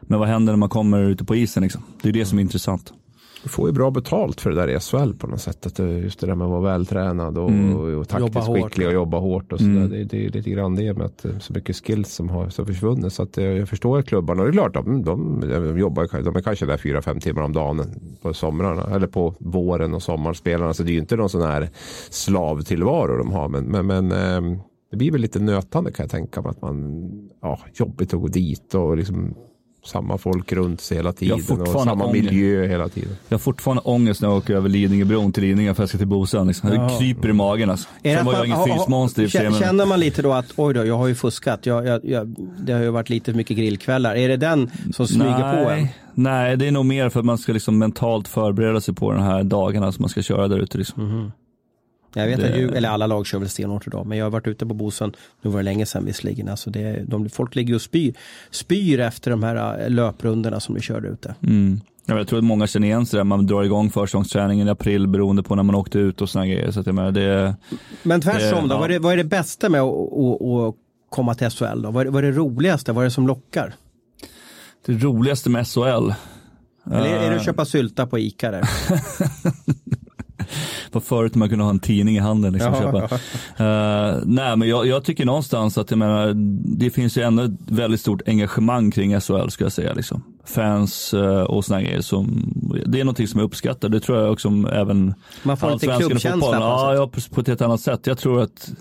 men 0.00 0.18
vad 0.18 0.28
händer 0.28 0.52
när 0.52 0.58
man 0.58 0.68
kommer 0.68 1.02
ute 1.02 1.24
på 1.24 1.36
isen? 1.36 1.62
Liksom? 1.62 1.82
Det 2.02 2.08
är 2.08 2.12
det 2.12 2.24
som 2.24 2.38
är 2.38 2.42
intressant. 2.42 2.92
Du 3.42 3.48
får 3.48 3.68
ju 3.68 3.72
bra 3.72 3.90
betalt 3.90 4.40
för 4.40 4.50
det 4.50 4.56
där 4.56 4.68
i 4.68 4.80
SHL 4.80 5.12
på 5.18 5.26
något 5.26 5.40
sätt. 5.40 5.66
Att 5.66 5.78
just 5.78 6.20
det 6.20 6.26
där 6.26 6.34
med 6.34 6.44
att 6.44 6.50
vara 6.50 6.60
vältränad 6.60 7.38
och, 7.38 7.50
Mm. 7.50 7.76
och, 7.76 7.88
och 8.00 8.08
taktiskt 8.08 8.46
skicklig 8.46 8.86
och 8.86 8.92
jobba 8.94 9.18
hårt. 9.18 9.52
Och 9.52 9.58
så 9.58 9.64
Mm. 9.64 9.90
där. 9.90 9.96
Det, 9.98 10.04
det 10.04 10.26
är 10.26 10.30
lite 10.30 10.50
grann 10.50 10.74
det 10.74 10.94
med 10.94 11.06
att 11.06 11.24
är 11.24 11.38
så 11.38 11.52
mycket 11.52 11.76
skills 11.76 12.14
som 12.14 12.28
har 12.28 12.48
så 12.48 12.64
försvunnit. 12.64 13.12
Så 13.12 13.22
att 13.22 13.38
eh, 13.38 13.44
jag 13.44 13.68
förstår 13.68 14.02
klubbarna. 14.02 14.42
Och 14.42 14.46
det 14.48 14.50
är 14.50 14.70
klart, 14.70 14.74
de, 14.74 15.04
de, 15.04 15.40
de 15.40 15.78
jobbar 15.78 16.22
de 16.24 16.36
är 16.36 16.40
kanske 16.40 16.66
där 16.66 16.76
fyra, 16.76 17.02
fem 17.02 17.20
timmar 17.20 17.42
om 17.42 17.52
dagen 17.52 17.84
på 18.22 18.34
somrarna. 18.34 18.82
Eller 18.94 19.06
på 19.06 19.34
våren 19.38 19.94
och 19.94 20.02
sommarspelarna. 20.02 20.74
Så 20.74 20.82
det 20.82 20.90
är 20.90 20.94
ju 20.94 21.00
inte 21.00 21.16
någon 21.16 21.28
sån 21.30 21.42
här 21.42 21.70
slavtillvaro 22.10 23.18
de 23.18 23.32
har. 23.32 23.48
Men, 23.48 23.64
men, 23.64 23.86
men 23.86 24.12
ehm, 24.12 24.58
det 24.92 24.96
blir 24.96 25.10
väl 25.12 25.20
lite 25.20 25.38
nötande 25.40 25.92
kan 25.92 26.04
jag 26.04 26.10
tänka 26.10 26.40
mig. 26.42 26.50
Att 26.50 26.62
man, 26.62 27.02
ja, 27.42 27.58
jobbigt 27.74 28.14
att 28.14 28.20
gå 28.20 28.28
dit 28.28 28.74
och 28.74 28.96
liksom 28.96 29.34
samma 29.84 30.18
folk 30.18 30.52
runt 30.52 30.80
sig 30.80 30.96
hela 30.96 31.12
tiden. 31.12 31.40
Och 31.50 31.68
samma 31.68 32.04
ångest. 32.04 32.12
miljö 32.30 32.66
hela 32.66 32.88
tiden. 32.88 33.10
Jag 33.28 33.34
har 33.34 33.40
fortfarande 33.40 33.82
ångest 33.84 34.22
när 34.22 34.28
jag 34.28 34.38
åker 34.38 34.54
över 34.54 34.68
Lidingöbron 34.68 35.32
till 35.32 35.42
Lidingö 35.42 35.64
för 35.64 35.70
att 35.72 35.78
jag 35.78 35.88
ska 35.88 35.98
till 35.98 36.06
Bosön. 36.06 36.46
Liksom. 36.46 36.70
Det 36.70 36.76
Ja. 36.76 36.96
kryper 36.98 37.28
i 37.28 37.32
magen 37.32 37.70
alltså. 37.70 37.88
Är 38.02 38.10
det 38.10 38.16
Sen 38.16 38.26
var 38.26 38.34
jag 38.34 38.46
ingen 38.46 38.64
fysmonster 38.64 39.22
i 39.22 39.42
men- 39.50 39.54
Känner 39.54 39.86
man 39.86 40.00
lite 40.00 40.22
då 40.22 40.32
att 40.32 40.46
oj 40.56 40.74
då, 40.74 40.84
jag 40.86 40.98
har 40.98 41.06
ju 41.06 41.14
fuskat. 41.14 41.66
Jag, 41.66 41.86
jag, 41.86 42.04
jag, 42.04 42.34
det 42.58 42.72
har 42.72 42.80
ju 42.80 42.90
varit 42.90 43.10
lite 43.10 43.30
för 43.32 43.36
mycket 43.36 43.56
grillkvällar. 43.56 44.16
Är 44.16 44.28
det 44.28 44.36
den 44.36 44.70
som 44.92 45.06
smyger 45.06 45.64
på 45.64 45.70
en? 45.70 45.86
Nej, 46.14 46.56
det 46.56 46.66
är 46.68 46.72
nog 46.72 46.84
mer 46.86 47.08
för 47.08 47.20
att 47.20 47.26
man 47.26 47.38
ska 47.38 47.52
liksom 47.52 47.78
mentalt 47.78 48.28
förbereda 48.28 48.80
sig 48.80 48.94
på 48.94 49.12
de 49.12 49.22
här 49.22 49.42
dagarna 49.44 49.92
som 49.92 50.02
man 50.02 50.08
ska 50.08 50.22
köra 50.22 50.48
där 50.48 50.58
ute. 50.58 50.78
Liksom. 50.78 51.32
Jag 52.14 52.26
vet 52.26 52.40
Det- 52.40 52.52
att 52.52 52.58
ju, 52.58 52.68
eller 52.68 52.88
alla 52.88 53.06
lag 53.06 53.26
kör 53.26 53.38
väl 53.38 53.48
stenhårt 53.48 53.86
idag, 53.86 54.06
men 54.06 54.18
jag 54.18 54.24
har 54.24 54.30
varit 54.30 54.46
ute 54.46 54.66
på 54.66 54.74
Bosön, 54.74 55.12
nu 55.42 55.50
var 55.50 55.58
det 55.58 55.64
länge 55.64 55.86
sedan 55.86 56.04
visserligen. 56.04 56.48
Alltså 56.48 56.70
det, 56.70 57.04
de, 57.06 57.28
folk 57.28 57.54
ligger 57.54 57.74
och 57.74 57.82
spyr, 57.82 58.14
spyr 58.50 59.00
efter 59.00 59.30
de 59.30 59.42
här 59.42 59.82
äh, 59.84 59.90
löprundorna 59.90 60.60
som 60.60 60.74
vi 60.74 60.80
körde 60.80 61.08
ute. 61.08 61.34
Mm. 61.42 61.80
Ja, 62.06 62.16
jag 62.18 62.28
tror 62.28 62.38
att 62.38 62.44
många 62.44 62.66
känner 62.66 62.88
igen 62.88 63.06
sig 63.06 63.16
där. 63.16 63.24
Man 63.24 63.46
drar 63.46 63.62
igång 63.62 63.90
försäsongsträningen 63.90 64.68
i 64.68 64.70
april 64.70 65.06
beroende 65.08 65.42
på 65.42 65.54
när 65.54 65.62
man 65.62 65.74
åkte 65.74 65.98
ut 65.98 66.20
och 66.20 66.30
såna 66.30 66.46
grejer. 66.46 66.70
Så 66.70 66.80
att 66.80 66.86
jag 66.86 66.94
menar, 66.94 67.12
det, 67.12 67.54
Men 68.02 68.20
tvärtom 68.20 68.68
då, 68.68 68.74
ja. 68.74 68.78
vad, 68.78 68.90
är 68.90 68.92
det, 68.94 68.98
vad 68.98 69.12
är 69.12 69.16
det 69.16 69.24
bästa 69.24 69.68
med 69.68 69.80
att, 69.80 70.12
att, 70.12 70.42
att 70.42 70.74
komma 71.08 71.34
till 71.34 71.50
SHL 71.50 71.82
då? 71.82 71.90
Vad 71.90 72.06
är, 72.06 72.10
vad 72.10 72.24
är 72.24 72.32
det 72.32 72.38
roligaste? 72.38 72.92
Vad 72.92 73.02
är 73.02 73.06
det 73.06 73.10
som 73.10 73.26
lockar? 73.26 73.74
det 74.86 74.92
roligaste 74.92 75.50
med 75.50 75.66
SHL. 75.68 75.80
Eller 75.80 77.06
är, 77.06 77.20
det 77.20 77.26
Eh, 77.26 77.36
att 77.36 77.44
köpa 77.44 77.64
sylta 77.64 78.06
på 78.06 78.18
ICA 78.18 78.50
där? 78.50 78.62
Var 80.92 81.00
förut 81.00 81.34
när 81.34 81.38
man 81.38 81.48
kunde 81.48 81.64
ha 81.64 81.70
en 81.70 81.78
tidning 81.78 82.16
i 82.16 82.18
handen. 82.18 82.52
Liksom, 82.52 82.74
Ja, 82.74 82.80
köpa. 82.80 83.14
Eh, 83.64 84.18
nej 84.24 84.56
men 84.56 84.68
jag, 84.68 84.86
jag 84.86 85.04
tycker 85.04 85.24
någonstans 85.24 85.78
att 85.78 85.90
jag 85.90 85.98
menar, 85.98 86.32
det 86.78 86.90
finns 86.90 87.16
ju 87.16 87.22
ändå 87.22 87.42
ett 87.42 87.50
väldigt 87.66 88.00
stort 88.00 88.22
engagemang 88.26 88.90
kring 88.90 89.20
SHL 89.20 89.48
ska 89.48 89.64
jag 89.64 89.72
säga. 89.72 89.92
Liksom. 89.92 90.22
Fans 90.44 91.14
eh, 91.14 91.42
och 91.42 91.64
sådana 91.64 91.82
grejer. 91.82 92.00
Som, 92.00 92.52
det 92.86 93.00
är 93.00 93.04
någonting 93.04 93.28
som 93.28 93.40
jag 93.40 93.46
uppskattar. 93.46 93.88
Det 93.88 94.00
tror 94.00 94.18
jag 94.18 94.32
också 94.32 94.48
även 94.72 95.14
Man 95.42 95.56
får 95.56 95.70
lite 95.70 95.86
klubbkänsla 95.86 96.50
Ja, 96.52 96.94
ja, 96.94 97.10
på, 97.30 97.40
ett 97.40 97.48
helt 97.48 97.62
annat 97.62 97.80
sätt. 97.80 98.06
Jag 98.06 98.18
tror 98.18 98.42
att 98.42 98.72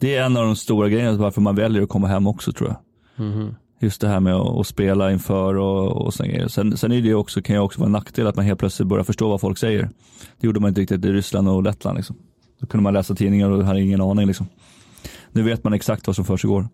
det 0.00 0.16
är 0.16 0.24
en 0.24 0.36
av 0.36 0.44
de 0.44 0.56
stora 0.56 0.88
grejerna 0.88 1.18
varför 1.18 1.40
man 1.40 1.56
väljer 1.56 1.82
att 1.82 1.88
komma 1.88 2.06
hem 2.06 2.26
också 2.26 2.52
tror 2.52 2.68
jag. 2.68 3.26
Mhm. 3.26 3.54
Just 3.80 4.00
det 4.00 4.08
här 4.08 4.20
med 4.20 4.34
att, 4.34 4.66
spela 4.66 5.12
inför 5.12 5.54
och, 5.56 6.06
och 6.06 6.12
grejer. 6.14 6.48
Sen, 6.48 6.76
sen 6.76 6.92
är 6.92 7.00
det 7.02 7.14
också, 7.14 7.42
kan 7.42 7.56
ju 7.56 7.60
också 7.62 7.80
vara 7.80 7.86
en 7.86 7.92
nackdel 7.92 8.26
att 8.26 8.36
man 8.36 8.44
helt 8.44 8.58
plötsligt 8.60 8.88
börjar 8.88 9.04
förstå 9.04 9.28
vad 9.28 9.40
folk 9.40 9.58
säger. 9.58 9.82
Det 10.40 10.46
gjorde 10.46 10.60
man 10.60 10.68
inte 10.68 10.80
riktigt 10.80 11.04
i 11.04 11.12
Ryssland 11.12 11.48
och 11.48 11.62
Lettland. 11.62 11.96
Liksom. 11.96 12.16
Då 12.60 12.66
kunde 12.66 12.82
man 12.82 12.92
läsa 12.92 13.14
tidningar 13.14 13.50
och 13.50 13.64
hade 13.64 13.80
ingen 13.80 14.00
aning. 14.00 14.26
Liksom. 14.26 14.46
Nu 15.32 15.42
vet 15.42 15.64
man 15.64 15.72
exakt 15.72 16.06
vad 16.06 16.16
som 16.16 16.24
försiggår. 16.24 16.68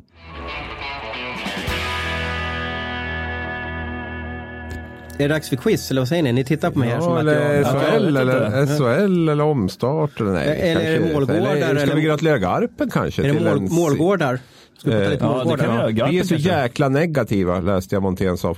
Är 5.18 5.28
det 5.28 5.34
dags 5.34 5.48
för 5.48 5.57
quiz 5.57 5.90
eller 5.90 6.00
vad 6.00 6.09
säger 6.09 6.22
ni? 6.22 6.32
Ni 6.32 6.44
tittar 6.44 6.70
på 6.70 6.78
mig 6.78 6.88
här 6.88 7.00
som 7.00 7.09
Ja, 7.12 7.14
att 7.16 7.20
eller 7.20 7.40
jag... 7.40 7.55
Ja, 7.55 7.82
jag 7.82 7.92
SHL, 8.00 8.12
vet 8.12 8.20
eller. 8.22 8.66
SHL 9.07 9.28
eller 9.28 9.44
omstart. 9.44 10.20
Eller, 10.20 10.32
nej, 10.32 10.61
Eller 10.61 10.80
är 10.80 11.00
det 11.00 11.12
målgårdar, 11.14 11.40
Eller, 11.40 11.74
ska 11.74 11.82
eller- 11.82 11.94
vi 11.94 12.03
gratulera 12.03 12.38
Garpen 12.38 12.90
kanske? 12.90 13.22
Är 13.22 13.26
det 13.28 13.34
till 13.34 13.44
mål, 13.48 13.57
en- 13.59 13.74
målgårdar? 13.74 14.38
Ska 14.82 14.90
vi 14.90 14.96
prata 14.96 15.10
lite 15.10 15.24
Eh, 15.24 15.30
ja, 15.30 15.56
det 15.56 15.62
kan 15.62 15.70
vi 15.70 15.76
göra. 15.76 15.90
Garpen 15.90 16.10
Vi 16.14 16.20
är 16.20 16.24
så 16.24 16.34
jäkla 16.34 16.88
negativa 16.88 17.60
läste 17.60 17.94
jag 17.94 18.02
Montén 18.02 18.36
sa 18.36 18.54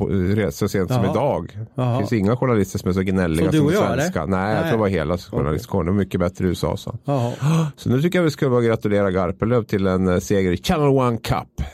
så 0.51 0.69
sent 0.69 0.91
som 0.93 1.03
Jaha. 1.05 1.11
idag. 1.13 1.59
Det 1.75 1.99
finns 1.99 2.13
inga 2.13 2.37
journalister 2.37 2.79
som 2.79 2.89
är 2.91 2.95
så 2.95 3.01
gnälliga 3.03 3.45
Som 3.47 3.53
du 3.53 3.59
som 3.59 3.67
och 3.67 3.73
jag, 3.73 3.95
svenska. 3.99 4.23
eller? 4.23 4.31
Nej, 4.31 4.49
jag 4.55 4.61
Nej. 4.61 4.63
tror 4.71 4.79
det 4.79 4.81
var 4.81 4.89
hela 4.89 5.19
journalistkåren. 5.19 5.89
Är 5.89 5.93
mycket 5.93 6.21
bättre 6.21 6.45
i 6.45 6.49
USA. 6.49 6.77
Så. 6.77 6.99
Jaha. 7.05 7.33
så 7.77 7.89
nu 7.89 8.03
tycker 8.03 8.19
jag 8.19 8.25
vi 8.25 8.31
ska 8.31 8.49
bara 8.51 8.61
gratulera 8.63 9.11
Garpenlöv 9.11 9.63
till 9.63 9.87
en 9.87 10.09
eh, 10.09 10.19
seger 10.19 10.53
i 10.53 10.57
Channel 10.57 10.89
One 10.89 11.17
Cup. 11.17 11.67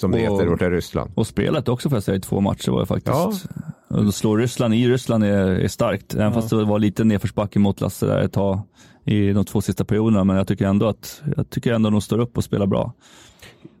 Som 0.00 0.10
det 0.10 0.18
heter 0.18 0.46
borta 0.48 0.66
i 0.66 0.70
Ryssland. 0.70 1.10
Och 1.14 1.26
spelet 1.26 1.68
också 1.68 1.88
får 1.88 1.96
jag 1.96 2.02
säga 2.02 2.16
i 2.16 2.20
två 2.20 2.40
matcher 2.40 2.70
var 2.70 2.80
ju 2.80 2.86
faktiskt. 2.86 3.46
Ja. 3.88 4.12
Slå 4.12 4.36
Ryssland 4.36 4.74
i 4.74 4.88
Ryssland 4.88 5.24
är, 5.24 5.46
är 5.48 5.68
starkt. 5.68 6.14
Även 6.14 6.32
fast 6.32 6.50
det 6.50 6.64
var 6.64 6.78
lite 6.78 7.04
nedförsbacke 7.04 7.58
mot 7.58 7.80
Lasse 7.80 8.06
där 8.06 8.18
ett 8.20 8.32
tag 8.32 8.60
i 9.04 9.32
de 9.32 9.44
två 9.44 9.60
sista 9.60 9.84
perioderna. 9.84 10.24
Men 10.24 10.36
jag 10.36 10.48
tycker 10.48 10.66
ändå 10.66 10.86
att 10.86 11.22
jag 11.36 11.50
tycker 11.50 11.72
ändå 11.72 11.90
de 11.90 12.00
står 12.00 12.18
upp 12.18 12.36
och 12.36 12.44
spelar 12.44 12.66
bra. 12.66 12.92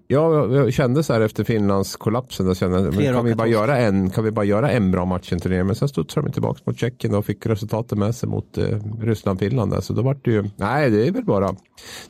Ja, 0.06 0.54
jag- 0.54 0.72
kände 0.72 1.02
så 1.02 1.12
här 1.12 1.20
efter 1.20 1.44
Finlands 1.44 1.96
kollapsen. 1.96 2.54
Kände, 2.54 2.80
jag, 2.80 2.92
Tre 2.94 3.04
men 3.04 3.14
kan, 3.14 3.24
vi 3.24 3.34
bara 3.34 3.48
göra 3.48 3.78
en, 3.78 4.10
kan 4.10 4.24
vi 4.24 4.30
bara 4.30 4.44
göra 4.44 4.70
en 4.70 4.90
bra 4.90 5.04
match 5.04 5.32
i 5.32 5.34
en 5.34 5.40
turnering? 5.40 5.66
Men 5.66 5.76
sen 5.76 5.88
studsade 5.88 6.26
de 6.26 6.32
tillbaka 6.32 6.60
mot 6.64 6.78
Tjeckien 6.78 7.14
och 7.14 7.24
fick 7.26 7.46
resultatet 7.46 7.98
med 7.98 8.14
sig 8.14 8.28
mot 8.28 8.58
eh, 8.58 8.64
Ryssland-Finland. 9.00 9.84
Så 9.84 9.92
då 9.92 10.02
var 10.02 10.16
det 10.22 10.30
ju, 10.30 10.44
nej 10.56 10.90
det 10.90 11.08
är 11.08 11.12
väl 11.12 11.24
bara, 11.24 11.54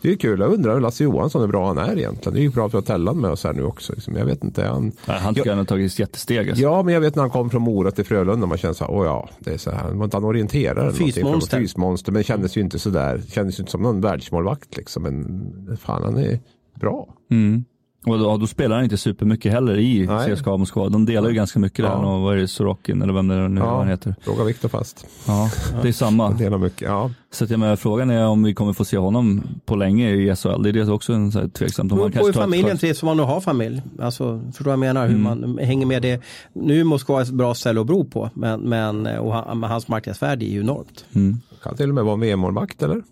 det 0.03 0.11
är 0.13 0.17
kul. 0.17 0.41
Jag 0.41 0.53
undrar 0.53 0.75
hur 0.75 0.81
Lasse 0.81 1.05
Johansson 1.05 1.41
hur 1.41 1.49
bra 1.49 1.67
han 1.67 1.79
är 1.79 1.99
egentligen. 1.99 2.35
Det 2.35 2.41
är 2.41 2.43
ju 2.43 2.51
bra 2.51 2.67
att 2.67 2.87
Tellan 2.87 3.17
med 3.19 3.31
oss 3.31 3.45
här 3.45 3.53
nu 3.53 3.65
också. 3.65 3.93
Liksom. 3.93 4.17
Jag 4.17 4.25
vet 4.27 4.45
inte. 4.45 4.65
Han, 4.65 4.93
Nej, 5.07 5.19
Han 5.21 5.35
tycker 5.35 5.51
jag 5.51 5.57
har 5.57 5.65
tagit 5.65 5.93
ett 5.93 5.99
jättesteg. 5.99 6.49
Alltså. 6.49 6.63
Ja, 6.63 6.83
men 6.83 6.95
jag 6.95 7.01
vet 7.01 7.15
när 7.15 7.23
han 7.23 7.31
kom 7.31 7.51
från 7.51 7.63
Mora 7.63 7.91
till 7.91 8.05
Frölunda. 8.05 8.47
Man 8.47 8.59
kände 8.59 8.75
så 8.75 8.85
här, 8.85 8.93
åh 8.95 9.07
ja, 9.07 9.29
det 9.39 9.53
är 9.55 9.59
så 9.59 9.71
här. 9.71 9.91
Var 9.91 10.05
inte 10.05 10.17
han 10.17 10.25
orienterare? 10.25 10.79
någonting? 10.79 11.13
Fysmonster. 11.13 11.59
Fysmonster. 11.59 12.13
Men 12.13 12.23
kändes 12.23 12.57
ju 12.57 12.61
inte 12.61 12.79
så 12.79 12.91
där. 12.91 13.23
Kändes 13.29 13.59
ju 13.59 13.63
inte 13.63 13.71
som 13.73 13.83
någon 13.83 14.01
världsmålvakt 14.01 14.77
liksom. 14.77 15.03
Men 15.03 15.77
fan, 15.81 16.03
han 16.03 16.17
är 16.19 16.41
bra. 16.81 17.09
Mm. 17.31 17.65
Och 18.07 18.19
då, 18.19 18.37
då 18.37 18.47
spelar 18.47 18.75
han 18.77 18.85
inte 18.85 18.97
supermycket 18.97 19.53
heller 19.53 19.79
i 19.79 20.07
Nej. 20.07 20.37
CSKA 20.37 20.57
Moskva. 20.57 20.89
De 20.89 21.07
delar 21.07 21.29
ju 21.29 21.35
ganska 21.35 21.59
mycket 21.59 21.85
där. 21.85 21.93
Ja. 21.93 22.15
Och 22.15 22.21
vad 22.23 22.35
är 22.35 22.41
det, 22.41 22.49
Sorokin 22.49 23.03
eller 23.03 23.13
vem 23.13 23.29
det 23.29 23.35
är 23.35 23.49
nu 23.49 23.61
Ja. 23.61 23.79
han 23.79 23.89
heter. 23.89 24.15
Fråga 24.21 24.45
Viktor 24.45 24.69
fast. 24.69 25.07
Ja, 25.27 25.51
det 25.83 25.89
är 25.89 25.93
samma. 25.93 26.31
Delar 26.31 26.59
mycket. 26.59 26.81
Ja. 26.83 27.11
Så 27.33 27.45
att 27.45 27.51
jag 27.51 27.61
menar, 27.61 27.77
frågan 27.77 28.11
är 28.11 28.27
om 28.27 28.43
vi 28.43 28.55
kommer 28.55 28.73
få 28.73 28.85
se 28.85 28.99
honom 28.99 29.43
på 29.67 29.77
länge 29.77 30.11
i 30.11 30.37
SHL. 30.37 30.63
Det 30.63 30.69
är 30.69 30.73
det 30.73 30.89
också 30.93 31.13
en 31.13 31.33
så 31.33 31.41
här 31.41 31.49
tveksamt. 31.49 31.93
Om 31.93 31.99
Det 31.99 32.05
beror 32.09 32.21
på 32.21 32.27
hur 32.27 32.33
familjen 32.33 32.79
trivs, 32.79 33.03
om 33.03 33.07
man 33.07 33.17
nu 33.17 33.23
har 33.23 33.41
familj. 33.41 33.83
Alltså, 34.01 34.41
förstår 34.47 34.65
vad 34.65 34.73
jag 34.73 34.79
menar? 34.79 35.07
Hur 35.09 35.15
Mm. 35.17 35.41
man 35.41 35.59
hänger 35.59 35.87
med 35.87 36.03
det. 36.03 36.23
Nu 36.53 36.81
är 36.81 36.85
Moskva 36.85 37.23
ett 37.23 37.31
bra 37.31 37.55
ställe 37.55 37.81
att 37.81 37.87
bo 37.87 38.05
på, 38.05 38.31
men, 38.35 38.61
men 38.61 39.07
och 39.07 39.35
hans 39.69 39.89
marknadsvärde 39.89 40.45
är 40.45 40.51
ju 40.51 40.61
enormt. 40.61 41.05
Mm. 41.15 41.41
Kan 41.63 41.77
till 41.77 41.89
och 41.89 41.95
med 41.95 42.05
vara 42.05 42.15
en 42.15 42.21
VM-målvakt 42.21 42.83
eller? 42.83 43.03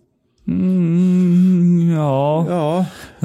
Mm, 0.46 1.01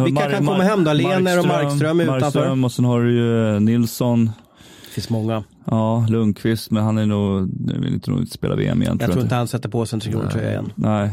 vilka 0.06 0.22
Mar- 0.22 0.32
kan 0.32 0.46
komma 0.46 0.58
Mar- 0.58 0.64
hem 0.64 0.84
då? 0.84 0.94
Lener 0.94 1.40
och 1.40 1.46
Markström 1.48 2.00
utanför. 2.00 2.22
Markström 2.22 2.64
och 2.64 2.72
sen 2.72 2.86
har 2.86 3.02
du 3.02 3.14
ju 3.14 3.56
eh, 3.56 3.60
Nilsson. 3.62 4.26
Det 4.26 4.94
finns 4.94 5.10
många. 5.10 5.44
Ja, 5.66 6.06
Lundqvist, 6.10 6.72
men 6.72 6.84
han 6.84 6.98
är 6.98 7.06
nog, 7.06 7.50
nu 7.60 7.80
vill 7.80 7.94
inte 7.94 8.12
nog 8.12 8.28
spela 8.28 8.56
VM 8.56 8.82
igen. 8.82 8.98
Jag 9.02 9.12
tror 9.12 9.24
inte 9.24 9.36
han 9.36 9.48
sätter 9.48 9.70
på 9.70 9.86
sig 9.86 9.98
en 9.98 10.00
trikåtröja 10.00 10.50
igen. 10.52 10.72
Nej, 10.76 11.12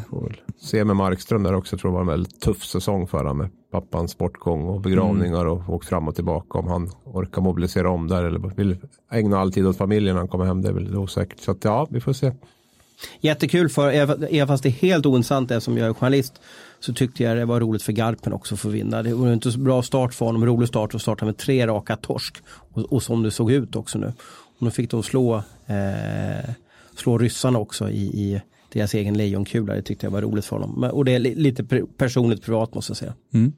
Se 0.60 0.84
med 0.84 0.96
Markström 0.96 1.42
där 1.42 1.54
också. 1.54 1.74
Jag 1.74 1.80
tror 1.80 1.90
det 1.90 1.94
var 1.94 2.00
en 2.00 2.06
väldigt 2.06 2.40
tuff 2.40 2.64
säsong 2.64 3.06
för 3.06 3.18
honom 3.18 3.38
med 3.38 3.48
pappans 3.72 4.10
sportgång 4.10 4.68
och 4.68 4.80
begravningar 4.80 5.46
och 5.46 5.74
åkt 5.74 5.88
fram 5.88 6.08
och 6.08 6.14
tillbaka. 6.14 6.58
Om 6.58 6.68
han 6.68 6.90
orkar 7.04 7.42
mobilisera 7.42 7.90
om 7.90 8.08
där 8.08 8.24
eller 8.24 8.56
vill 8.56 8.76
ägna 9.12 9.38
all 9.38 9.52
tid 9.52 9.66
åt 9.66 9.76
familjen 9.76 10.14
när 10.14 10.20
han 10.20 10.28
kommer 10.28 10.44
hem. 10.44 10.62
Det 10.62 10.68
är 10.68 10.72
väl 10.72 10.96
osäkert. 10.96 11.40
Så 11.40 11.50
att, 11.50 11.64
ja, 11.64 11.86
vi 11.90 12.00
får 12.00 12.12
se. 12.12 12.32
Jättekul 13.20 13.68
för, 13.68 13.90
även 13.90 14.46
fast 14.46 14.62
det 14.62 14.68
är 14.68 14.70
helt 14.70 15.06
ointressant 15.06 15.48
det 15.48 15.60
som 15.60 15.78
jag 15.78 15.88
är 15.88 15.92
journalist, 15.94 16.40
så 16.84 16.92
tyckte 16.92 17.22
jag 17.22 17.36
det 17.36 17.44
var 17.44 17.60
roligt 17.60 17.82
för 17.82 17.92
Garpen 17.92 18.32
också 18.32 18.54
att 18.54 18.60
få 18.60 18.68
vinna. 18.68 19.02
Det 19.02 19.14
var 19.14 19.32
inte 19.32 19.52
så 19.52 19.58
bra 19.58 19.82
start 19.82 20.14
för 20.14 20.26
honom, 20.26 20.46
rolig 20.46 20.68
start 20.68 20.94
att 20.94 21.02
starta 21.02 21.24
med 21.24 21.36
tre 21.36 21.66
raka 21.66 21.96
torsk. 21.96 22.36
Och, 22.46 22.92
och 22.92 23.02
som 23.02 23.22
det 23.22 23.30
såg 23.30 23.52
ut 23.52 23.76
också 23.76 23.98
nu. 23.98 24.12
Och 24.56 24.62
nu 24.62 24.70
fick 24.70 24.90
de 24.90 25.02
slå, 25.02 25.36
eh, 25.66 26.50
slå 26.96 27.18
ryssarna 27.18 27.58
också 27.58 27.90
i, 27.90 28.02
i 28.02 28.42
deras 28.72 28.94
egen 28.94 29.18
lejonkula. 29.18 29.74
Det 29.74 29.82
tyckte 29.82 30.06
jag 30.06 30.10
var 30.10 30.22
roligt 30.22 30.44
för 30.44 30.56
honom. 30.56 30.80
Men, 30.80 30.90
och 30.90 31.04
det 31.04 31.12
är 31.12 31.18
li, 31.18 31.34
lite 31.34 31.64
personligt 31.96 32.42
privat 32.42 32.74
måste 32.74 32.90
jag 32.90 32.96
säga. 32.96 33.14
Mm. 33.34 33.52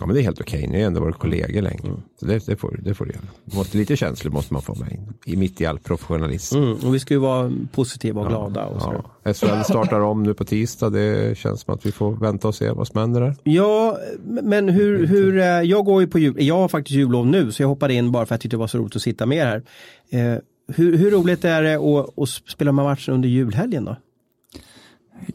Ja, 0.00 0.06
men 0.06 0.14
det 0.14 0.20
är 0.20 0.22
helt 0.22 0.40
okej. 0.40 0.66
Ni 0.66 0.80
har 0.80 0.86
ändå 0.86 1.00
varit 1.00 1.18
kollegor 1.18 1.62
länge. 1.62 1.80
Så 2.20 2.26
det, 2.26 2.46
det, 2.46 2.56
får, 2.56 2.80
det 2.82 2.94
får 2.94 3.04
du 3.04 3.12
göra. 3.12 3.22
Måste, 3.44 3.78
lite 3.78 3.96
känslor 3.96 4.32
måste 4.32 4.52
man 4.52 4.62
få 4.62 4.74
med 4.74 4.92
in. 4.92 5.12
I 5.26 5.36
mitt 5.36 5.60
i 5.60 5.66
all 5.66 5.78
professionalism. 5.78 6.56
Mm, 6.56 6.72
och 6.72 6.94
vi 6.94 6.98
ska 6.98 7.14
ju 7.14 7.20
vara 7.20 7.52
positiva 7.72 8.20
och 8.20 8.28
glada. 8.28 8.66
Och 8.66 8.82
så. 8.82 9.04
Ja. 9.22 9.34
SHL 9.34 9.62
startar 9.64 10.00
om 10.00 10.22
nu 10.22 10.34
på 10.34 10.44
tisdag. 10.44 10.90
Det 10.90 11.38
känns 11.38 11.60
som 11.60 11.74
att 11.74 11.86
vi 11.86 11.92
får 11.92 12.12
vänta 12.12 12.48
och 12.48 12.54
se 12.54 12.70
vad 12.70 12.88
som 12.88 13.00
händer 13.00 13.20
där. 13.20 13.36
Ja, 13.42 13.98
men 14.24 14.68
hur, 14.68 15.06
hur, 15.06 15.38
eh, 15.38 15.44
jag 15.44 15.84
går 15.84 16.00
ju 16.00 16.06
på 16.06 16.18
jul, 16.18 16.34
jag 16.38 16.58
har 16.58 16.68
faktiskt 16.68 16.96
jullov 16.96 17.26
nu 17.26 17.52
så 17.52 17.62
jag 17.62 17.68
hoppade 17.68 17.94
in 17.94 18.12
bara 18.12 18.26
för 18.26 18.34
att 18.34 18.38
jag 18.38 18.40
tyckte 18.40 18.56
det 18.56 18.60
var 18.60 18.66
så 18.66 18.78
roligt 18.78 18.96
att 18.96 19.02
sitta 19.02 19.26
med 19.26 19.46
här. 19.46 19.62
Eh, 20.10 20.38
hur, 20.68 20.96
hur 20.96 21.10
roligt 21.10 21.44
är 21.44 21.62
det 21.62 21.74
att, 21.74 22.18
att 22.18 22.28
spela 22.28 22.68
de 22.68 22.78
här 22.78 22.84
matcherna 22.84 23.14
under 23.14 23.28
julhelgen 23.28 23.84
då? 23.84 23.96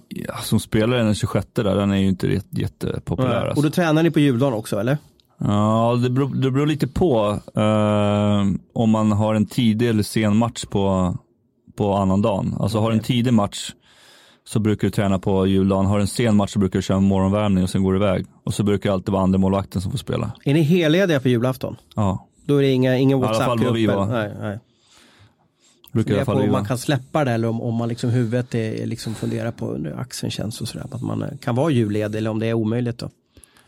Ja, 0.10 0.38
som 0.38 0.60
spelare 0.60 1.04
den 1.04 1.16
26 1.16 1.48
där, 1.54 1.64
den 1.76 1.92
är 1.92 1.98
ju 1.98 2.08
inte 2.08 2.28
jätte, 2.28 2.62
jättepopulär. 2.62 3.42
Och 3.42 3.48
Alltså. 3.48 3.62
då 3.62 3.70
tränar 3.70 4.04
ni 4.04 4.12
på 4.12 4.20
juldagen 4.20 4.54
också 4.54 4.80
eller? 4.80 4.98
Ja, 5.40 6.00
det 6.04 6.10
beror, 6.10 6.36
det 6.36 6.52
beror 6.52 6.66
lite 6.68 6.88
på 6.88 7.40
eh, 7.56 8.46
om 8.74 8.90
man 8.90 9.12
har 9.12 9.36
en 9.36 9.46
tidig 9.46 9.90
eller 9.90 10.04
sen 10.04 10.38
match 10.38 10.66
på, 10.66 11.16
på 11.78 11.94
annan 11.94 12.22
dagen. 12.22 12.56
Alltså 12.60 12.80
har 12.80 12.90
du 12.92 12.98
en 12.98 13.04
tidig 13.04 13.34
match 13.34 13.72
så 14.48 14.60
brukar 14.60 14.88
du 14.88 14.92
träna 14.92 15.20
på 15.20 15.48
juldagen. 15.48 15.86
Har 15.86 16.00
en 16.00 16.08
sen 16.08 16.36
match 16.36 16.52
så 16.54 16.60
brukar 16.60 16.80
du 16.80 16.84
köra 16.84 17.00
morgonvärmning 17.00 17.64
och 17.64 17.70
sen 17.70 17.84
går 17.84 17.94
du 17.94 18.00
iväg. 18.00 18.26
Och 18.44 18.54
så 18.54 18.64
brukar 18.64 18.90
det 18.90 18.94
alltid 18.94 19.10
vara 19.14 19.24
andra 19.24 19.40
målvakten 19.40 19.82
som 19.82 19.92
får 19.92 19.98
spela. 19.98 20.32
Är 20.46 20.54
ni 20.54 20.62
hellediga 20.62 21.20
på 21.20 21.30
julafton? 21.30 21.76
Ja, 21.96 22.28
Då 22.46 22.58
är 22.58 22.62
det 22.62 22.70
inga, 22.72 22.98
ingen 22.98 23.24
alla 23.24 23.34
fall 23.34 23.60
vad 23.64 23.74
vi 23.74 23.86
WhatsApp-grupp? 23.88 24.10
var. 24.10 24.20
Nej, 24.20 24.34
nej. 24.42 24.60
Brukar 25.92 26.16
Det 26.16 26.26
på 26.26 26.32
om 26.32 26.40
man 26.40 26.50
vara. 26.50 26.66
kan 26.66 26.78
släppa 26.78 27.26
det 27.26 27.32
eller 27.32 27.48
om, 27.48 27.62
om 27.62 27.76
man 27.76 27.90
liksom 27.90 28.10
huvudet 28.10 28.56
är, 28.56 28.86
liksom 28.86 29.16
funderar 29.16 29.52
på 29.52 29.74
hur 29.74 30.00
axeln 30.00 30.32
känns 30.32 30.62
och 30.62 30.68
sådär. 30.68 30.86
Att 30.92 31.02
man 31.02 31.24
eh, 31.24 31.30
kan 31.42 31.56
vara 31.56 31.70
julledig 31.72 32.18
eller 32.18 32.30
om 32.30 32.40
det 32.40 32.48
är 32.48 32.54
omöjligt 32.54 32.98
då. 32.98 33.10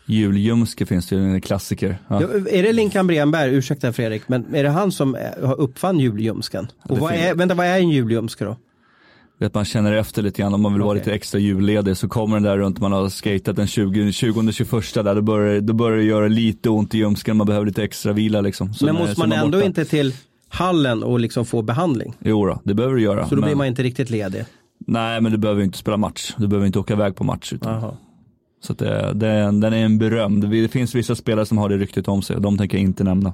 Julljumske 0.05 0.86
finns 0.86 1.07
det 1.07 1.15
ju, 1.15 1.22
en 1.22 1.41
klassiker. 1.41 1.97
Ja. 2.07 2.22
Ja, 2.22 2.28
är 2.49 2.63
det 2.63 2.74
Linkan 2.74 3.07
Bremberg, 3.07 3.55
ursäkta 3.55 3.93
Fredrik, 3.93 4.22
men 4.28 4.55
är 4.55 4.63
det 4.63 4.70
han 4.70 4.91
som 4.91 5.15
eh, 5.15 5.22
uppfann 5.57 5.99
julljumsken? 5.99 6.67
Och 6.84 6.95
det 6.95 7.01
vad 7.01 7.13
är, 7.13 7.36
vänta, 7.36 7.55
vad 7.55 7.65
är 7.65 7.78
en 7.80 7.89
julljumske 7.89 8.45
då? 8.45 8.57
Vet 9.39 9.53
man 9.53 9.65
känner 9.65 9.93
efter 9.93 10.22
lite 10.22 10.41
grann 10.41 10.53
om 10.53 10.61
man 10.61 10.74
vill 10.74 10.82
vara 10.82 10.91
Okej. 10.91 10.99
lite 10.99 11.13
extra 11.13 11.39
julledig 11.39 11.97
så 11.97 12.07
kommer 12.07 12.36
den 12.36 12.43
där 12.43 12.57
runt 12.57 12.80
man 12.80 12.91
har 12.91 13.09
skatat 13.09 13.55
den 13.55 13.67
20, 13.67 14.11
20 14.11 14.51
21 14.51 14.93
där 14.93 15.15
då 15.15 15.22
börjar, 15.22 15.61
då 15.61 15.74
börjar 15.74 15.97
det 15.97 16.03
göra 16.03 16.28
lite 16.28 16.70
ont 16.70 16.95
i 16.95 16.97
ljumsken, 16.97 17.38
man 17.38 17.47
behöver 17.47 17.65
lite 17.65 17.84
extra 17.84 18.13
vila 18.13 18.41
liksom. 18.41 18.74
Så 18.74 18.86
men 18.86 18.95
måste 18.95 19.20
man 19.20 19.32
är 19.32 19.36
ändå 19.38 19.57
borta. 19.57 19.65
inte 19.65 19.86
till 19.86 20.13
hallen 20.50 21.04
och 21.04 21.20
liksom 21.20 21.45
få 21.45 21.62
behandling? 21.62 22.16
Jo 22.20 22.45
då, 22.45 22.62
det 22.64 22.74
behöver 22.74 22.95
du 22.95 23.02
göra. 23.02 23.28
Så 23.28 23.36
då 23.36 23.41
men, 23.41 23.47
blir 23.47 23.56
man 23.56 23.68
inte 23.68 23.84
riktigt 23.84 24.10
ledig? 24.10 24.45
Nej 24.88 25.22
men 25.22 25.32
du 25.32 25.38
behöver 25.38 25.64
inte 25.64 25.78
spela 25.78 25.97
match, 25.97 26.34
du 26.38 26.47
behöver 26.47 26.68
inte 26.68 26.80
åka 26.80 26.93
iväg 26.93 27.16
på 27.16 27.24
match. 27.24 27.54
Utan, 27.54 27.74
Jaha. 27.74 27.97
så 28.62 28.74
det, 28.74 29.14
det, 29.14 29.28
den 29.43 29.64
är 29.64 29.86
en 29.86 29.97
berömd. 29.97 30.50
Det 30.50 30.68
finns 30.68 30.95
vissa 30.95 31.16
spelare 31.16 31.45
som 31.45 31.58
har 31.58 31.70
det 31.70 31.78
ryktet 31.78 32.08
om 32.08 32.22
sig 32.22 32.36
och 32.36 32.41
de 32.41 32.58
tänker 32.58 32.78
jag 32.78 32.84
inte 32.84 33.04
nämna. 33.04 33.34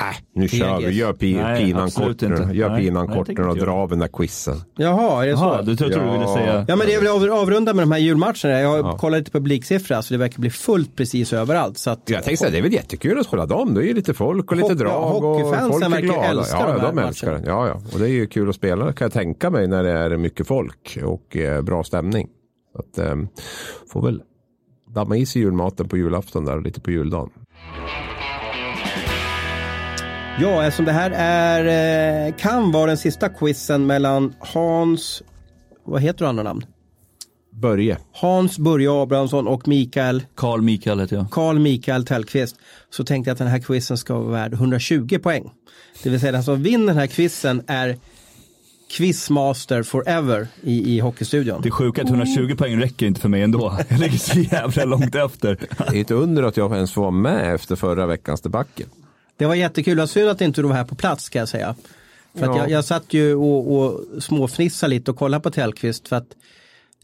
Äh, 0.00 0.16
nu 0.34 0.48
kör 0.48 0.78
vi. 0.80 0.90
Gör 0.90 1.12
pi, 1.12 1.34
Nej, 1.34 1.64
pinan 1.66 1.90
kort 1.90 2.20
nu. 2.20 2.28
Gör 2.52 2.70
Nej, 2.70 2.80
pinan 2.84 3.06
nej, 3.06 3.16
kort 3.16 3.28
nu 3.28 3.44
och 3.44 3.56
dra 3.56 3.72
av 3.72 3.88
den 3.88 3.98
där 3.98 4.08
quizen. 4.08 4.56
Jaha, 4.76 5.22
är 5.22 5.26
det 5.26 5.32
Jaha, 5.32 5.58
så? 5.58 5.62
du 5.62 5.76
tror, 5.76 5.88
tror 5.90 6.04
du 6.04 6.10
ville 6.10 6.24
Ja. 6.24 6.34
säga. 6.34 6.64
Ja 6.68 6.76
men 6.76 6.86
det 6.86 6.94
är 6.94 7.00
väl 7.00 7.08
av- 7.32 7.38
avrunda 7.40 7.74
med 7.74 7.82
de 7.82 7.92
här 7.92 7.98
julmatcherna. 7.98 8.60
Jag 8.60 8.68
har 8.68 8.78
Ja. 8.78 8.98
kollat 8.98 9.18
lite 9.18 9.30
publiksiffror 9.30 10.00
så 10.00 10.14
det 10.14 10.18
verkar 10.18 10.40
bli 10.40 10.50
fullt 10.50 10.96
precis 10.96 11.32
överallt. 11.32 11.78
Så 11.78 11.90
att, 11.90 12.00
Jag 12.10 12.24
tänkte 12.24 12.36
säga, 12.36 12.50
det 12.50 12.58
är 12.58 12.62
väl 12.62 12.72
jättekul 12.72 13.18
att 13.20 13.26
spela 13.26 13.46
dem. 13.46 13.74
Det 13.74 13.80
är 13.80 13.84
ju 13.86 13.94
lite 13.94 14.14
folk 14.14 14.50
och 14.50 14.56
lite 14.56 14.68
Hockey- 14.68 14.78
drag. 14.78 15.14
Och 15.14 15.22
hockeyfansen 15.22 15.70
folk 15.72 15.84
är 15.84 15.88
verkar 15.90 16.06
glada. 16.06 16.24
älska 16.24 16.56
ja, 16.58 16.66
de 16.72 16.80
här 16.80 16.92
de 16.92 16.98
älskar 16.98 17.32
den. 17.32 17.44
Ja, 17.46 17.66
ja. 17.68 17.80
Och 17.92 17.98
det 17.98 18.04
är 18.04 18.12
ju 18.12 18.26
kul 18.26 18.48
att 18.48 18.54
spela 18.54 18.92
kan 18.92 19.04
jag 19.04 19.12
tänka 19.12 19.50
mig 19.50 19.66
när 19.68 19.82
det 19.82 19.90
är 19.92 20.16
mycket 20.16 20.46
folk 20.46 20.98
och 21.04 21.36
eh, 21.36 21.62
bra 21.62 21.84
stämning. 21.84 22.28
Så 22.72 22.78
att, 22.78 22.98
eh, 23.08 23.16
får 23.92 24.02
väl 24.02 24.22
damma 24.94 25.16
i 25.16 25.26
sig 25.26 25.42
julmaten 25.42 25.88
på 25.88 25.96
julafton 25.96 26.44
där 26.44 26.56
och 26.56 26.62
lite 26.62 26.80
på 26.80 26.90
juldagen. 26.90 27.30
Ja, 30.40 30.64
eftersom 30.64 30.84
det 30.84 30.92
här 30.92 31.10
är, 31.16 32.26
eh, 32.26 32.34
kan 32.34 32.72
vara 32.72 32.86
den 32.86 32.96
sista 32.96 33.28
quizen 33.28 33.86
mellan 33.86 34.34
Hans, 34.38 35.22
vad 35.84 36.02
heter 36.02 36.18
du 36.18 36.26
andra 36.26 36.42
namn? 36.42 36.64
Börje. 37.52 37.98
Hans 38.12 38.58
Börje 38.58 38.90
Abrahamsson 38.90 39.46
och 39.46 39.68
Mikael, 39.68 40.22
Carl 40.34 40.62
Mikael 40.62 41.00
heter 41.00 41.16
jag. 41.16 41.30
Carl 41.30 41.58
Mikael 41.58 42.06
Tellqvist. 42.06 42.56
Så 42.90 43.04
tänkte 43.04 43.28
jag 43.28 43.32
att 43.32 43.38
den 43.38 43.48
här 43.48 43.58
quizen 43.58 43.98
ska 43.98 44.14
vara 44.14 44.30
värd 44.30 44.52
120 44.52 45.18
poäng. 45.18 45.50
Det 46.02 46.10
vill 46.10 46.20
säga 46.20 46.32
den 46.32 46.44
som 46.44 46.62
vinner 46.62 46.86
den 46.86 46.96
här 46.96 47.06
quizen 47.06 47.62
är 47.66 47.96
quizmaster 48.90 49.82
forever 49.82 50.48
i, 50.62 50.96
i 50.96 51.00
Hockeystudion. 51.00 51.60
Det 51.62 51.70
sjuka 51.70 52.00
är 52.00 52.04
att 52.04 52.10
120 52.10 52.56
poäng 52.56 52.80
räcker 52.80 53.06
inte 53.06 53.20
för 53.20 53.28
mig 53.28 53.42
ändå. 53.42 53.78
Jag 53.88 54.00
ligger 54.00 54.18
så 54.18 54.40
jävla 54.40 54.84
långt 54.84 55.14
efter. 55.14 55.58
Det 55.90 55.96
är 55.96 56.00
ett 56.00 56.10
under 56.10 56.42
att 56.42 56.56
jag 56.56 56.74
ens 56.74 56.92
får 56.92 57.02
vara 57.02 57.10
med 57.10 57.54
efter 57.54 57.76
förra 57.76 58.06
veckans 58.06 58.40
debacle. 58.40 58.86
Det 59.36 59.46
var 59.46 59.54
jättekul, 59.54 59.98
vad 59.98 60.10
synd 60.10 60.28
att 60.28 60.40
inte 60.40 60.62
du 60.62 60.68
var 60.68 60.74
här 60.74 60.84
på 60.84 60.94
plats 60.94 61.24
ska 61.24 61.38
jag 61.38 61.48
säga. 61.48 61.74
För 62.34 62.46
Ja. 62.46 62.56
jag, 62.58 62.70
jag 62.70 62.84
satt 62.84 63.12
ju 63.14 63.34
och, 63.34 63.76
och 63.78 64.00
småfnissade 64.22 64.90
lite 64.90 65.10
och 65.10 65.16
kollade 65.16 65.42
på 65.42 65.50
Tellqvist 65.50 66.08
för 66.08 66.16
att 66.16 66.28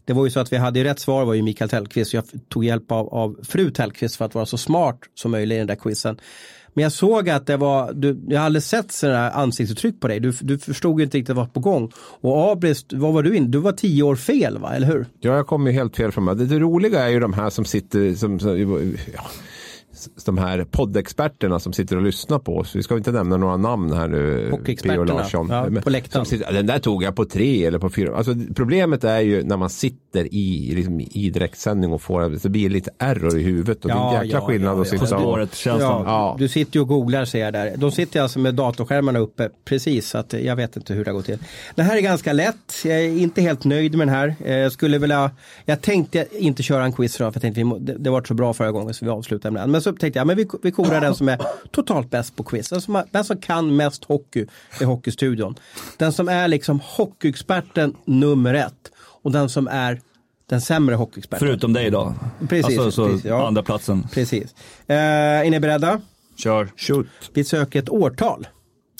det 0.05 0.13
var 0.13 0.25
ju 0.25 0.31
så 0.31 0.39
att 0.39 0.53
vi 0.53 0.57
hade 0.57 0.79
ju 0.79 0.85
rätt 0.85 0.99
svar 0.99 1.25
var 1.25 1.33
ju 1.33 1.41
Mikael 1.41 1.69
Tellqvist. 1.69 2.13
Jag 2.13 2.23
tog 2.49 2.65
hjälp 2.65 2.91
av, 2.91 3.13
av 3.13 3.39
fru 3.43 3.71
Tellqvist 3.71 4.15
för 4.15 4.25
att 4.25 4.35
vara 4.35 4.45
så 4.45 4.57
smart 4.57 4.99
som 5.15 5.31
möjligt 5.31 5.55
i 5.55 5.57
den 5.57 5.67
där 5.67 5.75
quizen. 5.75 6.19
Men 6.73 6.83
jag 6.83 6.91
såg 6.91 7.29
att 7.29 7.47
det 7.47 7.57
var, 7.57 7.93
du, 7.93 8.19
jag 8.27 8.39
har 8.39 8.45
aldrig 8.45 8.63
sett 8.63 8.91
sådana 8.91 9.17
här 9.17 9.31
ansiktsuttryck 9.31 9.99
på 9.99 10.07
dig. 10.07 10.19
Du, 10.19 10.31
du 10.41 10.57
förstod 10.59 11.01
inte 11.01 11.17
riktigt 11.17 11.35
vad 11.35 11.53
på 11.53 11.59
gång. 11.59 11.91
Och 12.21 12.51
Abris, 12.51 12.85
vad 12.89 13.13
var 13.13 13.23
du 13.23 13.35
in? 13.37 13.51
Du 13.51 13.57
var 13.57 13.71
tio 13.71 14.03
år 14.03 14.15
fel 14.15 14.57
va, 14.57 14.75
eller 14.75 14.87
hur? 14.87 15.05
Ja, 15.19 15.35
jag 15.35 15.47
kommer 15.47 15.71
ju 15.71 15.77
helt 15.77 15.95
fel 15.95 16.11
från 16.11 16.23
mig. 16.23 16.35
Det, 16.35 16.45
det 16.45 16.59
roliga 16.59 16.99
är 17.03 17.09
ju 17.09 17.19
de 17.19 17.33
här 17.33 17.49
som 17.49 17.65
sitter, 17.65 18.15
som, 18.15 18.39
som, 18.39 18.95
ja, 19.13 19.23
de 20.25 20.37
här 20.37 20.65
poddexperterna 20.71 21.59
som 21.59 21.73
sitter 21.73 21.95
och 21.95 22.01
lyssnar 22.01 22.39
på 22.39 22.57
oss. 22.57 22.75
Vi 22.75 22.83
ska 22.83 22.97
inte 22.97 23.11
nämna 23.11 23.37
några 23.37 23.57
namn 23.57 23.91
här 23.93 24.07
nu. 24.07 24.47
Hockeyexperterna, 24.51 25.05
P.O. 25.05 25.17
Larsson. 25.17 25.47
ja, 25.49 25.69
Men- 25.69 25.83
på 25.83 25.89
läktaren. 25.89 26.25
sitter, 26.25 26.53
Den 26.53 26.65
där 26.65 26.79
tog 26.79 27.03
jag 27.03 27.15
på 27.15 27.25
tre 27.25 27.65
eller 27.65 27.79
på 27.79 27.89
fyra. 27.89 28.15
Alltså, 28.17 28.35
problemet 28.55 29.03
är 29.03 29.19
ju 29.19 29.43
när 29.43 29.57
man 29.57 29.69
sitter 29.69 30.33
i, 30.33 30.73
liksom, 30.75 30.99
i 30.99 31.29
direktsändning 31.33 31.91
och 31.93 32.01
får 32.01 32.29
det 32.43 32.49
blir 32.49 32.69
lite 32.69 32.91
error 32.99 33.37
i 33.39 33.43
huvudet. 33.43 33.83
Och 33.85 33.87
det 33.89 33.93
är 33.93 33.97
Ja, 33.97 34.17
en 34.17 34.23
jäkla 34.25 34.39
ja, 34.39 34.45
skillnad 34.47 34.77
ja, 34.77 34.81
att 34.81 34.91
ja. 34.91 34.99
sitta 34.99 35.15
På 35.15 35.15
och... 35.15 35.21
spåret 35.31 35.55
känns 35.55 35.77
det. 35.79 35.83
Ja, 35.83 36.03
Ja. 36.05 36.35
Du 36.39 36.47
sitter 36.47 36.75
ju 36.77 36.81
och 36.81 36.87
googlar 36.87 37.25
ser 37.25 37.39
jag 37.39 37.53
där. 37.53 37.73
De 37.77 37.91
sitter 37.91 38.21
alltså 38.21 38.39
med 38.39 38.55
datorskärmarna 38.55 39.19
uppe 39.19 39.49
precis 39.65 40.09
så 40.09 40.17
att 40.17 40.33
jag 40.33 40.55
vet 40.55 40.75
inte 40.77 40.93
hur 40.93 41.05
det 41.05 41.11
går 41.11 41.21
till. 41.21 41.37
Det 41.75 41.83
här 41.83 41.97
är 41.97 42.01
ganska 42.01 42.33
lätt. 42.33 42.55
Jag 42.85 42.97
är 42.99 43.17
inte 43.17 43.41
helt 43.41 43.63
nöjd 43.63 43.95
med 43.97 44.07
den 44.07 44.15
här. 44.15 44.35
Eh, 44.45 44.53
Jag 44.57 44.71
skulle 44.71 44.97
vilja, 44.97 45.31
jag 45.65 45.81
tänkte 45.81 46.25
inte 46.31 46.63
köra 46.63 46.83
en 46.85 46.93
quiz 46.93 47.15
idag 47.19 47.33
för 47.33 47.37
jag 47.45 47.53
tänkte 47.55 47.77
det, 47.93 47.97
det 47.99 48.09
var 48.09 48.23
så 48.23 48.33
bra 48.33 48.53
förra 48.53 48.71
gången 48.71 48.93
så 48.93 49.05
vi 49.05 49.11
avslutar 49.11 49.51
med 49.51 49.61
den. 49.61 49.71
Men 49.71 49.81
så 49.83 49.93
tänkte 49.93 50.19
jag 50.19 50.27
men 50.27 50.37
vi, 50.37 50.47
vi 50.63 50.71
korar 50.71 51.01
den 51.01 51.15
som 51.15 51.29
är 51.29 51.39
totalt 51.71 52.09
bäst 52.09 52.35
på 52.35 52.43
quiz. 52.43 52.69
Den 52.69 52.81
som, 52.81 53.03
den 53.11 53.23
som 53.23 53.37
kan 53.37 53.75
mest 53.75 54.03
hockey 54.05 54.45
i 54.81 54.83
Hockeystudion. 54.83 55.55
Den 55.97 56.13
som 56.13 56.29
är 56.29 56.47
liksom 56.47 56.79
hockeyexperten 56.83 57.95
nummer 58.05 58.53
ett. 58.53 58.91
Och 58.95 59.31
den 59.31 59.49
som 59.49 59.67
är 59.67 60.01
den 60.49 60.61
sämre 60.61 60.95
hockeyexperten. 60.95 61.47
Förutom 61.47 61.73
dig 61.73 61.89
då. 61.89 62.13
Precis, 62.49 62.65
Alltså 62.65 62.91
så 62.91 63.07
precis, 63.07 63.25
ja. 63.25 63.47
andra 63.47 63.63
platsen. 63.63 64.07
Precis. 64.13 64.55
Eh, 64.87 64.95
är 64.97 65.49
ni 65.49 65.59
beredda? 65.59 66.01
Kör. 66.35 66.69
Shoot. 66.77 67.07
Vi 67.33 67.43
söker 67.43 67.79
ett 67.79 67.89
årtal. 67.89 68.47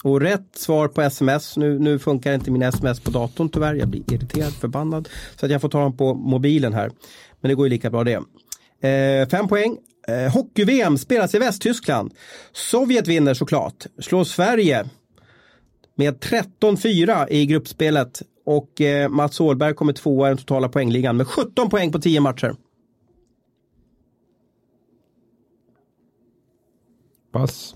Och 0.04 0.22
rätt 0.22 0.58
svar 0.58 0.88
på 0.88 1.02
sms, 1.02 1.58
nu, 1.58 1.80
nu 1.80 2.00
funkar 2.00 2.34
inte 2.34 2.52
min 2.52 2.62
sms 2.62 3.00
på 3.00 3.12
datorn 3.12 3.50
tyvärr, 3.50 3.76
jag 3.76 3.88
blir 3.88 4.14
irriterad, 4.14 4.54
förbannad. 4.54 5.10
Så 5.40 5.46
att 5.46 5.52
jag 5.52 5.62
får 5.62 5.70
ta 5.70 5.80
dem 5.80 5.98
på 5.98 6.14
mobilen 6.14 6.74
här. 6.74 6.92
Men 7.42 7.50
det 7.50 7.56
går 7.56 7.66
ju 7.66 7.70
lika 7.70 7.90
bra 7.90 8.04
det. 8.04 8.20
Eh, 8.90 9.30
fem 9.30 9.48
poäng. 9.48 9.78
Eh, 10.08 10.32
Hockey-VM 10.34 10.98
spelas 10.98 11.36
i 11.36 11.40
Västtyskland. 11.40 12.14
Sovjet 12.52 13.08
vinner 13.08 13.34
såklart. 13.34 13.86
Slår 14.00 14.24
Sverige 14.24 14.86
med 15.96 16.20
13-4 16.20 17.28
i 17.30 17.46
gruppspelet. 17.46 18.22
Och 18.46 18.82
eh, 18.82 19.10
Mats 19.10 19.40
Åhlberg 19.42 19.74
kommer 19.74 19.94
tvåa 19.94 20.28
i 20.28 20.30
den 20.30 20.38
totala 20.38 20.70
poängligan 20.70 21.18
med 21.18 21.28
17 21.28 21.70
poäng 21.70 21.92
på 21.92 22.00
10 22.00 22.20
matcher. 22.22 22.56
Pass. 27.32 27.76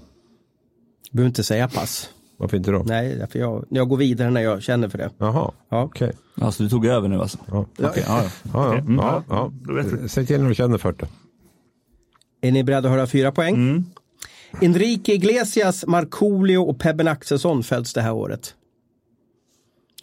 Du 1.11 1.15
behöver 1.17 1.27
inte 1.27 1.43
säga 1.43 1.67
pass. 1.67 2.09
Varför 2.37 2.57
inte 2.57 2.71
då? 2.71 2.83
Nej, 2.85 3.27
för 3.31 3.39
jag, 3.39 3.65
jag 3.69 3.89
går 3.89 3.97
vidare 3.97 4.29
när 4.29 4.41
jag 4.41 4.61
känner 4.63 4.89
för 4.89 4.97
det. 4.97 5.09
Jaha, 5.17 5.51
Ja. 5.69 5.83
okej. 5.83 6.11
Alltså 6.41 6.63
du 6.63 6.69
tog 6.69 6.85
över 6.85 7.07
nu 7.07 7.19
alltså? 7.21 7.37
Ja. 7.51 7.65
Okej, 7.79 8.03
ja, 8.07 8.23
ja. 8.23 8.29
Ja, 8.53 8.73
ja, 8.73 8.79
mm, 8.79 8.95
ja, 8.95 9.23
ja. 9.29 9.51
Säg 10.07 10.25
till 10.25 10.41
när 10.41 10.49
du 10.49 10.55
känner 10.55 10.77
för 10.77 10.91
det. 10.91 11.07
Är 12.41 12.51
ni 12.51 12.63
beredda 12.63 12.89
att 12.89 12.95
höra 12.95 13.07
fyra 13.07 13.31
poäng? 13.31 13.55
Mm. 13.55 13.85
Enrique 14.61 15.13
Iglesias, 15.13 15.85
Markoolio 15.85 16.57
och 16.57 16.79
Pebben 16.79 17.07
Axelsson 17.07 17.63
föds 17.63 17.93
det 17.93 18.01
här 18.01 18.13
året. 18.13 18.55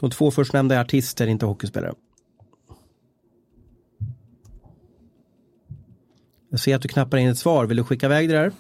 De 0.01 0.11
två 0.11 0.31
förstnämnda 0.31 0.75
är 0.75 0.81
artister, 0.81 1.27
inte 1.27 1.47
hockeyspelare. 1.47 1.95
Jag 6.51 6.61
ser 6.61 6.77
att 6.77 6.83
du 6.83 6.89
knappar 6.89 7.19
in 7.19 7.29
ett 7.29 7.39
svar. 7.39 7.67
Vill 7.67 7.77
du 7.77 7.85
skicka 7.85 8.07
iväg 8.07 8.29
det 8.29 8.35
där? 8.35 8.53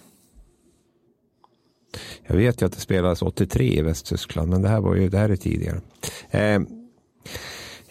Jag 2.26 2.36
vet 2.36 2.62
ju 2.62 2.66
att 2.66 2.72
det 2.72 2.80
spelades 2.80 3.22
83 3.22 3.78
i 3.78 3.82
Västtyskland, 3.82 4.50
men 4.50 4.62
det 4.62 4.68
här 4.68 4.80
var 4.80 4.94
ju, 4.94 5.08
det 5.08 5.18
här 5.18 5.28
är 5.28 5.36
tidigare. 5.36 5.80
Eh, 6.30 6.40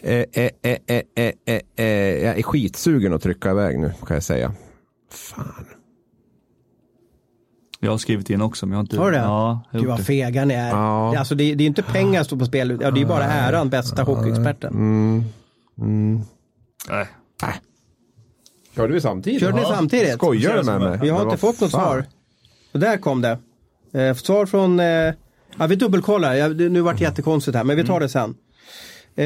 eh, 0.00 0.24
eh, 0.32 0.50
eh, 0.62 0.78
eh, 0.86 1.02
eh, 1.14 1.32
eh, 1.44 1.60
eh, 1.76 1.86
jag 2.24 2.38
är 2.38 2.42
skitsugen 2.42 3.12
att 3.12 3.22
trycka 3.22 3.50
iväg 3.50 3.78
nu, 3.78 3.92
kan 4.06 4.14
jag 4.14 4.24
säga. 4.24 4.54
Fan. 5.10 5.53
Jag 7.84 7.90
har 7.90 7.98
skrivit 7.98 8.30
in 8.30 8.42
också 8.42 8.66
men 8.66 8.70
jag 8.70 8.78
har 8.78 8.82
inte... 8.82 8.96
Har 8.96 9.10
du 9.10 9.16
det? 9.16 9.22
Ja, 9.22 9.60
Gud 9.72 9.86
vad 9.86 10.06
fega 10.06 10.44
ni 10.44 10.54
är. 10.54 10.68
Ja. 10.68 11.10
Det, 11.12 11.18
alltså, 11.18 11.34
det, 11.34 11.54
det 11.54 11.64
är 11.64 11.66
inte 11.66 11.82
pengar 11.82 12.20
som 12.20 12.24
står 12.24 12.36
på 12.36 12.44
spel, 12.44 12.78
ja, 12.80 12.90
det 12.90 13.00
är 13.00 13.06
bara 13.06 13.24
äran, 13.24 13.70
bästa 13.70 14.02
hockeyexperten. 14.02 14.74
Mm. 14.74 16.20
Nej. 16.88 17.06
Körde 18.76 18.92
vi 18.92 19.00
samtidigt? 19.00 19.40
Körde 19.40 19.56
ni 19.56 19.64
samtidigt? 19.64 20.14
Skojar 20.14 20.56
du 20.56 20.62
med 20.62 20.80
mig? 20.80 20.98
Vi 21.02 21.08
har 21.08 21.22
inte 21.22 21.36
fått 21.36 21.60
något 21.60 21.70
fan? 21.70 21.80
svar. 21.80 22.04
Och 22.72 22.80
där 22.80 22.96
kom 22.96 23.20
det. 23.20 23.38
Eh, 23.92 24.14
svar 24.14 24.46
från, 24.46 24.80
eh, 24.80 24.86
ja 25.58 25.66
vi 25.68 25.76
dubbelkollar, 25.76 26.34
ja, 26.34 26.48
nu 26.48 26.80
vart 26.80 26.98
det 26.98 27.04
jättekonstigt 27.04 27.56
här 27.56 27.64
men 27.64 27.76
vi 27.76 27.84
tar 27.84 28.00
det 28.00 28.08
sen. 28.08 28.34
Eh, 29.16 29.24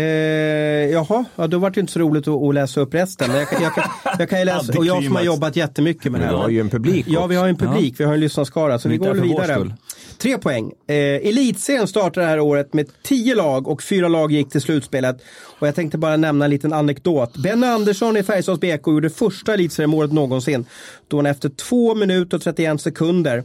jaha, 0.93 1.25
ja, 1.37 1.47
då 1.47 1.59
vart 1.59 1.75
det 1.75 1.81
inte 1.81 1.93
så 1.93 1.99
roligt 1.99 2.29
att, 2.29 2.43
att 2.43 2.55
läsa 2.55 2.81
upp 2.81 2.95
resten. 2.95 3.31
Jag, 3.35 3.49
kan- 3.49 3.63
jag, 3.63 3.75
kan- 3.75 3.91
jag 4.19 4.31
kan 4.31 4.45
läsa, 4.45 4.79
och 4.79 4.87
jag 4.87 5.05
som 5.05 5.17
har 5.17 5.23
jobbat 5.23 5.57
jättemycket 5.57 6.13
med 6.13 6.21
det 6.21 6.25
här. 6.27 6.33
vi 6.33 6.39
har 6.41 6.49
ju 6.49 6.61
en 6.61 6.69
publik 6.71 7.07
Ja, 7.09 7.27
vi 7.27 7.37
har 7.37 7.49
en 7.49 7.57
publik, 7.57 7.95
vi 8.01 8.05
har 8.05 8.15
en 8.15 8.21
lyssnarskara 8.21 8.79
så 8.79 8.89
vi 8.89 8.97
går 8.97 9.15
vidare. 9.15 9.75
Tre 10.19 10.39
poäng. 10.39 10.73
Eh, 10.87 10.95
Elitserien 10.97 11.87
startar 11.89 12.21
det 12.21 12.27
här 12.27 12.41
året 12.41 12.73
med 12.75 12.87
tio 13.03 13.35
lag 13.35 13.69
och 13.69 13.83
fyra 13.83 14.09
lag 14.09 14.33
gick 14.33 14.51
till 14.51 14.61
slutspelet. 14.61 15.17
Och 15.59 15.67
jag 15.69 15.75
tänkte 15.75 15.99
bara 15.99 16.17
nämna 16.17 16.45
en 16.45 16.51
liten 16.51 16.73
anekdot. 16.73 17.37
Benny 17.37 17.67
Andersson 17.67 18.17
i 18.17 18.23
Färjestads 18.23 18.61
BK 18.61 18.87
gjorde 18.87 19.11
första 19.11 19.55
elitseriemålet 19.55 20.13
någonsin. 20.13 20.65
Då 21.09 21.17
han 21.17 21.27
efter 21.27 21.49
två 21.49 21.95
minuter 21.95 22.37
och 22.37 22.43
31 22.43 22.81
sekunder 22.81 23.39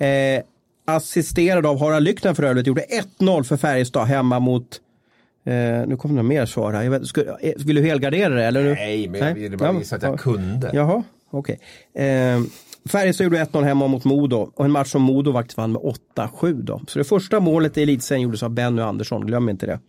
eh, 0.00 0.42
assisterad 0.86 1.66
av 1.66 1.80
Harald 1.80 2.04
Lyckner 2.04 2.34
för 2.34 2.42
övrigt 2.42 2.66
gjorde 2.66 2.84
1-0 3.20 3.42
för 3.42 3.56
Färjestad 3.56 4.06
hemma 4.06 4.38
mot 4.38 4.80
Eh, 5.44 5.86
nu 5.86 5.96
kommer 5.96 6.16
det 6.16 6.22
mer 6.22 6.46
svar 6.46 6.72
här. 6.72 6.82
Jag 6.82 6.90
vet, 6.90 7.06
skulle, 7.06 7.36
eh, 7.40 7.52
vill 7.56 7.76
du 7.76 7.82
helgardera 7.82 8.34
det? 8.34 8.44
Eller? 8.44 8.74
Nej, 8.74 9.08
men 9.08 9.20
jag 9.20 9.34
ville 9.34 9.56
bara 9.56 9.72
visa 9.72 9.96
att 9.96 10.02
jag 10.02 10.12
ja. 10.12 10.16
kunde. 10.16 10.70
Jaha, 10.72 11.02
okej. 11.30 11.60
Eh, 11.94 12.40
Färjestad 12.88 13.24
gjorde 13.24 13.44
1-0 13.44 13.62
hemma 13.64 13.86
mot 13.86 14.04
Modo 14.04 14.52
och 14.56 14.64
en 14.64 14.70
match 14.70 14.88
som 14.88 15.02
Modo 15.02 15.32
faktiskt 15.32 15.56
vann 15.58 15.72
med 15.72 15.82
8-7 16.16 16.62
då. 16.62 16.80
Så 16.88 16.98
det 16.98 17.04
första 17.04 17.40
målet 17.40 17.78
i 17.78 17.82
elitserien 17.82 18.22
gjordes 18.22 18.42
av 18.42 18.50
Benny 18.50 18.82
Andersson, 18.82 19.26
glöm 19.26 19.48
inte 19.48 19.66
det. 19.66 19.80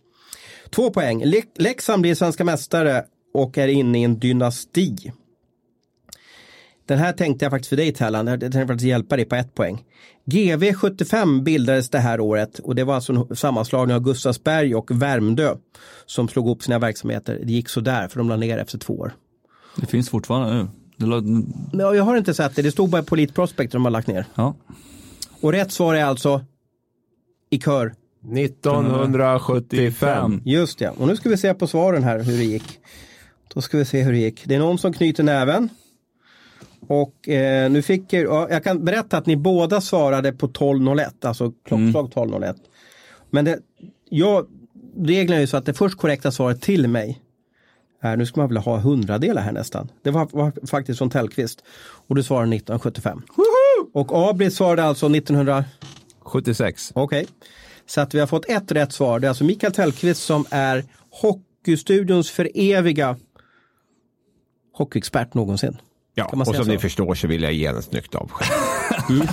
Två 0.70 0.90
poäng. 0.90 1.24
Le- 1.24 1.42
Leksand 1.58 2.02
blir 2.02 2.14
svenska 2.14 2.44
mästare 2.44 3.04
och 3.34 3.58
är 3.58 3.68
inne 3.68 4.00
i 4.00 4.04
en 4.04 4.18
dynasti. 4.18 5.12
Den 6.90 6.98
här 6.98 7.12
tänkte 7.12 7.44
jag 7.44 7.52
faktiskt 7.52 7.68
för 7.68 7.76
dig 7.76 7.92
Tellan, 7.92 8.26
jag 8.26 8.40
tänkte 8.40 8.66
faktiskt 8.66 8.82
hjälpa 8.82 9.16
dig 9.16 9.24
på 9.24 9.34
ett 9.34 9.54
poäng. 9.54 9.84
GV75 10.24 11.42
bildades 11.42 11.90
det 11.90 11.98
här 11.98 12.20
året 12.20 12.58
och 12.58 12.74
det 12.74 12.84
var 12.84 12.94
alltså 12.94 13.12
en 13.12 13.36
sammanslagning 13.36 13.96
av 13.96 14.02
Gustavsberg 14.02 14.74
och 14.74 15.02
Värmdö 15.02 15.56
som 16.06 16.28
slog 16.28 16.46
ihop 16.46 16.62
sina 16.62 16.78
verksamheter. 16.78 17.40
Det 17.44 17.52
gick 17.52 17.68
så 17.68 17.80
där 17.80 18.08
för 18.08 18.18
de 18.18 18.28
la 18.28 18.36
ner 18.36 18.58
efter 18.58 18.78
två 18.78 18.94
år. 18.94 19.12
Det 19.76 19.86
finns 19.86 20.10
fortfarande 20.10 20.54
nu. 20.54 20.68
Men 21.72 21.96
jag 21.96 22.04
har 22.04 22.16
inte 22.16 22.34
sett 22.34 22.56
det, 22.56 22.62
det 22.62 22.72
stod 22.72 22.90
bara 22.90 23.02
på 23.02 23.14
Elite 23.14 23.32
Prospect 23.32 23.72
de 23.72 23.84
har 23.84 23.92
lagt 23.92 24.08
ner. 24.08 24.24
Ja. 24.34 24.54
Och 25.40 25.52
rätt 25.52 25.72
svar 25.72 25.94
är 25.94 26.04
alltså 26.04 26.44
i 27.50 27.58
kör. 27.58 27.94
1975. 28.36 30.42
Just 30.44 30.78
det, 30.78 30.88
och 30.88 31.08
nu 31.08 31.16
ska 31.16 31.28
vi 31.28 31.36
se 31.36 31.54
på 31.54 31.66
svaren 31.66 32.02
här 32.02 32.18
hur 32.18 32.38
det 32.38 32.44
gick. 32.44 32.78
Då 33.54 33.60
ska 33.60 33.78
vi 33.78 33.84
se 33.84 34.02
hur 34.02 34.12
det 34.12 34.18
gick. 34.18 34.42
Det 34.44 34.54
är 34.54 34.58
någon 34.58 34.78
som 34.78 34.92
knyter 34.92 35.22
näven. 35.22 35.68
Och 36.88 37.28
eh, 37.28 37.70
nu 37.70 37.82
fick 37.82 38.12
er, 38.12 38.24
ja, 38.24 38.46
jag 38.50 38.64
kan 38.64 38.84
berätta 38.84 39.18
att 39.18 39.26
ni 39.26 39.36
båda 39.36 39.80
svarade 39.80 40.32
på 40.32 40.48
12.01, 40.48 41.26
alltså 41.26 41.52
klockslag 41.64 42.10
12.01. 42.14 42.54
Men 43.30 43.44
det, 43.44 43.58
jag, 44.08 44.46
reglerna 44.96 45.36
är 45.36 45.40
ju 45.40 45.46
så 45.46 45.56
att 45.56 45.66
det 45.66 45.74
först 45.74 45.98
korrekta 45.98 46.30
svaret 46.32 46.62
till 46.62 46.88
mig 46.88 47.20
Eh, 48.04 48.16
nu 48.16 48.26
ska 48.26 48.40
man 48.40 48.48
väl 48.48 48.56
ha 48.56 48.78
hundradelar 48.78 49.42
här 49.42 49.52
nästan. 49.52 49.88
Det 50.02 50.10
var, 50.10 50.28
var 50.32 50.66
faktiskt 50.66 50.98
från 50.98 51.10
Tellqvist. 51.10 51.64
Och 52.06 52.14
du 52.14 52.22
svarade 52.22 52.56
1975. 52.56 53.22
Och 53.92 54.30
Abrit 54.30 54.54
svarade 54.54 54.84
alltså 54.84 55.06
1900... 55.06 55.64
76. 56.20 56.92
Okej. 56.94 57.26
Så 57.86 58.00
att 58.00 58.14
vi 58.14 58.20
har 58.20 58.26
fått 58.26 58.48
ett 58.48 58.72
rätt 58.72 58.92
svar. 58.92 59.20
Det 59.20 59.26
är 59.26 59.28
alltså 59.28 59.44
Mikael 59.44 59.72
Tellqvist 59.72 60.22
som 60.22 60.44
är 60.50 60.84
Hockeystudions 61.10 62.30
för 62.30 62.50
eviga 62.54 63.16
hockeyexpert 64.72 65.34
någonsin. 65.34 65.76
Ja, 66.20 66.28
Kan 66.28 66.38
man 66.38 66.48
och 66.48 66.54
som 66.54 66.66
ni 66.68 66.74
så? 66.74 66.80
förstår 66.80 67.14
så 67.14 67.26
vill 67.26 67.42
jag 67.42 67.52
ge 67.52 67.66
en 67.66 67.82
snyggt 67.82 68.14
avsked. 68.14 68.46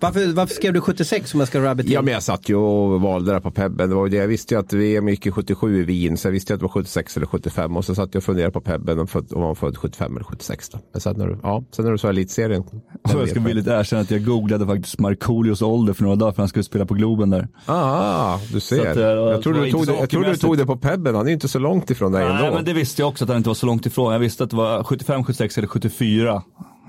Varför, 0.00 0.32
varför 0.32 0.54
skrev 0.54 0.72
du 0.72 0.80
76 0.80 1.34
om 1.34 1.40
jag 1.40 1.48
ska 1.48 1.60
rabba 1.64 1.82
till? 1.82 1.92
Ja, 1.92 2.02
men 2.02 2.14
jag 2.14 2.22
satt 2.22 2.48
ju 2.48 2.54
och 2.56 3.00
valde 3.00 3.32
där 3.32 3.40
på 3.40 3.50
Pebben. 3.50 3.88
Det 3.88 3.94
var 3.94 4.06
ju 4.06 4.10
det. 4.10 4.16
Jag 4.16 4.28
visste 4.28 4.54
ju 4.54 4.60
att 4.60 4.72
VM 4.72 5.08
gick 5.08 5.26
i 5.26 5.30
77 5.30 5.80
i 5.80 5.84
Wien, 5.84 6.16
så 6.16 6.28
jag 6.28 6.32
visste 6.32 6.54
att 6.54 6.60
det 6.60 6.64
var 6.64 6.70
76 6.70 7.16
eller 7.16 7.26
75. 7.26 7.76
Och 7.76 7.84
så 7.84 7.94
satt 7.94 8.08
jag 8.14 8.20
och 8.20 8.24
funderade 8.24 8.52
på 8.52 8.60
Pebben 8.60 8.98
om, 8.98 9.06
född, 9.06 9.32
om 9.32 9.38
han 9.40 9.48
var 9.48 9.54
född 9.54 9.76
75 9.76 10.16
eller 10.16 10.24
76. 10.24 10.68
Då. 10.68 10.78
Men 10.92 11.00
sen 11.00 11.16
när 11.16 11.26
du, 11.26 11.38
ja, 11.42 11.64
sen 11.70 11.84
när 11.84 11.92
du 11.92 11.98
sa 11.98 12.08
elitserien. 12.08 12.62
Så 13.10 13.18
jag 13.18 13.28
ska 13.28 13.40
villigt 13.40 13.66
erkänna 13.66 14.02
att 14.02 14.10
jag 14.10 14.24
googlade 14.24 14.66
faktiskt 14.66 14.98
Markoolios 14.98 15.62
ålder 15.62 15.92
för 15.92 16.02
några 16.02 16.16
dagar 16.16 16.32
för 16.32 16.42
han 16.42 16.48
skulle 16.48 16.62
spela 16.62 16.86
på 16.86 16.94
Globen 16.94 17.30
där. 17.30 17.48
Ah, 17.66 18.38
du 18.52 18.60
ser. 18.60 18.90
Att, 18.90 18.96
eh, 18.96 19.02
jag 19.02 19.42
trodde 19.42 19.64
du 19.64 19.70
tog, 19.70 19.86
det, 19.86 19.92
jag 19.94 20.10
trodde 20.10 20.30
du 20.30 20.36
tog 20.36 20.58
det 20.58 20.66
på 20.66 20.76
Pebben. 20.76 21.14
Han 21.14 21.24
är 21.24 21.28
ju 21.28 21.34
inte 21.34 21.48
så 21.48 21.58
långt 21.58 21.90
ifrån 21.90 22.12
dig 22.12 22.24
Nej, 22.24 22.44
ändå. 22.44 22.54
men 22.54 22.64
det 22.64 22.72
visste 22.72 23.02
jag 23.02 23.08
också 23.08 23.24
att 23.24 23.28
han 23.28 23.36
inte 23.36 23.48
var 23.48 23.54
så 23.54 23.66
långt 23.66 23.86
ifrån. 23.86 24.12
Jag 24.12 24.20
visste 24.20 24.44
att 24.44 24.50
det 24.50 24.56
var 24.56 24.84
75, 24.84 25.24
76 25.24 25.58
eller 25.58 25.68
74. 25.68 26.09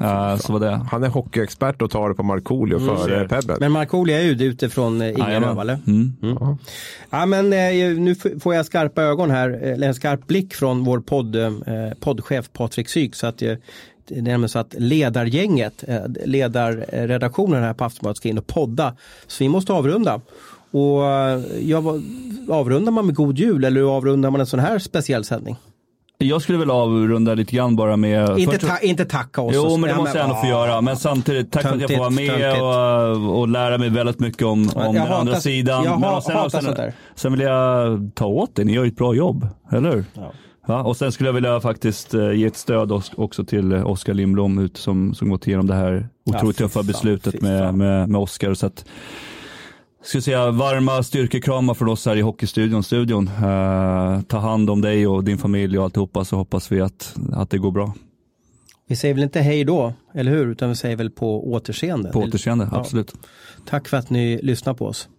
Uh, 0.01 0.37
så 0.37 0.53
var 0.53 0.59
det. 0.59 0.81
Han 0.91 1.03
är 1.03 1.07
hockeyexpert 1.07 1.81
och 1.81 1.91
tar 1.91 2.09
det 2.09 2.15
på 2.15 2.23
Markoolio 2.23 2.77
Mm. 2.77 2.97
före 2.97 3.27
Pebben. 3.27 3.57
Men 3.59 3.71
Markoolio 3.71 4.15
är 4.15 4.21
ju 4.21 4.31
ute 4.43 4.69
från 4.69 5.01
eh, 5.01 5.09
Ingarö, 5.09 5.31
Jajamän. 5.31 5.57
eller? 5.57 5.79
Mm. 5.87 6.13
Ja, 7.09 7.25
men 7.25 7.53
eh, 7.53 7.99
nu 7.99 8.15
får 8.41 8.55
jag 8.55 8.65
skarpa 8.65 9.01
ögon 9.01 9.31
här, 9.31 9.49
eller 9.49 9.87
en 9.87 9.93
skarp 9.95 10.27
blick 10.27 10.53
från 10.53 10.83
vår 10.83 10.99
podd, 10.99 11.35
eh, 11.35 11.49
poddchef 11.99 12.49
Patrik 12.53 12.89
Syk. 12.89 13.15
Så 13.15 13.27
att, 13.27 13.41
eh, 13.41 13.53
det 14.07 14.17
är 14.17 14.21
nämligen 14.21 14.49
så 14.49 14.59
att 14.59 14.75
ledargänget, 14.77 15.83
eh, 15.87 16.01
ledarredaktionen 16.25 17.63
här 17.63 17.73
på 17.73 17.83
Aftonbladet 17.83 18.17
ska 18.17 18.29
in 18.29 18.37
och 18.37 18.47
podda. 18.47 18.95
Så 19.27 19.43
vi 19.43 19.49
måste 19.49 19.73
avrunda. 19.73 20.21
Och 20.71 21.05
eh, 21.05 21.41
ja, 21.61 21.83
avrundar 22.49 22.91
man 22.91 23.05
med 23.05 23.15
god 23.15 23.37
jul 23.39 23.63
eller 23.63 23.81
avrundar 23.81 24.31
man 24.31 24.39
en 24.41 24.47
sån 24.47 24.59
här 24.59 24.79
speciell 24.79 25.23
sändning? 25.23 25.55
Jag 26.25 26.41
skulle 26.41 26.57
väl 26.57 26.71
avrunda 26.71 27.33
lite 27.33 27.55
grann 27.55 27.75
bara 27.75 27.97
med... 27.97 28.39
Inte, 28.39 28.57
ta, 28.57 28.79
inte 28.79 29.05
tacka 29.05 29.41
oss. 29.41 29.51
Jo, 29.55 29.77
men 29.77 29.81
det 29.81 29.89
ja, 29.89 29.95
måste 29.97 30.17
jag 30.17 30.25
ändå 30.25 30.41
få 30.41 30.47
göra. 30.47 30.81
Men 30.81 30.97
samtidigt, 30.97 31.51
tack 31.51 31.61
för 31.61 31.75
att 31.75 31.81
jag 31.81 31.89
får 31.89 31.97
vara 31.97 32.09
med 32.09 32.61
och, 32.61 33.39
och 33.39 33.47
lära 33.47 33.77
mig 33.77 33.89
väldigt 33.89 34.19
mycket 34.19 34.43
om, 34.43 34.69
om 34.75 34.95
den 34.95 35.11
andra 35.13 35.39
sidan. 35.39 35.83
jag 35.83 35.99
men 35.99 36.21
sen, 36.21 36.35
hatar 36.35 36.49
sen, 36.49 36.61
sånt 36.61 36.77
där. 36.77 36.93
sen 37.15 37.31
vill 37.31 37.41
jag 37.41 38.11
ta 38.15 38.25
åt 38.25 38.55
det, 38.55 38.63
ni 38.63 38.73
gör 38.73 38.83
ju 38.83 38.89
ett 38.89 38.97
bra 38.97 39.13
jobb, 39.13 39.47
eller 39.71 39.91
hur? 39.91 40.05
Ja. 40.67 40.83
och 40.83 40.97
sen 40.97 41.11
skulle 41.11 41.29
jag 41.29 41.33
vilja 41.33 41.59
faktiskt 41.59 42.13
eh, 42.13 42.31
ge 42.31 42.45
ett 42.45 42.55
stöd 42.55 42.91
också 43.15 43.45
till 43.45 43.73
Oskar 43.73 44.13
Lindblom 44.13 44.59
ut, 44.59 44.77
som, 44.77 45.13
som 45.13 45.29
gått 45.29 45.47
igenom 45.47 45.67
det 45.67 45.75
här 45.75 46.07
otroligt 46.25 46.57
fy 46.57 46.63
tuffa 46.63 46.83
beslutet 46.83 47.41
med, 47.41 47.73
med, 47.73 48.09
med 48.09 48.21
Oskar. 48.21 48.53
Så 48.53 48.65
att, 48.65 48.85
ska 50.03 50.21
säga 50.21 50.51
varma 50.51 51.03
styrkekramar 51.03 51.73
från 51.73 51.89
oss 51.89 52.05
här 52.05 52.15
i 52.15 52.21
Hockeystudion. 52.21 52.83
Studion. 52.83 53.27
Eh, 53.27 54.21
ta 54.21 54.37
hand 54.37 54.69
om 54.69 54.81
dig 54.81 55.07
och 55.07 55.23
din 55.23 55.37
familj 55.37 55.77
och 55.77 55.83
alltihopa 55.83 56.25
så 56.25 56.35
hoppas 56.35 56.71
vi 56.71 56.81
att, 56.81 57.15
att 57.33 57.49
det 57.49 57.57
går 57.57 57.71
bra. 57.71 57.93
Vi 58.87 58.95
säger 58.95 59.13
väl 59.13 59.23
inte 59.23 59.39
hej 59.39 59.63
då, 59.63 59.93
eller 60.13 60.31
hur? 60.31 60.47
Utan 60.47 60.69
vi 60.69 60.75
säger 60.75 60.95
väl 60.95 61.09
på 61.09 61.51
återseende. 61.51 62.11
På 62.11 62.19
återseende, 62.19 62.69
absolut. 62.71 63.13
Tack 63.65 63.87
för 63.87 63.97
att 63.97 64.09
ni 64.09 64.39
lyssnar 64.43 64.73
på 64.73 64.85
oss. 64.85 65.09